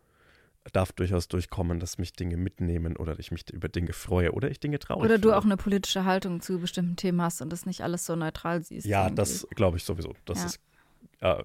darf 0.73 0.91
durchaus 0.91 1.27
durchkommen, 1.27 1.79
dass 1.79 1.97
mich 1.97 2.13
Dinge 2.13 2.37
mitnehmen 2.37 2.95
oder 2.95 3.17
ich 3.17 3.31
mich 3.31 3.49
über 3.51 3.67
Dinge 3.67 3.93
freue 3.93 4.31
oder 4.31 4.51
ich 4.51 4.59
Dinge 4.59 4.77
traurig 4.77 5.05
Oder 5.05 5.17
du 5.17 5.21
finde. 5.29 5.37
auch 5.37 5.45
eine 5.45 5.57
politische 5.57 6.05
Haltung 6.05 6.41
zu 6.41 6.59
bestimmten 6.59 6.95
Themen 6.95 7.21
hast 7.21 7.41
und 7.41 7.49
das 7.49 7.65
nicht 7.65 7.81
alles 7.81 8.05
so 8.05 8.15
neutral 8.15 8.61
siehst. 8.63 8.85
Ja, 8.85 9.05
irgendwie. 9.05 9.15
das 9.15 9.47
glaube 9.55 9.77
ich 9.77 9.83
sowieso. 9.83 10.13
Das 10.25 10.39
Ja. 10.39 10.45
ist, 10.45 10.59
äh, 11.21 11.43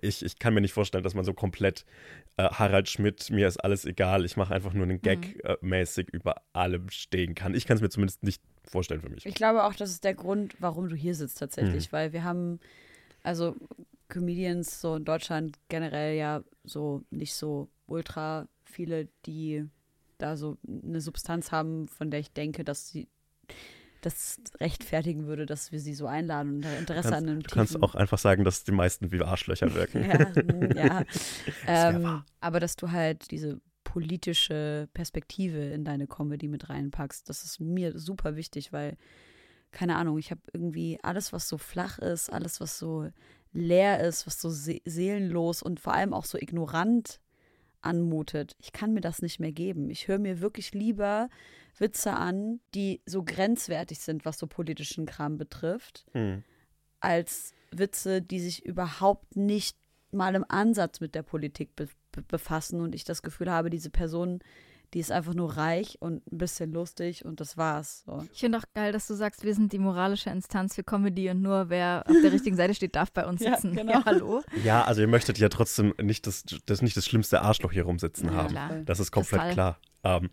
ich, 0.00 0.24
ich 0.24 0.38
kann 0.38 0.54
mir 0.54 0.60
nicht 0.60 0.72
vorstellen, 0.72 1.04
dass 1.04 1.14
man 1.14 1.24
so 1.24 1.34
komplett 1.34 1.84
äh, 2.36 2.44
Harald 2.44 2.88
Schmidt, 2.88 3.30
mir 3.30 3.46
ist 3.46 3.58
alles 3.58 3.84
egal, 3.84 4.24
ich 4.24 4.36
mache 4.36 4.54
einfach 4.54 4.72
nur 4.72 4.84
einen 4.84 5.02
Gag 5.02 5.44
äh, 5.44 5.56
mäßig 5.60 6.08
über 6.10 6.42
allem 6.52 6.88
stehen 6.88 7.34
kann. 7.34 7.54
Ich 7.54 7.66
kann 7.66 7.76
es 7.76 7.82
mir 7.82 7.90
zumindest 7.90 8.22
nicht 8.22 8.42
vorstellen 8.64 9.00
für 9.00 9.10
mich. 9.10 9.26
Ich 9.26 9.34
glaube 9.34 9.64
auch, 9.64 9.74
das 9.74 9.90
ist 9.90 10.04
der 10.04 10.14
Grund, 10.14 10.56
warum 10.60 10.88
du 10.88 10.96
hier 10.96 11.14
sitzt 11.14 11.38
tatsächlich, 11.38 11.92
weil 11.92 12.12
wir 12.12 12.24
haben, 12.24 12.58
also 13.22 13.54
Comedians 14.08 14.80
so 14.80 14.96
in 14.96 15.04
Deutschland 15.04 15.58
generell 15.68 16.16
ja 16.16 16.42
so 16.64 17.02
nicht 17.10 17.34
so 17.34 17.68
ultra 17.86 18.48
viele, 18.64 19.08
die 19.26 19.68
da 20.18 20.36
so 20.36 20.56
eine 20.66 21.00
Substanz 21.00 21.52
haben, 21.52 21.88
von 21.88 22.10
der 22.10 22.20
ich 22.20 22.32
denke, 22.32 22.64
dass 22.64 22.88
sie 22.88 23.08
das 24.02 24.40
rechtfertigen 24.60 25.26
würde, 25.26 25.46
dass 25.46 25.72
wir 25.72 25.80
sie 25.80 25.94
so 25.94 26.06
einladen 26.06 26.56
und 26.56 26.64
Interesse 26.64 27.16
an 27.16 27.24
einem 27.28 27.42
kannst, 27.42 27.50
du 27.50 27.54
kannst 27.54 27.72
tiefen- 27.74 27.82
auch 27.82 27.94
einfach 27.94 28.18
sagen, 28.18 28.44
dass 28.44 28.64
die 28.64 28.72
meisten 28.72 29.10
wie 29.12 29.22
Arschlöcher 29.22 29.74
wirken. 29.74 30.02
ja, 30.04 30.18
ja. 30.74 31.02
wär 31.04 31.06
ähm, 31.66 32.22
aber 32.40 32.60
dass 32.60 32.76
du 32.76 32.90
halt 32.90 33.30
diese 33.30 33.60
politische 33.84 34.88
Perspektive 34.92 35.58
in 35.58 35.84
deine 35.84 36.06
Comedy 36.06 36.48
mit 36.48 36.68
reinpackst, 36.68 37.28
das 37.28 37.44
ist 37.44 37.60
mir 37.60 37.98
super 37.98 38.36
wichtig, 38.36 38.72
weil, 38.72 38.96
keine 39.70 39.96
Ahnung, 39.96 40.18
ich 40.18 40.30
habe 40.30 40.40
irgendwie 40.52 40.98
alles, 41.02 41.32
was 41.32 41.48
so 41.48 41.56
flach 41.56 41.98
ist, 41.98 42.30
alles, 42.30 42.60
was 42.60 42.78
so 42.78 43.08
leer 43.52 44.00
ist, 44.00 44.26
was 44.26 44.40
so 44.40 44.50
se 44.50 44.80
seelenlos 44.84 45.62
und 45.62 45.80
vor 45.80 45.94
allem 45.94 46.12
auch 46.12 46.26
so 46.26 46.36
ignorant 46.38 47.20
anmutet. 47.80 48.56
Ich 48.60 48.72
kann 48.72 48.92
mir 48.92 49.00
das 49.00 49.22
nicht 49.22 49.40
mehr 49.40 49.52
geben. 49.52 49.88
Ich 49.90 50.08
höre 50.08 50.18
mir 50.18 50.40
wirklich 50.40 50.72
lieber 50.74 51.28
Witze 51.78 52.12
an, 52.14 52.60
die 52.74 53.00
so 53.06 53.22
grenzwertig 53.22 53.98
sind, 54.00 54.24
was 54.24 54.38
so 54.38 54.46
politischen 54.46 55.06
Kram 55.06 55.36
betrifft, 55.38 56.04
Hm. 56.12 56.42
als 57.00 57.52
Witze, 57.70 58.22
die 58.22 58.40
sich 58.40 58.64
überhaupt 58.64 59.36
nicht 59.36 59.76
mal 60.12 60.34
im 60.34 60.44
Ansatz 60.48 61.00
mit 61.00 61.14
der 61.14 61.22
Politik 61.22 61.74
be 61.76 61.88
be 62.12 62.22
befassen 62.22 62.80
und 62.80 62.94
ich 62.94 63.04
das 63.04 63.20
Gefühl 63.22 63.50
habe, 63.50 63.68
diese 63.68 63.90
Person, 63.90 64.38
die 64.94 65.00
ist 65.00 65.12
einfach 65.12 65.34
nur 65.34 65.58
reich 65.58 65.98
und 66.00 66.26
ein 66.32 66.38
bisschen 66.38 66.72
lustig 66.72 67.26
und 67.26 67.40
das 67.40 67.58
war's. 67.58 68.04
So. 68.06 68.24
Ich 68.32 68.40
finde 68.40 68.56
auch 68.56 68.64
geil, 68.72 68.92
dass 68.92 69.06
du 69.06 69.12
sagst, 69.14 69.44
wir 69.44 69.54
sind 69.54 69.72
die 69.74 69.78
moralische 69.78 70.30
Instanz 70.30 70.76
für 70.76 70.82
Comedy 70.84 71.28
und 71.28 71.42
nur 71.42 71.68
wer 71.68 72.04
auf 72.08 72.16
der 72.22 72.32
richtigen 72.32 72.56
Seite 72.56 72.72
steht, 72.74 72.96
darf 72.96 73.12
bei 73.12 73.26
uns 73.26 73.42
Ja, 73.44 73.56
sitzen. 73.56 73.74
genau. 73.74 73.92
Ja, 73.92 74.04
hallo. 74.06 74.42
Ja, 74.64 74.84
also 74.84 75.02
ihr 75.02 75.08
möchtet 75.08 75.36
ja 75.36 75.50
trotzdem 75.50 75.92
nicht 76.00 76.26
das, 76.26 76.44
das, 76.64 76.80
nicht 76.80 76.96
das 76.96 77.04
schlimmste 77.04 77.42
Arschloch 77.42 77.72
hier 77.72 77.82
rumsitzen 77.84 78.28
Ja, 78.30 78.34
haben. 78.34 78.48
klar. 78.48 78.70
Das 78.86 78.98
ist 78.98 79.10
komplett 79.12 79.42
Kristall. 79.42 79.76
klar. 80.02 80.20
Ähm, 80.22 80.24
äh, 80.24 80.28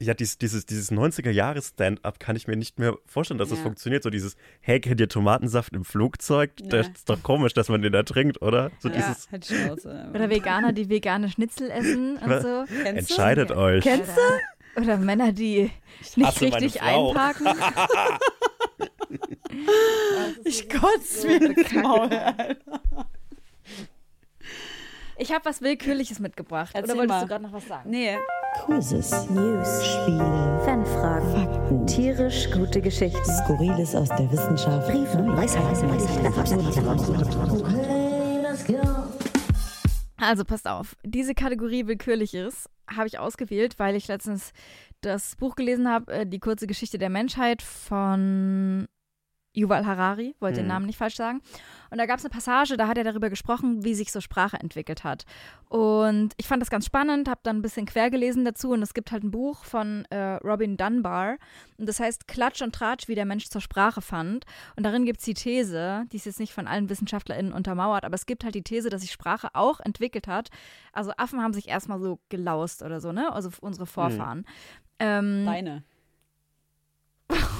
ja, 0.00 0.14
dies, 0.14 0.38
dieses, 0.38 0.66
dieses 0.66 0.90
90er-Jahres-Stand-up 0.92 2.18
kann 2.20 2.36
ich 2.36 2.46
mir 2.48 2.56
nicht 2.56 2.78
mehr 2.78 2.96
vorstellen, 3.06 3.38
dass 3.38 3.48
das 3.50 3.58
Ja. 3.58 3.64
funktioniert. 3.64 4.02
So 4.02 4.10
dieses, 4.10 4.36
hey, 4.60 4.80
kennt 4.80 5.00
ihr 5.00 5.08
Tomatensaft 5.08 5.72
im 5.74 5.84
Flugzeug? 5.84 6.52
Das 6.64 6.86
Ja. 6.86 6.92
ist 6.92 7.08
doch 7.08 7.22
komisch, 7.22 7.52
dass 7.54 7.68
man 7.68 7.82
den 7.82 7.92
da 7.92 8.02
trinkt, 8.02 8.42
oder? 8.42 8.70
So 8.80 8.88
Ja, 8.88 8.94
dieses, 8.96 9.30
halt 9.30 9.46
Schnauze. 9.46 10.10
Oder 10.14 10.30
Veganer, 10.30 10.72
die 10.72 10.88
vegane 10.88 11.28
Schnitzel 11.28 11.70
essen 11.70 12.16
und 12.18 12.28
Was? 12.30 12.42
so. 12.42 12.64
Kennst 12.82 13.10
du? 13.10 13.14
entscheidet 13.14 13.50
euch. 13.52 13.82
Kennst 13.84 14.12
Oder, 14.76 14.84
oder 14.84 14.96
Männer, 14.98 15.32
die 15.32 15.70
nicht 16.16 16.40
richtig 16.42 16.82
einparken. 16.82 17.46
Ich 20.44 20.68
kotze 20.68 21.20
so 21.22 21.26
mir 21.28 21.42
ins. 21.42 21.72
Maul. 21.72 22.00
Alter. 22.12 22.56
Ich 25.18 25.32
habe 25.32 25.44
was 25.46 25.62
Willkürliches 25.62 26.18
mitgebracht. 26.18 26.72
Erzähl 26.74 26.90
Oder 26.90 26.98
wolltest 27.00 27.08
mal. 27.08 27.20
du 27.22 27.26
gerade 27.28 27.42
noch 27.44 27.52
was 27.52 27.66
sagen? 27.66 27.88
Nee, 27.90 28.18
Quizzes, 28.64 29.28
News, 29.30 29.86
Spiele, 29.86 30.60
Fanfragen, 30.64 31.32
Fakten, 31.32 31.86
tierisch 31.86 32.50
gute 32.50 32.80
Geschichten, 32.80 33.24
Skurriles 33.24 33.94
aus 33.94 34.08
der 34.08 34.30
Wissenschaft, 34.32 34.88
Briefe, 34.88 35.18
Weisheiten, 35.36 35.90
Also 40.18 40.44
passt 40.44 40.66
auf, 40.66 40.96
diese 41.04 41.34
Kategorie 41.34 41.86
Willkürliches 41.86 42.68
habe 42.88 43.08
ich 43.08 43.18
ausgewählt, 43.18 43.78
weil 43.78 43.96
ich 43.96 44.08
letztens 44.08 44.52
das 45.00 45.36
Buch 45.36 45.54
gelesen 45.56 45.88
habe, 45.88 46.12
äh, 46.12 46.26
Die 46.26 46.40
kurze 46.40 46.66
Geschichte 46.66 46.98
der 46.98 47.10
Menschheit 47.10 47.62
von 47.62 48.86
Yuval 49.56 49.86
Harari, 49.86 50.34
wollte 50.38 50.56
den 50.56 50.66
Mhm. 50.66 50.68
Namen 50.68 50.86
nicht 50.86 50.98
falsch 50.98 51.16
sagen. 51.16 51.40
Und 51.90 51.98
da 51.98 52.06
gab 52.06 52.18
es 52.18 52.24
eine 52.24 52.30
Passage, 52.32 52.76
da 52.76 52.88
hat 52.88 52.98
er 52.98 53.04
darüber 53.04 53.30
gesprochen, 53.30 53.84
wie 53.84 53.94
sich 53.94 54.12
so 54.12 54.20
Sprache 54.20 54.58
entwickelt 54.58 55.02
hat. 55.04 55.24
Und 55.68 56.34
ich 56.36 56.46
fand 56.46 56.60
das 56.60 56.70
ganz 56.70 56.84
spannend, 56.86 57.28
habe 57.28 57.40
dann 57.42 57.58
ein 57.58 57.62
bisschen 57.62 57.86
quer 57.86 58.10
gelesen 58.10 58.44
dazu 58.44 58.70
und 58.70 58.82
es 58.82 58.92
gibt 58.94 59.12
halt 59.12 59.24
ein 59.24 59.30
Buch 59.30 59.64
von 59.64 60.04
äh, 60.10 60.34
Robin 60.44 60.76
Dunbar 60.76 61.36
und 61.78 61.88
das 61.88 61.98
heißt 62.00 62.28
Klatsch 62.28 62.60
und 62.62 62.74
Tratsch, 62.74 63.08
wie 63.08 63.14
der 63.14 63.24
Mensch 63.24 63.48
zur 63.48 63.60
Sprache 63.60 64.02
fand. 64.02 64.44
Und 64.76 64.82
darin 64.84 65.04
gibt 65.04 65.20
es 65.20 65.24
die 65.24 65.34
These, 65.34 66.04
die 66.12 66.16
ist 66.16 66.26
jetzt 66.26 66.40
nicht 66.40 66.52
von 66.52 66.66
allen 66.66 66.88
WissenschaftlerInnen 66.90 67.52
untermauert, 67.52 68.04
aber 68.04 68.14
es 68.14 68.26
gibt 68.26 68.44
halt 68.44 68.54
die 68.54 68.62
These, 68.62 68.90
dass 68.90 69.00
sich 69.02 69.12
Sprache 69.12 69.48
auch 69.54 69.80
entwickelt 69.80 70.26
hat. 70.28 70.50
Also 70.92 71.12
Affen 71.16 71.40
haben 71.42 71.52
sich 71.52 71.68
erstmal 71.68 72.00
so 72.00 72.18
gelaust 72.28 72.82
oder 72.82 73.00
so, 73.00 73.12
ne? 73.12 73.32
Also 73.32 73.50
unsere 73.60 73.86
Vorfahren. 73.86 74.44
Ähm, 74.98 75.44
Deine. 75.46 75.82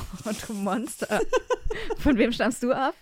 und 0.24 0.48
du 0.48 0.52
Monster. 0.52 1.20
Von 1.98 2.18
wem 2.18 2.32
stammst 2.32 2.62
du 2.62 2.72
ab? 2.72 2.94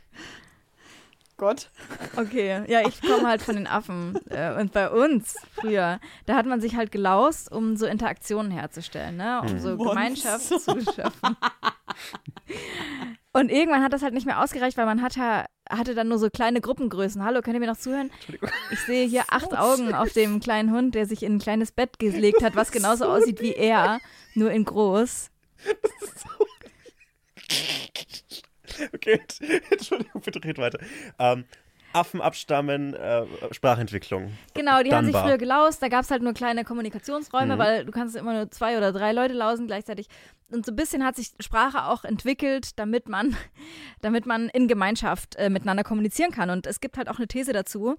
Gott. 1.36 1.68
Okay, 2.16 2.62
ja, 2.68 2.86
ich 2.86 3.02
komme 3.02 3.26
halt 3.26 3.42
von 3.42 3.56
den 3.56 3.66
Affen. 3.66 4.16
Äh, 4.30 4.54
und 4.60 4.72
bei 4.72 4.88
uns 4.88 5.34
früher, 5.52 5.98
da 6.26 6.36
hat 6.36 6.46
man 6.46 6.60
sich 6.60 6.76
halt 6.76 6.92
gelaust, 6.92 7.50
um 7.50 7.76
so 7.76 7.86
Interaktionen 7.86 8.52
herzustellen, 8.52 9.16
ne? 9.16 9.42
um 9.42 9.58
so 9.58 9.70
Monster. 9.70 9.88
Gemeinschaft 9.90 10.44
zu 10.44 10.80
schaffen. 10.80 11.36
Und 13.32 13.50
irgendwann 13.50 13.82
hat 13.82 13.92
das 13.92 14.02
halt 14.02 14.14
nicht 14.14 14.26
mehr 14.26 14.40
ausgereicht, 14.40 14.76
weil 14.76 14.86
man 14.86 15.02
hat 15.02 15.16
ja, 15.16 15.46
hatte 15.68 15.96
dann 15.96 16.06
nur 16.06 16.18
so 16.18 16.30
kleine 16.30 16.60
Gruppengrößen. 16.60 17.24
Hallo, 17.24 17.42
könnt 17.42 17.54
ihr 17.54 17.60
mir 17.60 17.66
noch 17.66 17.76
zuhören? 17.76 18.12
Ich 18.70 18.78
sehe 18.80 19.08
hier 19.08 19.24
acht 19.28 19.58
Augen 19.58 19.92
auf 19.92 20.12
dem 20.12 20.38
kleinen 20.38 20.70
Hund, 20.70 20.94
der 20.94 21.06
sich 21.06 21.24
in 21.24 21.34
ein 21.34 21.38
kleines 21.40 21.72
Bett 21.72 21.98
gelegt 21.98 22.44
hat, 22.44 22.54
was 22.54 22.70
genauso 22.72 23.06
aussieht 23.06 23.40
wie 23.40 23.54
er, 23.54 23.98
nur 24.34 24.52
in 24.52 24.64
groß. 24.64 25.30
Okay, 28.92 29.20
Entschuldigung, 29.70 30.20
bitte 30.22 30.42
red 30.44 30.58
weiter. 30.58 30.78
Ähm, 31.18 31.44
Affen 31.92 32.20
abstammen, 32.20 32.92
äh, 32.94 33.24
Sprachentwicklung. 33.52 34.32
Genau, 34.54 34.82
die 34.82 34.92
haben 34.92 35.04
sich 35.04 35.12
Dunbar. 35.12 35.28
früher 35.28 35.38
gelaust. 35.38 35.80
Da 35.80 35.86
gab 35.86 36.02
es 36.02 36.10
halt 36.10 36.22
nur 36.24 36.32
kleine 36.34 36.64
Kommunikationsräume, 36.64 37.54
Mhm. 37.54 37.58
weil 37.60 37.84
du 37.84 37.92
kannst 37.92 38.16
immer 38.16 38.32
nur 38.32 38.50
zwei 38.50 38.76
oder 38.76 38.90
drei 38.90 39.12
Leute 39.12 39.32
lausen 39.32 39.68
gleichzeitig. 39.68 40.08
Und 40.50 40.66
so 40.66 40.72
ein 40.72 40.76
bisschen 40.76 41.04
hat 41.04 41.14
sich 41.14 41.30
Sprache 41.38 41.84
auch 41.84 42.02
entwickelt, 42.04 42.80
damit 42.80 43.08
man, 43.08 43.36
damit 44.00 44.26
man 44.26 44.48
in 44.48 44.66
Gemeinschaft 44.66 45.36
äh, 45.36 45.50
miteinander 45.50 45.84
kommunizieren 45.84 46.32
kann. 46.32 46.50
Und 46.50 46.66
es 46.66 46.80
gibt 46.80 46.96
halt 46.96 47.08
auch 47.08 47.18
eine 47.18 47.28
These 47.28 47.52
dazu, 47.52 47.94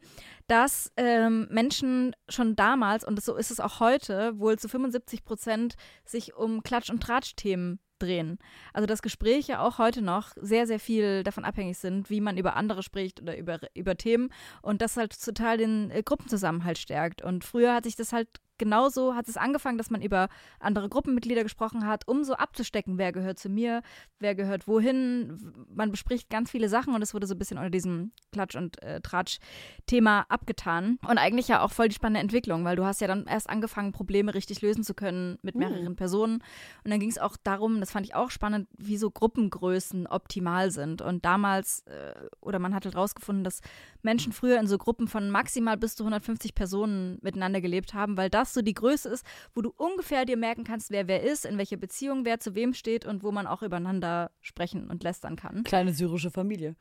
dass 0.47 0.91
ähm, 0.97 1.47
Menschen 1.49 2.13
schon 2.27 2.57
damals, 2.57 3.05
und 3.05 3.23
so 3.23 3.35
ist 3.37 3.49
es 3.49 3.61
auch 3.61 3.79
heute, 3.79 4.37
wohl 4.37 4.59
zu 4.59 4.67
75 4.67 5.23
Prozent 5.23 5.75
sich 6.03 6.35
um 6.35 6.63
Klatsch- 6.63 6.89
und 6.91 7.01
Tratsch-Themen 7.01 7.79
drehen. 7.99 8.39
Also 8.73 8.85
dass 8.85 9.01
Gespräche 9.01 9.59
auch 9.59 9.77
heute 9.77 10.01
noch 10.01 10.31
sehr, 10.35 10.67
sehr 10.67 10.79
viel 10.79 11.23
davon 11.23 11.45
abhängig 11.45 11.77
sind, 11.77 12.09
wie 12.09 12.21
man 12.21 12.37
über 12.37 12.55
andere 12.55 12.83
spricht 12.83 13.21
oder 13.21 13.37
über, 13.37 13.59
über 13.73 13.95
Themen 13.95 14.29
und 14.61 14.81
das 14.81 14.97
halt 14.97 15.19
total 15.21 15.57
den 15.57 15.89
äh, 15.91 16.03
Gruppenzusammenhalt 16.03 16.77
stärkt. 16.77 17.21
Und 17.21 17.43
früher 17.43 17.73
hat 17.73 17.85
sich 17.85 17.95
das 17.95 18.13
halt 18.13 18.29
genauso, 18.57 19.15
hat 19.15 19.27
es 19.27 19.37
angefangen, 19.37 19.77
dass 19.77 19.89
man 19.89 20.01
über 20.01 20.29
andere 20.59 20.89
Gruppenmitglieder 20.89 21.43
gesprochen 21.43 21.85
hat, 21.85 22.07
um 22.07 22.23
so 22.23 22.35
abzustecken, 22.35 22.97
wer 22.97 23.11
gehört 23.11 23.39
zu 23.39 23.49
mir, 23.49 23.81
wer 24.19 24.35
gehört 24.35 24.67
wohin. 24.67 25.53
Man 25.73 25.91
bespricht 25.91 26.29
ganz 26.29 26.51
viele 26.51 26.69
Sachen 26.69 26.93
und 26.93 27.01
es 27.01 27.13
wurde 27.13 27.27
so 27.27 27.35
ein 27.35 27.39
bisschen 27.39 27.57
unter 27.57 27.69
diesem 27.69 28.11
Klatsch- 28.31 28.57
und 28.57 28.81
äh, 28.81 29.01
Tratsch-Thema 29.01 30.25
abgetan. 30.29 30.97
Und 31.07 31.17
eigentlich 31.17 31.47
ja 31.47 31.61
auch 31.61 31.71
voll 31.71 31.89
die 31.89 31.95
spannende 31.95 32.21
Entwicklung, 32.21 32.63
weil 32.65 32.75
du 32.75 32.85
hast 32.85 33.01
ja 33.01 33.07
dann 33.07 33.25
erst 33.25 33.49
angefangen, 33.49 33.91
Probleme 33.91 34.33
richtig 34.33 34.61
lösen 34.61 34.83
zu 34.83 34.93
können 34.93 35.37
mit 35.41 35.55
mehreren 35.55 35.95
Personen. 35.95 36.35
Und 36.83 36.91
dann 36.91 36.99
ging 36.99 37.09
es 37.09 37.17
auch 37.17 37.37
darum, 37.37 37.79
das 37.79 37.91
fand 37.91 38.05
ich 38.05 38.15
auch 38.15 38.31
spannend, 38.31 38.67
wie 38.77 38.97
so 38.97 39.11
Gruppengrößen 39.11 40.07
optimal 40.07 40.71
sind. 40.71 41.01
Und 41.01 41.25
damals, 41.25 41.81
äh, 41.87 42.13
oder 42.41 42.59
man 42.59 42.73
hat 42.73 42.85
halt 42.85 42.95
rausgefunden, 42.95 43.43
dass 43.43 43.61
Menschen 44.01 44.31
früher 44.33 44.59
in 44.59 44.67
so 44.67 44.77
Gruppen 44.77 45.07
von 45.07 45.29
maximal 45.29 45.77
bis 45.77 45.95
zu 45.95 46.03
150 46.03 46.55
Personen 46.55 47.17
miteinander 47.21 47.61
gelebt 47.61 47.93
haben, 47.93 48.17
weil 48.17 48.29
das 48.29 48.44
so 48.47 48.61
die 48.61 48.73
Größe 48.73 49.09
ist, 49.09 49.25
wo 49.53 49.61
du 49.61 49.73
ungefähr 49.77 50.25
dir 50.25 50.37
merken 50.37 50.63
kannst, 50.63 50.91
wer 50.91 51.07
wer 51.07 51.23
ist, 51.23 51.45
in 51.45 51.57
welcher 51.57 51.77
Beziehung 51.77 52.25
wer 52.25 52.39
zu 52.39 52.55
wem 52.55 52.73
steht 52.73 53.05
und 53.05 53.23
wo 53.23 53.31
man 53.31 53.47
auch 53.47 53.61
übereinander 53.61 54.31
sprechen 54.41 54.89
und 54.89 55.03
lästern 55.03 55.35
kann. 55.35 55.63
Kleine 55.63 55.93
syrische 55.93 56.31
Familie. 56.31 56.75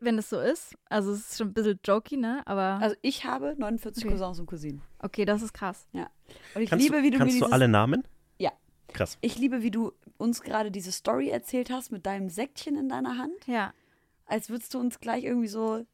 Wenn 0.00 0.16
es 0.16 0.30
so 0.30 0.40
ist, 0.40 0.74
also 0.88 1.12
es 1.12 1.30
ist 1.32 1.36
schon 1.38 1.48
ein 1.48 1.52
bisschen 1.52 1.78
jokey, 1.84 2.16
ne? 2.16 2.42
Aber 2.46 2.78
Also 2.80 2.96
ich 3.02 3.26
habe 3.26 3.54
49 3.58 4.04
Okay. 4.04 4.12
Cousins 4.14 4.40
und 4.40 4.46
Cousinen. 4.46 4.80
okay, 5.00 5.26
das 5.26 5.42
ist 5.42 5.52
krass. 5.52 5.86
Und 5.92 6.62
ich 6.62 6.70
Kannst, 6.70 6.82
liebe, 6.84 7.02
wie 7.02 7.10
du, 7.10 7.18
du 7.18 7.24
mir 7.24 7.30
kannst 7.30 7.40
du 7.42 7.46
alle 7.52 7.68
Namen? 7.68 8.02
Ja. 8.38 8.50
Krass. 8.94 9.18
Ich 9.20 9.36
liebe, 9.38 9.62
wie 9.62 9.70
du 9.70 9.92
uns 10.16 10.40
gerade 10.40 10.70
diese 10.70 10.90
Story 10.90 11.28
erzählt 11.28 11.68
hast 11.70 11.92
mit 11.92 12.06
deinem 12.06 12.30
Säckchen 12.30 12.76
in 12.78 12.88
deiner 12.88 13.18
Hand, 13.18 13.46
Ja. 13.46 13.74
als 14.24 14.48
würdest 14.48 14.72
du 14.72 14.78
uns 14.78 15.00
gleich 15.00 15.24
irgendwie 15.24 15.48
so 15.48 15.84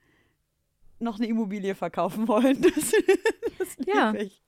noch 1.01 1.17
eine 1.19 1.27
Immobilie 1.27 1.75
verkaufen 1.75 2.29
wollen. 2.29 2.61
Das, 3.59 3.77
das 3.77 3.87
Ja. 3.87 4.15
ich. 4.15 4.43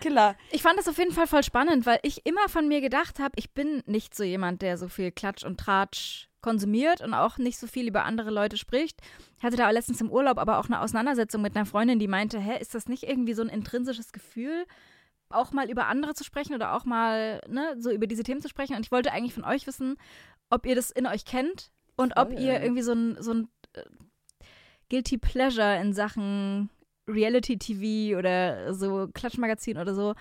Killer. 0.00 0.36
Ich 0.50 0.62
fand 0.62 0.78
das 0.78 0.88
auf 0.88 0.98
jeden 0.98 1.12
Fall 1.12 1.26
voll 1.26 1.42
spannend, 1.42 1.86
weil 1.86 1.98
ich 2.02 2.26
immer 2.26 2.48
von 2.48 2.68
mir 2.68 2.80
gedacht 2.80 3.18
habe, 3.18 3.32
ich 3.36 3.52
bin 3.52 3.82
nicht 3.86 4.14
so 4.14 4.22
jemand, 4.22 4.62
der 4.62 4.76
so 4.76 4.88
viel 4.88 5.10
Klatsch 5.12 5.44
und 5.44 5.58
Tratsch 5.58 6.28
konsumiert 6.42 7.00
und 7.00 7.14
auch 7.14 7.38
nicht 7.38 7.58
so 7.58 7.66
viel 7.66 7.86
über 7.88 8.04
andere 8.04 8.30
Leute 8.30 8.56
spricht. 8.56 9.00
Ich 9.38 9.44
hatte 9.44 9.56
da 9.56 9.68
letztens 9.70 10.00
im 10.00 10.10
Urlaub 10.10 10.38
aber 10.38 10.58
auch 10.58 10.66
eine 10.66 10.80
Auseinandersetzung 10.80 11.42
mit 11.42 11.54
einer 11.56 11.66
Freundin, 11.66 11.98
die 11.98 12.08
meinte, 12.08 12.38
hä, 12.38 12.58
ist 12.60 12.74
das 12.74 12.88
nicht 12.88 13.02
irgendwie 13.04 13.34
so 13.34 13.42
ein 13.42 13.48
intrinsisches 13.48 14.12
Gefühl, 14.12 14.66
auch 15.28 15.52
mal 15.52 15.70
über 15.70 15.86
andere 15.86 16.14
zu 16.14 16.24
sprechen 16.24 16.54
oder 16.54 16.74
auch 16.74 16.84
mal 16.84 17.40
ne, 17.48 17.76
so 17.78 17.90
über 17.90 18.06
diese 18.06 18.22
Themen 18.22 18.40
zu 18.40 18.48
sprechen? 18.48 18.74
Und 18.76 18.84
ich 18.84 18.92
wollte 18.92 19.12
eigentlich 19.12 19.34
von 19.34 19.44
euch 19.44 19.66
wissen, 19.66 19.96
ob 20.50 20.66
ihr 20.66 20.74
das 20.74 20.90
in 20.90 21.06
euch 21.06 21.24
kennt 21.24 21.70
und 21.96 22.16
ob 22.16 22.32
Voll. 22.32 22.40
ihr 22.40 22.60
irgendwie 22.62 22.82
so 22.82 22.92
ein, 22.92 23.16
so 23.22 23.32
ein 23.32 23.48
äh, 23.74 23.82
Guilty 24.90 25.16
Pleasure 25.18 25.80
in 25.80 25.92
Sachen 25.94 26.68
Reality-TV 27.08 28.18
oder 28.18 28.74
so 28.74 29.08
Klatschmagazin 29.12 29.78
oder 29.78 29.94
so 29.94 30.14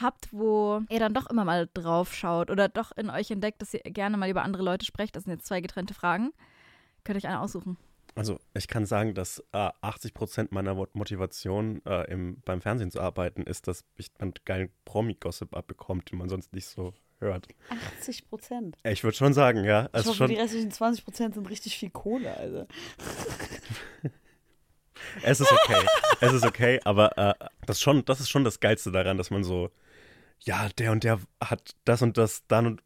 habt, 0.00 0.32
wo 0.32 0.82
ihr 0.90 1.00
dann 1.00 1.14
doch 1.14 1.28
immer 1.30 1.44
mal 1.44 1.68
drauf 1.74 2.14
schaut 2.14 2.50
oder 2.50 2.68
doch 2.68 2.92
in 2.96 3.10
euch 3.10 3.30
entdeckt, 3.30 3.60
dass 3.62 3.74
ihr 3.74 3.80
gerne 3.80 4.16
mal 4.16 4.28
über 4.30 4.42
andere 4.42 4.62
Leute 4.62 4.84
sprecht. 4.86 5.16
Das 5.16 5.24
sind 5.24 5.32
jetzt 5.32 5.46
zwei 5.46 5.60
getrennte 5.60 5.94
Fragen. 5.94 6.32
Könnt 7.04 7.16
ihr 7.16 7.24
euch 7.24 7.28
eine 7.28 7.40
aussuchen. 7.40 7.76
Also 8.14 8.38
ich 8.54 8.68
kann 8.68 8.84
sagen, 8.86 9.14
dass 9.14 9.38
äh, 9.52 9.70
80 9.80 10.12
Prozent 10.14 10.52
meiner 10.52 10.74
Mo- 10.74 10.88
Motivation 10.92 11.80
äh, 11.86 12.10
im, 12.10 12.40
beim 12.44 12.60
Fernsehen 12.60 12.90
zu 12.90 13.00
arbeiten 13.00 13.42
ist, 13.42 13.68
dass 13.68 13.84
ich 13.96 14.12
dann 14.14 14.34
geilen 14.44 14.70
Promi-Gossip 14.84 15.54
abbekommt, 15.56 16.10
den 16.10 16.18
man 16.18 16.28
sonst 16.28 16.52
nicht 16.52 16.66
so 16.66 16.94
hört. 17.20 17.48
80 17.98 18.28
Prozent. 18.28 18.76
Ich 18.84 19.04
würde 19.04 19.16
schon 19.16 19.34
sagen, 19.34 19.64
ja. 19.64 19.86
Ich 19.86 19.94
Also 19.94 20.10
hoffe, 20.10 20.18
schon, 20.18 20.28
die 20.30 20.36
restlichen 20.36 20.70
20 20.70 21.04
Prozent 21.04 21.34
sind 21.34 21.48
richtig 21.50 21.76
viel 21.76 21.90
Kohle. 21.90 22.36
Also. 22.36 22.66
es 25.22 25.40
ist 25.40 25.52
okay. 25.52 25.86
es 26.20 26.32
ist 26.32 26.44
okay, 26.44 26.80
aber 26.84 27.16
äh, 27.18 27.34
das, 27.66 27.80
schon, 27.80 28.04
das 28.04 28.20
ist 28.20 28.28
schon 28.30 28.44
das 28.44 28.60
Geilste 28.60 28.92
daran, 28.92 29.16
dass 29.18 29.30
man 29.30 29.44
so, 29.44 29.70
ja, 30.40 30.68
der 30.78 30.92
und 30.92 31.02
der 31.02 31.18
hat 31.42 31.74
das 31.84 32.00
und 32.02 32.16
das 32.16 32.46
dann 32.46 32.66
und 32.66 32.82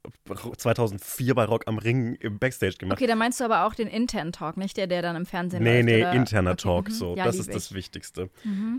2004 0.56 1.34
bei 1.34 1.44
Rock 1.44 1.64
am 1.66 1.78
Ring 1.78 2.14
im 2.14 2.38
Backstage 2.38 2.76
gemacht. 2.78 2.98
Okay, 2.98 3.06
dann 3.06 3.18
meinst 3.18 3.40
du 3.40 3.44
aber 3.44 3.66
auch 3.66 3.74
den 3.74 3.88
internen 3.88 4.32
Talk, 4.32 4.56
nicht 4.56 4.76
der, 4.76 4.86
der 4.86 5.02
dann 5.02 5.16
im 5.16 5.26
Fernsehen 5.26 5.62
Nee, 5.62 5.76
läuft. 5.76 5.84
nee, 5.84 6.00
oder? 6.00 6.12
interner 6.12 6.52
okay, 6.52 6.62
Talk, 6.62 6.88
mhm. 6.88 6.92
so. 6.92 7.16
Ja, 7.16 7.24
das 7.24 7.36
ist 7.36 7.54
das 7.54 7.66
ich. 7.66 7.70
Mhm. 7.72 7.76
Wichtigste. 7.76 8.30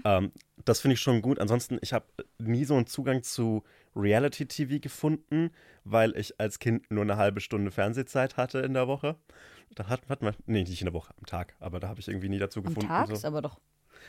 Ähm, 0.05 0.31
das 0.65 0.79
finde 0.79 0.93
ich 0.93 1.01
schon 1.01 1.21
gut. 1.21 1.39
Ansonsten, 1.39 1.77
ich 1.81 1.93
habe 1.93 2.05
nie 2.39 2.65
so 2.65 2.75
einen 2.75 2.87
Zugang 2.87 3.21
zu 3.21 3.63
Reality-TV 3.95 4.79
gefunden, 4.79 5.51
weil 5.83 6.15
ich 6.17 6.39
als 6.39 6.59
Kind 6.59 6.89
nur 6.91 7.03
eine 7.03 7.17
halbe 7.17 7.41
Stunde 7.41 7.71
Fernsehzeit 7.71 8.37
hatte 8.37 8.59
in 8.59 8.73
der 8.73 8.87
Woche. 8.87 9.15
Da 9.75 9.87
hat, 9.87 10.07
hat 10.09 10.21
man, 10.21 10.35
nee, 10.45 10.63
nicht 10.63 10.81
in 10.81 10.85
der 10.85 10.93
Woche, 10.93 11.13
am 11.17 11.25
Tag, 11.25 11.55
aber 11.59 11.79
da 11.79 11.87
habe 11.89 11.99
ich 11.99 12.07
irgendwie 12.07 12.29
nie 12.29 12.39
dazu 12.39 12.59
Am 12.59 12.65
gefunden. 12.67 12.87
Tag 12.87 13.07
so. 13.07 13.13
ist 13.13 13.25
aber 13.25 13.41
doch, 13.41 13.59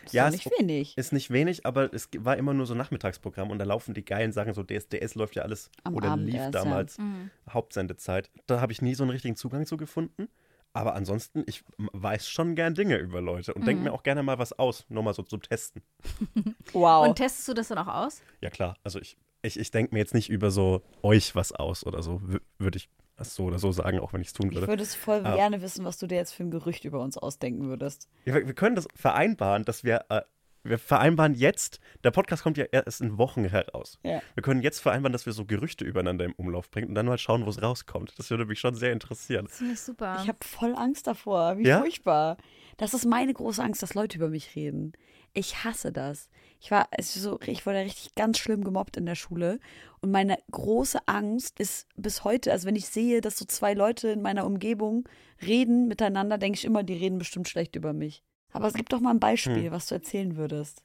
ist 0.04 0.12
Ja, 0.12 0.30
nicht 0.30 0.46
wenig. 0.58 0.96
Ist 0.98 1.12
nicht 1.12 1.30
wenig, 1.30 1.64
aber 1.64 1.92
es 1.94 2.08
war 2.18 2.36
immer 2.36 2.52
nur 2.54 2.66
so 2.66 2.74
Nachmittagsprogramm 2.74 3.50
und 3.50 3.58
da 3.58 3.64
laufen 3.64 3.94
die 3.94 4.04
geilen 4.04 4.32
Sachen, 4.32 4.52
so 4.52 4.62
DSDS 4.62 5.14
läuft 5.14 5.36
ja 5.36 5.42
alles 5.42 5.70
Am 5.84 5.94
oder 5.94 6.10
Abend 6.10 6.26
lief 6.26 6.34
erst, 6.36 6.54
ja. 6.54 6.62
damals 6.64 6.98
Mhm. 6.98 7.30
Hauptsendezeit. 7.48 8.30
Da 8.46 8.60
habe 8.60 8.72
ich 8.72 8.82
nie 8.82 8.94
so 8.94 9.04
einen 9.04 9.10
richtigen 9.10 9.36
Zugang 9.36 9.64
zu 9.66 9.76
gefunden. 9.76 10.28
Aber 10.76 10.94
ansonsten, 10.96 11.44
ich 11.46 11.62
weiß 11.78 12.28
schon 12.28 12.56
gern 12.56 12.74
Dinge 12.74 12.96
über 12.96 13.20
Leute 13.20 13.54
und 13.54 13.60
Mhm. 13.62 13.66
denke 13.66 13.82
mir 13.84 13.92
auch 13.92 14.02
gerne 14.02 14.24
mal 14.24 14.38
was 14.40 14.52
aus, 14.58 14.84
nur 14.88 15.04
mal 15.04 15.14
so 15.14 15.22
zum 15.22 15.40
Testen. 15.40 15.82
Wow. 16.72 17.06
Und 17.08 17.14
testest 17.16 17.46
du 17.48 17.54
das 17.54 17.68
dann 17.68 17.78
auch 17.78 17.86
aus? 17.86 18.22
Ja 18.40 18.50
klar, 18.50 18.76
also 18.82 18.98
ich, 19.00 19.16
ich, 19.44 19.58
ich 19.58 19.70
denke 19.70 19.94
mir 19.94 20.00
jetzt 20.00 20.14
nicht 20.14 20.30
über 20.30 20.50
so 20.50 20.82
euch 21.02 21.34
was 21.34 21.52
aus 21.52 21.84
oder 21.86 22.02
so, 22.02 22.20
würde 22.58 22.76
ich 22.78 22.88
das 23.16 23.34
so 23.34 23.44
oder 23.44 23.58
so 23.60 23.70
sagen, 23.70 24.00
auch 24.00 24.12
wenn 24.12 24.20
ich 24.20 24.28
es 24.28 24.32
tun 24.32 24.48
ich 24.48 24.54
würde. 24.56 24.66
würde 24.66 24.82
es 24.82 24.94
voll 24.94 25.20
Ah. 25.24 25.36
gerne 25.36 25.62
wissen, 25.62 25.84
was 25.84 25.98
du 25.98 26.06
dir 26.08 26.16
jetzt 26.16 26.32
für 26.32 26.42
ein 26.42 26.50
Gerücht 26.50 26.84
über 26.84 27.00
uns 27.00 27.16
ausdenken 27.16 27.68
würdest. 27.68 28.08
Ja, 28.24 28.34
wir, 28.34 28.46
wir 28.46 28.54
können 28.54 28.74
das 28.74 28.88
vereinbaren, 28.96 29.64
dass 29.64 29.84
wir 29.84 30.04
äh, 30.08 30.22
wir 30.66 30.78
vereinbaren 30.78 31.34
jetzt, 31.34 31.78
der 32.04 32.10
Podcast 32.10 32.42
kommt 32.42 32.56
ja 32.56 32.64
erst 32.64 33.02
in 33.02 33.18
Wochen 33.18 33.44
heraus. 33.44 33.98
Ja. 34.02 34.22
Wir 34.32 34.42
können 34.42 34.62
jetzt 34.62 34.80
vereinbaren, 34.80 35.12
dass 35.12 35.26
wir 35.26 35.34
so 35.34 35.44
Gerüchte 35.44 35.84
übereinander 35.84 36.24
im 36.24 36.32
Umlauf 36.32 36.70
bringen 36.70 36.88
und 36.88 36.94
dann 36.94 37.04
mal 37.04 37.18
schauen, 37.18 37.44
wo 37.44 37.50
es 37.50 37.60
rauskommt. 37.60 38.14
Das 38.18 38.30
würde 38.30 38.46
mich 38.46 38.60
schon 38.60 38.74
sehr 38.74 38.90
interessieren. 38.90 39.44
Das 39.44 39.58
finde 39.58 39.74
ich 39.74 39.80
super. 39.82 40.16
Ich 40.22 40.26
habe 40.28 40.38
voll 40.42 40.74
Angst 40.74 41.06
davor. 41.06 41.58
Wie 41.58 41.66
Ja? 41.66 41.80
furchtbar. 41.80 42.38
Das 42.78 42.94
ist 42.94 43.04
meine 43.04 43.34
große 43.34 43.62
Angst, 43.62 43.82
dass 43.82 43.92
Leute 43.92 44.16
über 44.16 44.28
mich 44.30 44.56
reden. 44.56 44.94
Ich 45.34 45.64
hasse 45.64 45.92
das. 45.92 46.28
Ich 46.60 46.70
war, 46.70 46.88
so, 47.00 47.38
ich 47.44 47.66
wurde 47.66 47.80
richtig 47.80 48.14
ganz 48.14 48.38
schlimm 48.38 48.64
gemobbt 48.64 48.96
in 48.96 49.04
der 49.04 49.16
Schule. 49.16 49.58
Und 50.00 50.12
meine 50.12 50.38
große 50.50 51.06
Angst 51.06 51.60
ist 51.60 51.86
bis 51.96 52.24
heute, 52.24 52.52
also 52.52 52.66
wenn 52.66 52.76
ich 52.76 52.86
sehe, 52.86 53.20
dass 53.20 53.36
so 53.36 53.44
zwei 53.44 53.74
Leute 53.74 54.08
in 54.08 54.22
meiner 54.22 54.46
Umgebung 54.46 55.08
reden 55.42 55.88
miteinander, 55.88 56.38
denke 56.38 56.58
ich 56.58 56.64
immer, 56.64 56.82
die 56.82 56.94
reden 56.94 57.18
bestimmt 57.18 57.48
schlecht 57.48 57.76
über 57.76 57.92
mich. 57.92 58.22
Aber 58.52 58.68
es 58.68 58.74
gibt 58.74 58.92
doch 58.92 59.00
mal 59.00 59.10
ein 59.10 59.20
Beispiel, 59.20 59.72
was 59.72 59.88
du 59.88 59.96
erzählen 59.96 60.36
würdest. 60.36 60.84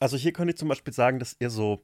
Also 0.00 0.16
hier 0.16 0.32
könnte 0.32 0.50
ich 0.50 0.58
zum 0.58 0.68
Beispiel 0.68 0.92
sagen, 0.92 1.20
dass 1.20 1.36
ihr 1.38 1.48
so, 1.48 1.80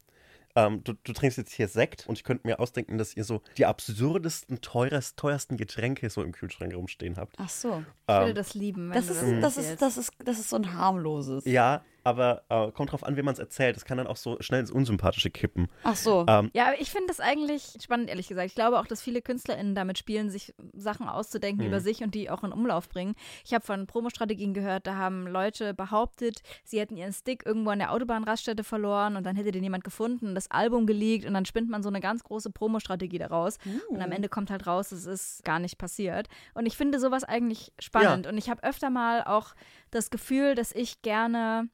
ähm, 0.54 0.84
du, 0.84 0.92
du 0.92 1.12
trinkst 1.12 1.38
jetzt 1.38 1.52
hier 1.52 1.68
Sekt 1.68 2.06
und 2.08 2.18
ich 2.18 2.24
könnte 2.24 2.46
mir 2.46 2.60
ausdenken, 2.60 2.98
dass 2.98 3.16
ihr 3.16 3.24
so 3.24 3.42
die 3.56 3.66
absurdesten, 3.66 4.60
teurest, 4.60 5.16
teuersten 5.16 5.56
Getränke 5.56 6.10
so 6.10 6.22
im 6.22 6.32
Kühlschrank 6.32 6.74
rumstehen 6.74 7.16
habt. 7.16 7.36
Ach 7.38 7.48
so. 7.48 7.84
ich 8.02 8.14
würde 8.14 8.30
Ähm, 8.30 8.34
das 8.34 8.54
lieben, 8.54 8.90
wenn 8.90 8.94
Das 8.96 9.06
du 9.06 9.12
ist, 9.12 9.22
das, 9.42 9.54
das, 9.54 9.56
ist, 9.64 9.82
das, 9.82 9.96
ist, 9.96 10.12
das 10.24 10.38
ist 10.38 10.50
so 10.50 10.56
ein 10.56 10.72
harmloses. 10.74 11.44
ja, 11.46 11.84
aber 12.04 12.42
äh, 12.48 12.70
kommt 12.72 12.92
drauf 12.92 13.04
an, 13.04 13.16
wie 13.16 13.22
man 13.22 13.32
es 13.34 13.38
erzählt. 13.38 13.76
Es 13.76 13.84
kann 13.84 13.98
dann 13.98 14.06
auch 14.06 14.16
so 14.16 14.36
schnell 14.40 14.60
ins 14.60 14.70
Unsympathische 14.70 15.30
kippen. 15.30 15.68
Ach 15.84 15.96
so. 15.96 16.24
Ähm, 16.28 16.50
Ja, 16.54 16.66
aber 16.68 16.80
ich 16.80 16.90
finde 16.90 17.06
das 17.08 17.20
eigentlich 17.20 17.76
spannend, 17.82 18.08
ehrlich 18.10 18.28
gesagt. 18.28 18.46
Ich 18.46 18.54
glaube 18.54 18.78
auch, 18.80 18.86
dass 18.86 19.02
viele 19.02 19.22
KünstlerInnen 19.22 19.74
damit 19.74 19.98
spielen, 19.98 20.30
sich 20.30 20.54
Sachen 20.74 21.08
auszudenken 21.08 21.62
Mhm. 21.62 21.68
über 21.68 21.80
sich 21.80 22.02
und 22.02 22.14
die 22.14 22.30
auch 22.30 22.42
in 22.44 22.52
Umlauf 22.52 22.88
bringen. 22.88 23.14
Ich 23.44 23.54
habe 23.54 23.64
von 23.64 23.86
Promostrategien 23.86 24.54
gehört, 24.54 24.86
da 24.86 24.96
haben 24.96 25.26
Leute 25.26 25.74
behauptet, 25.74 26.42
sie 26.64 26.80
hätten 26.80 26.96
ihren 26.96 27.12
Stick 27.12 27.44
irgendwo 27.46 27.70
an 27.70 27.78
der 27.78 27.92
Autobahnraststätte 27.92 28.64
verloren 28.64 29.16
und 29.16 29.24
dann 29.24 29.36
hätte 29.36 29.50
den 29.52 29.62
jemand 29.62 29.84
gefunden, 29.84 30.34
das 30.34 30.50
Album 30.50 30.86
geleakt 30.86 31.26
und 31.26 31.34
dann 31.34 31.44
spinnt 31.44 31.68
man 31.70 31.82
so 31.82 31.88
eine 31.88 32.00
ganz 32.00 32.24
große 32.24 32.50
Promostrategie 32.50 33.18
daraus. 33.18 33.58
Und 33.88 34.00
am 34.02 34.12
Ende 34.12 34.28
kommt 34.28 34.50
halt 34.50 34.66
raus, 34.66 34.92
es 34.92 35.06
ist 35.06 35.44
gar 35.44 35.58
nicht 35.58 35.78
passiert. 35.78 36.28
Und 36.54 36.66
ich 36.66 36.76
finde 36.76 36.98
sowas 37.00 37.24
eigentlich 37.24 37.72
spannend. 37.78 38.26
Und 38.26 38.38
ich 38.38 38.48
habe 38.50 38.62
öfter 38.62 38.90
mal 38.90 39.22
auch 39.24 39.54
das 39.90 40.10
Gefühl, 40.10 40.54
dass 40.54 40.72
ich 40.72 41.02
gerne 41.02 41.68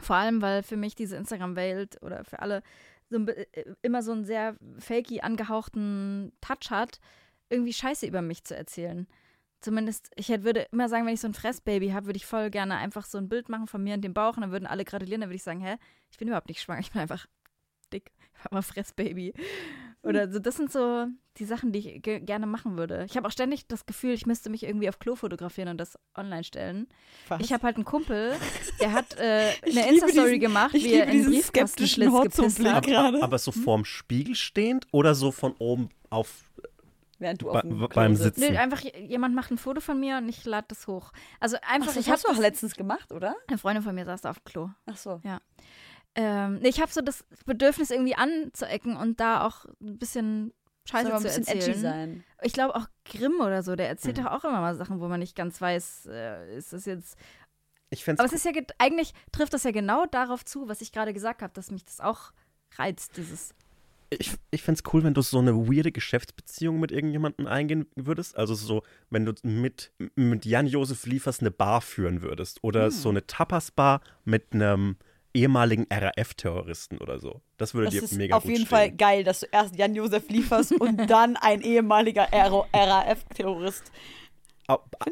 vor 0.00 0.16
allem, 0.16 0.40
weil 0.40 0.62
für 0.62 0.76
mich 0.76 0.94
diese 0.94 1.16
Instagram-Welt 1.16 2.02
oder 2.02 2.24
für 2.24 2.40
alle 2.40 2.62
so 3.10 3.18
ein, 3.18 3.28
äh, 3.28 3.46
immer 3.82 4.02
so 4.02 4.12
einen 4.12 4.24
sehr 4.24 4.56
fakey 4.78 5.20
angehauchten 5.20 6.32
Touch 6.40 6.70
hat, 6.70 6.98
irgendwie 7.50 7.72
Scheiße 7.72 8.06
über 8.06 8.22
mich 8.22 8.44
zu 8.44 8.56
erzählen. 8.56 9.06
Zumindest, 9.60 10.10
ich 10.16 10.28
hätte, 10.28 10.44
würde 10.44 10.66
immer 10.72 10.88
sagen, 10.88 11.06
wenn 11.06 11.14
ich 11.14 11.20
so 11.20 11.28
ein 11.28 11.34
Fressbaby 11.34 11.90
habe, 11.90 12.06
würde 12.06 12.16
ich 12.16 12.26
voll 12.26 12.50
gerne 12.50 12.76
einfach 12.78 13.04
so 13.04 13.18
ein 13.18 13.28
Bild 13.28 13.48
machen 13.48 13.68
von 13.68 13.82
mir 13.82 13.94
und 13.94 14.02
dem 14.02 14.14
Bauch 14.14 14.36
und 14.36 14.42
dann 14.42 14.50
würden 14.50 14.66
alle 14.66 14.84
gratulieren, 14.84 15.20
dann 15.20 15.30
würde 15.30 15.36
ich 15.36 15.42
sagen, 15.44 15.60
hä, 15.60 15.76
ich 16.10 16.18
bin 16.18 16.26
überhaupt 16.26 16.48
nicht 16.48 16.60
schwanger, 16.60 16.80
ich 16.80 16.90
bin 16.90 17.00
einfach 17.00 17.26
dick, 17.92 18.12
ich 18.34 18.44
habe 18.44 18.56
mal 18.56 18.62
Fressbaby. 18.62 19.34
Oder 20.02 20.30
so, 20.30 20.38
das 20.40 20.56
sind 20.56 20.72
so 20.72 21.06
die 21.38 21.44
Sachen, 21.44 21.72
die 21.72 21.78
ich 21.78 22.02
ge 22.02 22.20
gerne 22.20 22.46
machen 22.46 22.76
würde. 22.76 23.04
Ich 23.08 23.16
habe 23.16 23.26
auch 23.26 23.32
ständig 23.32 23.66
das 23.68 23.86
Gefühl, 23.86 24.12
ich 24.12 24.26
müsste 24.26 24.50
mich 24.50 24.64
irgendwie 24.64 24.88
auf 24.88 24.98
Klo 24.98 25.14
fotografieren 25.14 25.68
und 25.68 25.78
das 25.78 25.98
online 26.16 26.44
stellen. 26.44 26.88
Was? 27.28 27.40
Ich 27.40 27.52
habe 27.52 27.62
halt 27.62 27.76
einen 27.76 27.84
Kumpel, 27.84 28.34
der 28.80 28.92
hat 28.92 29.16
äh, 29.18 29.52
eine 29.66 29.88
Insta-Story 29.88 30.38
gemacht, 30.38 30.74
ich 30.74 30.84
wie 30.84 30.94
er 30.94 31.06
in 31.06 31.12
diesen 31.12 31.32
Briefkastenschlitz 31.32 32.10
skeptischen 32.10 32.48
gepisst 32.48 32.64
hat. 32.68 32.84
gerade. 32.84 33.22
aber 33.22 33.38
so 33.38 33.52
vorm 33.52 33.84
Spiegel 33.84 34.34
stehend 34.34 34.86
oder 34.90 35.14
so 35.14 35.30
von 35.30 35.54
oben 35.58 35.88
auf 36.10 36.44
Während 37.22 37.40
du 37.40 37.50
auf 37.50 37.60
dem 37.60 37.78
beim 37.78 37.88
Klo 37.88 38.14
sitzt. 38.16 38.40
Sitzen. 38.40 38.52
Nö, 38.52 38.58
einfach 38.58 38.80
jemand 38.80 39.36
macht 39.36 39.52
ein 39.52 39.58
Foto 39.58 39.80
von 39.80 39.98
mir 40.00 40.18
und 40.18 40.28
ich 40.28 40.44
lade 40.44 40.66
das 40.68 40.88
hoch. 40.88 41.12
Also 41.38 41.56
einfach, 41.62 41.90
Ach, 41.90 41.94
das 41.94 41.96
ich 41.96 42.06
habe 42.06 42.14
hast 42.14 42.24
du 42.24 42.32
auch 42.32 42.38
letztens 42.38 42.74
gemacht, 42.74 43.12
oder? 43.12 43.36
Eine 43.46 43.58
Freundin 43.58 43.84
von 43.84 43.94
mir 43.94 44.04
saß 44.04 44.22
da 44.22 44.30
auf 44.30 44.40
dem 44.40 44.44
Klo. 44.44 44.70
Ach 44.86 44.96
so. 44.96 45.20
Ähm, 46.14 46.58
nee, 46.60 46.68
ich 46.68 46.80
habe 46.80 46.92
so 46.92 47.00
das 47.00 47.24
Bedürfnis 47.46 47.90
irgendwie 47.90 48.14
anzuecken 48.14 48.96
und 48.96 49.18
da 49.20 49.46
auch 49.46 49.64
ein 49.80 49.98
bisschen 49.98 50.52
Scheiße 50.88 51.08
zu 51.08 51.14
ein 51.16 51.22
bisschen 51.22 51.46
edgy 51.46 51.58
erzählen. 51.58 51.80
sein. 51.80 52.24
Ich 52.42 52.52
glaube 52.52 52.74
auch 52.74 52.86
Grimm 53.04 53.40
oder 53.40 53.62
so, 53.62 53.76
der 53.76 53.88
erzählt 53.88 54.18
Mhm. 54.18 54.24
doch 54.24 54.32
auch 54.32 54.44
immer 54.44 54.60
mal 54.60 54.74
Sachen, 54.74 55.00
wo 55.00 55.08
man 55.08 55.20
nicht 55.20 55.36
ganz 55.36 55.60
weiß, 55.60 56.06
äh, 56.10 56.56
ist 56.56 56.72
das 56.72 56.84
jetzt. 56.84 57.16
Ich 57.90 58.04
fände 58.04 58.20
Aber 58.20 58.26
es 58.26 58.32
ist 58.34 58.44
ja 58.44 58.52
ge- 58.52 58.66
eigentlich 58.78 59.12
trifft 59.32 59.54
das 59.54 59.62
ja 59.64 59.70
genau 59.70 60.06
darauf 60.06 60.44
zu, 60.44 60.68
was 60.68 60.80
ich 60.80 60.92
gerade 60.92 61.12
gesagt 61.12 61.40
habe, 61.42 61.52
dass 61.54 61.70
mich 61.70 61.84
das 61.84 62.00
auch 62.00 62.32
reizt, 62.76 63.16
dieses. 63.16 63.54
Ich, 64.10 64.32
ich 64.50 64.62
fände 64.62 64.82
es 64.84 64.92
cool, 64.92 65.04
wenn 65.04 65.14
du 65.14 65.22
so 65.22 65.38
eine 65.38 65.54
weirde 65.68 65.90
Geschäftsbeziehung 65.92 66.78
mit 66.80 66.92
irgendjemandem 66.92 67.46
eingehen 67.46 67.86
würdest. 67.96 68.36
Also 68.36 68.54
so, 68.54 68.82
wenn 69.08 69.24
du 69.24 69.32
mit, 69.42 69.90
mit 70.16 70.44
Jan-Josef 70.44 71.06
Liefers 71.06 71.40
eine 71.40 71.50
Bar 71.50 71.80
führen 71.80 72.20
würdest. 72.20 72.62
Oder 72.62 72.90
so 72.90 73.08
eine 73.08 73.26
Tapas-Bar 73.26 74.02
mit 74.26 74.52
einem 74.52 74.96
ehemaligen 75.34 75.86
RAF-Terroristen 75.90 76.98
oder 76.98 77.18
so. 77.18 77.42
Das 77.56 77.74
würde 77.74 77.86
Das 77.86 77.94
dir 77.94 78.02
ist 78.02 78.12
mega 78.12 78.36
auf 78.36 78.42
gut 78.42 78.52
jeden 78.52 78.66
stehen. 78.66 78.76
Fall 78.76 78.90
geil, 78.92 79.24
dass 79.24 79.40
du 79.40 79.46
erst 79.50 79.76
Jan-Josef 79.76 80.28
lieferst 80.28 80.72
und 80.72 80.96
dann 81.10 81.36
ein 81.36 81.60
ehemaliger 81.62 82.28
RAF-Terrorist. 82.32 83.90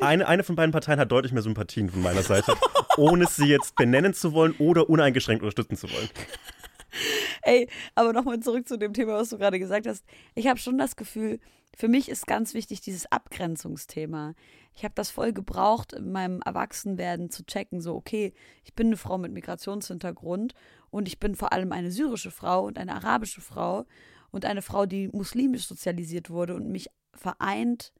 Eine, 0.01 0.27
eine 0.27 0.45
von 0.45 0.57
beiden 0.57 0.73
Parteien 0.73 0.99
hat 1.01 1.11
deutlich 1.13 1.33
mehr 1.33 1.43
Sympathien 1.43 1.91
von 1.91 2.03
meiner 2.03 2.23
Seite, 2.23 2.55
ohne 2.97 3.27
sie 3.27 3.47
jetzt 3.47 3.75
benennen 3.77 4.15
zu 4.15 4.33
wollen 4.33 4.55
oder 4.59 4.89
uneingeschränkt 4.89 5.43
unterstützen 5.43 5.77
zu 5.77 5.91
wollen. 5.91 6.09
Ey, 7.43 7.69
aber 7.95 8.13
nochmal 8.13 8.41
zurück 8.41 8.67
zu 8.67 8.79
dem 8.79 8.93
Thema, 8.93 9.15
was 9.15 9.31
du 9.31 9.39
gerade 9.39 9.59
gesagt 9.59 9.87
hast. 9.87 10.05
Ich 10.35 10.47
habe 10.47 10.59
schon 10.59 10.79
das 10.79 10.97
Gefühl, 10.97 11.41
für 11.77 11.89
mich 11.89 12.09
ist 12.09 12.27
ganz 12.27 12.55
wichtig 12.55 12.81
dieses 12.81 13.11
Abgrenzungsthema. 13.11 14.35
Ich 14.81 14.85
habe 14.85 14.95
das 14.95 15.11
voll 15.11 15.35
gebraucht, 15.35 15.93
in 15.93 16.11
meinem 16.11 16.41
Erwachsenwerden 16.41 17.29
zu 17.29 17.45
checken, 17.45 17.83
so, 17.83 17.95
okay, 17.95 18.33
ich 18.65 18.73
bin 18.73 18.87
eine 18.87 18.97
Frau 18.97 19.19
mit 19.19 19.31
Migrationshintergrund 19.31 20.55
und 20.89 21.07
ich 21.07 21.21
bin 21.21 21.35
vor 21.35 21.53
allem 21.53 21.73
eine 21.73 21.91
syrische 21.91 22.31
Frau 22.31 22.65
und 22.65 22.79
eine 22.79 22.95
arabische 22.95 23.43
Frau 23.43 23.85
und 24.31 24.47
eine 24.47 24.63
Frau, 24.63 24.87
die 24.87 25.09
muslimisch 25.09 25.67
sozialisiert 25.67 26.31
wurde 26.31 26.55
und 26.55 26.71
mich 26.71 26.89
vereint 27.13 27.93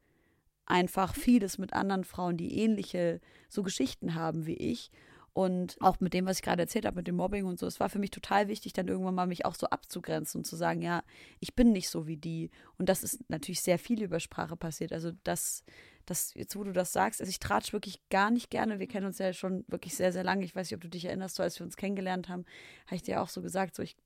einfach 0.65 1.15
vieles 1.15 1.59
mit 1.59 1.75
anderen 1.75 2.05
Frauen, 2.05 2.39
die 2.39 2.59
ähnliche 2.59 3.21
so 3.51 3.63
Geschichten 3.63 4.15
haben 4.15 4.47
wie 4.47 4.57
ich. 4.57 4.91
Und 5.33 5.77
auch 5.81 6.01
mit 6.01 6.15
dem, 6.15 6.27
was 6.27 6.39
ich 6.39 6.43
gerade 6.43 6.63
erzählt 6.63 6.87
habe, 6.87 6.97
mit 6.97 7.07
dem 7.07 7.17
Mobbing 7.17 7.45
und 7.45 7.59
so, 7.59 7.67
es 7.67 7.79
war 7.79 7.89
für 7.89 7.99
mich 7.99 8.11
total 8.11 8.49
wichtig, 8.49 8.73
dann 8.73 8.89
irgendwann 8.89 9.15
mal 9.15 9.27
mich 9.27 9.45
auch 9.45 9.55
so 9.55 9.67
abzugrenzen 9.69 10.41
und 10.41 10.45
zu 10.45 10.57
sagen, 10.57 10.83
ja, 10.83 11.03
ich 11.39 11.55
bin 11.55 11.73
nicht 11.73 11.89
so 11.89 12.07
wie 12.07 12.17
die. 12.17 12.51
Und 12.79 12.89
das 12.89 13.05
ist 13.05 13.29
natürlich 13.29 13.61
sehr 13.61 13.79
viel 13.79 14.03
über 14.03 14.19
Sprache 14.19 14.57
passiert. 14.57 14.93
Also 14.93 15.13
das, 15.23 15.63
das, 16.11 16.35
jetzt 16.35 16.57
wo 16.57 16.65
du 16.65 16.73
das 16.73 16.93
sagst, 16.93 17.21
also 17.21 17.31
ich 17.31 17.39
tratsch 17.39 17.73
wirklich 17.73 18.01
gar 18.11 18.31
nicht 18.31 18.51
gerne. 18.51 18.79
Wir 18.79 18.89
kennen 18.89 19.07
uns 19.07 19.19
ja 19.19 19.33
schon 19.33 19.65
wirklich 19.69 19.95
sehr, 19.95 20.13
sehr 20.13 20.25
lange. 20.25 20.45
Ich 20.45 20.55
weiß 20.55 20.69
nicht, 20.69 20.77
ob 20.77 20.81
du 20.81 20.89
dich 20.89 21.05
erinnerst, 21.05 21.37
so 21.37 21.43
als 21.43 21.59
wir 21.59 21.65
uns 21.65 21.77
kennengelernt 21.77 22.29
haben, 22.29 22.45
habe 22.87 22.97
ich 22.97 23.03
dir 23.03 23.23
auch 23.23 23.29
so 23.29 23.41
gesagt, 23.41 23.77
so 23.77 23.83
ich, 23.83 23.97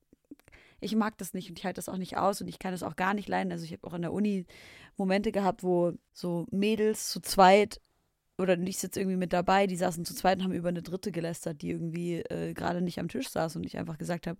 ich 0.79 0.95
mag 0.95 1.17
das 1.17 1.33
nicht 1.33 1.49
und 1.49 1.57
ich 1.57 1.65
halte 1.65 1.79
das 1.79 1.89
auch 1.89 1.97
nicht 1.97 2.17
aus 2.17 2.41
und 2.41 2.47
ich 2.47 2.59
kann 2.59 2.71
das 2.71 2.83
auch 2.83 2.95
gar 2.95 3.13
nicht 3.13 3.27
leiden. 3.27 3.51
Also 3.51 3.65
ich 3.65 3.73
habe 3.73 3.85
auch 3.87 3.93
in 3.93 4.03
der 4.03 4.13
Uni 4.13 4.45
Momente 4.97 5.31
gehabt, 5.31 5.63
wo 5.63 5.93
so 6.13 6.45
Mädels 6.51 7.09
zu 7.09 7.19
zweit 7.19 7.81
oder 8.37 8.57
ich 8.59 8.77
sitze 8.77 8.99
irgendwie 8.99 9.17
mit 9.17 9.33
dabei, 9.33 9.65
die 9.65 9.77
saßen 9.77 10.05
zu 10.05 10.13
zweit 10.13 10.37
und 10.37 10.43
haben 10.43 10.53
über 10.53 10.69
eine 10.69 10.81
dritte 10.81 11.11
gelästert, 11.11 11.61
die 11.61 11.71
irgendwie 11.71 12.19
äh, 12.19 12.53
gerade 12.53 12.81
nicht 12.81 12.99
am 12.99 13.07
Tisch 13.07 13.29
saß 13.29 13.55
und 13.55 13.65
ich 13.65 13.77
einfach 13.77 13.97
gesagt 13.97 14.27
habe, 14.27 14.37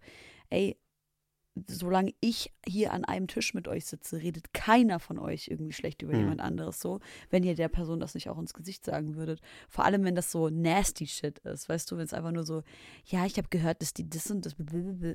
ey, 0.50 0.78
solange 1.68 2.14
ich 2.20 2.54
hier 2.66 2.92
an 2.92 3.06
einem 3.06 3.28
Tisch 3.28 3.54
mit 3.54 3.68
euch 3.68 3.86
sitze, 3.86 4.22
redet 4.22 4.54
keiner 4.54 5.00
von 5.00 5.18
euch 5.18 5.48
irgendwie 5.48 5.74
schlecht 5.74 6.02
über 6.02 6.14
Hm. 6.14 6.20
jemand 6.20 6.42
anderes 6.42 6.82
so, 6.82 7.00
wenn 7.30 7.44
ihr 7.44 7.56
der 7.56 7.70
Person 7.70 8.00
das 8.00 8.14
nicht 8.14 8.30
auch 8.30 8.38
ins 8.38 8.54
Gesicht 8.54 8.84
sagen 8.84 9.16
würdet. 9.16 9.42
Vor 9.70 9.86
allem, 9.86 10.04
wenn 10.04 10.16
das 10.16 10.32
so 10.32 10.50
nasty 10.50 11.08
shit 11.08 11.40
ist, 11.40 11.70
weißt 11.70 11.90
du, 11.90 11.98
wenn 11.98 12.04
es 12.06 12.14
einfach 12.14 12.32
nur 12.32 12.44
so, 12.44 12.64
ja, 13.06 13.26
ich 13.26 13.38
habe 13.38 13.48
gehört, 13.50 13.82
dass 13.82 13.94
die 13.94 14.10
das 14.10 14.30
und 14.30 14.46
das, 14.46 14.56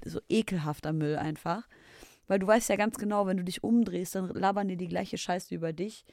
so 0.04 0.20
ekelhafter 0.28 0.92
Müll 0.92 1.16
einfach. 1.16 1.68
Weil 2.26 2.38
du 2.38 2.46
weißt 2.46 2.68
ja 2.68 2.76
ganz 2.76 2.96
genau, 2.96 3.26
wenn 3.26 3.36
du 3.36 3.44
dich 3.44 3.64
umdrehst, 3.64 4.14
dann 4.14 4.28
labern 4.28 4.68
dir 4.68 4.76
die 4.76 4.88
gleiche 4.88 5.18
Scheiße 5.18 5.54
über 5.54 5.72
dich. 5.72 6.04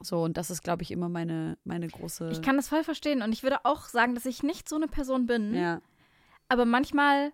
So, 0.00 0.22
und 0.22 0.36
das 0.36 0.50
ist, 0.50 0.62
glaube 0.62 0.82
ich, 0.82 0.90
immer 0.90 1.08
meine, 1.08 1.56
meine 1.64 1.86
große. 1.86 2.30
Ich 2.32 2.42
kann 2.42 2.56
das 2.56 2.68
voll 2.68 2.84
verstehen 2.84 3.22
und 3.22 3.32
ich 3.32 3.42
würde 3.42 3.64
auch 3.64 3.86
sagen, 3.86 4.14
dass 4.14 4.26
ich 4.26 4.42
nicht 4.42 4.68
so 4.68 4.76
eine 4.76 4.88
Person 4.88 5.26
bin. 5.26 5.54
Ja. 5.54 5.80
Aber 6.48 6.64
manchmal 6.64 7.32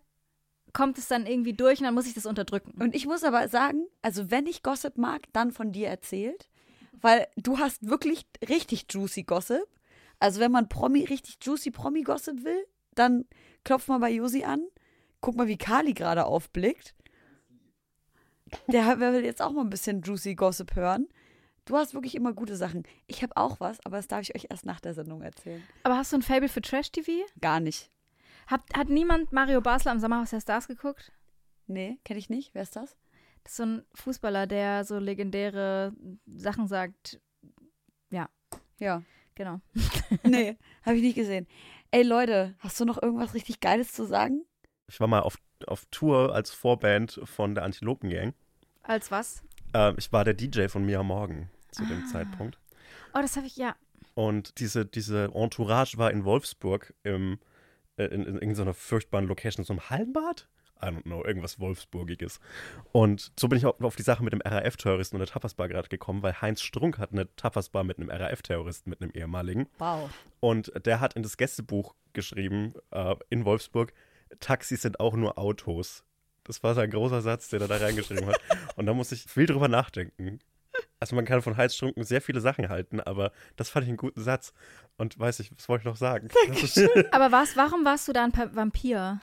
kommt 0.72 0.98
es 0.98 1.08
dann 1.08 1.26
irgendwie 1.26 1.52
durch 1.52 1.80
und 1.80 1.84
dann 1.84 1.94
muss 1.94 2.06
ich 2.06 2.14
das 2.14 2.26
unterdrücken. 2.26 2.80
Und 2.80 2.94
ich 2.94 3.06
muss 3.06 3.24
aber 3.24 3.48
sagen, 3.48 3.86
also 4.02 4.30
wenn 4.30 4.46
ich 4.46 4.62
Gossip 4.62 4.98
mag, 4.98 5.22
dann 5.32 5.52
von 5.52 5.72
dir 5.72 5.88
erzählt. 5.88 6.48
Weil 6.92 7.28
du 7.36 7.58
hast 7.58 7.88
wirklich 7.88 8.26
richtig 8.48 8.86
juicy 8.90 9.22
Gossip. 9.22 9.66
Also 10.18 10.40
wenn 10.40 10.52
man 10.52 10.68
Promi, 10.68 11.04
richtig 11.04 11.38
juicy 11.40 11.70
Promi-Gossip 11.70 12.44
will, 12.44 12.66
dann 12.94 13.24
klopft 13.64 13.88
mal 13.88 13.98
bei 13.98 14.10
Josi 14.10 14.44
an. 14.44 14.66
Guck 15.20 15.36
mal, 15.36 15.46
wie 15.46 15.56
Kali 15.56 15.94
gerade 15.94 16.26
aufblickt. 16.26 16.94
Der 18.66 18.98
will 18.98 19.24
jetzt 19.24 19.40
auch 19.40 19.52
mal 19.52 19.62
ein 19.62 19.70
bisschen 19.70 20.02
juicy 20.02 20.34
Gossip 20.34 20.76
hören. 20.76 21.08
Du 21.64 21.76
hast 21.76 21.94
wirklich 21.94 22.14
immer 22.14 22.32
gute 22.32 22.56
Sachen. 22.56 22.82
Ich 23.06 23.22
habe 23.22 23.36
auch 23.36 23.60
was, 23.60 23.78
aber 23.84 23.96
das 23.96 24.08
darf 24.08 24.22
ich 24.22 24.34
euch 24.34 24.46
erst 24.50 24.66
nach 24.66 24.80
der 24.80 24.92
Sendung 24.92 25.22
erzählen. 25.22 25.62
Aber 25.84 25.96
hast 25.96 26.12
du 26.12 26.16
ein 26.16 26.22
Fable 26.22 26.48
für 26.48 26.60
Trash-TV? 26.60 27.12
Gar 27.40 27.60
nicht. 27.60 27.90
Hat, 28.50 28.62
hat 28.74 28.88
niemand 28.88 29.32
Mario 29.32 29.60
Basler 29.60 29.92
am 29.92 30.00
Sommerhaus 30.00 30.30
der 30.30 30.40
Stars 30.40 30.66
geguckt? 30.66 31.12
Nee, 31.66 31.98
kenne 32.04 32.18
ich 32.18 32.30
nicht. 32.30 32.52
Wer 32.52 32.62
ist 32.62 32.74
das? 32.74 32.96
Das 33.44 33.52
ist 33.52 33.56
so 33.56 33.62
ein 33.62 33.82
Fußballer, 33.94 34.46
der 34.46 34.84
so 34.84 34.98
legendäre 34.98 35.92
Sachen 36.26 36.66
sagt. 36.66 37.20
Ja. 38.80 39.02
Genau. 39.34 39.60
Nee, 40.24 40.56
habe 40.84 40.96
ich 40.96 41.02
nicht 41.02 41.14
gesehen. 41.14 41.46
Ey 41.92 42.02
Leute, 42.02 42.54
hast 42.58 42.80
du 42.80 42.84
noch 42.84 43.00
irgendwas 43.00 43.34
richtig 43.34 43.60
Geiles 43.60 43.92
zu 43.92 44.04
sagen? 44.04 44.44
Ich 44.88 44.98
war 44.98 45.06
mal 45.06 45.20
auf, 45.20 45.36
auf 45.66 45.86
Tour 45.90 46.34
als 46.34 46.50
Vorband 46.50 47.20
von 47.24 47.54
der 47.54 47.64
Antilopen 47.64 48.10
Gang. 48.10 48.34
Als 48.82 49.10
was? 49.10 49.44
Äh, 49.72 49.94
ich 49.96 50.12
war 50.12 50.24
der 50.24 50.34
DJ 50.34 50.66
von 50.66 50.84
Mia 50.84 51.02
Morgan 51.02 51.48
zu 51.70 51.86
dem 51.86 52.06
Zeitpunkt. 52.06 52.58
Oh, 53.14 53.20
das 53.20 53.36
habe 53.36 53.46
ich, 53.46 53.56
ja. 53.56 53.76
Und 54.14 54.58
diese, 54.58 54.84
diese 54.84 55.30
Entourage 55.34 55.96
war 55.96 56.10
in 56.10 56.24
Wolfsburg 56.24 56.92
im, 57.02 57.38
in, 57.96 58.24
in 58.24 58.34
irgendeiner 58.34 58.74
furchtbaren 58.74 59.26
Location, 59.26 59.64
so 59.64 59.72
einem 59.72 59.90
Hallenbad? 59.90 60.48
I 60.82 60.86
don't 60.86 61.02
know, 61.02 61.22
irgendwas 61.24 61.60
Wolfsburgiges. 61.60 62.40
Und 62.92 63.32
so 63.38 63.48
bin 63.48 63.58
ich 63.58 63.66
auch 63.66 63.78
auf 63.80 63.96
die 63.96 64.02
Sache 64.02 64.24
mit 64.24 64.32
dem 64.32 64.40
RAF-Terroristen 64.40 65.16
und 65.16 65.20
der 65.20 65.28
Tapasbar 65.28 65.68
gerade 65.68 65.88
gekommen, 65.88 66.22
weil 66.22 66.40
Heinz 66.40 66.62
Strunk 66.62 66.98
hat 66.98 67.12
eine 67.12 67.34
Tapasbar 67.36 67.84
mit 67.84 67.98
einem 67.98 68.08
RAF-Terroristen, 68.08 68.88
mit 68.88 69.02
einem 69.02 69.10
ehemaligen. 69.12 69.68
Wow. 69.78 70.10
Und 70.40 70.72
der 70.86 71.00
hat 71.00 71.14
in 71.14 71.22
das 71.22 71.36
Gästebuch 71.36 71.94
geschrieben, 72.14 72.72
äh, 72.92 73.14
in 73.28 73.44
Wolfsburg, 73.44 73.92
Taxis 74.38 74.82
sind 74.82 75.00
auch 75.00 75.14
nur 75.14 75.38
Autos. 75.38 76.04
Das 76.44 76.62
war 76.62 76.74
sein 76.74 76.90
großer 76.90 77.20
Satz, 77.20 77.48
den 77.48 77.60
er 77.60 77.68
da 77.68 77.76
reingeschrieben 77.76 78.26
hat. 78.26 78.40
Und 78.76 78.86
da 78.86 78.94
muss 78.94 79.12
ich 79.12 79.22
viel 79.24 79.46
drüber 79.46 79.68
nachdenken. 79.68 80.38
Also 80.98 81.16
man 81.16 81.24
kann 81.24 81.42
von 81.42 81.56
Heinz 81.56 81.74
Strunken 81.74 82.04
sehr 82.04 82.20
viele 82.20 82.40
Sachen 82.40 82.68
halten, 82.68 83.00
aber 83.00 83.32
das 83.56 83.70
fand 83.70 83.84
ich 83.84 83.88
einen 83.88 83.96
guten 83.96 84.22
Satz. 84.22 84.52
Und 84.96 85.18
weiß 85.18 85.40
ich, 85.40 85.50
was 85.56 85.68
wollte 85.68 85.82
ich 85.82 85.86
noch 85.86 85.96
sagen? 85.96 86.28
Aber 87.10 87.32
was, 87.32 87.56
warum 87.56 87.84
warst 87.84 88.06
du 88.06 88.12
da 88.12 88.24
ein 88.24 88.32
Vampir? 88.54 89.20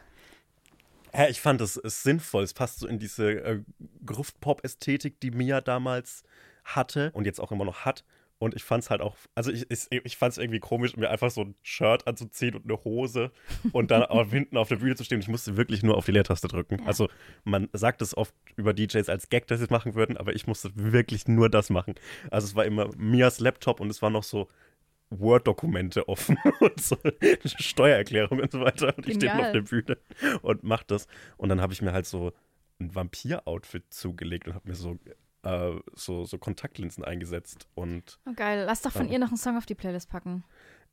Ja, 1.13 1.27
ich 1.29 1.41
fand 1.41 1.61
es 1.61 1.75
sinnvoll. 1.75 2.43
Es 2.43 2.53
passt 2.53 2.79
so 2.79 2.87
in 2.87 2.99
diese 2.99 3.31
äh, 3.31 3.59
Gruft-Pop-Ästhetik, 4.05 5.19
die 5.19 5.31
Mia 5.31 5.61
damals 5.61 6.23
hatte 6.63 7.11
und 7.13 7.25
jetzt 7.25 7.39
auch 7.39 7.51
immer 7.51 7.65
noch 7.65 7.85
hat. 7.85 8.03
Und 8.39 8.55
ich 8.55 8.63
fand 8.63 8.83
es 8.83 8.89
halt 8.89 9.01
auch, 9.01 9.15
also 9.33 9.51
ich, 9.51 9.65
ich, 9.71 9.87
ich 9.89 10.17
fand 10.17 10.31
es 10.31 10.37
irgendwie 10.37 10.59
komisch, 10.59 10.95
mir 10.95 11.09
einfach 11.09 11.31
so 11.31 11.41
ein 11.41 11.55
Shirt 11.63 12.05
anzuziehen 12.05 12.55
und 12.55 12.65
eine 12.65 12.83
Hose 12.83 13.31
und 13.71 13.89
dann 13.89 14.03
auch 14.03 14.29
hinten 14.29 14.57
auf 14.57 14.67
der 14.67 14.75
Bühne 14.77 14.95
zu 14.95 15.03
stehen. 15.03 15.19
Ich 15.19 15.27
musste 15.27 15.57
wirklich 15.57 15.81
nur 15.81 15.97
auf 15.97 16.05
die 16.05 16.11
Leertaste 16.11 16.47
drücken. 16.47 16.85
Also 16.85 17.09
man 17.43 17.67
sagt 17.73 18.01
es 18.01 18.15
oft 18.15 18.35
über 18.55 18.73
DJs 18.73 19.09
als 19.09 19.29
Gag, 19.29 19.47
dass 19.47 19.59
sie 19.59 19.65
es 19.65 19.71
machen 19.71 19.95
würden, 19.95 20.17
aber 20.17 20.35
ich 20.35 20.45
musste 20.45 20.71
wirklich 20.75 21.27
nur 21.27 21.49
das 21.49 21.69
machen. 21.69 21.95
Also 22.29 22.45
es 22.45 22.55
war 22.55 22.65
immer 22.65 22.89
Mias 22.95 23.39
Laptop 23.39 23.79
und 23.79 23.89
es 23.89 24.01
war 24.01 24.11
noch 24.11 24.23
so 24.23 24.47
Word-Dokumente 25.09 26.07
offen 26.07 26.37
und 26.59 26.79
so 26.79 26.97
Steuererklärung 27.45 28.39
und 28.39 28.51
so 28.51 28.59
weiter. 28.59 28.95
Und 28.97 29.07
ich 29.07 29.15
stehe 29.15 29.33
auf 29.33 29.51
der 29.51 29.61
Bühne 29.61 29.97
und 30.41 30.63
mach 30.63 30.83
das. 30.83 31.07
Und 31.37 31.49
dann 31.49 31.61
habe 31.61 31.73
ich 31.73 31.81
mir 31.81 31.93
halt 31.93 32.05
so 32.05 32.33
ein 32.79 32.93
Vampir-Outfit 32.93 33.85
zugelegt 33.89 34.47
und 34.47 34.53
habe 34.53 34.67
mir 34.67 34.75
so, 34.75 34.97
äh, 35.47 35.79
so, 35.93 36.25
so 36.25 36.37
Kontaktlinsen 36.37 37.03
eingesetzt. 37.03 37.67
Und 37.75 38.19
Oh, 38.27 38.33
geil. 38.35 38.63
Lass 38.65 38.81
doch 38.81 38.91
von 38.91 39.07
Ja. 39.07 39.13
ihr 39.13 39.19
noch 39.19 39.29
einen 39.29 39.37
Song 39.37 39.57
auf 39.57 39.65
die 39.65 39.75
Playlist 39.75 40.09
packen. 40.09 40.43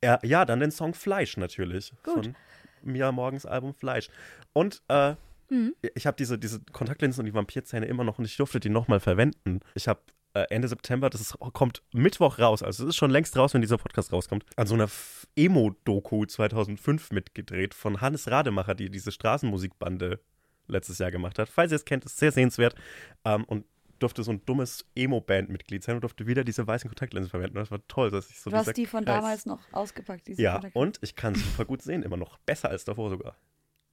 ja, 0.03 0.19
ja 0.23 0.45
dann 0.45 0.59
den 0.59 0.71
Song 0.71 0.93
Fleisch 0.93 1.37
natürlich. 1.37 1.91
Gut. 2.03 2.25
Von 2.25 2.35
Mia 2.83 3.11
Morgens 3.11 3.45
Album 3.45 3.73
Fleisch. 3.73 4.09
Und 4.53 4.81
äh, 4.87 5.15
Mhm. 5.49 5.75
ich 5.93 6.07
habe 6.07 6.17
diese, 6.17 6.39
diese 6.39 6.59
Kontaktlinsen 6.71 7.21
und 7.21 7.25
die 7.27 7.33
Vampirzähne 7.35 7.85
immer 7.85 8.03
noch 8.03 8.17
und 8.17 8.25
ich 8.25 8.35
durfte 8.35 8.59
die 8.59 8.69
nochmal 8.69 8.99
verwenden. 8.99 9.59
Ich 9.75 9.87
habe 9.87 9.99
äh, 10.33 10.45
Ende 10.49 10.67
September, 10.67 11.09
das 11.11 11.21
ist, 11.21 11.37
kommt 11.53 11.83
Mittwoch 11.93 12.39
raus, 12.39 12.63
also 12.63 12.83
es 12.83 12.89
ist 12.89 12.95
schon 12.95 13.11
längst 13.11 13.37
raus, 13.37 13.53
wenn 13.53 13.61
dieser 13.61 13.77
Podcast 13.77 14.11
rauskommt, 14.11 14.43
an 14.57 14.65
so 14.67 14.73
einer 14.73 14.89
Emo-Doku 15.35 16.25
2005 16.25 17.11
mitgedreht 17.11 17.73
von 17.73 18.01
Hannes 18.01 18.29
Rademacher, 18.29 18.73
die 18.75 18.89
diese 18.89 19.11
Straßenmusikbande 19.11 20.19
letztes 20.67 20.97
Jahr 20.97 21.11
gemacht 21.11 21.37
hat. 21.39 21.47
Falls 21.49 21.71
ihr 21.71 21.75
es 21.75 21.85
kennt, 21.85 22.05
ist 22.05 22.17
sehr 22.17 22.31
sehenswert. 22.31 22.75
Ähm, 23.23 23.43
und 23.45 23.65
durfte 23.99 24.23
so 24.23 24.31
ein 24.31 24.45
dummes 24.45 24.85
Emo-Band-Mitglied 24.95 25.83
sein 25.83 25.95
und 25.95 26.01
durfte 26.01 26.27
wieder 26.27 26.43
diese 26.43 26.65
weißen 26.67 26.89
Kontaktlinsen 26.89 27.29
verwenden. 27.29 27.55
Das 27.55 27.71
war 27.71 27.79
toll, 27.87 28.11
dass 28.11 28.29
ich 28.29 28.39
so 28.39 28.49
Du 28.49 28.57
hast 28.57 28.75
die 28.75 28.85
von 28.85 29.05
Kreis- 29.05 29.15
damals 29.15 29.45
noch 29.45 29.61
ausgepackt, 29.71 30.27
diese 30.27 30.41
Ja, 30.41 30.61
und 30.73 30.99
ich 31.01 31.15
kann 31.15 31.35
super 31.35 31.65
gut 31.65 31.81
sehen, 31.81 32.03
immer 32.03 32.17
noch. 32.17 32.37
Besser 32.39 32.69
als 32.69 32.85
davor 32.85 33.09
sogar. 33.09 33.35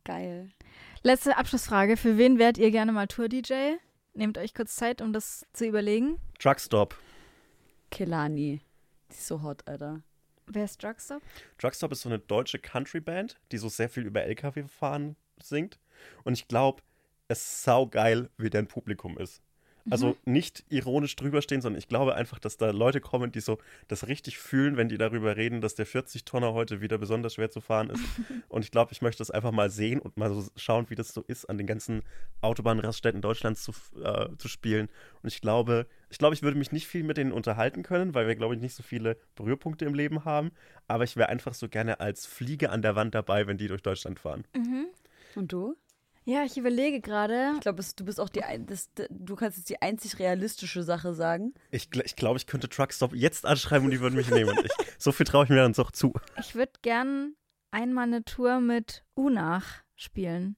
Geil. 0.04 0.50
Letzte 1.02 1.36
Abschlussfrage. 1.36 1.96
Für 1.96 2.18
wen 2.18 2.38
wärt 2.38 2.58
ihr 2.58 2.70
gerne 2.70 2.90
mal 2.92 3.06
Tour-DJ? 3.06 3.76
Nehmt 4.14 4.36
euch 4.36 4.52
kurz 4.54 4.74
Zeit, 4.76 5.00
um 5.00 5.12
das 5.12 5.46
zu 5.52 5.64
überlegen. 5.66 6.18
Truckstop. 6.38 6.96
Kelani. 7.90 8.60
Die 9.10 9.14
ist 9.14 9.26
so 9.26 9.42
hot, 9.42 9.66
Alter. 9.68 10.02
Wer 10.46 10.64
ist 10.64 10.82
Drugstop? 10.82 11.22
Truckstop 11.58 11.92
ist 11.92 12.02
so 12.02 12.08
eine 12.08 12.18
deutsche 12.18 12.58
Country-Band, 12.58 13.38
die 13.52 13.58
so 13.58 13.68
sehr 13.68 13.88
viel 13.88 14.04
über 14.04 14.22
LKW-Fahren 14.22 15.16
singt. 15.40 15.78
Und 16.24 16.32
ich 16.34 16.48
glaube, 16.48 16.82
es 17.28 17.38
ist 17.38 17.62
saugeil, 17.62 18.28
wie 18.38 18.50
deren 18.50 18.66
Publikum 18.66 19.16
ist. 19.18 19.40
Also 19.90 20.16
nicht 20.24 20.64
ironisch 20.68 21.16
drüber 21.16 21.42
stehen, 21.42 21.60
sondern 21.60 21.78
ich 21.78 21.88
glaube 21.88 22.14
einfach, 22.14 22.38
dass 22.38 22.56
da 22.56 22.70
Leute 22.70 23.00
kommen, 23.00 23.32
die 23.32 23.40
so 23.40 23.58
das 23.88 24.06
richtig 24.06 24.38
fühlen, 24.38 24.76
wenn 24.76 24.88
die 24.88 24.98
darüber 24.98 25.36
reden, 25.36 25.60
dass 25.60 25.74
der 25.74 25.86
40-Tonner 25.86 26.52
heute 26.52 26.80
wieder 26.80 26.98
besonders 26.98 27.34
schwer 27.34 27.50
zu 27.50 27.60
fahren 27.60 27.90
ist. 27.90 28.02
und 28.48 28.64
ich 28.64 28.70
glaube, 28.70 28.92
ich 28.92 29.02
möchte 29.02 29.18
das 29.18 29.30
einfach 29.30 29.50
mal 29.50 29.70
sehen 29.70 30.00
und 30.00 30.16
mal 30.16 30.32
so 30.32 30.46
schauen, 30.56 30.88
wie 30.88 30.94
das 30.94 31.12
so 31.12 31.22
ist, 31.26 31.46
an 31.46 31.58
den 31.58 31.66
ganzen 31.66 32.02
Autobahnraststätten 32.42 33.22
Deutschlands 33.22 33.62
zu, 33.64 33.72
äh, 34.02 34.28
zu 34.38 34.48
spielen. 34.48 34.88
Und 35.22 35.32
ich 35.32 35.40
glaube, 35.40 35.86
ich 36.10 36.18
glaube, 36.18 36.34
ich 36.34 36.42
würde 36.42 36.58
mich 36.58 36.72
nicht 36.72 36.86
viel 36.86 37.02
mit 37.02 37.16
denen 37.16 37.32
unterhalten 37.32 37.82
können, 37.82 38.14
weil 38.14 38.28
wir, 38.28 38.36
glaube 38.36 38.54
ich, 38.54 38.60
nicht 38.60 38.74
so 38.74 38.82
viele 38.82 39.16
Berührpunkte 39.34 39.84
im 39.84 39.94
Leben 39.94 40.24
haben. 40.24 40.52
Aber 40.86 41.04
ich 41.04 41.16
wäre 41.16 41.28
einfach 41.28 41.54
so 41.54 41.68
gerne 41.68 42.00
als 42.00 42.26
Fliege 42.26 42.70
an 42.70 42.82
der 42.82 42.94
Wand 42.94 43.14
dabei, 43.14 43.46
wenn 43.46 43.58
die 43.58 43.68
durch 43.68 43.82
Deutschland 43.82 44.20
fahren. 44.20 44.44
Und 45.34 45.52
du? 45.52 45.76
Ja, 46.24 46.44
ich 46.44 46.56
überlege 46.56 47.00
gerade. 47.00 47.52
Ich 47.54 47.60
glaube, 47.60 47.82
du 47.96 48.04
bist 48.04 48.20
auch 48.20 48.28
die, 48.28 48.44
ein- 48.44 48.66
das, 48.66 48.90
du 49.10 49.34
kannst 49.34 49.58
jetzt 49.58 49.68
die 49.70 49.82
einzig 49.82 50.18
realistische 50.20 50.82
Sache 50.84 51.14
sagen. 51.14 51.52
Ich, 51.70 51.88
ich 52.04 52.14
glaube, 52.16 52.36
ich 52.38 52.46
könnte 52.46 52.68
Truckstop 52.68 53.12
jetzt 53.14 53.44
anschreiben 53.44 53.86
und 53.86 53.90
die 53.90 54.00
würden 54.00 54.14
mich 54.14 54.30
nehmen. 54.30 54.56
Ich, 54.64 54.70
so 54.98 55.10
viel 55.12 55.26
traue 55.26 55.44
ich 55.44 55.50
mir 55.50 55.56
dann 55.56 55.72
doch 55.72 55.90
zu. 55.90 56.12
Ich 56.38 56.54
würde 56.54 56.72
gern 56.82 57.34
einmal 57.72 58.04
eine 58.06 58.24
Tour 58.24 58.60
mit 58.60 59.02
Unach 59.14 59.82
spielen. 59.96 60.54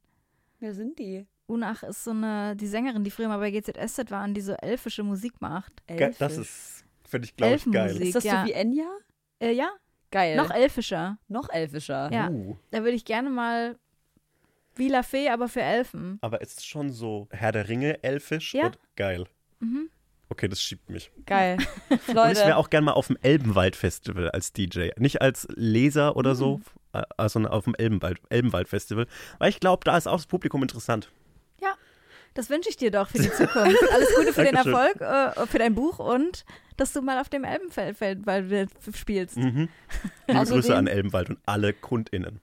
Wer 0.61 0.74
sind 0.74 0.99
die? 0.99 1.27
Unach 1.47 1.82
ist 1.82 2.05
so 2.05 2.11
eine, 2.11 2.57
die 2.57 2.66
Sängerin, 2.66 3.05
die 3.05 3.11
früher 3.11 3.28
mal 3.28 3.39
bei 3.39 3.51
GZSZ 3.51 4.11
war 4.11 4.24
und 4.24 4.35
die 4.35 4.41
so 4.41 4.53
elfische 4.53 5.03
Musik 5.03 5.41
macht. 5.41 5.86
Ge- 5.86 6.15
Das 6.19 6.32
Elfisch. 6.39 6.39
ist, 6.39 6.85
finde 7.09 7.27
ich, 7.27 7.36
glaube 7.36 7.55
ich, 7.57 7.70
geil. 7.70 8.03
Ist 8.03 8.15
das 8.16 8.24
ja. 8.24 8.43
so 8.43 8.49
wie 8.49 8.53
Enya? 8.53 8.86
Äh, 9.41 9.53
ja, 9.53 9.70
Geil. 10.11 10.36
noch 10.36 10.51
elfischer. 10.51 11.19
Noch 11.28 11.49
elfischer. 11.51 12.11
Ja, 12.12 12.28
Uh. 12.31 12.57
da 12.70 12.78
würde 12.82 12.93
ich 12.97 13.05
gerne 13.05 13.28
mal 13.31 13.78
wie 14.77 14.89
La 14.89 15.03
Fee, 15.03 15.29
aber 15.29 15.49
für 15.49 15.63
Elfen. 15.63 16.19
Aber 16.21 16.41
es 16.43 16.55
ist 16.55 16.67
schon 16.67 16.91
so 16.91 17.29
Herr 17.31 17.53
der 17.53 17.69
Ringe, 17.69 18.03
elfisch 18.03 18.55
Ja. 18.55 18.67
und 18.67 18.79
geil. 18.97 19.25
Mhm. 19.61 19.89
Okay, 20.31 20.49
das 20.49 20.61
schiebt 20.63 20.89
mich. 20.91 21.13
Geil. 21.27 21.59
Und 21.91 22.01
ich 22.09 22.15
Leute. 22.15 22.41
wäre 22.41 22.57
auch 22.57 22.71
gerne 22.71 22.87
mal 22.87 22.93
auf 22.93 23.07
dem 23.09 23.17
Elbenwald-Festival 23.23 24.31
als 24.31 24.53
DJ. 24.53 24.89
Nicht 24.97 25.21
als 25.23 25.47
Leser 25.55 26.17
oder 26.17 26.35
so, 26.35 26.61
äh, 26.93 27.03
sondern 27.29 27.53
auf 27.53 27.65
dem 27.65 27.75
Elbenwald- 27.77 28.21
Elbenwald-Festival. 28.31 29.07
Weil 29.39 29.51
ich 29.51 29.61
glaube, 29.61 29.85
da 29.85 29.97
ist 29.97 30.09
auch 30.09 30.17
das 30.17 30.27
Publikum 30.27 30.63
interessant. 30.63 31.11
Das 32.37 32.51
wünsche 32.51 32.69
ich 32.69 32.77
dir 32.77 32.91
doch 32.91 33.09
für 33.11 33.19
die 33.19 33.31
Zukunft. 33.31 33.79
Alles 33.93 34.13
Gute 34.17 34.33
für 34.33 34.43
den. 34.43 34.57
Erfolg, 34.57 35.01
äh, 35.01 35.47
für 35.47 35.59
dein 35.61 35.77
Buch 35.77 36.01
und 36.01 36.45
dass 36.77 36.93
du 36.93 37.01
mal 37.01 37.21
auf 37.21 37.29
dem 37.29 37.45
weil 38.27 38.49
du 38.49 38.67
spielst. 38.93 39.37
Mhm. 39.37 39.69
Liebe 40.27 40.41
Außerdem- 40.41 40.53
Grüße 40.55 40.75
an 40.75 40.89
Elbenwald 40.89 41.31
und 41.31 41.39
alle 41.47 41.73
KundInnen. 41.73 42.41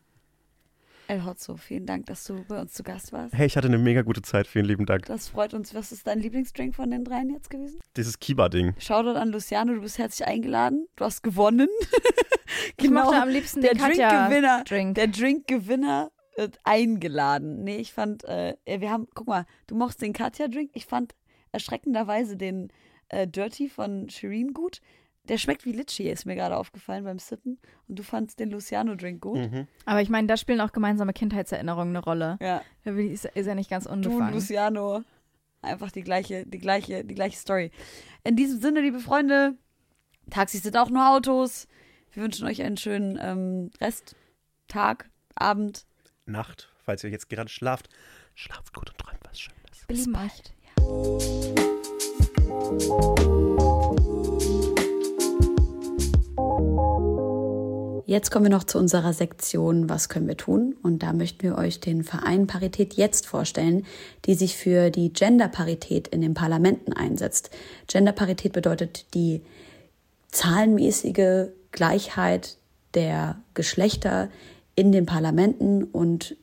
El 1.12 1.26
Hotzo, 1.26 1.58
vielen 1.58 1.86
Dank, 1.86 2.06
dass 2.06 2.24
du 2.24 2.46
bei 2.48 2.62
uns 2.62 2.72
zu 2.72 2.84
Gast 2.84 3.12
warst. 3.12 3.34
Hey, 3.34 3.46
ich 3.46 3.58
hatte 3.58 3.68
eine 3.68 3.78
mega 3.78 4.02
gute 4.02 4.22
Zeit. 4.22 4.48
Vielen 4.48 4.64
lieben 4.64 4.86
Dank. 4.86 5.08
Das 5.08 5.28
freut 5.28 5.54
uns. 5.54 5.76
Was 5.76 5.92
ist 5.92 6.08
dein 6.08 6.20
Lieblingsdrink 6.20 6.74
von 6.74 6.90
den 6.90 7.04
dreien 7.04 7.30
jetzt 7.30 7.50
gewesen? 7.50 7.82
Dieses 7.98 8.18
Kiba-Ding. 8.18 8.76
Shoutout 8.80 9.20
an 9.20 9.28
Luciano, 9.28 9.74
du 9.74 9.82
bist 9.82 9.98
herzlich 9.98 10.26
eingeladen. 10.26 10.88
Du 10.96 11.04
hast 11.04 11.22
gewonnen. 11.22 11.68
Ich 12.78 12.90
mochte 12.90 13.22
am 13.22 13.30
liebsten 13.30 13.62
der 13.62 13.72
den 13.72 13.80
Katja 13.80 14.10
Drinkgewinner. 14.10 14.64
Drink. 14.66 14.96
Der 14.96 15.08
Drinkgewinner 15.08 16.12
wird 16.36 16.60
eingeladen. 16.64 17.64
Nee, 17.64 17.78
ich 17.78 17.94
fand, 17.94 18.24
äh, 18.26 18.56
wir 18.66 18.92
haben, 18.92 19.08
guck 19.14 19.28
mal, 19.28 19.46
du 19.68 19.76
mochtest 19.76 20.02
den 20.02 20.14
Katja-Drink. 20.14 20.72
Ich 20.74 20.86
fand 20.86 21.16
erschreckenderweise 21.52 22.36
den 22.36 22.72
äh, 23.08 23.28
Dirty 23.28 23.70
von 23.70 24.10
Shireen 24.10 24.54
gut. 24.54 24.82
Der 25.32 25.38
schmeckt 25.38 25.64
wie 25.66 25.72
Litchi, 25.72 26.10
ist 26.10 26.26
mir 26.26 26.36
gerade 26.36 26.58
aufgefallen 26.58 27.06
beim 27.06 27.18
Sippen. 27.18 27.58
Und 27.88 27.98
du 27.98 28.04
fandst 28.04 28.38
den 28.42 28.52
Luciano-Drink 28.52 29.22
gut. 29.22 29.38
Mhm. 29.38 29.66
Aber 29.86 30.02
ich 30.02 30.10
meine, 30.10 30.28
da 30.28 30.36
spielen 30.36 30.60
auch 30.60 30.74
gemeinsame 30.74 31.14
Kindheitserinnerungen 31.14 31.96
eine 31.96 32.04
Rolle. 32.04 32.38
Ja. 32.42 32.62
Da 32.84 32.92
ist, 32.92 33.24
ist 33.24 33.46
ja 33.46 33.56
nicht 33.56 33.70
ganz 33.70 33.86
Du 33.86 33.92
und 33.92 34.06
unbefangen. 34.06 34.34
Luciano. 34.34 35.04
Einfach 35.62 35.90
die 35.90 36.02
gleiche, 36.02 36.46
die 36.46 36.58
gleiche, 36.60 37.06
die 37.06 37.16
gleiche 37.16 37.38
Story. 37.38 37.72
In 38.26 38.36
diesem 38.36 38.60
Sinne, 38.60 38.82
liebe 38.82 39.00
Freunde, 39.00 39.56
Taxis 40.30 40.64
sind 40.64 40.76
auch 40.76 40.90
nur 40.90 41.10
Autos. 41.10 41.70
Wir 42.12 42.24
wünschen 42.24 42.46
euch 42.46 42.62
einen 42.62 42.76
schönen 42.76 43.18
ähm, 43.22 43.72
Rest, 43.80 44.18
Tag, 44.68 45.10
Abend. 45.36 45.86
Nacht, 46.26 46.68
falls 46.84 47.06
ihr 47.06 47.10
jetzt 47.10 47.30
gerade 47.30 47.48
schlaft. 47.48 47.88
Schlaft 48.36 48.74
gut 48.74 48.90
und 48.90 48.98
träumt 48.98 49.22
was 49.24 49.40
Schönes. 49.40 49.88
Wir 49.88 49.96
lieben 49.96 50.18
euch. 53.58 53.62
Jetzt 58.12 58.30
kommen 58.30 58.44
wir 58.44 58.52
noch 58.52 58.66
zu 58.66 58.78
unserer 58.78 59.14
Sektion 59.14 59.88
Was 59.88 60.10
können 60.10 60.28
wir 60.28 60.36
tun? 60.36 60.76
Und 60.84 61.02
da 61.02 61.14
möchten 61.14 61.44
wir 61.44 61.58
euch 61.58 61.80
den 61.80 62.04
Verein 62.04 62.46
Parität 62.46 62.96
jetzt 62.96 63.26
vorstellen, 63.26 63.86
die 64.26 64.34
sich 64.34 64.58
für 64.58 64.90
die 64.90 65.14
Genderparität 65.14 66.10
in 66.10 66.20
den 66.20 66.34
Parlamenten 66.34 66.92
einsetzt. 66.92 67.52
Genderparität 67.88 68.52
bedeutet 68.52 69.06
die 69.14 69.40
zahlenmäßige 70.30 71.52
Gleichheit 71.72 72.58
der 72.96 73.38
Geschlechter 73.54 74.28
in 74.76 74.92
den 74.92 75.06
Parlamenten 75.06 75.86
und 75.86 76.36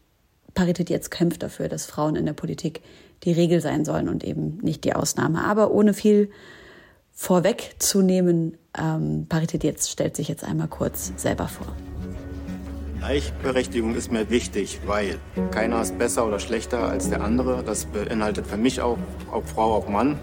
Parität 0.55 0.89
jetzt 0.89 1.11
kämpft 1.11 1.43
dafür, 1.43 1.69
dass 1.69 1.85
Frauen 1.85 2.17
in 2.17 2.25
der 2.25 2.33
Politik 2.33 2.81
die 3.25 3.33
Regel 3.33 3.61
sein 3.61 3.85
sollen 3.85 4.09
und 4.09 4.25
eben 4.25 4.57
nicht 4.63 4.85
die 4.85 4.95
Ausnahme. 4.95 5.45
Aber 5.45 5.71
ohne 5.71 5.93
viel 5.93 6.31
vorwegzunehmen, 7.13 8.57
ähm, 8.81 9.27
Parität 9.29 9.65
jetzt 9.65 9.91
stellt 9.91 10.17
sich 10.17 10.29
jetzt 10.29 10.45
einmal 10.45 10.69
kurz 10.69 11.13
selber 11.17 11.49
vor. 11.49 11.67
Gleichberechtigung 12.99 13.95
ist 13.95 14.11
mir 14.11 14.29
wichtig, 14.29 14.81
weil 14.87 15.19
keiner 15.51 15.81
ist 15.81 15.99
besser 15.99 16.27
oder 16.27 16.41
schlechter 16.41 16.89
als 16.89 17.09
der 17.09 17.23
andere. 17.23 17.63
Das 17.63 17.87
beinhaltet 17.87 18.47
für 18.47 18.57
mich 18.57 18.81
auch, 18.81 18.99
ob 19.31 19.49
Frau, 19.49 19.77
ob 19.77 19.89
Mann 19.89 20.19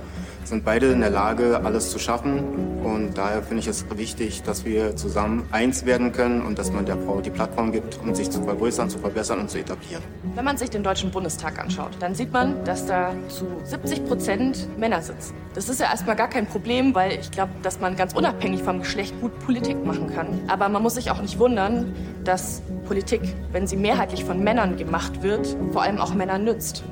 sind 0.48 0.64
beide 0.64 0.92
in 0.92 1.02
der 1.02 1.10
Lage, 1.10 1.62
alles 1.64 1.92
zu 1.92 2.00
schaffen. 2.00 2.40
Und 2.84 3.18
daher 3.18 3.42
finde 3.42 3.62
ich 3.62 3.68
es 3.68 3.86
wichtig, 3.96 4.44
dass 4.44 4.66
wir 4.66 4.96
zusammen 4.96 5.48
eins 5.52 5.86
werden 5.86 6.12
können 6.12 6.42
und 6.42 6.60
dass 6.60 6.72
man 6.72 6.86
der 6.86 6.98
Frau 6.98 7.22
die 7.22 7.30
Plattform 7.30 7.72
gibt, 7.72 8.00
um 8.02 8.14
sich 8.14 8.30
zu 8.30 8.42
vergrößern, 8.44 8.90
zu 8.90 9.00
verbessern 9.00 9.40
und 9.40 9.50
zu 9.50 9.60
etablieren. 9.60 10.04
Wenn 10.36 10.46
man 10.46 10.58
sich 10.58 10.70
den 10.70 10.84
Deutschen 10.84 11.12
Bundestag 11.12 11.60
anschaut, 11.60 11.92
dann 12.00 12.14
sieht 12.14 12.32
man, 12.32 12.64
dass 12.64 12.86
da 12.86 13.14
zu 13.28 13.46
70 13.64 14.06
Prozent 14.06 14.78
Männer 14.78 15.02
sitzen. 15.02 15.34
Das 15.54 15.70
ist 15.70 15.80
ja 15.80 15.88
erstmal 15.88 16.16
gar 16.16 16.30
kein 16.30 16.46
Problem, 16.46 16.94
weil 16.94 17.14
ich 17.14 17.32
glaube, 17.32 17.52
dass 17.64 17.80
man 17.80 17.96
ganz 17.96 18.14
unabhängig 18.14 18.62
vom 18.62 18.80
Geschlecht 18.80 19.20
gut 19.22 19.38
Politik 19.40 19.84
machen 19.86 20.14
kann. 20.14 20.28
Aber 20.48 20.70
man 20.70 20.84
muss 20.84 20.96
sich 20.96 21.10
auch 21.10 21.22
nicht 21.22 21.40
wundern, 21.40 21.94
dass 22.24 22.62
Politik, 22.88 23.22
wenn 23.52 23.66
sie 23.66 23.78
mehrheitlich 23.78 24.26
von 24.26 24.44
Männern 24.44 24.78
gemacht 24.78 25.24
wird, 25.24 25.56
vor 25.72 25.82
allem 25.82 25.98
auch 25.98 26.14
Männern 26.14 26.44
nützt. 26.44 26.84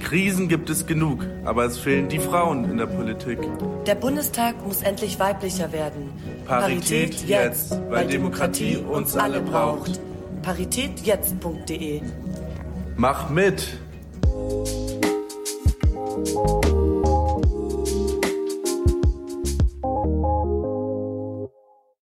Krisen 0.00 0.48
gibt 0.48 0.70
es 0.70 0.86
genug, 0.86 1.24
aber 1.44 1.64
es 1.64 1.78
fehlen 1.78 2.08
die 2.08 2.18
Frauen 2.18 2.64
in 2.64 2.78
der 2.78 2.86
Politik. 2.86 3.38
Der 3.86 3.94
Bundestag 3.94 4.66
muss 4.66 4.82
endlich 4.82 5.18
weiblicher 5.20 5.72
werden. 5.72 6.10
Parität, 6.46 7.10
Parität 7.10 7.28
jetzt, 7.28 7.78
weil, 7.90 8.06
Demokratie, 8.08 8.76
uns 8.76 9.16
alle 9.16 9.40
braucht. 9.40 10.00
Paritätjetzt.de 10.42 12.02
Mach 12.96 13.30
mit! 13.30 13.78